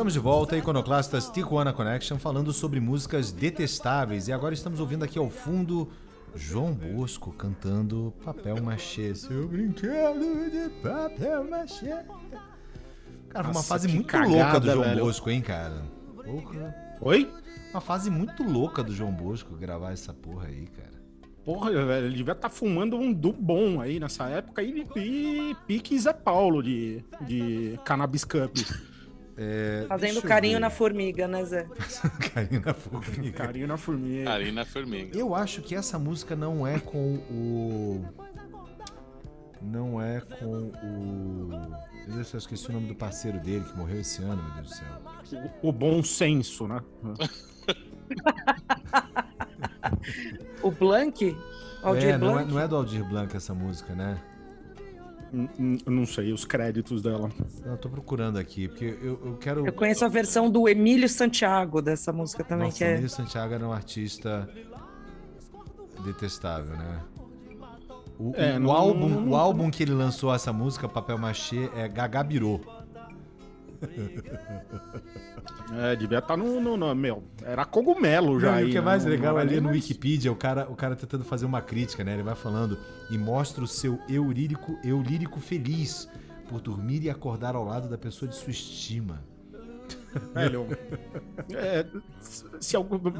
Estamos 0.00 0.14
de 0.14 0.18
volta, 0.18 0.56
Iconoclastas 0.56 1.28
Tijuana 1.28 1.74
Connection, 1.74 2.18
falando 2.18 2.54
sobre 2.54 2.80
músicas 2.80 3.30
detestáveis. 3.30 4.28
E 4.28 4.32
agora 4.32 4.54
estamos 4.54 4.80
ouvindo 4.80 5.04
aqui 5.04 5.18
ao 5.18 5.28
fundo 5.28 5.90
João 6.34 6.72
Bosco 6.72 7.32
cantando 7.32 8.14
Papel 8.24 8.62
Machê. 8.62 9.14
Seu 9.14 9.48
brinquedo 9.48 10.50
de 10.50 10.70
papel 10.82 11.48
machê. 11.48 11.96
Cara, 13.28 13.44
foi 13.44 13.52
uma 13.52 13.62
fase 13.62 13.88
muito 13.88 14.06
cagada, 14.06 14.30
louca 14.30 14.60
do 14.60 14.70
João 14.72 14.84
velho. 14.84 15.04
Bosco, 15.04 15.30
hein, 15.30 15.40
cara? 15.40 15.82
Porra. 16.16 16.74
Oi? 17.00 17.32
Uma 17.70 17.80
fase 17.80 18.10
muito 18.10 18.42
louca 18.42 18.82
do 18.82 18.92
João 18.92 19.12
Bosco 19.12 19.54
gravar 19.56 19.92
essa 19.92 20.12
porra 20.12 20.48
aí, 20.48 20.66
cara. 20.66 21.00
Porra, 21.44 21.70
velho, 21.70 22.06
ele 22.06 22.16
devia 22.16 22.32
estar 22.32 22.48
fumando 22.48 22.96
um 22.96 23.12
do 23.12 23.32
bom 23.32 23.80
aí 23.80 23.98
nessa 23.98 24.28
época 24.28 24.62
e, 24.62 24.86
e 24.96 25.56
pique 25.66 25.98
Zé 25.98 26.12
Paulo 26.12 26.62
de, 26.62 27.04
de 27.22 27.78
Cannabis 27.84 28.24
Cup. 28.24 28.56
É, 29.42 29.86
Fazendo 29.88 30.20
carinho 30.20 30.56
ver. 30.56 30.60
na 30.60 30.68
formiga, 30.68 31.26
né, 31.26 31.42
Zé? 31.46 31.66
carinho 32.34 32.60
na 32.62 32.74
formiga. 32.74 33.38
Carinho 33.38 33.66
na 33.66 33.78
formiga. 33.78 34.24
Karina 34.24 34.64
Formiga. 34.66 35.18
Eu 35.18 35.34
acho 35.34 35.62
que 35.62 35.74
essa 35.74 35.98
música 35.98 36.36
não 36.36 36.66
é 36.66 36.78
com 36.78 37.14
o. 37.30 38.04
Não 39.62 40.02
é 40.02 40.20
com 40.20 40.70
o. 40.84 41.50
Eu 42.06 42.20
esqueci 42.20 42.68
o 42.68 42.72
nome 42.72 42.88
do 42.88 42.94
parceiro 42.94 43.40
dele 43.40 43.64
que 43.64 43.74
morreu 43.74 44.00
esse 44.00 44.22
ano, 44.22 44.42
meu 44.42 44.52
Deus 44.56 44.68
do 44.68 44.74
céu. 44.74 45.50
O, 45.62 45.68
o 45.70 45.72
bom 45.72 46.02
senso, 46.02 46.68
né? 46.68 46.82
O 50.62 50.70
Blank? 50.70 51.34
Aldir 51.82 52.10
é, 52.10 52.18
não, 52.18 52.28
é, 52.28 52.32
Blanc? 52.32 52.52
não 52.52 52.60
é 52.60 52.68
do 52.68 52.76
Aldir 52.76 53.04
Blanc 53.04 53.34
essa 53.34 53.54
música, 53.54 53.94
né? 53.94 54.20
Não 55.86 56.04
sei 56.06 56.32
os 56.32 56.44
créditos 56.44 57.02
dela. 57.02 57.30
Eu 57.64 57.76
tô 57.76 57.88
procurando 57.88 58.36
aqui, 58.38 58.66
porque 58.68 58.98
eu, 59.00 59.20
eu 59.24 59.36
quero. 59.38 59.64
Eu 59.66 59.72
conheço 59.72 60.04
a 60.04 60.08
versão 60.08 60.50
do 60.50 60.68
Emílio 60.68 61.08
Santiago 61.08 61.80
dessa 61.80 62.12
música 62.12 62.42
também, 62.42 62.66
Nossa, 62.66 62.78
que 62.78 62.84
é. 62.84 62.92
Emílio 62.92 63.08
Santiago 63.10 63.54
era 63.54 63.66
um 63.66 63.72
artista 63.72 64.48
detestável, 66.04 66.76
né? 66.76 67.00
O, 68.18 68.32
É, 68.34 68.56
o 68.56 68.60
não- 68.60 68.70
álbum, 68.72 69.08
não- 69.08 69.28
o 69.30 69.36
álbum 69.36 69.70
que 69.70 69.82
ele 69.82 69.92
lançou 69.94 70.34
essa 70.34 70.52
música, 70.52 70.88
Papel 70.88 71.16
Machê, 71.16 71.70
é 71.74 71.88
Gagabirô. 71.88 72.60
É, 75.72 75.96
devia 75.96 76.18
estar 76.18 76.36
no, 76.36 76.60
no, 76.60 76.76
no- 76.76 76.94
Meu, 76.94 77.22
era 77.42 77.64
cogumelo 77.64 78.38
já. 78.40 78.50
Não, 78.52 78.58
aí, 78.58 78.66
o 78.66 78.70
que 78.70 78.78
é 78.78 78.80
mais 78.80 79.04
Não- 79.04 79.10
legal 79.10 79.34
não 79.34 79.40
ali 79.40 79.56
no 79.56 79.64
mais- 79.68 79.76
Wikipedia, 79.76 80.30
o 80.32 80.36
cara, 80.36 80.66
o 80.70 80.74
cara 80.76 80.96
tentando 80.96 81.24
fazer 81.24 81.46
uma 81.46 81.60
crítica, 81.60 82.02
né? 82.04 82.14
Ele 82.14 82.22
vai 82.22 82.34
falando 82.34 82.78
e 83.10 83.16
mostra 83.18 83.62
o 83.64 83.68
seu 83.68 83.98
eu 84.08 84.30
lírico, 84.30 84.78
eu 84.84 85.00
lírico 85.00 85.40
feliz 85.40 86.08
por 86.48 86.60
dormir 86.60 87.02
e 87.04 87.10
acordar 87.10 87.54
ao 87.54 87.64
lado 87.64 87.88
da 87.88 87.96
pessoa 87.98 88.28
de 88.28 88.34
sua 88.36 88.50
estima. 88.50 89.22
Velho, 90.34 90.66
é, 91.54 91.86
se 92.20 92.76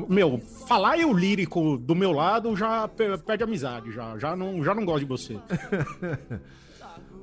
meu, 0.08 0.40
falar 0.66 0.98
eu 0.98 1.12
lírico 1.12 1.78
do 1.78 1.94
meu 1.94 2.10
lado 2.10 2.56
já 2.56 2.88
pe- 2.88 3.16
perde 3.18 3.44
amizade, 3.44 3.92
já, 3.92 4.18
já, 4.18 4.34
não, 4.34 4.62
já 4.64 4.74
não 4.74 4.84
gosto 4.84 5.00
de 5.00 5.04
você. 5.06 5.38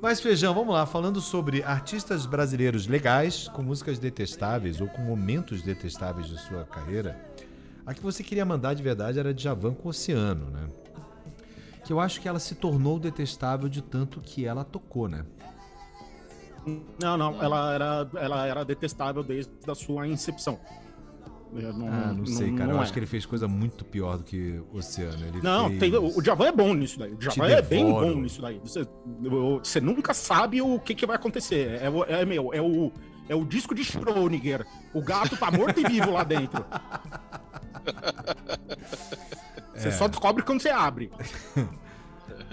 Mas 0.00 0.20
Feijão, 0.20 0.54
vamos 0.54 0.72
lá, 0.72 0.86
falando 0.86 1.20
sobre 1.20 1.62
artistas 1.62 2.24
brasileiros 2.24 2.86
legais, 2.86 3.48
com 3.48 3.62
músicas 3.62 3.98
detestáveis 3.98 4.80
ou 4.80 4.86
com 4.86 5.02
momentos 5.02 5.62
detestáveis 5.62 6.28
de 6.28 6.38
sua 6.40 6.64
carreira. 6.64 7.18
A 7.84 7.92
que 7.92 8.02
você 8.02 8.22
queria 8.22 8.44
mandar 8.44 8.74
de 8.74 8.82
verdade 8.82 9.18
era 9.18 9.34
Djavan 9.34 9.74
com 9.74 9.88
Oceano, 9.88 10.50
né? 10.50 10.68
Que 11.84 11.92
eu 11.92 11.98
acho 11.98 12.20
que 12.20 12.28
ela 12.28 12.38
se 12.38 12.54
tornou 12.54 13.00
detestável 13.00 13.68
de 13.68 13.82
tanto 13.82 14.20
que 14.20 14.44
ela 14.44 14.62
tocou, 14.62 15.08
né? 15.08 15.24
Não, 17.00 17.16
não, 17.16 17.42
ela 17.42 17.72
era, 17.72 18.10
ela 18.16 18.46
era 18.46 18.64
detestável 18.64 19.22
desde 19.22 19.50
a 19.66 19.74
sua 19.74 20.06
incepção. 20.06 20.60
Eu 21.54 21.72
Não, 21.72 21.88
Ah, 21.88 22.12
não 22.12 22.26
sei, 22.26 22.52
cara. 22.52 22.70
eu 22.70 22.74
não 22.74 22.80
acho 22.82 22.90
é. 22.90 22.94
que 22.94 22.98
ele 22.98 23.06
fez 23.06 23.24
coisa 23.26 23.48
muito 23.48 23.84
pior 23.84 24.18
do 24.18 24.24
que 24.24 24.60
Oceano. 24.72 25.26
Ele 25.26 25.40
Não, 25.42 25.68
fez... 25.68 25.80
tem, 25.80 25.96
o 25.96 26.20
Djavan 26.22 26.46
é 26.48 26.52
bom 26.52 26.74
nisso 26.74 26.98
daí. 26.98 27.12
O 27.12 27.16
Djavan 27.16 27.46
Te 27.46 27.52
é 27.54 27.62
bem 27.62 27.84
bom 27.84 28.14
nisso 28.14 28.40
daí. 28.42 28.60
Você, 28.62 28.80
eu- 29.24 29.60
você 29.62 29.80
nunca 29.80 30.12
sabe 30.14 30.60
o 30.60 30.78
que, 30.78 30.94
que 30.94 31.06
vai 31.06 31.16
acontecer. 31.16 31.80
É, 31.82 31.88
o- 31.90 32.04
é, 32.04 32.24
meu, 32.24 32.52
é 32.52 32.60
o, 32.60 32.92
é 33.28 33.34
o 33.34 33.44
disco 33.44 33.74
de 33.74 33.82
Schrödinger. 33.82 34.66
O 34.92 35.00
gato 35.02 35.36
tá 35.36 35.50
morto 35.50 35.80
e 35.80 35.84
vivo 35.84 36.10
lá 36.12 36.22
dentro. 36.24 36.64
Você 39.74 39.88
É. 39.88 39.92
só 39.92 40.08
descobre 40.08 40.42
quando 40.42 40.60
você 40.60 40.70
abre. 40.70 41.10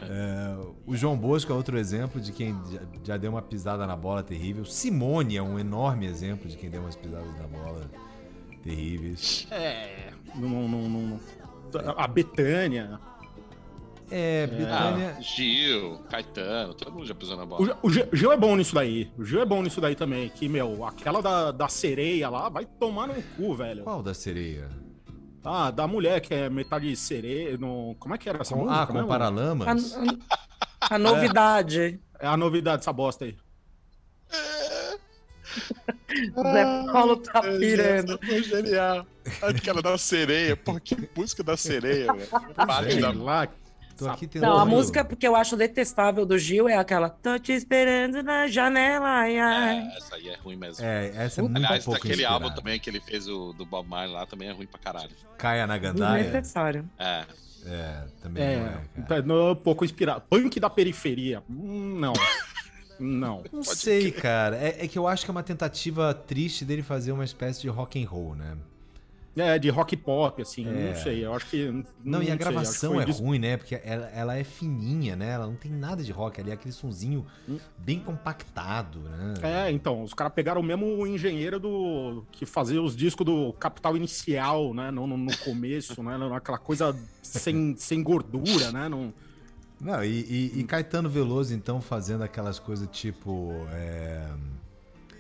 É, 0.03 0.55
o 0.85 0.95
João 0.95 1.17
Bosco 1.17 1.51
é 1.51 1.55
outro 1.55 1.77
exemplo 1.77 2.21
de 2.21 2.31
quem 2.31 2.55
já, 2.71 2.79
já 3.03 3.17
deu 3.17 3.31
uma 3.31 3.41
pisada 3.41 3.87
na 3.87 3.95
bola 3.95 4.21
terrível. 4.21 4.63
Simone 4.65 5.35
é 5.35 5.41
um 5.41 5.57
enorme 5.57 6.05
exemplo 6.05 6.47
de 6.47 6.55
quem 6.55 6.69
deu 6.69 6.81
umas 6.81 6.95
pisadas 6.95 7.35
na 7.37 7.47
bola 7.47 7.81
terríveis. 8.69 9.47
É. 9.51 10.09
Não, 10.35 10.67
não, 10.67 10.81
não, 10.89 11.19
a 11.97 12.07
Betânia. 12.07 12.99
É, 14.11 14.45
Betânia. 14.47 15.15
Ah, 15.17 15.21
Gil, 15.21 15.99
Caetano, 16.09 16.73
todo 16.73 16.91
mundo 16.91 17.05
já 17.05 17.15
pisou 17.15 17.35
na 17.37 17.43
O, 17.43 17.47
bola. 17.47 17.65
Gil- 17.65 17.75
o 17.81 17.89
Gil- 17.89 18.09
Gil 18.13 18.31
é 18.31 18.37
bom 18.37 18.55
nisso 18.55 18.75
daí. 18.75 19.11
O 19.17 19.23
Gil 19.25 19.41
é 19.41 19.45
bom 19.45 19.63
nisso 19.63 19.79
daí 19.81 19.95
também. 19.95 20.29
Que, 20.29 20.47
meu, 20.47 20.85
aquela 20.85 21.21
da, 21.21 21.51
da 21.51 21.67
sereia 21.67 22.29
lá 22.29 22.49
vai 22.49 22.65
tomar 22.65 23.07
no 23.07 23.21
cu, 23.35 23.55
velho. 23.55 23.83
Qual 23.83 24.03
da 24.03 24.13
sereia? 24.13 24.69
Ah, 25.43 25.71
da 25.71 25.87
mulher 25.87 26.21
que 26.21 26.33
é 26.33 26.49
metade 26.49 26.95
sereia. 26.95 27.57
No... 27.57 27.95
Como 27.99 28.13
é 28.13 28.17
que 28.17 28.27
era 28.29 28.39
essa 28.41 28.53
Com, 28.53 28.61
música? 28.61 28.81
ah, 28.81 28.87
com 28.87 28.93
mesmo? 28.93 29.07
Paralamas? 29.07 29.95
A, 30.81 30.95
a 30.95 30.99
novidade. 30.99 31.99
É 32.19 32.27
a 32.27 32.37
novidade 32.37 32.77
dessa 32.79 32.93
bosta 32.93 33.25
aí. 33.25 33.35
Zé 36.53 36.91
Paulo 36.91 37.17
tá 37.17 37.41
pirando. 37.41 38.19
Foi 38.25 38.43
genial. 38.43 39.05
Aquela 39.41 39.81
da 39.81 39.97
sereia, 39.97 40.55
pô, 40.55 40.79
que 40.79 40.95
música 41.15 41.43
da 41.43 41.57
sereia, 41.57 42.11
velho. 42.13 42.27
Parte 42.55 42.99
da 42.99 43.11
lá. 43.11 43.47
Tô 43.97 44.09
aqui 44.09 44.27
tentando. 44.27 44.49
Não, 44.49 44.59
a 44.59 44.65
música 44.65 45.05
que 45.05 45.25
eu 45.25 45.37
acho 45.37 45.55
detestável 45.55 46.25
do 46.25 46.37
Gil 46.37 46.67
é 46.67 46.75
aquela 46.75 47.09
Tô 47.09 47.39
te 47.39 47.53
esperando 47.53 48.21
na 48.21 48.45
janela, 48.45 49.07
ai, 49.07 49.39
ai. 49.39 49.77
É, 49.79 49.97
essa 49.97 50.15
aí 50.15 50.29
é 50.29 50.35
ruim 50.35 50.57
mesmo. 50.57 50.83
É, 50.85 51.13
essa 51.15 51.39
é 51.39 51.43
muito 51.43 51.55
Aliás, 51.55 51.85
pouco 51.85 51.97
daquele 51.97 52.13
inspirada. 52.15 52.43
álbum 52.43 52.55
também 52.55 52.77
que 52.77 52.89
ele 52.89 52.99
fez 52.99 53.25
o, 53.29 53.53
do 53.53 53.65
Bob 53.65 53.87
Marley 53.87 54.13
lá 54.13 54.25
também 54.25 54.49
é 54.49 54.51
ruim 54.51 54.67
pra 54.67 54.79
caralho. 54.79 55.11
Caia 55.37 55.65
na 55.65 55.77
Gandaia. 55.77 56.23
Desnecessário. 56.25 56.89
É. 56.99 57.23
É, 57.67 58.03
também 58.21 58.43
não 58.43 58.51
É, 58.51 58.55
é, 58.67 58.69
cara. 59.05 59.07
tá 59.07 59.21
no- 59.21 59.55
pouco 59.55 59.83
inspirado. 59.85 60.21
Punk 60.29 60.59
da 60.59 60.69
periferia. 60.69 61.41
Hum, 61.49 61.97
não. 61.99 62.13
Não. 62.99 63.43
Não 63.51 63.63
sei, 63.63 64.11
cara. 64.11 64.55
É, 64.57 64.85
é 64.85 64.87
que 64.87 64.97
eu 64.97 65.07
acho 65.07 65.25
que 65.25 65.31
é 65.31 65.33
uma 65.33 65.43
tentativa 65.43 66.13
triste 66.13 66.63
dele 66.65 66.81
fazer 66.83 67.11
uma 67.11 67.23
espécie 67.25 67.61
de 67.61 67.67
rock 67.67 68.01
and 68.03 68.07
roll, 68.07 68.35
né? 68.35 68.55
É, 69.37 69.59
de 69.59 69.69
rock 69.69 69.97
pop, 69.97 70.41
assim. 70.41 70.65
É. 70.65 70.93
Não 70.93 70.95
sei. 70.95 71.25
Eu 71.25 71.33
acho 71.33 71.45
que. 71.47 71.83
Não, 72.01 72.23
e 72.23 72.31
a 72.31 72.37
gravação 72.37 72.93
é 72.93 72.99
que 72.99 73.11
foi 73.11 73.11
dis- 73.11 73.19
ruim, 73.19 73.37
né? 73.37 73.57
Porque 73.57 73.75
ela, 73.83 74.05
ela 74.15 74.37
é 74.37 74.45
fininha, 74.45 75.13
né? 75.13 75.31
Ela 75.31 75.45
não 75.45 75.55
tem 75.55 75.69
nada 75.73 76.01
de 76.01 76.09
rock 76.09 76.39
ali, 76.39 76.51
é 76.51 76.53
aquele 76.53 76.71
sonzinho 76.71 77.25
bem 77.77 77.99
compactado, 77.99 78.99
né? 78.99 79.33
É, 79.41 79.71
então, 79.71 80.03
os 80.03 80.13
caras 80.13 80.31
pegaram 80.33 80.61
o 80.61 80.63
mesmo 80.63 81.05
engenheiro 81.05 81.59
do 81.59 82.23
que 82.31 82.45
fazia 82.45 82.81
os 82.81 82.95
discos 82.95 83.25
do 83.25 83.51
Capital 83.59 83.97
Inicial, 83.97 84.73
né? 84.73 84.89
No, 84.89 85.05
no, 85.05 85.17
no 85.17 85.37
começo, 85.39 86.01
né? 86.01 86.17
Aquela 86.33 86.57
coisa 86.57 86.97
sem, 87.21 87.75
sem 87.75 88.01
gordura, 88.01 88.71
né? 88.71 88.87
Não, 88.87 89.13
Não, 89.79 90.03
e, 90.03 90.07
e- 90.53 90.59
e 90.59 90.63
Caetano 90.63 91.09
Veloso, 91.09 91.53
então, 91.53 91.81
fazendo 91.81 92.23
aquelas 92.23 92.59
coisas 92.59 92.87
tipo. 92.91 93.51
é, 93.71 94.27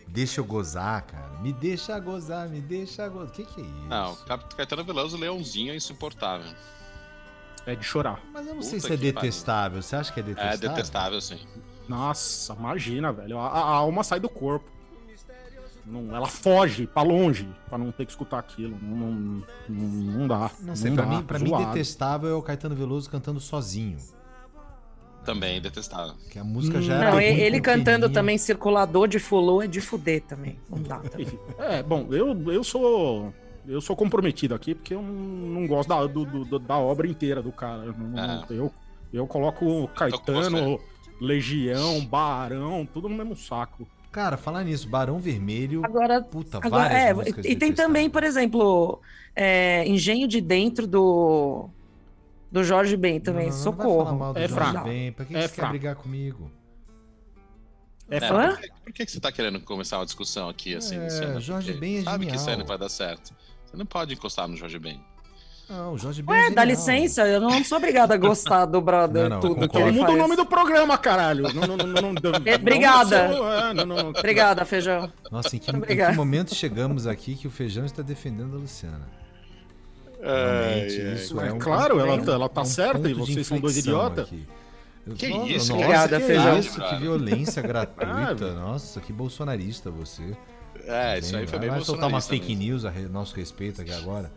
Deixa 0.07 0.39
eu 0.39 0.45
gozar, 0.45 1.01
cara. 1.01 1.39
Me 1.41 1.51
deixa 1.51 1.99
gozar, 1.99 2.47
me 2.47 2.61
deixa 2.61 3.07
gozar. 3.09 3.27
O 3.27 3.31
que, 3.31 3.43
que 3.43 3.59
é 3.59 3.63
isso? 3.63 3.87
Não, 3.89 4.15
Caetano 4.55 4.83
Veloso, 4.85 5.17
Leãozinho 5.17 5.73
é 5.73 5.75
insuportável. 5.75 6.49
é 7.65 7.75
de 7.75 7.83
chorar. 7.83 8.21
Mas 8.31 8.47
eu 8.47 8.55
não 8.55 8.61
sei 8.61 8.79
Puta 8.79 8.87
se 8.87 8.93
é 8.93 8.97
que 8.97 9.11
pariu. 9.11 9.13
detestável. 9.29 9.81
Você 9.81 9.95
acha 9.95 10.13
que 10.13 10.19
é 10.19 10.23
detestável? 10.23 10.69
É 10.69 10.73
detestável, 10.73 11.19
sim. 11.21 11.39
Nossa, 11.89 12.53
imagina, 12.53 13.11
velho. 13.11 13.37
A, 13.39 13.47
a 13.49 13.69
alma 13.75 14.03
sai 14.03 14.19
do 14.21 14.29
corpo. 14.29 14.69
Não, 15.85 16.15
ela 16.15 16.27
foge 16.27 16.87
pra 16.87 17.03
longe 17.03 17.47
pra 17.67 17.77
não 17.77 17.91
ter 17.91 18.05
que 18.05 18.11
escutar 18.11 18.39
aquilo. 18.39 18.77
Não, 18.81 19.11
não, 19.11 19.43
não, 19.69 19.87
não 20.19 20.27
dá. 20.27 20.49
Não 20.61 20.75
sei, 20.75 20.91
pra, 20.93 21.03
dá, 21.03 21.09
mim, 21.09 21.23
pra 21.23 21.39
mim 21.39 21.51
detestável 21.51 22.29
é 22.29 22.33
o 22.33 22.41
Caetano 22.41 22.73
Veloso 22.75 23.09
cantando 23.09 23.39
sozinho. 23.39 23.97
Também 25.25 25.59
detestável. 25.59 26.13
Que 26.29 26.37
a 26.39 26.43
música 26.43 26.81
já 26.81 26.99
Não, 26.99 27.19
ele, 27.19 27.41
ele 27.41 27.59
cantando 27.59 28.09
também 28.09 28.37
circulador 28.37 29.07
de 29.07 29.19
fulô 29.19 29.61
é 29.61 29.67
de 29.67 29.81
fuder 29.81 30.21
também. 30.21 30.57
Não 30.69 30.81
dá 30.81 30.99
também. 30.99 31.27
É, 31.59 31.81
bom, 31.83 32.07
eu, 32.11 32.51
eu 32.51 32.63
sou. 32.63 33.33
Eu 33.67 33.81
sou 33.81 33.95
comprometido 33.95 34.53
aqui 34.53 34.75
porque 34.75 34.93
eu 34.93 35.01
não, 35.01 35.65
gosto 35.65 35.89
da, 35.89 36.05
do- 36.05 36.25
do- 36.45 36.59
da 36.59 36.77
obra 36.77 37.07
inteira 37.07 37.41
do 37.41 37.51
cara. 37.51 37.85
Eu, 37.85 37.93
não- 37.97 38.23
É. 38.23 38.43
eu, 38.51 38.71
eu 39.11 39.25
coloco 39.25 39.87
Caetano, 39.95 40.79
Legião, 41.19 42.05
Barão, 42.05 42.85
tudo 42.93 43.09
no 43.09 43.15
mesmo 43.15 43.35
saco. 43.35 43.87
Cara, 44.11 44.37
falar 44.37 44.63
nisso, 44.63 44.87
Barão 44.87 45.17
Vermelho. 45.19 45.81
Agora, 45.83 46.21
Puta, 46.21 46.59
agora 46.61 46.83
várias 46.89 47.01
é, 47.09 47.13
músicas 47.13 47.45
e 47.45 47.55
tem 47.55 47.73
também, 47.73 48.09
por 48.09 48.23
exemplo, 48.23 49.01
é, 49.35 49.85
Engenho 49.87 50.27
de 50.27 50.39
Dentro 50.39 50.85
do 50.87 51.67
do 52.55 52.63
Jorge 52.63 52.95
Ben 52.95 53.19
também, 53.19 53.49
Não, 53.49 53.51
não, 53.51 53.57
não 53.57 53.63
socorro. 53.63 54.31
É 54.37 54.47
Jorge 54.47 54.53
fraco. 54.53 54.87
Ben. 54.89 55.11
Pra 55.11 55.25
que, 55.25 55.33
que 55.33 55.37
É 55.37 55.41
você 55.41 55.47
quer 55.49 55.53
fraco. 55.55 55.69
brigar 55.71 55.95
comigo? 55.95 56.49
É, 58.09 58.17
É, 58.17 58.19
fa- 58.21 58.47
por, 58.49 58.57
que, 58.61 58.69
por 58.85 58.93
que 58.93 59.05
que 59.05 59.11
você 59.11 59.19
tá 59.19 59.31
querendo 59.31 59.59
começar 59.59 59.97
uma 59.99 60.05
discussão 60.05 60.47
aqui, 60.47 60.73
assim, 60.75 60.95
É, 60.97 61.03
Luciano? 61.03 61.41
Jorge 61.41 61.71
Porque 61.73 61.79
Ben 61.85 61.97
é 61.99 62.03
Sabe 62.03 62.25
que 62.27 62.35
isso 62.35 62.57
não 62.57 62.65
vai 62.65 62.77
dar 62.77 62.89
certo. 62.89 63.33
Você 63.65 63.75
não 63.75 63.85
pode 63.85 64.13
encostar 64.13 64.47
no 64.47 64.55
Jorge 64.55 64.79
Ben. 64.79 65.03
Não, 65.67 65.93
o 65.93 65.97
Jorge 65.97 66.21
Ben 66.21 66.35
Ué, 66.35 66.47
é 66.47 66.51
dá 66.51 66.63
licença, 66.63 67.27
eu 67.27 67.41
não 67.41 67.63
sou 67.63 67.79
obrigada 67.79 68.13
a 68.13 68.17
gostar 68.17 68.65
do 68.67 68.79
brother, 68.79 69.23
Não, 69.27 69.29
não, 69.29 69.39
tudo 69.41 69.67
que 69.67 69.77
ele 69.77 69.91
muda 69.93 70.05
faz. 70.05 70.13
o 70.13 70.17
nome 70.17 70.35
do 70.35 70.45
programa, 70.45 70.95
caralho. 70.97 71.51
Não, 71.53 71.75
não, 71.75 71.77
não, 72.13 72.13
É, 72.45 72.55
obrigada. 72.55 73.15
é. 73.17 74.19
Obrigada, 74.19 74.63
Feijão. 74.63 75.11
Nossa, 75.31 75.55
em 75.55 75.59
que, 75.59 75.71
em 75.71 75.81
que 75.81 76.11
momento 76.15 76.53
chegamos 76.53 77.07
aqui 77.07 77.35
que 77.35 77.47
o 77.47 77.49
Feijão 77.51 77.83
está 77.83 78.01
defendendo 78.03 78.55
a 78.55 78.59
Luciana? 78.59 79.24
Realmente, 80.25 81.13
isso 81.15 81.39
é, 81.39 81.47
É 81.49 81.53
um 81.53 81.59
claro, 81.59 81.99
ela, 81.99 82.15
um- 82.15 82.29
ela 82.31 82.49
tá 82.49 82.61
um 82.61 82.65
certa 82.65 83.09
e 83.09 83.13
vocês 83.13 83.45
são 83.47 83.59
dois 83.59 83.77
idiotas. 83.77 84.27
Que 85.17 85.27
isso, 85.27 85.71
nossa, 85.71 85.73
Obrigada, 85.73 86.19
que 86.19 86.25
Feijão. 86.25 86.59
isso, 86.59 86.81
que 86.81 86.95
violência 86.97 87.61
gratuita. 87.63 88.53
Nossa, 88.55 88.99
que 88.99 89.13
bolsonarista 89.13 89.91
você. 89.91 90.35
É, 90.87 91.19
isso 91.19 91.35
aí 91.37 91.45
foi 91.47 91.59
bem 91.59 91.69
Vai 91.69 91.81
soltar 91.81 92.05
uma 92.09 92.11
bolsonarista 92.19 92.29
fake 92.33 92.55
mesmo. 92.55 92.63
news 92.71 92.85
a 92.85 92.89
re- 92.89 93.07
nosso 93.07 93.35
respeito 93.35 93.81
aqui 93.81 93.91
agora. 93.93 94.31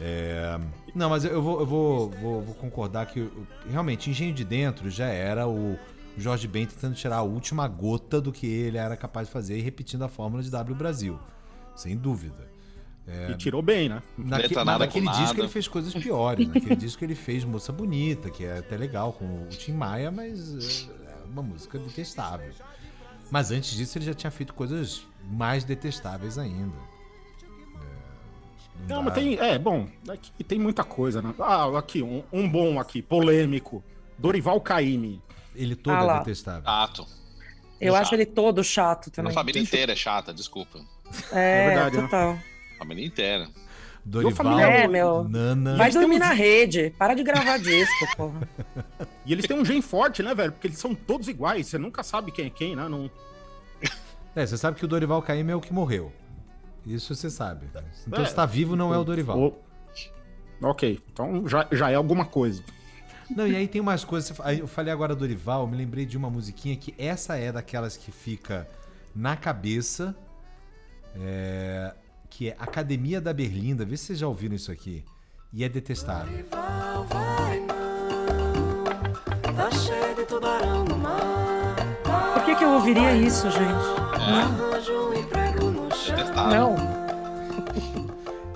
É, 0.00 0.58
Não, 0.94 1.08
mas 1.10 1.24
eu 1.24 1.40
vou, 1.42 1.60
eu 1.60 1.66
vou, 1.66 2.10
vou, 2.10 2.42
vou 2.42 2.54
concordar 2.54 3.06
que 3.06 3.28
realmente 3.70 4.10
Engenho 4.10 4.34
de 4.34 4.44
Dentro 4.44 4.90
já 4.90 5.06
era 5.06 5.46
o 5.46 5.78
Jorge 6.16 6.48
Ben 6.48 6.66
tentando 6.66 6.94
tirar 6.94 7.16
a 7.18 7.22
última 7.22 7.68
gota 7.68 8.20
do 8.20 8.32
que 8.32 8.46
ele 8.46 8.76
era 8.78 8.96
capaz 8.96 9.26
de 9.28 9.32
fazer 9.32 9.56
e 9.58 9.60
repetindo 9.60 10.02
a 10.02 10.08
fórmula 10.08 10.42
de 10.42 10.50
W 10.50 10.74
Brasil. 10.74 11.18
Sem 11.76 11.96
dúvida. 11.96 12.53
E 13.06 13.34
tirou 13.36 13.60
bem, 13.60 13.88
né? 13.88 14.02
Naque, 14.16 14.54
nada 14.54 14.78
naquele 14.78 15.06
disco 15.08 15.22
nada. 15.24 15.40
ele 15.40 15.48
fez 15.48 15.68
coisas 15.68 15.92
piores. 15.94 16.46
Naquele 16.48 16.74
disco 16.76 17.04
ele 17.04 17.14
fez 17.14 17.44
Moça 17.44 17.70
Bonita, 17.70 18.30
que 18.30 18.44
é 18.44 18.58
até 18.58 18.76
legal 18.76 19.12
com 19.12 19.24
o 19.42 19.46
Tim 19.48 19.72
Maia, 19.72 20.10
mas 20.10 20.88
é 20.88 21.24
uma 21.30 21.42
música 21.42 21.78
detestável. 21.78 22.50
Mas 23.30 23.50
antes 23.50 23.76
disso 23.76 23.98
ele 23.98 24.06
já 24.06 24.14
tinha 24.14 24.30
feito 24.30 24.54
coisas 24.54 25.06
mais 25.30 25.64
detestáveis 25.64 26.38
ainda. 26.38 26.76
É, 27.76 28.88
Não, 28.88 28.96
dá. 28.96 29.02
mas 29.02 29.14
tem. 29.14 29.38
É, 29.38 29.58
bom, 29.58 29.86
aqui 30.08 30.44
tem 30.44 30.58
muita 30.58 30.82
coisa, 30.84 31.20
né? 31.22 31.34
Ah, 31.38 31.78
aqui, 31.78 32.02
um, 32.02 32.22
um 32.32 32.48
bom 32.48 32.78
aqui, 32.80 33.02
polêmico. 33.02 33.82
Dorival 34.18 34.60
Caymmi. 34.60 35.20
Ele 35.54 35.74
todo 35.76 35.92
Ah 35.94 36.16
é 36.16 36.18
detestável. 36.20 36.62
Chato. 36.64 37.06
Eu 37.80 37.92
Chato. 37.92 38.02
acho 38.02 38.14
ele 38.14 38.26
todo 38.26 38.64
chato 38.64 39.08
A 39.08 39.10
também. 39.10 39.32
família 39.32 39.60
inteira 39.60 39.92
é 39.92 39.96
chata, 39.96 40.32
desculpa. 40.32 40.80
É, 41.32 41.64
É 41.64 41.66
verdade, 41.68 41.96
né? 41.96 42.02
total. 42.04 42.30
A 42.30 42.53
família 42.78 43.04
inteira. 43.06 43.48
Dorival, 44.04 44.32
família- 44.34 44.66
É, 44.66 44.86
meu. 44.86 45.24
Nana. 45.24 45.76
Vai 45.76 45.90
dormir 45.90 46.16
um- 46.16 46.18
na 46.18 46.32
rede. 46.32 46.90
Para 46.98 47.14
de 47.14 47.22
gravar 47.22 47.58
disco, 47.58 48.16
porra. 48.16 48.48
E 49.24 49.32
eles 49.32 49.46
têm 49.46 49.58
um 49.58 49.64
gen 49.64 49.80
forte, 49.80 50.22
né, 50.22 50.34
velho? 50.34 50.52
Porque 50.52 50.66
eles 50.66 50.78
são 50.78 50.94
todos 50.94 51.26
iguais. 51.28 51.66
Você 51.68 51.78
nunca 51.78 52.02
sabe 52.02 52.30
quem 52.30 52.46
é 52.46 52.50
quem, 52.50 52.76
né? 52.76 52.86
Não... 52.88 53.10
É, 54.36 54.44
você 54.44 54.58
sabe 54.58 54.76
que 54.78 54.84
o 54.84 54.88
Dorival 54.88 55.22
Caymmi 55.22 55.52
é 55.52 55.56
o 55.56 55.60
que 55.60 55.72
morreu. 55.72 56.12
Isso 56.84 57.14
você 57.14 57.30
sabe. 57.30 57.66
Então 58.06 58.22
É. 58.22 58.26
se 58.26 58.34
tá 58.34 58.44
vivo 58.44 58.76
não 58.76 58.92
é 58.92 58.98
o 58.98 59.04
Dorival. 59.04 59.38
O- 59.38 59.64
Ok, 60.62 61.00
então 61.12 61.48
já, 61.48 61.66
já 61.72 61.90
é 61.90 61.94
alguma 61.94 62.24
coisa. 62.26 62.62
Não, 63.30 63.46
e 63.46 63.56
aí 63.56 63.66
tem 63.66 63.80
umas 63.80 64.04
coisas. 64.04 64.36
Eu 64.58 64.66
falei 64.68 64.92
agora 64.92 65.14
Dorival, 65.14 65.62
eu 65.62 65.66
me 65.66 65.76
lembrei 65.76 66.04
de 66.06 66.16
uma 66.16 66.28
musiquinha 66.30 66.76
que 66.76 66.94
essa 66.98 67.36
é 67.36 67.50
daquelas 67.50 67.96
que 67.96 68.12
fica 68.12 68.68
na 69.14 69.34
cabeça. 69.36 70.14
é, 71.16 71.94
que 72.36 72.48
é 72.48 72.56
Academia 72.58 73.20
da 73.20 73.32
Berlinda. 73.32 73.84
Vê 73.84 73.96
se 73.96 74.06
vocês 74.06 74.18
já 74.18 74.26
ouviram 74.26 74.56
isso 74.56 74.72
aqui. 74.72 75.04
E 75.52 75.62
é 75.62 75.68
detestável. 75.68 76.44
Vai 77.08 77.60
não, 77.60 78.82
tá 79.54 79.70
cheio 79.70 80.16
de 80.16 80.24
tubarão 80.24 80.82
no 80.84 80.98
mar. 80.98 81.14
Por 82.34 82.42
que, 82.44 82.56
que 82.56 82.64
eu 82.64 82.70
ouviria 82.70 83.14
isso, 83.14 83.48
gente? 83.52 83.70
Um 84.90 85.14
emprego 85.14 85.70
no 85.70 85.94
chão. 85.94 86.16
Detestável. 86.16 86.58
Não. 86.58 86.74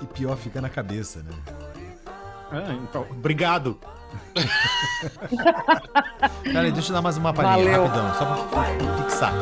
E 0.02 0.06
pior, 0.06 0.36
fica 0.36 0.60
na 0.60 0.68
cabeça, 0.68 1.22
né? 1.22 1.30
É, 2.50 2.72
então, 2.72 3.06
obrigado. 3.08 3.78
Peraí, 6.42 6.72
deixa 6.72 6.88
eu 6.88 6.94
dar 6.94 7.02
mais 7.02 7.16
uma 7.16 7.32
palhinha, 7.32 7.78
Valeu. 7.78 7.86
rapidão, 7.86 8.12
só 8.14 8.24
pra 8.24 8.38
fixar. 9.04 9.32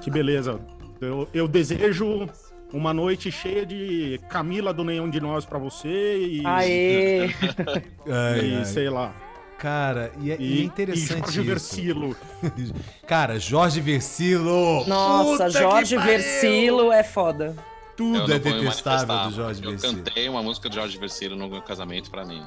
Que 0.00 0.10
beleza. 0.10 0.58
Eu, 1.00 1.28
eu 1.34 1.46
desejo 1.48 2.28
uma 2.72 2.92
noite 2.92 3.30
cheia 3.30 3.64
de 3.66 4.20
Camila 4.28 4.72
do 4.72 4.82
Nenhum 4.84 5.08
de 5.10 5.20
Nós 5.20 5.44
pra 5.44 5.58
você 5.58 6.18
e, 6.18 6.42
Aê! 6.46 7.26
E 8.06 8.56
ai. 8.56 8.64
sei 8.64 8.88
lá. 8.90 9.14
Cara, 9.58 10.12
e 10.20 10.30
é, 10.30 10.36
e 10.38 10.52
é 10.52 10.56
E, 10.60 10.64
interessante 10.64 11.10
e 11.30 11.32
Jorge 11.32 11.40
isso. 11.40 11.48
Versilo. 11.48 12.16
Cara, 13.06 13.38
Jorge 13.38 13.80
Versilo! 13.80 14.84
Nossa, 14.86 15.30
Puta 15.44 15.50
Jorge! 15.50 15.96
Versilo 15.96 16.92
é 16.92 17.02
foda. 17.02 17.56
Tudo 17.96 18.30
Eu 18.30 18.36
é 18.36 18.38
detestável 18.38 19.30
do 19.30 19.34
Jorge 19.34 19.64
Eu 19.64 19.70
Versilo. 19.70 20.02
cantei 20.04 20.28
uma 20.28 20.42
música 20.42 20.68
do 20.68 20.74
Jorge 20.74 20.98
Versilo 20.98 21.36
no 21.36 21.48
meu 21.48 21.62
casamento 21.62 22.10
pra 22.10 22.26
mim. 22.26 22.42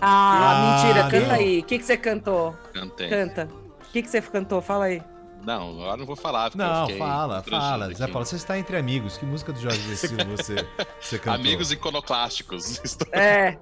Ah, 0.00 0.80
Ah, 0.80 0.82
mentira, 0.82 1.10
canta 1.10 1.26
não. 1.26 1.34
aí. 1.34 1.58
O 1.58 1.62
que, 1.64 1.78
que 1.78 1.84
você 1.84 1.96
cantou? 1.98 2.56
Cantei. 2.72 3.08
Canta. 3.08 3.46
O 3.86 3.92
que, 3.92 4.00
que 4.02 4.08
você 4.08 4.22
cantou? 4.22 4.62
Fala 4.62 4.86
aí. 4.86 5.02
Não, 5.44 5.70
agora 5.70 5.96
não 5.96 6.04
vou 6.06 6.16
falar. 6.16 6.50
Não, 6.54 6.88
fala, 6.98 7.42
fala. 7.42 7.86
aqui. 7.86 7.94
Zé 7.96 8.06
Paulo, 8.06 8.26
você 8.26 8.36
está 8.36 8.58
entre 8.58 8.76
amigos. 8.76 9.16
Que 9.16 9.24
música 9.24 9.52
do 9.52 9.60
Jorge 9.60 9.78
Versilo 9.80 10.24
você, 10.36 10.56
você 11.00 11.18
cantou? 11.18 11.34
Amigos 11.40 11.72
iconoclásticos. 11.72 12.80
Estou- 12.84 13.08
É, 13.12 13.56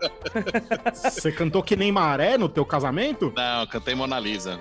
Você 0.92 1.30
cantou 1.32 1.62
que 1.62 1.76
nem 1.76 1.92
maré 1.92 2.36
no 2.36 2.48
teu 2.48 2.64
casamento? 2.64 3.32
Não, 3.36 3.60
eu 3.62 3.66
cantei 3.68 3.94
Mona 3.94 4.18
Lisa. 4.18 4.58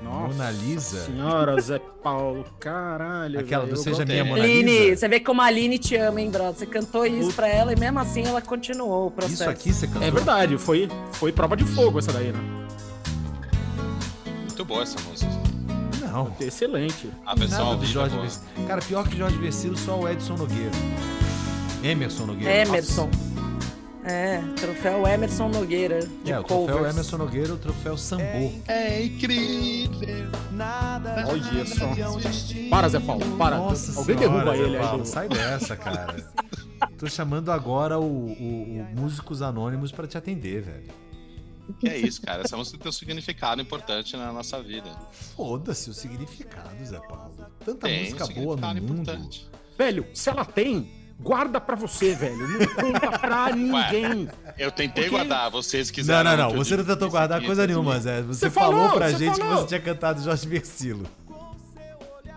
Mona 0.00 0.50
Lisa? 0.50 1.04
Senhora, 1.04 1.60
Zé 1.60 1.78
Paulo, 2.02 2.44
caralho. 2.58 3.38
Aquela 3.38 3.64
do 3.66 3.76
Seja 3.76 4.04
Minha 4.04 4.24
Mona 4.24 4.42
Aline, 4.42 4.78
Lisa? 4.88 4.96
você 4.96 5.08
vê 5.08 5.20
como 5.20 5.40
a 5.40 5.44
Aline 5.44 5.78
te 5.78 5.94
ama, 5.94 6.20
hein, 6.20 6.28
brother? 6.28 6.54
Você 6.54 6.66
cantou 6.66 7.06
isso 7.06 7.32
pra 7.34 7.46
ela 7.46 7.72
e 7.72 7.78
mesmo 7.78 8.00
assim 8.00 8.24
ela 8.26 8.42
continuou 8.42 9.06
o 9.06 9.10
processo. 9.12 9.34
Isso 9.42 9.48
aqui 9.50 9.72
você 9.72 9.86
cantou? 9.86 10.02
É 10.02 10.10
verdade, 10.10 10.58
foi, 10.58 10.88
foi 11.12 11.30
prova 11.30 11.56
de 11.56 11.64
fogo 11.64 12.00
essa 12.00 12.12
daí, 12.12 12.32
né? 12.32 12.40
Muito 14.62 14.68
boa 14.68 14.82
essa 14.84 15.00
música. 15.00 15.30
Não. 16.00 16.32
Excelente. 16.38 17.10
A 17.26 17.34
versão 17.34 17.58
Nada 17.58 17.70
ao 17.72 17.78
vivo 17.80 17.90
é 17.90 17.92
Jorge. 17.92 18.16
Versilo. 18.16 18.66
Cara, 18.68 18.80
pior 18.82 19.08
que 19.08 19.16
Jorge 19.16 19.36
Versilo, 19.38 19.76
só 19.76 19.98
o 19.98 20.08
Edson 20.08 20.36
Nogueira. 20.36 20.70
Emerson 21.82 22.26
Nogueira. 22.26 22.54
Emerson. 22.58 23.10
É, 24.04 24.40
troféu 24.60 25.04
Emerson 25.06 25.48
Nogueira, 25.48 26.00
de 26.24 26.30
É, 26.32 26.38
o 26.38 26.44
troféu 26.44 26.66
covers. 26.76 26.92
Emerson 26.94 27.16
Nogueira, 27.16 27.54
o 27.54 27.56
troféu 27.56 27.96
Sambô. 27.96 28.52
É 28.68 29.04
incrível. 29.04 30.30
Olha 31.28 31.66
só. 31.66 31.86
Para, 32.70 32.88
Zé 32.88 33.00
Paulo, 33.00 33.24
para. 33.36 33.56
Nossa 33.56 33.98
Alguém 33.98 34.18
senhora, 34.18 34.44
derruba 34.44 34.56
Zé 34.56 34.62
ele 34.62 34.76
aí. 34.76 34.82
Paulo, 34.82 35.02
do- 35.02 35.08
Sai 35.08 35.28
dessa, 35.28 35.76
cara. 35.76 36.16
Tô 36.98 37.06
chamando 37.08 37.50
agora 37.50 37.98
o, 37.98 38.04
o- 38.04 38.86
o 38.94 39.00
Músicos 39.00 39.42
Anônimos 39.42 39.90
pra 39.90 40.06
te 40.06 40.16
atender, 40.16 40.62
velho. 40.62 41.02
Que 41.78 41.88
é 41.88 41.96
isso, 41.98 42.20
cara. 42.22 42.42
Essa 42.42 42.56
música 42.56 42.76
tem 42.78 42.88
um 42.88 42.92
significado 42.92 43.60
importante 43.62 44.16
na 44.16 44.32
nossa 44.32 44.62
vida. 44.62 44.90
Foda-se 45.36 45.90
o 45.90 45.94
significado, 45.94 46.84
Zé 46.84 46.98
Paulo. 47.00 47.34
Tanta 47.64 47.86
Tem 47.86 48.00
um 48.00 48.04
música 48.14 48.26
boa 48.40 48.56
no 48.56 48.66
mundo. 48.82 48.92
importante. 49.02 49.48
Velho, 49.78 50.06
se 50.12 50.28
ela 50.28 50.44
tem, 50.44 50.90
guarda 51.20 51.60
pra 51.60 51.74
você, 51.76 52.14
velho. 52.14 52.36
Não 52.48 52.66
conta 52.92 53.18
pra 53.18 53.50
ninguém. 53.56 54.28
Eu 54.58 54.70
tentei 54.70 55.04
Porque- 55.04 55.10
guardar, 55.10 55.50
vocês 55.50 55.88
Não, 55.88 55.94
quiseram. 55.94 56.30
não, 56.30 56.36
não. 56.36 56.50
que 56.50 56.56
eu 56.58 56.64
Você 56.64 56.76
não 56.76 56.84
tentou 56.84 57.10
guardar 57.10 57.42
coisa 57.42 57.66
nenhuma. 57.66 57.98
Zé. 58.00 58.22
Você, 58.22 58.40
Você 58.40 58.50
falou, 58.50 58.82
falou, 58.82 58.96
pra 58.98 59.08
você 59.10 59.18
gente 59.18 59.34
que 59.34 59.40
falou. 59.40 59.56
você 59.62 59.66
tinha 59.68 59.80
cantado 59.80 60.22
Jorge 60.22 60.48
Versilo. 60.48 61.06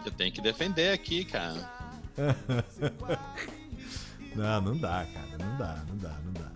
Eu 0.06 0.12
tenho 0.12 0.32
que 0.32 0.40
defender 0.42 0.92
aqui, 0.94 1.26
cara. 1.26 1.74
Não, 4.36 4.62
não 4.62 4.78
dá, 4.78 5.06
cara. 5.14 5.38
Não 5.40 5.58
dá, 5.58 5.84
não 5.88 5.98
dá, 5.98 6.16
não 6.26 6.34
dá. 6.34 6.52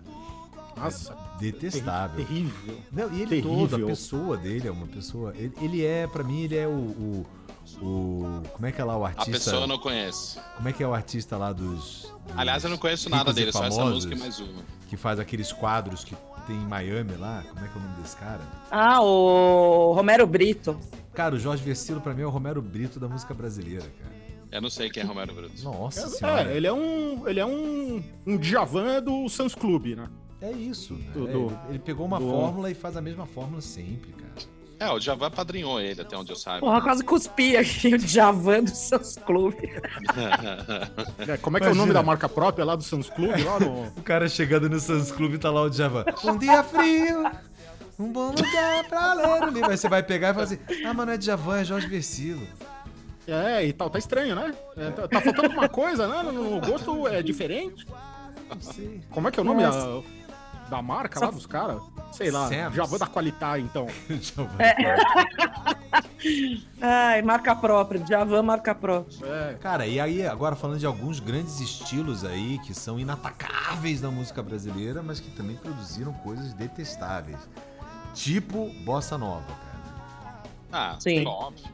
Nossa, 0.76 1.14
Detestável. 1.40 2.16
terrível. 2.24 2.76
Não, 2.92 3.10
e 3.12 3.22
ele 3.22 3.26
Terrível. 3.40 3.68
todo, 3.68 3.84
a 3.84 3.86
pessoa 3.88 4.36
dele 4.36 4.68
é 4.68 4.70
uma 4.70 4.86
pessoa. 4.86 5.32
Ele, 5.36 5.52
ele 5.60 5.84
é, 5.84 6.06
pra 6.06 6.22
mim, 6.22 6.42
ele 6.42 6.56
é 6.56 6.66
o, 6.68 6.70
o, 6.70 7.26
o- 7.82 8.42
Como 8.52 8.66
é 8.66 8.72
que 8.72 8.80
é 8.80 8.84
lá 8.84 8.96
o 8.96 9.04
A 9.04 9.08
artista? 9.08 9.32
pessoa 9.32 9.62
eu 9.62 9.66
não 9.66 9.78
conheço. 9.78 10.40
Como 10.56 10.68
é 10.68 10.72
que 10.72 10.82
é 10.82 10.86
o 10.86 10.94
artista 10.94 11.36
lá 11.36 11.52
dos. 11.52 12.02
dos 12.02 12.12
Aliás, 12.36 12.62
eu 12.64 12.70
não 12.70 12.78
conheço 12.78 13.08
nada 13.08 13.32
dele, 13.32 13.52
só 13.52 13.64
essa 13.64 13.76
famosos, 13.76 14.04
música 14.06 14.14
e 14.14 14.18
mais 14.18 14.38
uma. 14.40 14.62
Que 14.88 14.96
faz 14.96 15.18
aqueles 15.18 15.52
quadros 15.52 16.04
que 16.04 16.14
tem 16.46 16.56
em 16.56 16.66
Miami 16.66 17.14
lá. 17.16 17.42
Como 17.48 17.64
é 17.64 17.68
que 17.68 17.76
é 17.78 17.80
o 17.80 17.84
nome 17.84 18.02
desse 18.02 18.16
cara? 18.16 18.40
Ah, 18.70 19.00
o 19.02 19.92
Romero 19.92 20.26
Brito. 20.26 20.78
Cara, 21.14 21.34
o 21.34 21.38
Jorge 21.38 21.62
Versilo, 21.62 22.00
pra 22.00 22.14
mim, 22.14 22.22
é 22.22 22.26
o 22.26 22.30
Romero 22.30 22.60
Brito 22.62 22.98
da 23.00 23.08
música 23.08 23.34
brasileira, 23.34 23.84
cara. 24.00 24.20
Eu 24.52 24.60
não 24.60 24.70
sei 24.70 24.90
quem 24.90 25.02
é 25.02 25.06
Romero 25.06 25.32
Bruto. 25.32 25.62
Nossa 25.62 26.08
senhora. 26.08 26.50
É, 26.52 26.56
ele 26.56 26.66
é 26.66 26.72
um. 26.72 27.28
Ele 27.28 27.38
é 27.38 27.46
um. 27.46 28.02
Um 28.26 28.36
Djavan 28.36 29.00
do 29.00 29.28
Sans 29.28 29.54
Club, 29.54 29.94
né? 29.96 30.08
É 30.42 30.50
isso. 30.52 30.94
né? 30.94 31.00
Do- 31.12 31.28
É, 31.28 31.32
do- 31.32 31.46
ele, 31.46 31.56
ele 31.70 31.78
pegou 31.78 32.06
uma 32.06 32.18
do- 32.18 32.28
fórmula 32.30 32.70
e 32.70 32.74
faz 32.74 32.96
a 32.96 33.00
mesma 33.00 33.26
fórmula 33.26 33.60
sempre, 33.60 34.12
cara. 34.12 34.30
É, 34.78 34.90
o 34.90 34.98
Javan 34.98 35.30
padrinhou 35.30 35.78
ele, 35.78 36.00
até 36.00 36.16
onde 36.16 36.32
eu 36.32 36.36
saiba. 36.36 36.60
Porra, 36.60 36.80
quase 36.80 37.04
cuspi 37.04 37.54
aqui 37.54 37.94
o 37.94 37.98
Djavan 37.98 38.64
dos 38.64 38.78
seus 38.78 39.16
clubes. 39.16 39.60
É, 41.28 41.36
como 41.36 41.56
é 41.56 41.60
que 41.60 41.66
é 41.66 41.68
o 41.68 41.72
Imagina. 41.72 41.74
nome 41.74 41.92
da 41.92 42.02
marca 42.02 42.28
própria 42.28 42.64
lá 42.64 42.74
do 42.76 42.82
Sans 42.82 43.08
Club? 43.10 43.30
Lá 43.44 43.60
no... 43.60 43.86
O 43.96 44.02
cara 44.02 44.28
chegando 44.28 44.68
no 44.70 44.80
Sans 44.80 45.12
Club 45.12 45.34
e 45.34 45.38
tá 45.38 45.50
lá 45.50 45.62
o 45.62 45.70
Djavan. 45.70 46.04
Um 46.24 46.38
dia 46.38 46.62
frio, 46.64 47.30
Um 47.98 48.10
bom 48.10 48.30
lugar 48.30 48.84
pra 48.88 49.12
ler 49.14 49.42
o 49.42 49.46
livro. 49.50 49.70
Aí 49.70 49.76
você 49.76 49.88
vai 49.88 50.02
pegar 50.02 50.30
e 50.30 50.32
falar 50.32 50.44
assim: 50.44 50.58
ah, 50.86 50.94
mas 50.94 51.06
não 51.06 51.12
é 51.12 51.18
Djavan, 51.18 51.60
é 51.60 51.64
Jorge 51.64 51.86
Versilo. 51.86 52.46
É, 53.26 53.64
e 53.66 53.72
tal, 53.72 53.90
tá 53.90 53.98
estranho, 53.98 54.34
né? 54.34 54.54
É, 54.76 54.90
tá, 54.90 55.06
tá 55.06 55.20
faltando 55.20 55.48
alguma 55.48 55.68
coisa, 55.68 56.08
né? 56.08 56.22
No, 56.22 56.32
no 56.32 56.60
gosto 56.66 57.06
é 57.06 57.22
diferente. 57.22 57.86
Não 58.48 58.60
sei. 58.60 59.00
Como 59.10 59.28
é 59.28 59.30
que 59.30 59.38
é 59.38 59.42
o 59.42 59.44
nome 59.46 59.62
Nossa. 59.62 59.78
da, 59.78 60.02
da 60.70 60.80
marca 60.80 61.20
lá 61.20 61.30
dos 61.30 61.44
caras? 61.46 61.82
Sei 62.12 62.30
lá, 62.30 62.48
Sam's. 62.48 62.74
já 62.74 62.84
vou 62.84 62.98
da 62.98 63.06
qualidade, 63.06 63.62
então. 63.64 63.86
Djavan. 64.08 64.56
Ai, 66.80 67.22
marca 67.22 67.54
própria. 67.54 68.04
Javan, 68.06 68.42
marca 68.42 68.74
própria. 68.74 69.26
É, 69.26 69.54
Cara, 69.60 69.86
e 69.86 70.00
aí, 70.00 70.26
agora 70.26 70.54
falando 70.56 70.78
de 70.78 70.86
alguns 70.86 71.20
grandes 71.20 71.60
estilos 71.60 72.24
aí 72.24 72.58
que 72.60 72.72
são 72.74 72.98
inatacáveis 72.98 74.00
na 74.00 74.10
música 74.10 74.42
brasileira, 74.42 75.02
mas 75.02 75.20
que 75.20 75.30
também 75.30 75.56
produziram 75.56 76.12
coisas 76.12 76.52
detestáveis. 76.54 77.38
Tipo 78.14 78.70
Bossa 78.84 79.16
Nova, 79.16 79.44
cara. 79.46 80.42
Ah, 80.72 80.96
Sim. 81.00 81.26
óbvio. 81.26 81.66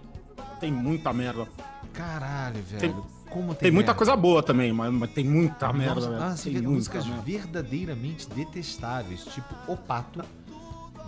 tem 0.61 0.71
muita 0.73 1.13
merda. 1.13 1.47
Caralho, 1.93 2.63
velho. 2.63 2.81
Tem- 2.81 3.16
Como 3.31 3.49
tem, 3.55 3.63
Tem 3.67 3.71
muita 3.71 3.95
coisa 3.95 4.15
boa 4.17 4.43
também, 4.43 4.73
mas, 4.73 4.91
mas 4.93 5.11
tem 5.11 5.25
muita 5.25 5.73
merda, 5.73 5.95
Nossa, 5.97 6.11
velho. 6.11 6.23
ah, 6.23 6.37
você 6.37 6.51
tem 6.51 6.63
músicas 6.63 7.05
merda. 7.07 7.23
verdadeiramente 7.23 8.29
detestáveis, 8.31 9.25
tipo 9.25 9.55
O 9.67 9.77
Pato, 9.77 10.23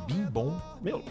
Bim 0.06 0.24
Bom. 0.24 0.60
Meu, 0.82 1.02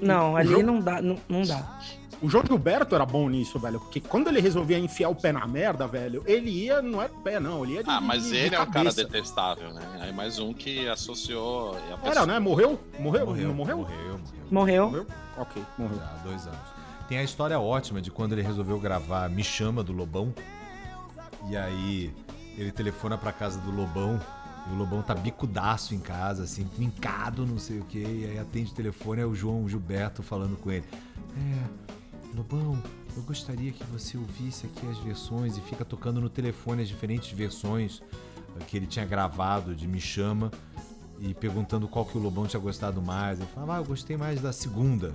Não, 0.00 0.36
ali 0.36 0.48
jogo- 0.50 0.62
não 0.62 0.80
dá, 0.80 1.00
não, 1.00 1.16
não 1.28 1.42
dá. 1.42 1.78
o 2.20 2.28
João 2.28 2.44
Gilberto 2.46 2.94
era 2.94 3.06
bom 3.06 3.28
nisso, 3.28 3.58
velho. 3.58 3.80
Porque 3.80 3.98
quando 4.00 4.28
ele 4.28 4.40
resolvia 4.40 4.78
enfiar 4.78 5.08
o 5.08 5.14
pé 5.14 5.32
na 5.32 5.46
merda, 5.46 5.86
velho, 5.86 6.22
ele 6.26 6.50
ia, 6.50 6.82
não 6.82 7.00
é 7.02 7.08
pé, 7.08 7.40
não. 7.40 7.64
Ele 7.64 7.74
ia 7.74 7.82
de, 7.84 7.90
Ah, 7.90 8.00
mas 8.00 8.24
de- 8.24 8.30
de 8.30 8.36
ele 8.36 8.54
é 8.54 8.60
um 8.60 8.66
cara 8.70 8.92
detestável, 8.92 9.72
né? 9.72 9.82
Aí 10.00 10.12
mais 10.12 10.38
um 10.38 10.52
que 10.52 10.86
associou. 10.88 11.74
e 11.88 11.92
a 11.92 11.96
pessoa- 11.96 12.10
Era, 12.10 12.26
né? 12.26 12.38
Morreu? 12.38 12.78
Morreu? 12.98 13.26
Não 13.26 13.32
morreu? 13.54 13.54
Morreu, 13.54 13.76
morreu. 13.78 14.20
Morreu? 14.50 14.86
Morreu? 14.90 15.06
Ok, 15.38 15.62
morreu. 15.78 15.96
Já 15.98 16.04
há 16.04 16.16
dois 16.24 16.46
anos. 16.46 16.75
Tem 17.08 17.18
a 17.18 17.22
história 17.22 17.58
ótima 17.60 18.02
de 18.02 18.10
quando 18.10 18.32
ele 18.32 18.42
resolveu 18.42 18.80
gravar 18.80 19.28
Me 19.30 19.44
Chama 19.44 19.82
do 19.82 19.92
Lobão. 19.92 20.34
E 21.48 21.56
aí 21.56 22.12
ele 22.58 22.72
telefona 22.72 23.16
pra 23.16 23.32
casa 23.32 23.60
do 23.60 23.70
Lobão. 23.70 24.20
E 24.68 24.72
o 24.72 24.76
Lobão 24.76 25.00
tá 25.02 25.14
bicudaço 25.14 25.94
em 25.94 26.00
casa, 26.00 26.42
assim, 26.42 26.64
trincado, 26.64 27.46
não 27.46 27.58
sei 27.58 27.78
o 27.78 27.84
quê. 27.84 28.04
E 28.04 28.26
aí 28.26 28.38
atende 28.38 28.72
o 28.72 28.74
telefone, 28.74 29.22
é 29.22 29.26
o 29.26 29.34
João 29.34 29.68
Gilberto 29.68 30.22
falando 30.22 30.56
com 30.56 30.72
ele. 30.72 30.86
É, 31.36 32.36
Lobão, 32.36 32.82
eu 33.16 33.22
gostaria 33.22 33.70
que 33.70 33.84
você 33.84 34.18
ouvisse 34.18 34.66
aqui 34.66 34.86
as 34.88 34.98
versões 34.98 35.56
e 35.56 35.60
fica 35.60 35.84
tocando 35.84 36.20
no 36.20 36.28
telefone 36.28 36.82
as 36.82 36.88
diferentes 36.88 37.30
versões 37.30 38.02
eh, 38.58 38.64
que 38.66 38.76
ele 38.76 38.86
tinha 38.86 39.06
gravado 39.06 39.74
de 39.74 39.86
Me 39.86 40.00
Chama 40.00 40.50
e 41.20 41.32
perguntando 41.32 41.86
qual 41.86 42.04
que 42.04 42.18
o 42.18 42.20
Lobão 42.20 42.46
tinha 42.46 42.60
gostado 42.60 43.00
mais. 43.00 43.38
Ele 43.38 43.48
falava, 43.54 43.76
ah, 43.76 43.78
eu 43.78 43.84
gostei 43.84 44.16
mais 44.16 44.40
da 44.40 44.52
segunda. 44.52 45.14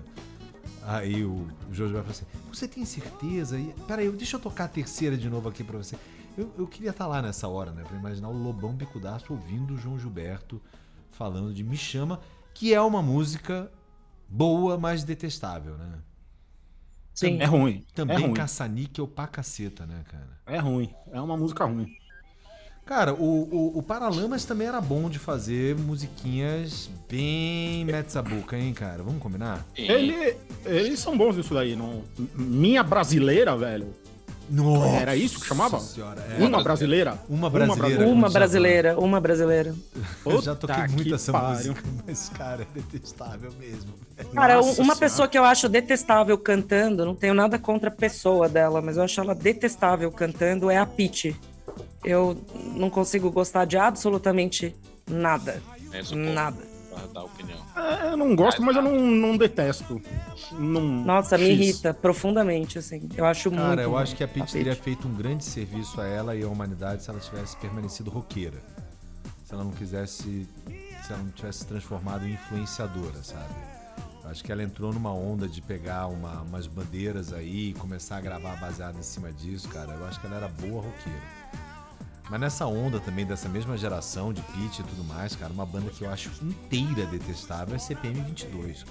Aí 0.83 1.23
o, 1.23 1.47
Jojo 1.71 1.93
vai 1.93 2.01
falar 2.01 2.11
assim: 2.11 2.25
Você 2.49 2.67
tem 2.67 2.85
certeza? 2.85 3.59
E, 3.59 3.73
peraí, 3.87 4.09
deixa 4.11 4.37
eu 4.37 4.39
tocar 4.39 4.65
a 4.65 4.67
terceira 4.67 5.17
de 5.17 5.29
novo 5.29 5.47
aqui 5.49 5.63
pra 5.63 5.77
você. 5.77 5.97
Eu, 6.37 6.51
eu 6.57 6.67
queria 6.67 6.91
estar 6.91 7.07
lá 7.07 7.21
nessa 7.21 7.47
hora, 7.47 7.71
né? 7.71 7.83
Pra 7.83 7.97
imaginar 7.97 8.29
o 8.29 8.33
Lobão 8.33 8.73
Bicudaço 8.73 9.33
ouvindo 9.33 9.73
o 9.73 9.77
João 9.77 9.99
Gilberto 9.99 10.61
falando 11.11 11.53
de 11.53 11.63
Me 11.63 11.77
Chama, 11.77 12.19
que 12.53 12.73
é 12.73 12.81
uma 12.81 13.01
música 13.01 13.71
boa, 14.27 14.77
mas 14.77 15.03
detestável, 15.03 15.77
né? 15.77 15.99
Sim. 17.13 17.39
É 17.41 17.45
ruim. 17.45 17.85
Também 17.93 18.15
é 18.15 18.19
ruim. 18.19 18.33
caça-níquel 18.33 19.07
pra 19.07 19.27
caceta, 19.27 19.85
né, 19.85 20.03
cara? 20.05 20.39
É 20.45 20.57
ruim. 20.57 20.93
É 21.11 21.19
uma 21.21 21.37
música 21.37 21.65
ruim. 21.65 21.95
Cara, 22.91 23.13
o, 23.13 23.47
o, 23.49 23.77
o 23.77 23.81
Paralamas 23.81 24.43
também 24.43 24.67
era 24.67 24.81
bom 24.81 25.09
de 25.09 25.17
fazer 25.17 25.77
musiquinhas 25.77 26.89
bem 27.09 27.85
metzabuca, 27.85 28.57
hein, 28.57 28.73
cara? 28.73 29.01
Vamos 29.01 29.21
combinar? 29.23 29.65
Ele, 29.77 30.35
eles 30.65 30.99
são 30.99 31.17
bons 31.17 31.37
nisso 31.37 31.53
daí. 31.53 31.73
Não... 31.73 32.03
Minha 32.35 32.83
brasileira, 32.83 33.55
velho. 33.55 33.95
Nossa 34.49 34.89
Era 34.97 35.15
isso 35.15 35.39
que 35.39 35.45
chamava? 35.47 35.79
Senhora, 35.79 36.21
é. 36.37 36.43
Uma 36.43 36.61
brasileira? 36.61 37.17
Uma 37.29 37.49
brasileira. 37.49 38.05
Uma 38.05 38.29
brasileira, 38.29 38.99
uma 38.99 39.21
brasileira. 39.21 39.75
Eu 40.25 40.41
já 40.41 40.53
toquei 40.53 40.87
muito 40.89 41.15
essa 41.15 41.31
pariu. 41.31 41.71
música, 41.71 41.83
mas, 42.05 42.27
cara, 42.27 42.63
é 42.63 42.79
detestável 42.81 43.53
mesmo. 43.57 43.93
Cara, 44.33 44.55
um- 44.55 44.65
Nossa 44.65 44.69
uma 44.69 44.95
Senhora. 44.95 44.99
pessoa 44.99 45.27
que 45.29 45.37
eu 45.37 45.45
acho 45.45 45.69
detestável 45.69 46.37
cantando, 46.37 47.05
não 47.05 47.15
tenho 47.15 47.33
nada 47.33 47.57
contra 47.57 47.87
a 47.87 47.93
pessoa 47.93 48.49
dela, 48.49 48.81
mas 48.81 48.97
eu 48.97 49.03
acho 49.03 49.21
ela 49.21 49.33
detestável 49.33 50.11
cantando, 50.11 50.69
é 50.69 50.75
a 50.75 50.85
Pitty. 50.85 51.39
Eu 52.03 52.37
não 52.75 52.89
consigo 52.89 53.29
gostar 53.31 53.65
de 53.65 53.77
absolutamente 53.77 54.75
nada. 55.09 55.61
É 55.93 56.15
Nada. 56.15 56.71
Pra 56.89 57.05
dar 57.07 57.23
opinião. 57.23 57.57
É, 57.75 58.11
eu 58.11 58.17
não 58.17 58.35
gosto, 58.35 58.61
mas 58.61 58.75
eu 58.75 58.81
não, 58.81 58.99
não 58.99 59.37
detesto. 59.37 60.01
Não... 60.51 60.81
Nossa, 60.81 61.37
me 61.37 61.45
X. 61.45 61.59
irrita 61.59 61.93
profundamente, 61.93 62.77
assim. 62.79 63.07
Eu 63.15 63.25
acho 63.25 63.49
muito. 63.49 63.63
Cara, 63.63 63.81
eu 63.81 63.97
acho 63.97 64.15
que 64.15 64.23
a 64.23 64.27
Pitty 64.27 64.51
teria 64.51 64.75
feito 64.75 65.07
um 65.07 65.13
grande 65.13 65.45
serviço 65.45 66.01
a 66.01 66.05
ela 66.05 66.35
e 66.35 66.43
à 66.43 66.47
humanidade 66.47 67.03
se 67.03 67.09
ela 67.09 67.19
tivesse 67.19 67.55
permanecido 67.57 68.09
roqueira. 68.09 68.57
Se 69.45 69.53
ela 69.53 69.63
não 69.63 69.71
quisesse. 69.71 70.47
Se 71.05 71.13
ela 71.13 71.23
não 71.23 71.31
tivesse 71.31 71.59
se 71.59 71.65
transformado 71.67 72.27
em 72.27 72.33
influenciadora, 72.33 73.23
sabe? 73.23 73.53
Eu 74.23 74.29
acho 74.29 74.43
que 74.43 74.51
ela 74.51 74.61
entrou 74.61 74.93
numa 74.93 75.13
onda 75.13 75.47
de 75.47 75.61
pegar 75.61 76.07
uma- 76.07 76.41
umas 76.41 76.67
bandeiras 76.67 77.33
aí 77.33 77.69
e 77.69 77.73
começar 77.73 78.17
a 78.17 78.21
gravar 78.21 78.55
baseado 78.57 78.97
em 78.99 79.03
cima 79.03 79.31
disso, 79.31 79.67
cara. 79.69 79.93
Eu 79.93 80.05
acho 80.05 80.19
que 80.19 80.27
ela 80.27 80.35
era 80.35 80.47
boa 80.47 80.81
roqueira. 80.83 81.40
Mas 82.31 82.39
nessa 82.39 82.65
onda 82.65 82.97
também 82.97 83.25
dessa 83.25 83.49
mesma 83.49 83.77
geração 83.77 84.31
de 84.31 84.41
Pitty 84.41 84.79
e 84.81 84.83
tudo 84.85 85.03
mais, 85.03 85.35
cara, 85.35 85.51
uma 85.51 85.65
banda 85.65 85.89
que 85.91 86.05
eu 86.05 86.09
acho 86.09 86.29
inteira 86.41 87.05
detestável 87.07 87.75
é 87.75 87.77
CPM 87.77 88.21
22. 88.21 88.85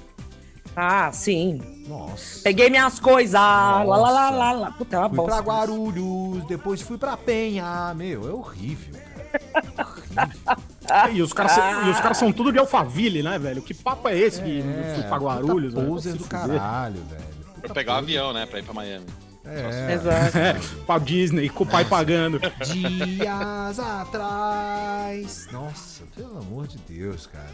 Ah, 0.77 1.11
sim. 1.11 1.85
Nossa. 1.89 2.43
Peguei 2.45 2.69
minhas 2.69 3.01
coisas. 3.01 3.33
Lá, 3.33 3.83
lá, 3.83 3.97
lá, 4.11 4.31
lá, 4.31 4.53
lá. 4.53 4.71
Puta, 4.73 4.95
é 4.97 4.99
uma 4.99 5.09
Fui 5.09 5.17
bosta. 5.17 5.43
pra 5.43 5.53
Guarulhos, 5.55 6.45
depois 6.47 6.83
fui 6.83 6.99
pra 6.99 7.17
Penha. 7.17 7.95
Meu, 7.97 8.29
é 8.29 8.33
horrível, 8.33 8.95
cara. 8.95 10.61
E 11.15 11.23
os 11.23 11.33
caras 11.33 11.53
são- 11.53 11.87
e 11.87 11.91
os 11.91 12.01
caras 12.01 12.17
são 12.19 12.33
tudo 12.33 12.51
de 12.53 12.59
Alphaville, 12.59 13.23
né, 13.23 13.39
velho? 13.39 13.63
Que 13.63 13.73
papo 13.73 14.09
é 14.09 14.19
esse 14.19 14.43
que 14.43 14.61
fui 14.97 15.03
pra 15.05 15.17
Guarulhos? 15.19 15.73
puta 15.73 15.81
velho? 15.81 15.93
poser 15.93 16.13
Se 16.13 16.19
do 16.19 16.25
caralho, 16.25 17.01
velho. 17.09 17.25
Pra 17.63 17.73
pegar 17.75 17.95
o 17.95 17.97
avião, 17.99 18.33
né? 18.33 18.45
Pra 18.45 18.59
ir 18.59 18.65
pra 18.65 18.75
Miami. 18.75 19.07
É. 19.51 19.93
Exato. 19.95 20.39
É, 20.39 20.57
pra 20.87 20.99
Disney, 20.99 21.49
com 21.49 21.65
o 21.65 21.67
pai 21.67 21.85
pagando. 21.85 22.39
Dias 22.39 23.79
atrás. 23.79 25.49
Nossa, 25.53 26.05
pelo 26.15 26.39
amor 26.39 26.67
de 26.67 26.79
Deus, 26.89 27.27
cara. 27.27 27.49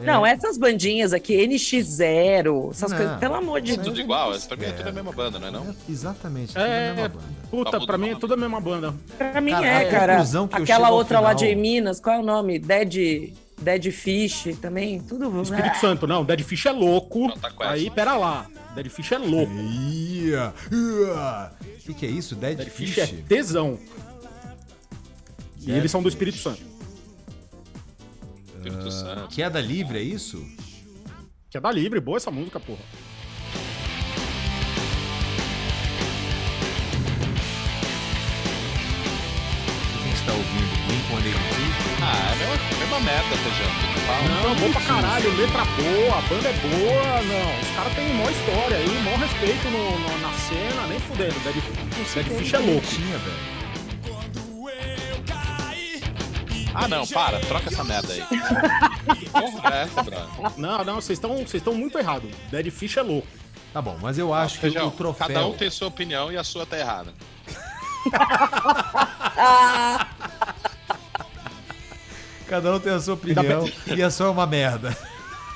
É, 0.00 0.04
Não, 0.06 0.24
essas 0.24 0.56
bandinhas 0.56 1.12
aqui, 1.12 1.34
NX0, 1.46 2.70
essas 2.70 2.90
Não. 2.90 2.96
coisas, 2.98 3.18
pelo 3.18 3.34
amor 3.34 3.60
de 3.60 3.72
Tudo 3.76 3.84
Deus. 3.84 3.98
igual, 3.98 4.34
essa 4.34 4.48
pra 4.48 4.56
mim 4.56 4.64
é 4.64 4.72
tudo 4.72 4.88
a 4.88 4.92
mesma 4.92 5.12
banda, 5.12 5.38
não 5.38 5.48
é 5.48 5.50
não? 5.50 5.62
é 5.68 5.74
exatamente, 5.88 6.48
tudo 6.54 6.62
a 6.62 6.66
É, 6.66 6.92
mesma 6.94 7.08
banda. 7.08 7.24
puta, 7.50 7.80
pra 7.86 7.98
mim 7.98 8.08
é 8.10 8.14
tudo 8.16 8.34
a 8.34 8.36
mesma 8.36 8.60
banda. 8.60 8.94
Pra 9.18 9.40
mim 9.40 9.50
Cara, 9.52 9.66
é, 9.66 9.86
a 9.86 9.90
cara. 9.90 10.12
conclusão 10.14 10.48
que 10.48 10.56
eu 10.58 10.62
Aquela 10.62 10.90
outra 10.90 11.20
lá 11.20 11.34
de 11.34 11.46
final- 11.46 11.60
Minas, 11.60 12.00
qual 12.00 12.16
é 12.16 12.18
o 12.20 12.22
nome? 12.22 12.58
Dead, 12.58 13.32
Dead 13.60 13.90
Fish 13.92 14.48
também, 14.62 14.98
tudo. 15.00 15.42
Espírito 15.42 15.76
Santo, 15.78 16.06
não, 16.06 16.24
Dead 16.24 16.40
Fish 16.42 16.64
é 16.66 16.72
louco. 16.72 17.28
Quest. 17.28 17.44
Aí, 17.60 17.90
pera 17.90 18.16
lá. 18.16 18.46
Dead 18.74 18.88
Fish 18.88 19.12
é 19.12 19.18
louco. 19.18 19.52
Ia, 19.52 20.54
ia. 20.70 21.52
O 21.62 21.78
que, 21.84 21.94
que 21.94 22.06
é 22.06 22.08
isso? 22.08 22.34
Dead, 22.34 22.56
Dead 22.56 22.68
Fish? 22.70 22.94
Fish 22.94 22.98
é 22.98 23.06
tesão. 23.28 23.78
E 25.60 25.66
Dead 25.66 25.76
eles 25.76 25.90
são 25.90 26.02
do 26.02 26.04
Fish. 26.04 26.14
Espírito 26.14 26.38
Santo. 26.38 26.62
Espírito 28.56 28.90
Santo. 28.90 29.28
Queda 29.28 29.60
livre, 29.60 29.98
é 29.98 30.02
isso? 30.02 30.44
Que 31.50 31.58
é 31.58 31.60
da 31.60 31.70
livre, 31.70 32.00
boa 32.00 32.16
essa 32.16 32.30
música, 32.30 32.58
porra. 32.58 32.80
Quem 40.02 40.12
está 40.12 40.32
ouvindo? 40.32 40.72
Blink-182? 40.86 42.02
Ah, 42.02 42.30
é 42.30 42.32
a 42.32 42.36
mesma, 42.36 42.78
mesma 42.78 43.00
merda, 43.00 43.36
Feijão. 43.36 43.91
Não, 44.28 44.54
bom 44.56 44.70
pra 44.72 44.80
caralho, 44.82 45.36
letra 45.36 45.64
boa, 45.64 46.18
a 46.18 46.20
banda 46.22 46.48
é 46.48 46.52
boa, 46.52 47.22
não. 47.22 47.60
Os 47.60 47.70
caras 47.76 47.94
têm 47.94 48.12
mó 48.14 48.28
história 48.28 48.76
aí, 48.76 49.02
mó 49.02 49.16
respeito 49.16 49.68
no- 49.70 49.98
no- 49.98 50.18
na 50.18 50.32
cena, 50.34 50.86
nem 50.88 50.98
fudendo. 51.00 51.38
Dead, 51.40 51.54
Dead 52.14 52.26
Fish 52.38 52.54
é 52.54 52.58
louco. 52.58 52.86
Tinha, 52.86 53.18
velho. 53.18 53.52
Ah, 56.74 56.88
não, 56.88 57.06
para, 57.06 57.38
troca 57.40 57.68
essa 57.68 57.84
merda 57.84 58.10
aí. 58.12 58.22
Porra, 59.30 59.74
é 59.74 59.82
essa, 59.82 60.02
brother. 60.02 60.58
Não, 60.58 60.84
não, 60.84 60.94
vocês 60.96 61.18
estão 61.18 61.34
vocês 61.36 61.54
estão 61.54 61.74
muito 61.74 61.98
errados. 61.98 62.30
Dead 62.50 62.70
Fish 62.70 62.96
é 62.96 63.02
louco. 63.02 63.28
Tá 63.72 63.80
bom, 63.82 63.96
mas 64.00 64.18
eu 64.18 64.32
acho 64.34 64.54
que 64.54 64.60
Feijão, 64.62 64.88
o 64.88 64.90
troféu. 64.90 65.26
cada 65.28 65.46
um 65.46 65.52
tem 65.52 65.70
sua 65.70 65.88
opinião 65.88 66.32
e 66.32 66.36
a 66.36 66.42
sua 66.44 66.64
tá 66.66 66.78
errada. 66.78 67.12
Cada 72.52 72.74
um 72.76 72.78
tem 72.78 72.92
a 72.92 73.00
sua 73.00 73.14
opinião 73.14 73.66
e 73.86 74.02
a 74.02 74.10
sua 74.10 74.26
é 74.26 74.30
uma 74.30 74.46
merda. 74.46 74.94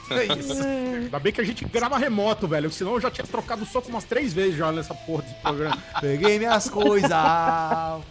É 0.08 0.38
isso. 0.38 0.52
Ainda 0.52 1.18
bem 1.18 1.32
que 1.32 1.40
a 1.40 1.44
gente 1.44 1.64
grava 1.64 1.98
remoto, 1.98 2.46
velho, 2.46 2.70
senão 2.70 2.92
eu 2.94 3.00
já 3.00 3.10
tinha 3.10 3.26
trocado 3.26 3.64
o 3.64 3.66
soco 3.66 3.88
umas 3.88 4.04
três 4.04 4.32
vezes 4.32 4.56
já 4.56 4.70
nessa 4.70 4.94
porra 4.94 5.22
desse 5.22 5.34
programa. 5.42 5.76
Peguei 6.00 6.38
minhas 6.38 6.70
coisas, 6.70 7.10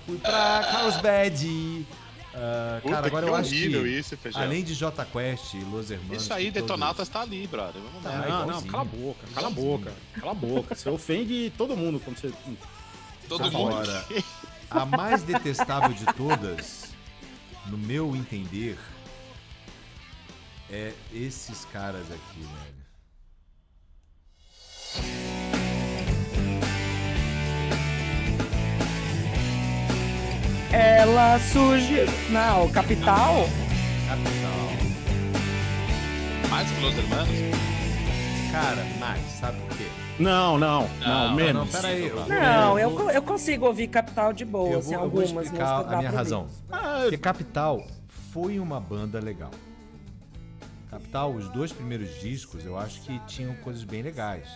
fui 0.06 0.18
pra 0.18 0.68
Carlsbad. 0.74 1.86
Ah, 2.36 2.80
Puta, 2.82 2.94
cara, 2.96 3.08
agora 3.08 3.26
que 3.26 3.32
eu 3.32 3.36
acho 3.38 3.50
que, 3.50 3.58
isso, 3.88 4.18
além 4.34 4.62
de 4.62 4.74
J 4.76 5.06
Quest 5.06 5.54
e 5.54 5.60
Los 5.64 5.90
Hermanos... 5.90 6.22
Isso 6.22 6.34
aí, 6.34 6.52
todos- 6.52 6.62
Detonautas 6.64 7.08
tá 7.08 7.22
ali, 7.22 7.48
brother. 7.48 7.82
Vamos 7.82 8.04
Tá, 8.04 8.10
lá. 8.10 8.26
é 8.26 8.30
não, 8.30 8.46
não, 8.48 8.62
cala 8.64 8.82
a 8.82 8.86
boca, 8.86 9.28
cala 9.34 9.48
a 9.48 9.52
boca, 9.52 9.92
cala 10.20 10.32
a 10.32 10.36
boca. 10.36 10.76
Você 10.76 10.90
ofende 10.90 11.54
todo 11.58 11.78
mundo 11.78 12.02
quando 12.04 12.18
você. 12.18 12.30
Todo 13.30 13.50
mundo. 13.50 13.70
Agora, 13.74 14.06
a 14.70 14.86
mais 14.86 15.24
detestável 15.24 15.94
de 15.96 16.06
todas, 16.14 16.94
no 17.68 17.78
meu 17.78 18.16
entender, 18.16 18.78
é 20.70 20.94
esses 21.14 21.66
caras 21.66 22.06
aqui, 22.12 22.40
velho. 22.40 22.86
Ela 30.72 31.40
surge. 31.40 32.06
Não, 32.30 32.70
capital? 32.72 33.48
Capital. 34.08 34.66
Mais 36.50 36.70
que 36.70 36.82
Los 36.82 36.98
Hermanos? 36.98 37.36
Cara, 38.52 38.84
mais? 39.00 39.25
Não, 40.18 40.58
não, 40.58 40.88
não, 41.00 41.28
Não, 41.30 41.36
menos. 41.36 41.66
Não, 41.74 41.82
peraí. 41.82 42.08
eu- 42.08 42.16
Não, 42.28 42.80
eu 42.80 42.90
eu, 42.90 42.90
vou- 42.96 43.06
co- 43.06 43.12
eu 43.12 43.22
consigo 43.22 43.66
ouvir 43.66 43.88
capital 43.88 44.32
de 44.32 44.46
boa, 44.46 44.70
eu 44.70 44.80
assim, 44.80 44.88
vou, 44.88 44.94
eu 44.94 45.00
vou 45.00 45.06
algumas 45.22 45.30
explicar 45.30 45.66
músicas 45.78 45.90
dá 45.90 45.94
a 45.94 45.98
minha 45.98 46.10
razão. 46.12 46.48
Ah, 46.72 46.98
Porque 47.02 47.18
Capital 47.18 47.86
foi 48.32 48.60
uma 48.60 48.80
banda 48.80 49.20
legal. 49.20 49.52
Capital, 50.90 51.34
os 51.34 51.50
dois 51.50 51.74
primeiros 51.74 52.20
discos, 52.22 52.66
eu 52.66 52.78
acho 52.78 53.02
que 53.02 53.20
tinham 53.28 53.54
coisas 53.56 53.84
bem 53.84 54.02
legais. 54.02 54.48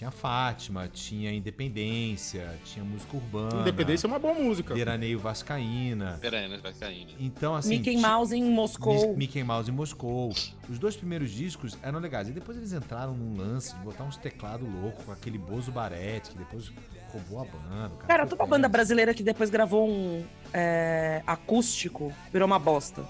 Tinha 0.00 0.10
Fátima, 0.10 0.88
tinha 0.88 1.30
Independência, 1.30 2.58
tinha 2.64 2.82
música 2.82 3.18
urbana. 3.18 3.60
Independência 3.60 4.06
é 4.06 4.08
uma 4.08 4.18
boa 4.18 4.32
música. 4.32 4.72
Veraneio 4.72 5.18
Vascaína. 5.18 6.18
Vai 6.62 6.72
caindo. 6.72 7.12
Então, 7.20 7.54
assim. 7.54 7.76
Mickey 7.76 7.98
Mouse 7.98 8.34
em 8.34 8.50
Moscou. 8.50 9.14
Mickey 9.14 9.44
Mouse 9.44 9.70
em 9.70 9.74
Moscou. 9.74 10.32
Os 10.70 10.78
dois 10.78 10.96
primeiros 10.96 11.30
discos 11.30 11.76
eram 11.82 11.98
legais. 11.98 12.30
E 12.30 12.32
depois 12.32 12.56
eles 12.56 12.72
entraram 12.72 13.12
num 13.12 13.36
lance 13.36 13.74
de 13.74 13.80
botar 13.82 14.04
uns 14.04 14.16
teclados 14.16 14.66
loucos 14.66 15.04
com 15.04 15.12
aquele 15.12 15.36
Bozo 15.36 15.70
Barete, 15.70 16.30
que 16.30 16.38
depois 16.38 16.72
roubou 17.12 17.42
a 17.42 17.44
banda. 17.44 17.94
Cara, 18.06 18.22
foi 18.22 18.30
toda 18.30 18.36
preso. 18.36 18.50
banda 18.50 18.68
brasileira 18.70 19.12
que 19.12 19.22
depois 19.22 19.50
gravou 19.50 19.86
um 19.86 20.24
é, 20.50 21.22
acústico 21.26 22.10
virou 22.32 22.46
uma 22.46 22.58
bosta. 22.58 23.04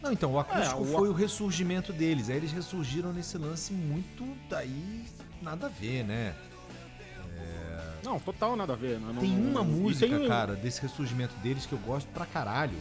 Não, 0.00 0.12
então, 0.12 0.32
o 0.32 0.38
acústico 0.38 0.78
É, 0.78 0.80
o 0.80 0.84
foi 0.84 1.08
o 1.08 1.12
ressurgimento 1.12 1.92
deles. 1.92 2.30
Aí 2.30 2.36
eles 2.36 2.52
ressurgiram 2.52 3.12
nesse 3.12 3.36
lance 3.36 3.72
muito 3.72 4.24
daí 4.48 5.02
nada 5.44 5.66
a 5.66 5.68
ver, 5.68 6.02
né? 6.04 6.34
Não, 8.02 8.20
total 8.20 8.54
nada 8.54 8.74
a 8.74 8.76
ver. 8.76 8.98
né? 8.98 9.12
Não- 9.14 9.20
Tem 9.22 9.30
uma 9.34 9.62
e 9.62 9.64
música, 9.64 10.18
tem- 10.18 10.28
cara, 10.28 10.54
desse 10.54 10.80
ressurgimento 10.82 11.34
deles 11.36 11.64
que 11.64 11.72
eu 11.72 11.78
gosto 11.78 12.06
pra 12.08 12.26
caralho. 12.26 12.76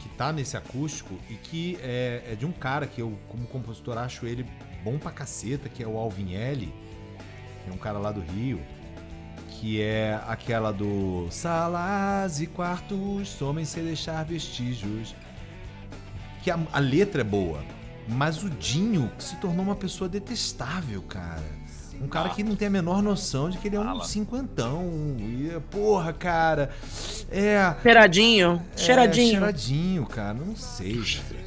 Que 0.00 0.08
tá 0.10 0.30
nesse 0.32 0.56
acústico 0.56 1.18
e 1.30 1.34
que 1.34 1.78
é, 1.80 2.22
é 2.32 2.34
de 2.34 2.44
um 2.44 2.52
cara 2.52 2.86
que 2.86 3.00
eu, 3.00 3.18
como 3.28 3.46
compositor, 3.46 3.96
acho 3.98 4.26
ele 4.26 4.44
bom 4.84 4.98
pra 4.98 5.10
caceta, 5.10 5.68
que 5.70 5.82
é 5.82 5.86
o 5.86 5.96
Alvinelli. 5.96 6.72
Que 7.64 7.70
é 7.70 7.72
um 7.72 7.78
cara 7.78 7.98
lá 7.98 8.12
do 8.12 8.20
Rio. 8.20 8.60
Que 9.48 9.80
é 9.80 10.20
aquela 10.28 10.70
do 10.70 11.28
Salas 11.30 12.38
e 12.40 12.46
quartos 12.46 13.28
somem 13.30 13.64
sem 13.64 13.84
deixar 13.84 14.22
vestígios. 14.24 15.14
Que 16.44 16.50
a, 16.50 16.58
a 16.74 16.78
letra 16.78 17.22
é 17.22 17.24
boa, 17.24 17.64
mas 18.06 18.44
o 18.44 18.50
Dinho 18.50 19.10
se 19.18 19.34
tornou 19.36 19.64
uma 19.64 19.74
pessoa 19.74 20.08
detestável, 20.10 21.00
cara. 21.02 21.42
Um 22.00 22.08
cara 22.08 22.28
que 22.28 22.42
não 22.42 22.54
tem 22.54 22.68
a 22.68 22.70
menor 22.70 23.02
noção 23.02 23.48
de 23.50 23.58
que 23.58 23.68
ele 23.68 23.76
é 23.76 23.80
um 23.80 23.84
Fala. 23.84 24.04
cinquentão. 24.04 24.84
E, 25.18 25.50
porra, 25.70 26.12
cara. 26.12 26.70
É. 27.30 27.74
Cheiradinho, 27.82 28.62
é, 28.74 28.78
cheiradinho. 28.78 29.30
cheiradinho, 29.32 30.06
cara. 30.06 30.34
Não 30.34 30.54
sei. 30.56 30.92
velho. 30.94 31.46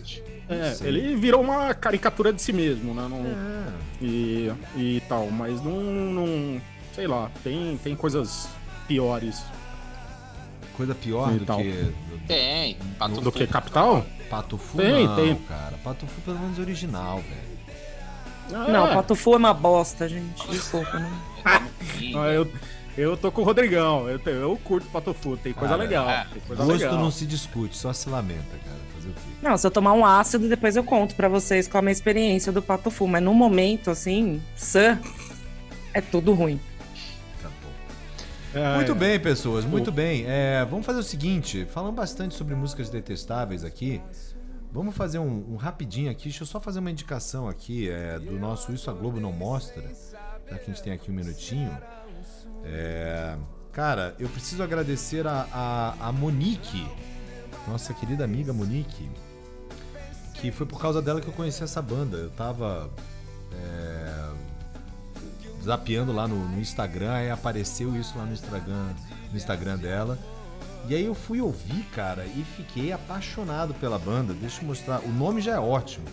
É, 0.50 0.76
ele 0.82 1.16
virou 1.16 1.42
uma 1.42 1.74
caricatura 1.76 2.34
de 2.34 2.42
si 2.42 2.52
mesmo, 2.52 2.94
né? 2.94 3.08
Não- 3.08 3.26
É. 3.26 3.74
e, 4.02 4.52
e 4.76 5.04
tal, 5.08 5.30
mas 5.30 5.62
não, 5.62 5.80
não. 5.80 6.60
Sei 6.96 7.06
lá, 7.08 7.30
tem, 7.44 7.78
tem 7.84 7.96
coisas 7.96 8.50
piores 8.88 9.44
Coisa 10.76 10.96
pior 10.96 11.30
do 11.32 11.36
Então. 11.44 11.58
que. 11.62 11.72
Do, 11.72 11.94
Tem. 12.26 12.78
Pato 12.98 13.20
do 13.20 13.32
que 13.34 13.46
Fu. 13.46 13.52
Capital? 13.52 14.06
Pato 14.30 14.58
Fu, 14.58 14.78
Tem, 14.78 15.06
não, 15.06 15.16
tem. 15.16 15.36
cara. 15.36 15.78
Pato 15.84 16.08
Fu 16.08 16.22
pelo 16.22 16.40
menos 16.40 16.58
original, 16.58 17.18
velho. 17.18 17.49
Não, 18.50 18.88
É. 18.88 18.94
Pato 18.96 19.16
Fu 19.16 19.34
é 19.34 19.38
uma 19.38 19.54
bosta, 19.54 20.08
gente. 20.08 20.48
Desculpa, 20.50 21.00
né? 21.00 21.12
Ah, 21.46 22.28
eu, 22.34 22.52
eu 22.98 23.16
tô 23.18 23.32
com 23.32 23.42
o 23.42 23.46
Rodrigão, 23.46 24.10
eu, 24.10 24.20
eu 24.26 24.58
curto 24.64 24.88
Patofu, 24.90 25.38
tem 25.38 25.54
coisa 25.54 25.76
Cara, 25.76 25.84
legal. 25.84 26.10
é. 26.10 26.28
Tem 26.34 26.42
coisa 26.48 26.64
Gosto 26.64 26.80
legal. 26.82 26.98
não 26.98 27.12
se 27.12 27.26
discute, 27.26 27.78
só 27.78 27.94
se 27.94 28.10
lamenta, 28.10 28.58
cara. 28.66 28.78
Fazer 28.96 29.10
o 29.10 29.14
quê? 29.14 29.20
Não, 29.42 29.58
se 29.58 29.66
eu 29.66 29.72
tomar 29.72 29.94
um 29.94 30.06
ácido, 30.06 30.50
depois 30.50 30.76
eu 30.76 30.84
conto 30.84 31.16
pra 31.16 31.30
vocês 31.30 31.68
qual 31.68 31.80
é 31.80 31.82
a 31.82 31.84
minha 31.84 31.92
experiência 31.94 32.52
do 32.52 32.62
Pato 32.62 32.90
Fu. 32.92 33.08
Mas 33.08 33.22
no 33.24 33.34
momento, 33.34 33.90
assim, 33.92 34.42
sã, 34.56 35.00
é 35.94 36.02
tudo 36.02 36.34
ruim. 36.34 36.60
Tá 37.42 37.50
bom. 37.64 38.60
É, 38.60 38.76
Muito 38.76 38.92
é. 38.92 38.96
bem, 38.96 39.20
pessoas, 39.20 39.64
muito 39.64 39.92
bem. 39.92 40.26
É, 40.28 40.66
vamos 40.70 40.86
fazer 40.86 41.00
o 41.00 41.04
seguinte: 41.04 41.66
falando 41.72 41.94
bastante 41.96 42.36
sobre 42.36 42.56
músicas 42.56 42.90
detestáveis 42.90 43.64
aqui, 43.64 44.02
vamos 44.72 44.96
fazer 44.96 45.20
um, 45.20 45.54
um 45.54 45.56
rapidinho 45.56 46.12
aqui. 46.12 46.26
Deixa 46.26 46.44
eu 46.44 46.48
só 46.48 46.60
fazer 46.60 46.80
uma 46.80 46.92
indicação 46.92 47.48
aqui 47.48 47.90
é, 47.90 48.20
do 48.20 48.40
nosso 48.40 48.72
Isso 48.72 48.90
a 48.90 48.94
Globo 48.94 49.20
Não 49.20 49.32
Mostra, 49.32 49.84
já 50.50 50.58
que 50.58 50.64
a 50.70 50.74
gente 50.74 50.84
tem 50.84 50.94
aqui 50.94 51.12
um 51.12 51.14
minutinho. 51.14 51.76
É, 52.64 53.38
cara, 53.72 54.16
eu 54.20 54.30
preciso 54.30 54.62
agradecer 54.64 55.26
a, 55.28 55.48
a, 55.52 56.08
a 56.08 56.12
Monique, 56.12 56.88
nossa 57.68 57.94
querida 57.94 58.24
amiga 58.24 58.52
Monique, 58.54 59.10
que 60.34 60.52
foi 60.52 60.66
por 60.66 60.80
causa 60.80 61.02
dela 61.02 61.22
que 61.22 61.28
eu 61.28 61.34
conheci 61.34 61.64
essa 61.64 61.82
banda. 61.82 62.18
Eu 62.18 62.30
tava. 62.32 62.90
é, 63.54 64.30
zapeando 65.64 66.12
lá 66.14 66.28
no, 66.28 66.36
no 66.48 66.60
Instagram, 66.60 67.12
aí 67.12 67.30
apareceu 67.30 67.96
isso 67.96 68.18
lá 68.18 68.26
no 68.26 68.34
Instagram, 68.34 68.94
no 69.32 69.38
Instagram 69.38 69.78
dela. 69.78 70.18
E 70.88 70.96
aí 70.96 71.06
eu 71.06 71.14
fui 71.14 71.40
ouvir, 71.42 71.84
cara, 71.94 72.26
e 72.26 72.44
fiquei 72.56 72.92
apaixonado 72.92 73.74
pela 73.76 74.00
banda. 74.00 74.34
Deixa 74.34 74.62
eu 74.62 74.68
mostrar, 74.68 75.02
o 75.02 75.10
nome 75.10 75.42
já 75.42 75.56
é 75.56 75.60
ótimo, 75.60 76.06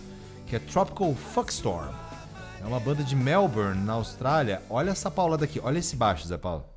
que 0.46 0.56
é 0.56 0.58
Tropical 0.58 1.14
Fuckstorm. 1.14 1.94
É 2.60 2.66
uma 2.66 2.80
banda 2.80 3.02
de 3.02 3.14
Melbourne, 3.14 3.82
na 3.84 3.94
Austrália. 3.94 4.62
Olha 4.68 4.90
essa 4.90 5.10
paulada 5.10 5.44
aqui, 5.44 5.60
olha 5.62 5.78
esse 5.78 5.96
baixo, 5.96 6.26
Zé 6.26 6.36
Paulo. 6.36 6.75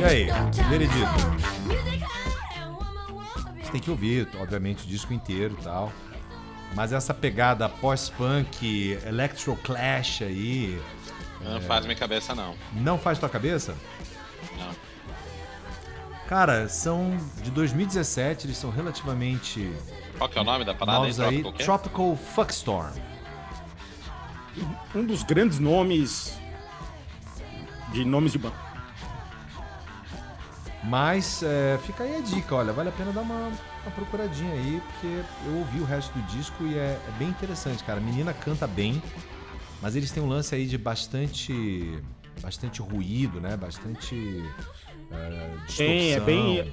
E 0.00 0.04
aí, 0.04 0.26
veredito? 0.70 1.10
Você 3.62 3.70
tem 3.70 3.80
que 3.80 3.90
ouvir, 3.90 4.26
obviamente, 4.40 4.84
o 4.84 4.86
disco 4.86 5.12
inteiro 5.12 5.54
e 5.60 5.62
tal. 5.62 5.92
Mas 6.74 6.92
essa 6.92 7.12
pegada 7.12 7.68
pós-punk, 7.68 8.98
electro-clash 9.04 10.22
aí, 10.22 10.80
Não 11.42 11.60
faz 11.60 11.84
minha 11.84 11.96
cabeça, 11.96 12.34
não. 12.34 12.54
não 12.72 12.98
faz 12.98 13.18
tua 13.18 13.28
cabeça? 13.28 13.76
Não. 14.56 14.70
Cara, 16.28 16.66
são 16.68 17.18
de 17.42 17.50
2017, 17.50 18.46
eles 18.46 18.56
são 18.56 18.70
relativamente 18.70 19.70
Qual 20.16 20.30
que 20.30 20.38
é 20.38 20.40
o 20.40 20.44
nome 20.44 20.64
da 20.64 20.74
parada 20.74 21.00
novos 21.00 21.20
aí. 21.20 21.42
Tropical? 21.42 21.66
Tropical 21.66 22.16
Fuckstorm. 22.16 22.92
Um 24.94 25.04
dos 25.04 25.22
grandes 25.24 25.58
nomes 25.58 26.38
de 27.92 28.04
nomes 28.04 28.32
de 28.32 28.38
banda. 28.38 28.69
Mas 30.82 31.42
é, 31.42 31.78
fica 31.84 32.04
aí 32.04 32.16
a 32.16 32.20
dica, 32.20 32.54
olha, 32.54 32.72
vale 32.72 32.88
a 32.88 32.92
pena 32.92 33.12
dar 33.12 33.20
uma, 33.20 33.48
uma 33.48 33.90
procuradinha 33.94 34.52
aí, 34.52 34.80
porque 34.86 35.22
eu 35.46 35.58
ouvi 35.58 35.78
o 35.80 35.84
resto 35.84 36.10
do 36.18 36.22
disco 36.26 36.64
e 36.64 36.74
é, 36.74 36.98
é 37.06 37.12
bem 37.18 37.28
interessante, 37.28 37.84
cara. 37.84 37.98
A 37.98 38.02
menina 38.02 38.32
canta 38.32 38.66
bem, 38.66 39.02
mas 39.82 39.94
eles 39.94 40.10
têm 40.10 40.22
um 40.22 40.28
lance 40.28 40.54
aí 40.54 40.66
de 40.66 40.78
bastante, 40.78 42.00
bastante 42.40 42.80
ruído, 42.80 43.40
né? 43.42 43.58
Bastante 43.58 44.42
é, 45.10 45.50
distorção, 45.66 45.76
Tem, 45.76 46.12
é 46.14 46.20
bem- 46.20 46.72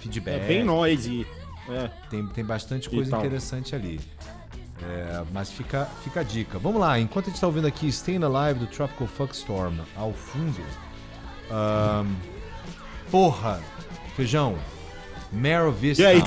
feedback. 0.00 0.42
É 0.42 0.46
bem 0.48 0.64
noise. 0.64 1.26
É. 1.68 1.88
Tem, 2.08 2.26
tem 2.28 2.44
bastante 2.44 2.88
coisa 2.88 3.16
interessante 3.18 3.74
ali. 3.74 4.00
É, 4.82 5.22
mas 5.30 5.52
fica, 5.52 5.84
fica 6.02 6.20
a 6.20 6.22
dica. 6.24 6.58
Vamos 6.58 6.80
lá, 6.80 6.98
enquanto 6.98 7.26
a 7.26 7.28
gente 7.30 7.40
tá 7.40 7.46
ouvindo 7.46 7.66
aqui 7.66 7.86
Staying 7.88 8.24
Alive 8.24 8.60
do 8.60 8.66
Tropical 8.66 9.06
Fuckstorm 9.06 9.74
ao 9.94 10.12
fundo. 10.12 10.60
ahn, 11.50 12.06
porra, 13.12 13.60
feijão. 14.16 14.58
Mare 15.30 15.68
of 15.68 15.86
E 15.86 16.04
aí? 16.04 16.20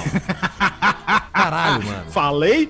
Caralho, 1.34 1.84
mano. 1.86 2.12
Falei? 2.12 2.70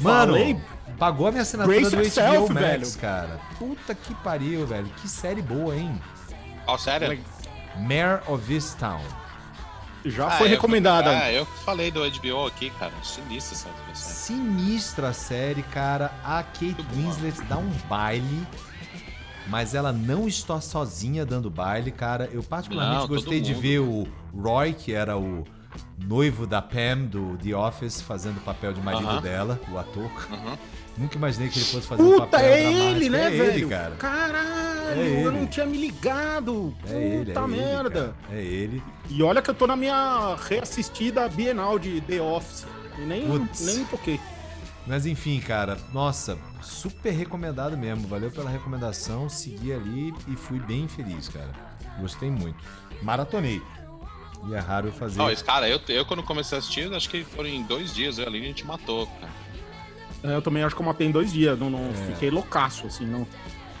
Mano, 0.00 0.32
Falei? 0.32 0.60
pagou 0.98 1.26
a 1.26 1.30
minha 1.30 1.42
assinatura 1.42 1.76
Brace 1.80 1.90
do 1.90 1.96
HBO 1.96 2.04
yourself, 2.04 2.52
Max, 2.52 2.64
velho. 2.66 2.98
cara. 3.00 3.40
Puta 3.58 3.94
que 3.94 4.14
pariu, 4.16 4.66
velho. 4.66 4.86
Que 5.00 5.08
série 5.08 5.42
boa, 5.42 5.76
hein? 5.76 6.00
Ó, 6.66 6.76
sério? 6.78 7.18
Mare 7.76 8.20
of 8.26 8.52
Easttown. 8.52 9.00
Já 10.04 10.28
Ah, 10.28 10.30
foi 10.32 10.48
recomendada. 10.48 11.10
Ah, 11.10 11.32
eu 11.32 11.44
falei 11.44 11.90
do 11.90 12.00
HBO 12.08 12.46
aqui, 12.46 12.70
cara. 12.70 12.92
Sinistro 13.02 13.54
essa 13.56 13.68
série. 13.68 13.96
Sinistra 13.96 15.08
a 15.08 15.12
série, 15.12 15.62
cara. 15.64 16.12
A 16.24 16.42
Kate 16.42 16.76
Muito. 16.92 16.94
Winslet 16.94 17.40
dá 17.48 17.56
um 17.58 17.68
baile, 17.88 18.46
mas 19.48 19.74
ela 19.74 19.92
não 19.92 20.26
está 20.28 20.60
sozinha 20.60 21.24
dando 21.24 21.50
baile, 21.50 21.90
cara. 21.90 22.28
Eu 22.32 22.42
particularmente 22.42 23.00
Não, 23.02 23.08
gostei 23.08 23.40
de 23.40 23.54
ver 23.54 23.80
o 23.80 24.06
Roy, 24.34 24.72
que 24.72 24.92
era 24.92 25.16
o 25.18 25.44
noivo 25.98 26.46
da 26.46 26.60
Pam 26.62 27.04
do 27.10 27.36
The 27.38 27.54
Office, 27.54 28.00
fazendo 28.00 28.38
o 28.38 28.40
papel 28.40 28.72
de 28.72 28.80
marido 28.80 29.08
Aham. 29.08 29.20
dela, 29.22 29.60
o 29.70 29.78
ator. 29.78 30.10
Uhum. 30.30 30.56
Nunca 30.98 31.16
imaginei 31.16 31.50
que 31.50 31.58
ele 31.58 31.66
fosse 31.66 31.86
fazer 31.86 32.02
um 32.02 32.12
Puta, 32.12 32.26
papel 32.26 32.40
é 32.54 32.62
ele, 32.72 33.10
né, 33.10 33.26
é 33.26 33.30
velho? 33.30 33.52
Ele, 33.52 33.66
cara. 33.66 33.94
Caralho, 33.96 35.00
É 35.00 35.22
eu 35.24 35.28
ele. 35.30 35.38
não 35.40 35.46
tinha 35.46 35.66
me 35.66 35.76
ligado. 35.76 36.74
É 36.88 36.96
ele, 36.96 37.30
é 37.30 37.34
Puta 37.34 37.40
ele, 37.40 37.56
merda. 37.60 37.90
cara. 37.90 38.14
É 38.32 38.42
ele. 38.42 38.82
E 39.10 39.22
olha 39.22 39.42
que 39.42 39.50
eu 39.50 39.54
tô 39.54 39.66
na 39.66 39.76
minha 39.76 40.36
reassistida 40.48 41.28
Bienal 41.28 41.78
de 41.78 42.00
The 42.00 42.20
Office. 42.22 42.66
E 42.98 43.02
nem, 43.02 43.26
Putz. 43.26 43.66
nem 43.66 43.84
toquei. 43.84 44.18
Mas 44.86 45.04
enfim, 45.04 45.40
cara, 45.40 45.76
nossa, 45.92 46.38
super 46.62 47.10
recomendado 47.10 47.76
mesmo. 47.76 48.06
Valeu 48.06 48.30
pela 48.30 48.48
recomendação, 48.48 49.28
segui 49.28 49.72
ali 49.72 50.14
e 50.28 50.36
fui 50.36 50.60
bem 50.60 50.86
feliz, 50.86 51.28
cara. 51.28 51.50
Gostei 51.98 52.30
muito. 52.30 52.56
Maratonei. 53.02 53.60
E 54.48 54.54
é 54.54 54.58
raro 54.60 54.88
eu 54.88 54.92
fazer. 54.92 55.18
Não, 55.18 55.30
esse 55.30 55.42
cara, 55.42 55.68
eu, 55.68 55.80
eu 55.88 56.06
quando 56.06 56.22
comecei 56.22 56.56
a 56.56 56.60
assistir, 56.60 56.92
acho 56.94 57.10
que 57.10 57.24
foram 57.24 57.48
em 57.48 57.62
dois 57.64 57.92
dias, 57.92 58.18
eu 58.18 58.26
ali 58.28 58.40
a 58.40 58.44
gente 58.44 58.64
matou, 58.64 59.06
cara. 59.06 59.32
É, 60.22 60.34
eu 60.36 60.42
também 60.42 60.62
acho 60.62 60.74
que 60.76 60.80
eu 60.82 60.86
matei 60.86 61.06
em 61.06 61.10
dois 61.10 61.32
dias. 61.32 61.58
Não, 61.58 61.68
não 61.68 61.90
É. 61.90 62.12
fiquei 62.12 62.30
loucaço, 62.30 62.86
assim, 62.86 63.04
não. 63.06 63.26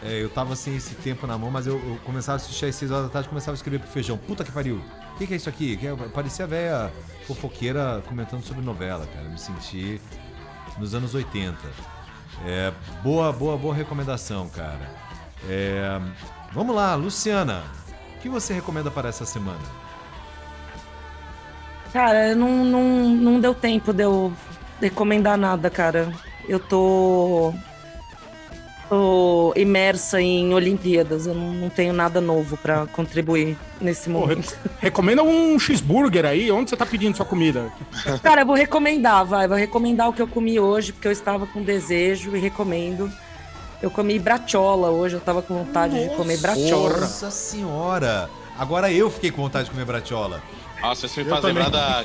É, 0.02 0.22
eu 0.22 0.28
tava 0.28 0.56
sem 0.56 0.76
esse 0.76 0.94
tempo 0.96 1.26
na 1.26 1.38
mão, 1.38 1.50
mas 1.50 1.66
eu, 1.66 1.74
eu 1.78 1.98
começava 2.04 2.34
a 2.36 2.36
assistir 2.36 2.66
às 2.66 2.74
6 2.74 2.90
horas 2.90 3.06
da 3.06 3.10
tarde 3.12 3.28
começava 3.28 3.52
a 3.52 3.56
escrever 3.56 3.78
pro 3.78 3.88
feijão. 3.88 4.18
Puta 4.18 4.42
que 4.44 4.50
pariu. 4.52 4.82
O 5.14 5.18
que, 5.18 5.26
que 5.26 5.32
é 5.34 5.36
isso 5.36 5.48
aqui? 5.48 5.76
Que 5.76 5.86
é- 5.86 5.94
parecia 6.12 6.44
a 6.44 6.48
velha 6.48 6.92
fofoqueira 7.26 8.02
comentando 8.06 8.42
sobre 8.42 8.62
novela, 8.62 9.06
cara. 9.06 9.28
Me 9.28 9.38
senti 9.38 10.00
nos 10.78 10.94
anos 10.94 11.14
80. 11.14 11.56
É, 12.44 12.72
boa, 13.02 13.32
boa, 13.32 13.56
boa 13.56 13.74
recomendação, 13.74 14.48
cara. 14.48 14.90
É, 15.48 16.00
vamos 16.52 16.74
lá, 16.74 16.94
Luciana. 16.94 17.62
O 18.16 18.20
que 18.20 18.28
você 18.28 18.52
recomenda 18.52 18.90
para 18.90 19.08
essa 19.08 19.24
semana? 19.24 19.60
Cara, 21.92 22.34
não, 22.34 22.64
não, 22.64 23.08
não 23.08 23.40
deu 23.40 23.54
tempo 23.54 23.92
de 23.92 24.02
eu 24.02 24.32
recomendar 24.80 25.38
nada, 25.38 25.70
cara. 25.70 26.12
Eu 26.48 26.60
tô. 26.60 27.54
Tô 28.88 29.52
imersa 29.56 30.20
em 30.20 30.52
Olimpíadas. 30.54 31.26
Eu 31.26 31.34
não, 31.34 31.52
não 31.52 31.68
tenho 31.68 31.92
nada 31.92 32.20
novo 32.20 32.56
pra 32.56 32.86
contribuir 32.86 33.56
nesse 33.80 34.04
Pô, 34.10 34.20
momento. 34.20 34.50
re- 34.64 34.70
recomenda 34.80 35.22
um 35.22 35.58
cheeseburger 35.58 36.24
aí. 36.24 36.50
Onde 36.50 36.70
você 36.70 36.76
tá 36.76 36.86
pedindo 36.86 37.16
sua 37.16 37.26
comida? 37.26 37.72
Cara, 38.22 38.42
eu 38.42 38.46
vou 38.46 38.54
recomendar, 38.56 39.24
vai. 39.24 39.48
Vou 39.48 39.56
recomendar 39.56 40.08
o 40.08 40.12
que 40.12 40.22
eu 40.22 40.28
comi 40.28 40.58
hoje, 40.60 40.92
porque 40.92 41.08
eu 41.08 41.12
estava 41.12 41.46
com 41.46 41.62
desejo 41.62 42.36
e 42.36 42.40
recomendo. 42.40 43.10
Eu 43.82 43.90
comi 43.90 44.18
brachola 44.18 44.88
hoje, 44.90 45.16
eu 45.16 45.20
tava 45.20 45.42
com 45.42 45.54
vontade 45.64 46.08
de 46.08 46.14
comer 46.16 46.38
brachola. 46.38 47.00
Nossa 47.00 47.30
senhora! 47.30 48.30
Agora 48.58 48.90
eu 48.90 49.10
fiquei 49.10 49.30
com 49.30 49.42
vontade 49.42 49.66
de 49.66 49.70
comer 49.70 49.84
bratiola. 49.84 50.42
Nossa, 50.80 51.04
isso 51.04 51.20
me 51.20 51.26
faz 51.26 51.44
lembrar 51.44 51.68
da 51.68 52.02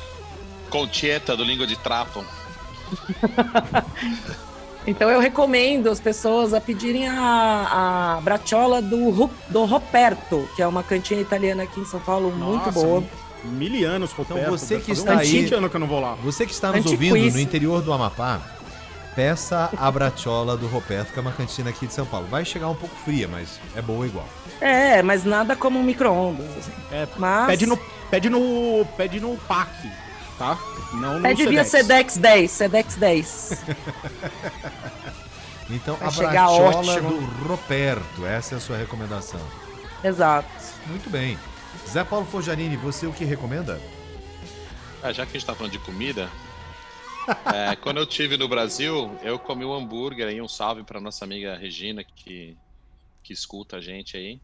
Concheta 0.70 1.38
do 1.38 1.46
Língua 1.46 1.66
de 1.66 1.78
Trapo. 1.78 2.26
Então 4.88 5.10
eu 5.10 5.20
recomendo 5.20 5.90
as 5.90 6.00
pessoas 6.00 6.54
a 6.54 6.60
pedirem 6.62 7.08
a, 7.08 8.18
a 8.18 8.22
do, 8.82 9.30
do 9.50 9.66
Roberto, 9.66 10.50
que 10.56 10.62
é 10.62 10.68
uma 10.68 10.82
cantina 10.84 11.22
italiana 11.22 11.64
aqui 11.64 11.80
em 11.80 11.86
São 11.86 12.00
Paulo, 12.00 12.32
muito 12.32 12.66
Nossa, 12.66 12.72
boa. 12.72 13.04
Mil 13.44 13.88
anos, 13.90 14.12
Então 14.12 14.26
Roberto. 14.26 14.50
você 14.52 14.76
Deve 14.76 14.86
que 14.86 14.92
está 14.92 15.14
uns 15.16 15.20
aí- 15.20 15.28
20 15.44 15.54
anos 15.56 15.70
que 15.70 15.76
eu 15.76 15.80
não 15.80 15.88
vou 15.88 16.00
lá. 16.00 16.16
Você 16.24 16.46
que 16.46 16.52
está 16.54 16.68
nos 16.72 16.78
Antiquíssimo. 16.86 17.16
ouvindo 17.18 17.34
no 17.34 17.40
interior 17.40 17.82
do 17.82 17.92
Amapá, 17.94 18.40
peça 19.16 19.70
a 19.78 19.92
bratiola 19.92 20.56
do 20.58 20.68
Roberto, 20.68 21.12
que 21.14 21.20
é 21.20 21.22
uma 21.22 21.32
cantina 21.32 21.70
aqui 21.70 21.86
de 21.88 21.94
São 21.94 22.06
Paulo. 22.06 22.28
Vai 22.30 22.46
chegar 22.46 22.68
um 22.70 22.76
pouco 22.76 22.96
fria, 23.04 23.28
mas 23.28 23.60
é 23.76 23.82
boa 23.82 24.06
igual. 24.06 24.28
É, 24.60 25.02
mas 25.02 25.24
nada 25.26 25.56
como 25.56 25.80
um 25.80 25.84
micro-ondas. 25.84 26.46
assim. 26.60 26.72
É, 26.92 27.08
Mas 27.18 27.48
Pede 27.48 27.66
no, 27.66 27.78
pede 28.12 28.30
no, 28.30 28.86
pede 28.96 29.20
no 29.20 29.36
PAC, 29.48 29.70
tá? 30.42 30.58
Não 30.94 31.20
no 31.20 31.22
pede 31.22 31.46
via 31.46 31.64
Sedex. 31.64 32.14
Sedex 32.14 32.18
10, 32.18 32.52
Sedex 32.52 32.96
10. 32.96 33.64
Então, 35.74 35.96
Vai 35.96 36.36
a 36.36 36.50
ótimo. 36.50 37.12
do 37.12 37.48
Roberto, 37.48 38.26
essa 38.26 38.56
é 38.56 38.58
a 38.58 38.60
sua 38.60 38.76
recomendação. 38.76 39.40
Exato. 40.04 40.50
Muito 40.86 41.10
bem. 41.10 41.40
Zé 41.88 42.04
Paulo 42.04 42.26
Forjarini, 42.26 42.76
você 42.76 43.08
o 43.08 43.14
que 43.14 43.24
recomenda? 43.24 43.80
Ah, 45.02 45.14
já 45.14 45.26
que 45.26 45.30
a 45.30 45.40
gente 45.40 45.46
tá 45.46 45.56
falando 45.56 45.72
de 45.72 45.80
comida, 45.80 46.30
é, 47.56 47.74
quando 47.78 48.00
eu 48.00 48.06
tive 48.06 48.36
no 48.36 48.50
Brasil, 48.50 49.18
eu 49.24 49.40
comi 49.40 49.64
um 49.64 49.74
hambúrguer 49.74 50.28
aí, 50.28 50.42
um 50.42 50.48
salve 50.48 50.84
pra 50.84 51.00
nossa 51.00 51.24
amiga 51.24 51.56
Regina, 51.56 52.04
que, 52.04 52.58
que 53.24 53.32
escuta 53.32 53.78
a 53.78 53.82
gente 53.82 54.18
aí. 54.18 54.42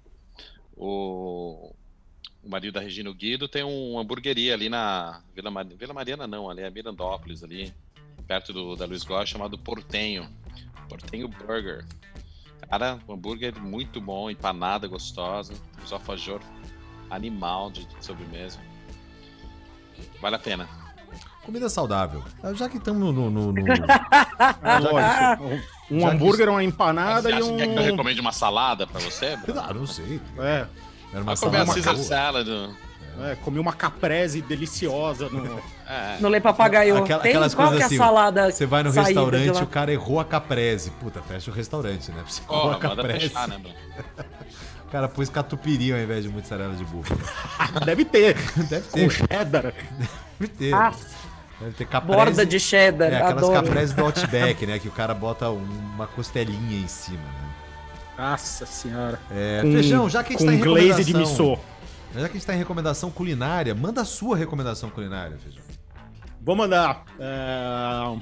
O, 0.77 1.75
o 2.47 2.49
marido 2.49 2.73
da 2.75 2.79
Regina, 2.79 3.09
o 3.09 3.13
Guido, 3.13 3.47
tem 3.47 3.61
uma 3.63 4.01
hamburgueria 4.01 4.53
ali 4.53 4.69
na 4.69 5.21
Vila, 5.35 5.51
Mar... 5.51 5.65
Vila 5.65 5.93
Mariana, 5.93 6.25
não, 6.25 6.49
ali 6.49 6.61
é 6.61 6.69
Mirandópolis, 6.69 7.43
ali, 7.43 7.73
perto 8.25 8.53
do, 8.53 8.75
da 8.75 8.85
Luiz 8.85 9.03
Góes, 9.03 9.27
chamado 9.29 9.57
Portenho. 9.57 10.29
Portenho 10.87 11.27
Burger. 11.27 11.85
Cara, 12.69 12.97
um 13.07 13.13
hambúrguer 13.13 13.59
muito 13.59 13.99
bom, 13.99 14.29
empanada 14.31 14.87
gostosa, 14.87 15.53
os 15.83 15.91
alfajor 15.91 16.39
animal 17.09 17.69
de 17.69 17.85
sobremesa. 17.99 18.59
Vale 20.21 20.35
a 20.35 20.39
pena. 20.39 20.67
Comida 21.43 21.69
saudável. 21.69 22.23
Ah, 22.43 22.53
Já 22.53 22.67
que 22.69 22.77
estamos 22.77 23.01
no. 23.13 23.29
no- 23.29 23.51
no- 23.53 23.53
lógico. 24.83 25.43
Um 25.89 25.99
Já 26.01 26.09
que- 26.09 26.15
hambúrguer, 26.15 26.49
uma 26.49 26.63
empanada 26.63 27.21
Você 27.23 27.29
e 27.29 27.33
acha 27.33 27.51
que 27.51 27.57
quer 27.57 27.67
que 27.67 27.73
eu 27.77 27.81
um. 27.81 27.85
recomende 27.85 28.19
uma 28.21 28.31
salada 28.33 28.85
pra 28.85 28.99
você? 28.99 29.35
Bruno? 29.37 29.61
Ah, 29.61 29.73
não 29.73 29.87
sei. 29.87 30.19
É, 30.39 30.67
Era 31.13 31.23
uma 31.23 31.35
Vai 31.35 31.37
comer 31.37 31.57
a 31.57 31.65
salada 31.65 31.81
Caesar 31.83 32.05
salad. 32.05 32.47
é, 33.23 33.35
comi 33.35 33.59
uma 33.59 33.73
caprese 33.73 34.41
deliciosa 34.41 35.29
no. 35.29 35.59
É. 35.89 36.17
No 36.19 36.27
Lei 36.27 36.41
Papagaio. 36.41 36.97
Aquela- 36.97 37.21
Tem, 37.21 37.31
aquelas 37.31 37.55
qual 37.55 37.69
coisas 37.69 37.87
que 37.87 37.93
é 37.93 37.95
assim, 37.95 38.03
a 38.03 38.07
salada 38.07 38.51
Você 38.51 38.65
vai 38.65 38.83
no 38.83 38.91
restaurante, 38.91 39.51
lá? 39.51 39.63
o 39.63 39.67
cara 39.67 39.93
errou 39.93 40.19
a 40.19 40.25
caprese. 40.25 40.91
Puta, 40.91 41.21
fecha 41.21 41.49
o 41.49 41.53
restaurante, 41.53 42.11
né? 42.11 42.21
Você 42.27 42.41
Porra, 42.41 42.75
a 42.75 42.77
caprese. 42.77 43.29
fechar, 43.29 43.47
né? 43.47 43.57
O 44.85 44.89
cara 44.91 45.07
pôs 45.07 45.29
catupiry 45.29 45.93
ao 45.93 45.97
invés 45.99 46.23
de 46.25 46.29
mussarela 46.29 46.73
de 46.75 46.83
búfalo. 46.83 47.21
Deve 47.85 48.03
ter. 48.03 48.35
Deve 48.69 48.85
Com 48.89 48.99
ter, 48.99 49.09
cheddar. 49.11 49.73
deve 50.37 50.53
ter. 50.57 50.73
Ah, 50.73 50.91
Deve 51.61 51.71
ter 51.71 51.85
caprese. 51.87 52.17
borda 52.17 52.45
de 52.45 52.59
cheddar. 52.59 53.09
É, 53.13 53.15
aquelas 53.21 53.43
adoro. 53.45 53.53
caprese 53.63 53.95
do 53.95 54.03
Outback, 54.03 54.65
né? 54.67 54.79
Que 54.79 54.89
o 54.89 54.91
cara 54.91 55.13
bota 55.13 55.49
uma 55.49 56.07
costelinha 56.07 56.79
em 56.83 56.87
cima, 56.89 57.17
né? 57.23 57.46
Nossa 58.17 58.65
senhora. 58.65 59.19
É, 59.31 59.61
Com- 59.61 59.71
Feijão, 59.71 60.09
já 60.09 60.23
que 60.23 60.29
a 60.33 60.37
gente 60.37 60.39
com 60.39 60.45
tá 60.45 60.53
em 60.53 60.59
glaze 60.59 61.03
de 61.03 61.11
recomendação... 61.11 61.49
missô. 61.51 61.59
Já 62.13 62.21
que 62.21 62.31
a 62.31 62.33
gente 62.39 62.45
tá 62.45 62.55
em 62.55 62.57
recomendação 62.57 63.11
culinária, 63.11 63.75
manda 63.75 64.01
a 64.01 64.05
sua 64.05 64.35
recomendação 64.35 64.89
culinária, 64.89 65.37
Feijão. 65.37 65.61
Vou 66.41 66.55
mandar. 66.55 67.03
é, 67.19 68.17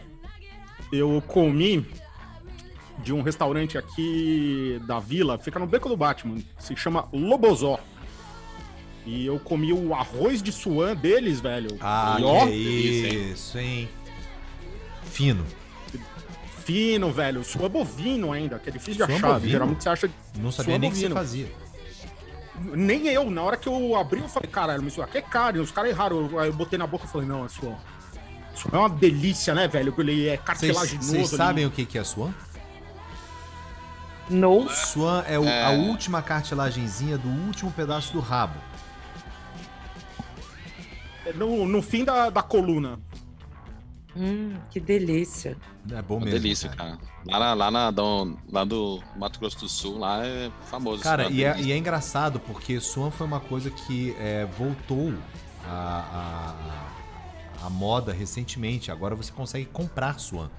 Eu 0.92 1.22
comi 1.28 1.86
de 3.00 3.14
um 3.14 3.22
restaurante 3.22 3.78
aqui 3.78 4.82
da 4.88 5.00
vila, 5.00 5.38
fica 5.38 5.60
no 5.60 5.68
Beco 5.68 5.88
do 5.88 5.96
Batman, 5.96 6.38
se 6.58 6.76
chama 6.76 7.08
Lobozó. 7.14 7.80
E 9.06 9.26
eu 9.28 9.38
comi 9.40 9.72
o 9.72 9.94
arroz 9.94 10.42
de 10.42 10.52
suã 10.52 10.96
deles, 10.96 11.40
velho. 11.40 11.78
Ah, 11.80 12.18
E 12.20 12.24
ó, 12.24 12.48
que 12.48 12.52
isso, 12.54 13.58
hein? 13.60 13.88
Fino. 15.04 15.46
Fino, 16.66 17.12
velho. 17.12 17.44
Suã 17.44 17.70
bovino 17.70 18.34
ainda, 18.34 18.60
que 18.60 18.70
é 18.70 18.72
difícil 18.74 19.06
de 19.06 19.06
Suã 19.06 19.16
achar. 19.18 19.34
bovino? 19.34 19.52
Geralmente 19.52 19.84
você 19.84 19.90
acha. 19.90 20.10
Não 20.38 20.52
sabia 20.52 20.74
Suã 20.74 20.80
nem 20.80 20.90
que 20.92 20.98
você 20.98 21.04
bovino. 21.04 21.16
fazia. 21.16 21.52
Nem 22.74 23.08
eu, 23.08 23.30
na 23.30 23.42
hora 23.44 23.58
que 23.58 23.68
eu 23.68 23.96
abri, 23.96 24.22
eu 24.22 24.30
falei, 24.30 24.50
caralho, 24.50 24.82
mas 24.82 24.94
isso 24.94 25.02
aqui 25.02 25.18
é 25.18 25.22
carne. 25.22 25.60
Os 25.60 25.72
caras 25.72 25.92
erraram. 25.92 26.30
Eu, 26.30 26.40
aí 26.40 26.48
eu 26.50 26.54
botei 26.54 26.80
na 26.80 26.88
boca 26.88 27.06
e 27.06 27.08
falei, 27.08 27.28
não, 27.28 27.46
é 27.46 27.50
suã. 27.50 27.76
Suã 28.56 28.72
é 28.74 28.78
uma 28.78 28.90
delícia, 28.90 29.54
né, 29.54 29.68
velho? 29.68 29.94
Ele 29.98 30.28
é 30.28 30.38
cartilaginoso. 30.38 31.10
vocês 31.12 31.30
sabem 31.30 31.66
o 31.66 31.72
que 31.72 31.86
que 31.86 31.98
é 31.98 32.04
swan? 32.04 32.32
No. 34.30 34.68
Swan 34.70 35.24
é, 35.28 35.38
o- 35.38 35.44
É. 35.46 35.66
a 35.66 35.70
última 35.72 36.22
cartilagenzinha 36.22 37.18
do 37.18 37.28
último 37.28 37.72
pedaço 37.72 38.12
do 38.14 38.20
rabo. 38.22 38.56
É 41.26 41.34
No, 41.34 41.66
no 41.66 41.82
fim 41.82 42.04
da, 42.04 42.30
da 42.30 42.42
coluna. 42.42 42.98
Hum, 44.16 44.54
que 44.70 44.80
delícia. 44.80 45.58
É 45.92 46.02
bom 46.02 46.16
Uma 46.16 46.26
mesmo. 46.26 46.40
delícia, 46.40 46.70
cara. 46.70 46.98
cara. 46.98 47.00
Lá, 47.26 47.40
na, 47.40 47.54
lá, 47.54 47.72
na, 47.72 47.92
do, 47.92 48.38
lá 48.52 48.64
do 48.64 49.04
Mato 49.18 49.40
Grosso 49.40 49.60
do 49.60 49.70
Sul, 49.70 49.98
lá 49.98 50.26
é 50.26 50.50
famoso. 50.70 51.04
Cara, 51.04 51.24
isso, 51.24 51.34
e 51.34 51.44
uma 51.44 51.56
é, 51.56 51.62
e 51.62 51.72
é 51.72 51.78
engraçado 51.78 52.40
porque 52.40 52.80
Swan 52.80 53.12
foi 53.12 53.28
uma 53.28 53.40
coisa 53.40 53.70
que 53.70 54.16
é, 54.20 54.46
voltou 54.58 55.14
à, 55.66 56.56
à, 57.62 57.66
à 57.66 57.70
moda 57.70 58.14
recentemente. 58.14 58.92
Agora 58.92 59.16
você 59.16 59.32
consegue 59.32 59.66
comprar 59.66 60.20
Swan. 60.20 60.50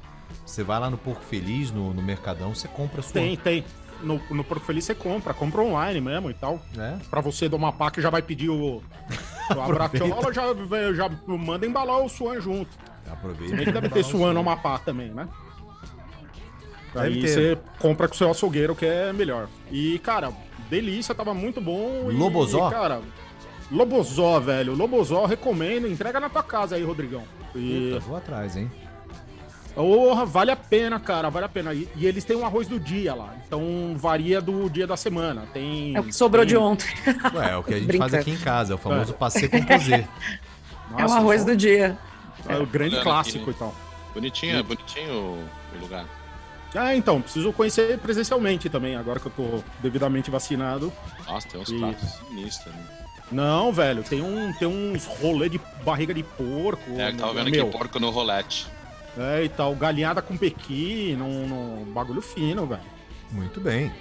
Você 0.45 0.63
vai 0.63 0.79
lá 0.79 0.91
no 0.91 0.99
Porco 0.99 1.23
Feliz, 1.23 1.71
no, 1.71 1.95
no 1.95 2.03
Mercadão, 2.03 2.55
você 2.55 2.69
compra 2.69 3.01
Swan. 3.01 3.13
Tem, 3.13 3.37
tem. 3.37 3.65
No, 4.03 4.21
no 4.31 4.45
Porco 4.45 4.67
Feliz 4.67 4.85
você 4.85 4.95
compra, 4.95 5.33
compra 5.33 5.63
online 5.63 6.01
mesmo 6.03 6.31
e 6.31 6.35
tal. 6.35 6.61
É? 6.77 6.99
Pra 7.09 7.23
você 7.23 7.49
do 7.49 7.57
Amapá 7.57 7.91
que 7.91 8.03
já 8.03 8.11
vai 8.11 8.21
pedir 8.21 8.51
o, 8.51 8.83
A 9.49 9.55
Bratola 9.55 10.33
já, 10.33 10.53
já 10.93 11.09
manda 11.27 11.67
embalar 11.67 12.01
o 12.01 12.09
Swan 12.09 12.41
junto. 12.41 12.77
Aproveita. 13.11 13.57
Que 13.57 13.73
deve 13.73 13.89
ter 13.89 14.05
Swan 14.05 14.33
no 14.33 14.41
Amapá 14.41 14.79
também, 14.79 15.11
né? 15.11 15.29
Deve 16.95 17.07
Aí 17.07 17.21
ter. 17.21 17.29
você 17.29 17.59
compra 17.79 18.09
com 18.09 18.15
o 18.15 18.17
seu 18.17 18.31
açougueiro, 18.31 18.75
que 18.75 18.87
é 18.87 19.13
melhor. 19.13 19.49
E, 19.71 19.99
cara, 19.99 20.33
delícia, 20.71 21.15
tava 21.15 21.35
muito 21.35 21.61
bom. 21.61 22.09
E, 22.11 22.15
Lobozó? 22.15 22.71
cara, 22.71 23.01
Lobozó, 23.71 24.41
velho. 24.41 24.75
Lobozó, 24.75 25.27
recomendo. 25.27 25.87
Entrega 25.87 26.19
na 26.21 26.29
tua 26.29 26.43
casa 26.43 26.77
aí, 26.77 26.83
Rodrigão. 26.83 27.25
E, 27.55 27.91
Puta, 27.95 28.01
vou 28.07 28.17
atrás, 28.17 28.57
hein? 28.57 28.71
porra, 29.75 30.25
vale 30.25 30.51
a 30.51 30.57
pena, 30.57 30.99
cara, 30.99 31.29
vale 31.29 31.45
a 31.45 31.49
pena. 31.51 31.75
E, 31.75 31.87
e 31.97 32.07
eles 32.07 32.25
têm 32.25 32.35
um 32.35 32.47
arroz 32.47 32.67
do 32.67 32.81
dia 32.81 33.15
lá. 33.15 33.35
Então 33.47 33.95
varia 33.95 34.41
do 34.41 34.71
dia 34.71 34.87
da 34.87 34.97
semana. 34.97 35.47
Tem. 35.53 35.95
É 35.95 36.01
o 36.01 36.05
que 36.05 36.15
sobrou 36.15 36.47
tem- 36.47 36.55
de 36.55 36.57
ontem. 36.57 36.87
Ué, 37.35 37.51
é 37.51 37.57
o 37.59 37.63
que 37.63 37.75
a 37.75 37.77
gente 37.77 37.87
Brincando. 37.89 38.11
faz 38.11 38.23
aqui 38.23 38.31
em 38.31 38.39
casa, 38.39 38.73
é 38.73 38.75
o 38.75 38.79
famoso 38.79 39.13
passeio 39.13 39.51
composê. 39.51 39.97
é 40.97 41.05
o 41.07 41.13
arroz 41.13 41.43
só- 41.43 41.49
do 41.49 41.55
dia. 41.57 41.99
É 42.49 42.59
o 42.59 42.67
grande 42.67 43.01
clássico 43.01 43.43
aqui. 43.43 43.51
e 43.51 43.55
tal. 43.55 43.75
Bonitinho, 44.15 44.65
bonitinho 44.65 45.13
o, 45.15 45.49
o 45.77 45.81
lugar. 45.81 46.07
Ah, 46.75 46.95
então, 46.95 47.23
preciso 47.23 47.53
conhecer 47.53 47.99
presencialmente 47.99 48.69
também, 48.69 48.97
agora 48.97 49.19
que 49.21 49.27
eu 49.27 49.33
tô 49.33 49.63
devidamente 49.81 50.31
vacinado. 50.31 50.93
Nossa, 51.27 51.49
tem 51.49 51.61
uns 51.61 51.71
E- 51.71 51.79
pratos 51.79 52.09
sinistros. 52.29 52.75
Né? 52.75 52.83
Não, 53.33 53.73
velho, 53.73 54.03
tem, 54.03 54.21
um, 54.23 54.53
tem 54.53 54.69
uns 54.69 55.05
rolê 55.05 55.49
de 55.49 55.61
barriga 55.85 56.15
de 56.15 56.23
porco. 56.23 56.91
É, 56.99 57.11
eu 57.11 57.17
tava 57.17 57.35
vendo 57.35 57.51
meu, 57.51 57.67
aqui 57.67 57.77
porco 57.79 57.99
no 57.99 58.11
rolete. 58.11 58.67
É, 59.19 59.45
e 59.45 59.49
tal, 59.49 59.75
galinhada 59.75 60.21
com 60.23 60.37
pequi, 60.37 61.17
num, 61.19 61.49
num 61.49 61.85
bagulho 61.93 62.21
fino, 62.23 62.67
velho. 62.67 62.83
Muito 63.33 63.61
bem. 63.61 63.93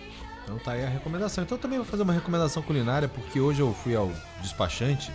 Então 0.43 0.59
tá 0.59 0.73
aí 0.73 0.83
a 0.85 0.89
recomendação. 0.89 1.43
Então 1.43 1.57
eu 1.57 1.61
também 1.61 1.79
vou 1.79 1.85
fazer 1.87 2.03
uma 2.03 2.13
recomendação 2.13 2.61
culinária, 2.61 3.07
porque 3.07 3.39
hoje 3.39 3.61
eu 3.61 3.73
fui 3.73 3.95
ao 3.95 4.11
despachante. 4.41 5.11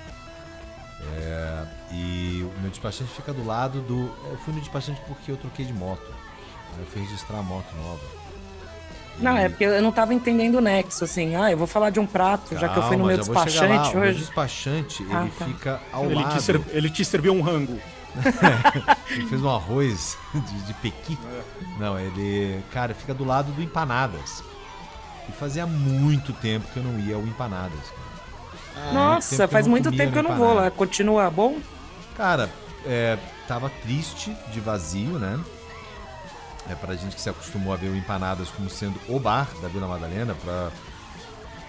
É, 1.18 1.64
e 1.93 2.43
o 2.56 2.60
meu 2.60 2.70
despachante 2.70 3.10
fica 3.10 3.32
do 3.32 3.44
lado 3.47 3.81
do. 3.82 4.12
Eu 4.31 4.39
fui 4.44 4.52
no 4.55 4.60
despachante 4.60 5.01
porque 5.06 5.31
eu 5.31 5.36
troquei 5.36 5.64
de 5.64 5.72
moto. 5.72 6.02
Eu 6.78 6.86
fui 6.86 7.02
registrar 7.02 7.39
a 7.39 7.43
moto 7.43 7.66
nova. 7.77 8.20
Não, 9.18 9.36
E- 9.36 9.43
é 9.44 9.48
porque 9.48 9.64
eu 9.64 9.82
não 9.82 9.93
tava 9.93 10.14
entendendo 10.14 10.56
o 10.56 10.60
nexo, 10.60 11.05
assim. 11.05 11.35
Ah, 11.36 11.51
eu 11.51 11.59
vou 11.59 11.66
falar 11.66 11.90
de 11.90 11.98
um 12.01 12.06
prato, 12.06 12.56
já 12.56 12.68
que 12.68 12.78
eu 12.78 12.82
fui 12.85 12.97
no 12.97 13.05
Calma, 13.05 13.06
meu 13.09 13.18
despachante 13.18 13.97
O 13.97 13.98
meu 13.98 14.09
hoje. 14.09 14.18
despachante, 14.20 15.06
Ah, 15.10 15.22
ele 15.22 15.31
tá. 15.39 15.44
fica 15.44 15.81
ao 15.93 16.05
Ele 16.05 16.14
lado. 16.14 16.36
te, 16.36 16.43
ser- 16.43 16.60
ele 16.70 16.89
te 16.90 17.05
serviu 17.05 17.32
um 17.35 17.43
rango. 17.43 17.78
Ele 19.09 19.27
fez 19.28 19.40
um 19.40 19.48
arroz 19.48 20.18
de, 20.35 20.60
de 20.62 20.74
pequi. 20.74 21.16
Não, 21.78 21.97
ele, 21.97 22.60
cara, 22.72 22.93
fica 22.93 23.14
do 23.14 23.24
lado 23.24 23.52
do 23.52 23.62
Empanadas. 23.62 24.43
E 25.28 25.32
fazia 25.32 25.64
muito 25.64 26.32
tempo 26.32 26.66
que 26.72 26.77
eu 26.78 26.82
não 26.82 26.98
ia 26.98 27.14
ao 27.14 27.22
Empanadas. 27.22 27.78
Cara. 28.74 28.92
Nossa, 28.92 29.48
faz 29.48 29.66
muito 29.66 29.84
comia 29.84 29.98
tempo 29.98 30.12
que 30.12 30.18
eu 30.18 30.22
não 30.22 30.36
vou 30.36 30.55
lá. 30.55 30.70
Continua 30.70 31.30
bom? 31.30 31.59
Cara, 32.16 32.51
é, 32.84 33.18
tava 33.47 33.70
triste 33.82 34.36
de 34.52 34.60
vazio, 34.60 35.18
né? 35.18 35.38
É 36.68 36.74
pra 36.74 36.94
gente 36.94 37.16
que 37.16 37.20
se 37.20 37.28
acostumou 37.28 37.72
a 37.72 37.76
ver 37.76 37.88
o 37.88 37.97
Empanadas 37.97 38.48
como 38.51 38.70
sendo 38.70 39.01
o 39.09 39.18
bar 39.18 39.48
da 39.60 39.68
Vila 39.68 39.88
Madalena, 39.88 40.34
pra, 40.34 40.70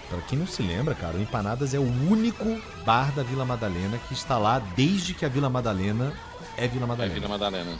pra 0.08 0.18
quem 0.28 0.38
não 0.38 0.46
se 0.46 0.62
lembra, 0.62 0.94
cara, 0.94 1.16
o 1.16 1.20
Empanadas 1.20 1.74
é 1.74 1.78
o 1.78 1.82
único 2.08 2.44
bar 2.84 3.10
da 3.12 3.22
Vila 3.22 3.44
Madalena 3.44 3.98
que 4.06 4.14
está 4.14 4.38
lá 4.38 4.60
desde 4.76 5.14
que 5.14 5.24
a 5.24 5.28
Vila 5.28 5.48
Madalena 5.48 6.12
é 6.56 6.68
Vila 6.68 6.84
É 6.84 6.88
Madalena. 6.88 7.14
Vila 7.14 7.28
Madalena. 7.28 7.78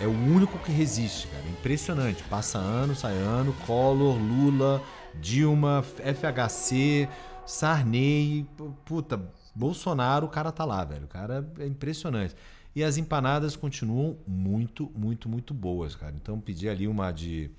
É 0.00 0.06
o 0.06 0.10
único 0.10 0.58
que 0.58 0.72
resiste, 0.72 1.26
cara. 1.26 1.42
Impressionante. 1.48 2.22
Passa 2.24 2.58
ano, 2.58 2.94
sai 2.94 3.16
ano, 3.16 3.54
Collor, 3.66 4.16
Lula, 4.16 4.80
Dilma, 5.14 5.84
FHC, 5.98 7.08
Sarney, 7.50 8.46
pu- 8.56 8.74
puta, 8.84 9.20
Bolsonaro, 9.54 10.26
o 10.26 10.28
cara 10.30 10.52
tá 10.52 10.64
lá, 10.64 10.84
velho. 10.84 11.04
O 11.04 11.08
cara 11.08 11.46
é 11.58 11.66
impressionante. 11.66 12.34
E 12.74 12.84
as 12.84 12.96
empanadas 12.96 13.56
continuam 13.56 14.16
muito, 14.26 14.90
muito, 14.94 15.28
muito 15.28 15.52
boas, 15.52 15.96
cara. 15.96 16.14
Então 16.14 16.38
pedi 16.40 16.68
ali 16.68 16.86
uma 16.86 17.10
de 17.10 17.50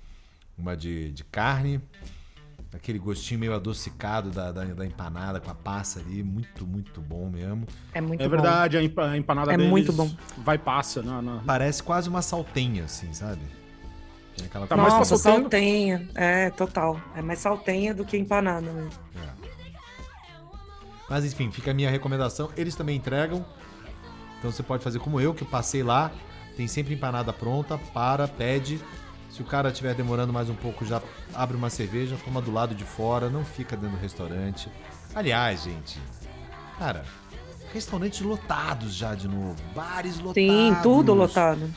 uma 0.56 0.74
de, 0.76 1.12
de 1.12 1.24
carne, 1.24 1.80
aquele 2.74 2.98
gostinho 2.98 3.40
meio 3.40 3.54
adocicado 3.54 4.30
da, 4.30 4.50
da, 4.52 4.64
da 4.64 4.86
empanada 4.86 5.40
com 5.40 5.50
a 5.50 5.54
passa 5.54 6.00
ali, 6.00 6.22
muito, 6.22 6.66
muito 6.66 7.00
bom 7.00 7.28
mesmo. 7.28 7.66
É 7.92 8.00
muito 8.00 8.20
É 8.20 8.24
bom. 8.24 8.30
verdade, 8.30 8.76
a 8.78 8.82
empa- 8.82 9.10
a 9.10 9.16
empanada 9.18 9.52
É 9.52 9.56
deles 9.56 9.70
muito 9.70 9.92
bom. 9.92 10.10
vai 10.38 10.56
passa. 10.56 11.02
Na, 11.02 11.20
na- 11.20 11.42
Parece 11.46 11.82
quase 11.82 12.08
uma 12.08 12.22
saltenha, 12.22 12.84
assim, 12.84 13.12
sabe? 13.12 13.42
Tem 14.36 14.46
aquela 14.46 14.66
Tá 14.66 14.76
mais 14.76 14.94
Nossa, 14.94 15.18
saltenha. 15.18 16.08
É, 16.14 16.48
total. 16.50 16.98
É 17.14 17.20
mais 17.20 17.38
saltenha 17.38 17.94
do 17.94 18.04
que 18.04 18.16
empanada 18.16 18.72
mesmo. 18.72 18.90
Mas 21.12 21.26
enfim, 21.26 21.50
fica 21.50 21.72
a 21.72 21.74
minha 21.74 21.90
recomendação. 21.90 22.48
Eles 22.56 22.74
também 22.74 22.96
entregam. 22.96 23.44
Então 24.38 24.50
você 24.50 24.62
pode 24.62 24.82
fazer 24.82 24.98
como 24.98 25.20
eu, 25.20 25.34
que 25.34 25.42
eu 25.42 25.46
passei 25.46 25.82
lá. 25.82 26.10
Tem 26.56 26.66
sempre 26.66 26.94
empanada 26.94 27.34
pronta, 27.34 27.76
para, 27.92 28.26
pede. 28.26 28.80
Se 29.28 29.42
o 29.42 29.44
cara 29.44 29.68
estiver 29.68 29.94
demorando 29.94 30.32
mais 30.32 30.48
um 30.48 30.54
pouco, 30.54 30.86
já 30.86 31.02
abre 31.34 31.54
uma 31.54 31.68
cerveja, 31.68 32.16
toma 32.24 32.40
do 32.40 32.50
lado 32.50 32.74
de 32.74 32.82
fora, 32.84 33.28
não 33.28 33.44
fica 33.44 33.76
dentro 33.76 33.98
do 33.98 34.00
restaurante. 34.00 34.70
Aliás, 35.14 35.64
gente, 35.64 36.00
cara, 36.78 37.04
restaurantes 37.74 38.22
lotados 38.22 38.94
já 38.94 39.14
de 39.14 39.28
novo, 39.28 39.56
bares 39.74 40.16
lotados. 40.18 40.34
Sim, 40.42 40.74
tudo 40.82 41.12
lotado. 41.12 41.70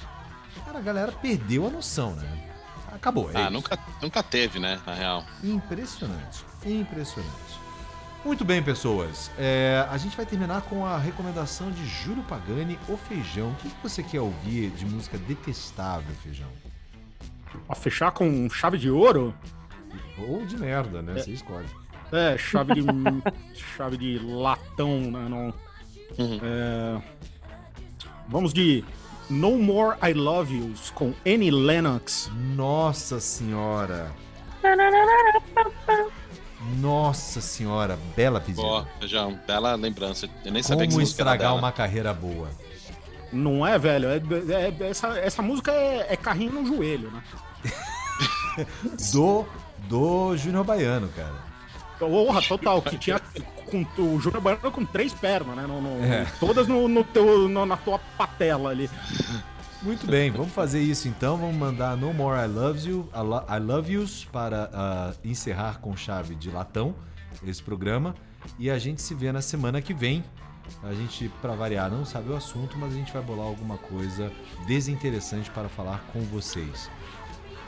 Cara, 0.65 0.79
a 0.79 0.81
galera 0.81 1.11
perdeu 1.11 1.67
a 1.67 1.69
noção, 1.69 2.15
né? 2.15 2.47
Acabou. 2.93 3.29
é 3.31 3.35
Ah, 3.35 3.41
isso. 3.41 3.51
nunca, 3.51 3.79
nunca 4.01 4.23
teve, 4.23 4.59
né? 4.59 4.79
Na 4.87 4.93
real. 4.93 5.25
Impressionante, 5.43 6.45
impressionante. 6.65 7.64
Muito 8.25 8.43
bem, 8.43 8.61
pessoas. 8.61 9.29
É, 9.37 9.85
a 9.89 9.97
gente 9.97 10.17
vai 10.17 10.25
terminar 10.25 10.61
com 10.63 10.83
a 10.83 10.97
recomendação 10.97 11.69
de 11.69 11.85
Júlio 11.85 12.23
Pagani, 12.23 12.77
O 12.89 12.97
Feijão. 12.97 13.51
O 13.51 13.55
que 13.55 13.69
você 13.83 14.01
quer 14.01 14.19
ouvir 14.19 14.71
de 14.71 14.83
música 14.85 15.15
detestável, 15.17 16.13
Feijão? 16.23 16.47
Pra 17.67 17.75
fechar 17.75 18.11
com 18.11 18.49
chave 18.49 18.79
de 18.79 18.89
ouro? 18.89 19.33
Ou 20.17 20.43
de 20.45 20.57
merda, 20.57 21.01
né? 21.03 21.13
Você 21.21 21.31
escolhe. 21.31 21.67
É, 22.11 22.35
chave 22.37 22.73
de. 22.73 22.81
chave 23.77 23.95
de 23.97 24.19
latão, 24.19 24.99
né? 25.11 25.27
Não, 25.29 25.53
Uhum. 26.17 26.39
é, 26.41 27.01
vamos 28.27 28.53
de 28.53 28.83
No 29.29 29.57
More 29.57 29.97
I 30.01 30.13
Love 30.13 30.55
Yous 30.57 30.89
com 30.91 31.13
Annie 31.25 31.51
Lennox. 31.51 32.31
Nossa 32.55 33.19
senhora. 33.19 34.11
Nossa 36.77 37.41
senhora, 37.41 37.97
bela 38.15 38.39
pedida. 38.39 38.61
Boa, 38.61 38.87
feijão. 38.99 39.39
Bela 39.47 39.75
lembrança. 39.75 40.27
Eu 40.43 40.51
nem 40.51 40.63
sabia 40.63 40.85
que 40.85 40.89
Como 40.93 41.01
era 41.01 41.09
estragar 41.09 41.47
dela. 41.49 41.59
uma 41.59 41.71
carreira 41.71 42.13
boa. 42.13 42.49
Não 43.31 43.65
é, 43.65 43.77
velho? 43.77 44.07
É, 44.09 44.15
é- 44.17 44.73
é- 44.79 44.89
essa, 44.89 45.07
essa 45.19 45.41
música 45.41 45.71
é, 45.71 46.07
é 46.13 46.15
carrinho 46.17 46.53
no 46.53 46.65
joelho, 46.65 47.11
né? 47.11 47.23
Do, 49.11 49.45
do 49.89 50.37
Júnior 50.37 50.63
Baiano, 50.63 51.09
cara. 51.09 51.33
Porra, 51.99 52.41
total, 52.41 52.81
que 52.81 52.97
tinha 52.97 53.19
com, 53.65 53.85
o 54.01 54.19
Júnior 54.19 54.41
Baiano 54.41 54.71
com 54.71 54.85
três 54.85 55.13
pernas, 55.13 55.55
né? 55.55 55.63
No- 55.67 55.81
no- 55.81 56.03
É. 56.05 56.25
Todas 56.39 56.67
no, 56.67 56.87
no 56.87 57.03
teu, 57.03 57.47
no- 57.49 57.65
na 57.65 57.75
tua 57.77 57.99
patela 58.17 58.69
ali. 58.69 58.89
Muito 59.81 60.07
bem, 60.07 60.31
vamos 60.31 60.51
fazer 60.51 60.81
isso 60.81 61.07
então. 61.07 61.37
Vamos 61.37 61.55
mandar 61.55 61.95
No 61.95 62.13
More 62.13 62.39
I 62.39 62.47
Love 62.47 62.89
You, 62.89 63.09
I, 63.13 63.19
Lo- 63.19 63.45
I 63.47 63.59
Love 63.59 63.93
Yous 63.93 64.25
para 64.25 64.69
ah, 64.73 65.13
encerrar 65.23 65.79
com 65.79 65.95
chave 65.95 66.33
de 66.35 66.49
latão 66.49 66.95
esse 67.45 67.61
programa. 67.61 68.15
E 68.57 68.69
a 68.69 68.79
gente 68.79 69.01
se 69.01 69.13
vê 69.13 69.31
na 69.31 69.41
semana 69.41 69.81
que 69.81 69.93
vem. 69.93 70.23
A 70.83 70.93
gente, 70.93 71.29
para 71.41 71.53
variar, 71.53 71.91
não 71.91 72.03
sabe 72.03 72.31
o 72.31 72.35
assunto, 72.35 72.75
mas 72.77 72.93
a 72.93 72.95
gente 72.95 73.13
vai 73.13 73.21
bolar 73.21 73.45
alguma 73.45 73.77
coisa 73.77 74.31
desinteressante 74.65 75.51
para 75.51 75.69
falar 75.69 76.03
com 76.11 76.21
vocês. 76.21 76.89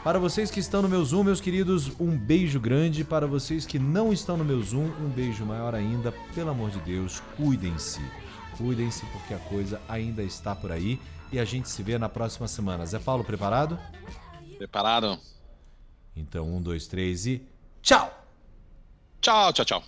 Para 0.03 0.17
vocês 0.17 0.49
que 0.49 0.59
estão 0.59 0.81
no 0.81 0.89
meu 0.89 1.03
Zoom, 1.05 1.23
meus 1.25 1.41
queridos, 1.41 1.91
um 1.99 2.17
beijo 2.17 2.59
grande. 2.59 3.03
Para 3.03 3.27
vocês 3.27 3.65
que 3.65 3.77
não 3.77 4.11
estão 4.11 4.37
no 4.37 4.45
meu 4.45 4.61
Zoom, 4.63 4.89
um 4.99 5.09
beijo 5.09 5.45
maior 5.45 5.75
ainda. 5.75 6.11
Pelo 6.33 6.49
amor 6.49 6.71
de 6.71 6.79
Deus, 6.79 7.21
cuidem-se. 7.35 8.01
Cuidem-se 8.57 9.05
porque 9.07 9.33
a 9.35 9.37
coisa 9.39 9.79
ainda 9.87 10.23
está 10.23 10.55
por 10.55 10.71
aí. 10.71 10.99
E 11.31 11.39
a 11.39 11.45
gente 11.45 11.69
se 11.69 11.83
vê 11.83 11.97
na 11.97 12.07
próxima 12.07 12.47
semana. 12.47 12.85
Zé 12.85 12.99
Paulo, 12.99 13.23
preparado? 13.23 13.79
Preparado? 14.57 15.19
Então, 16.15 16.47
um, 16.47 16.61
dois, 16.61 16.87
três 16.87 17.25
e. 17.25 17.45
Tchau! 17.81 18.11
Tchau, 19.21 19.51
tchau, 19.53 19.65
tchau. 19.65 19.83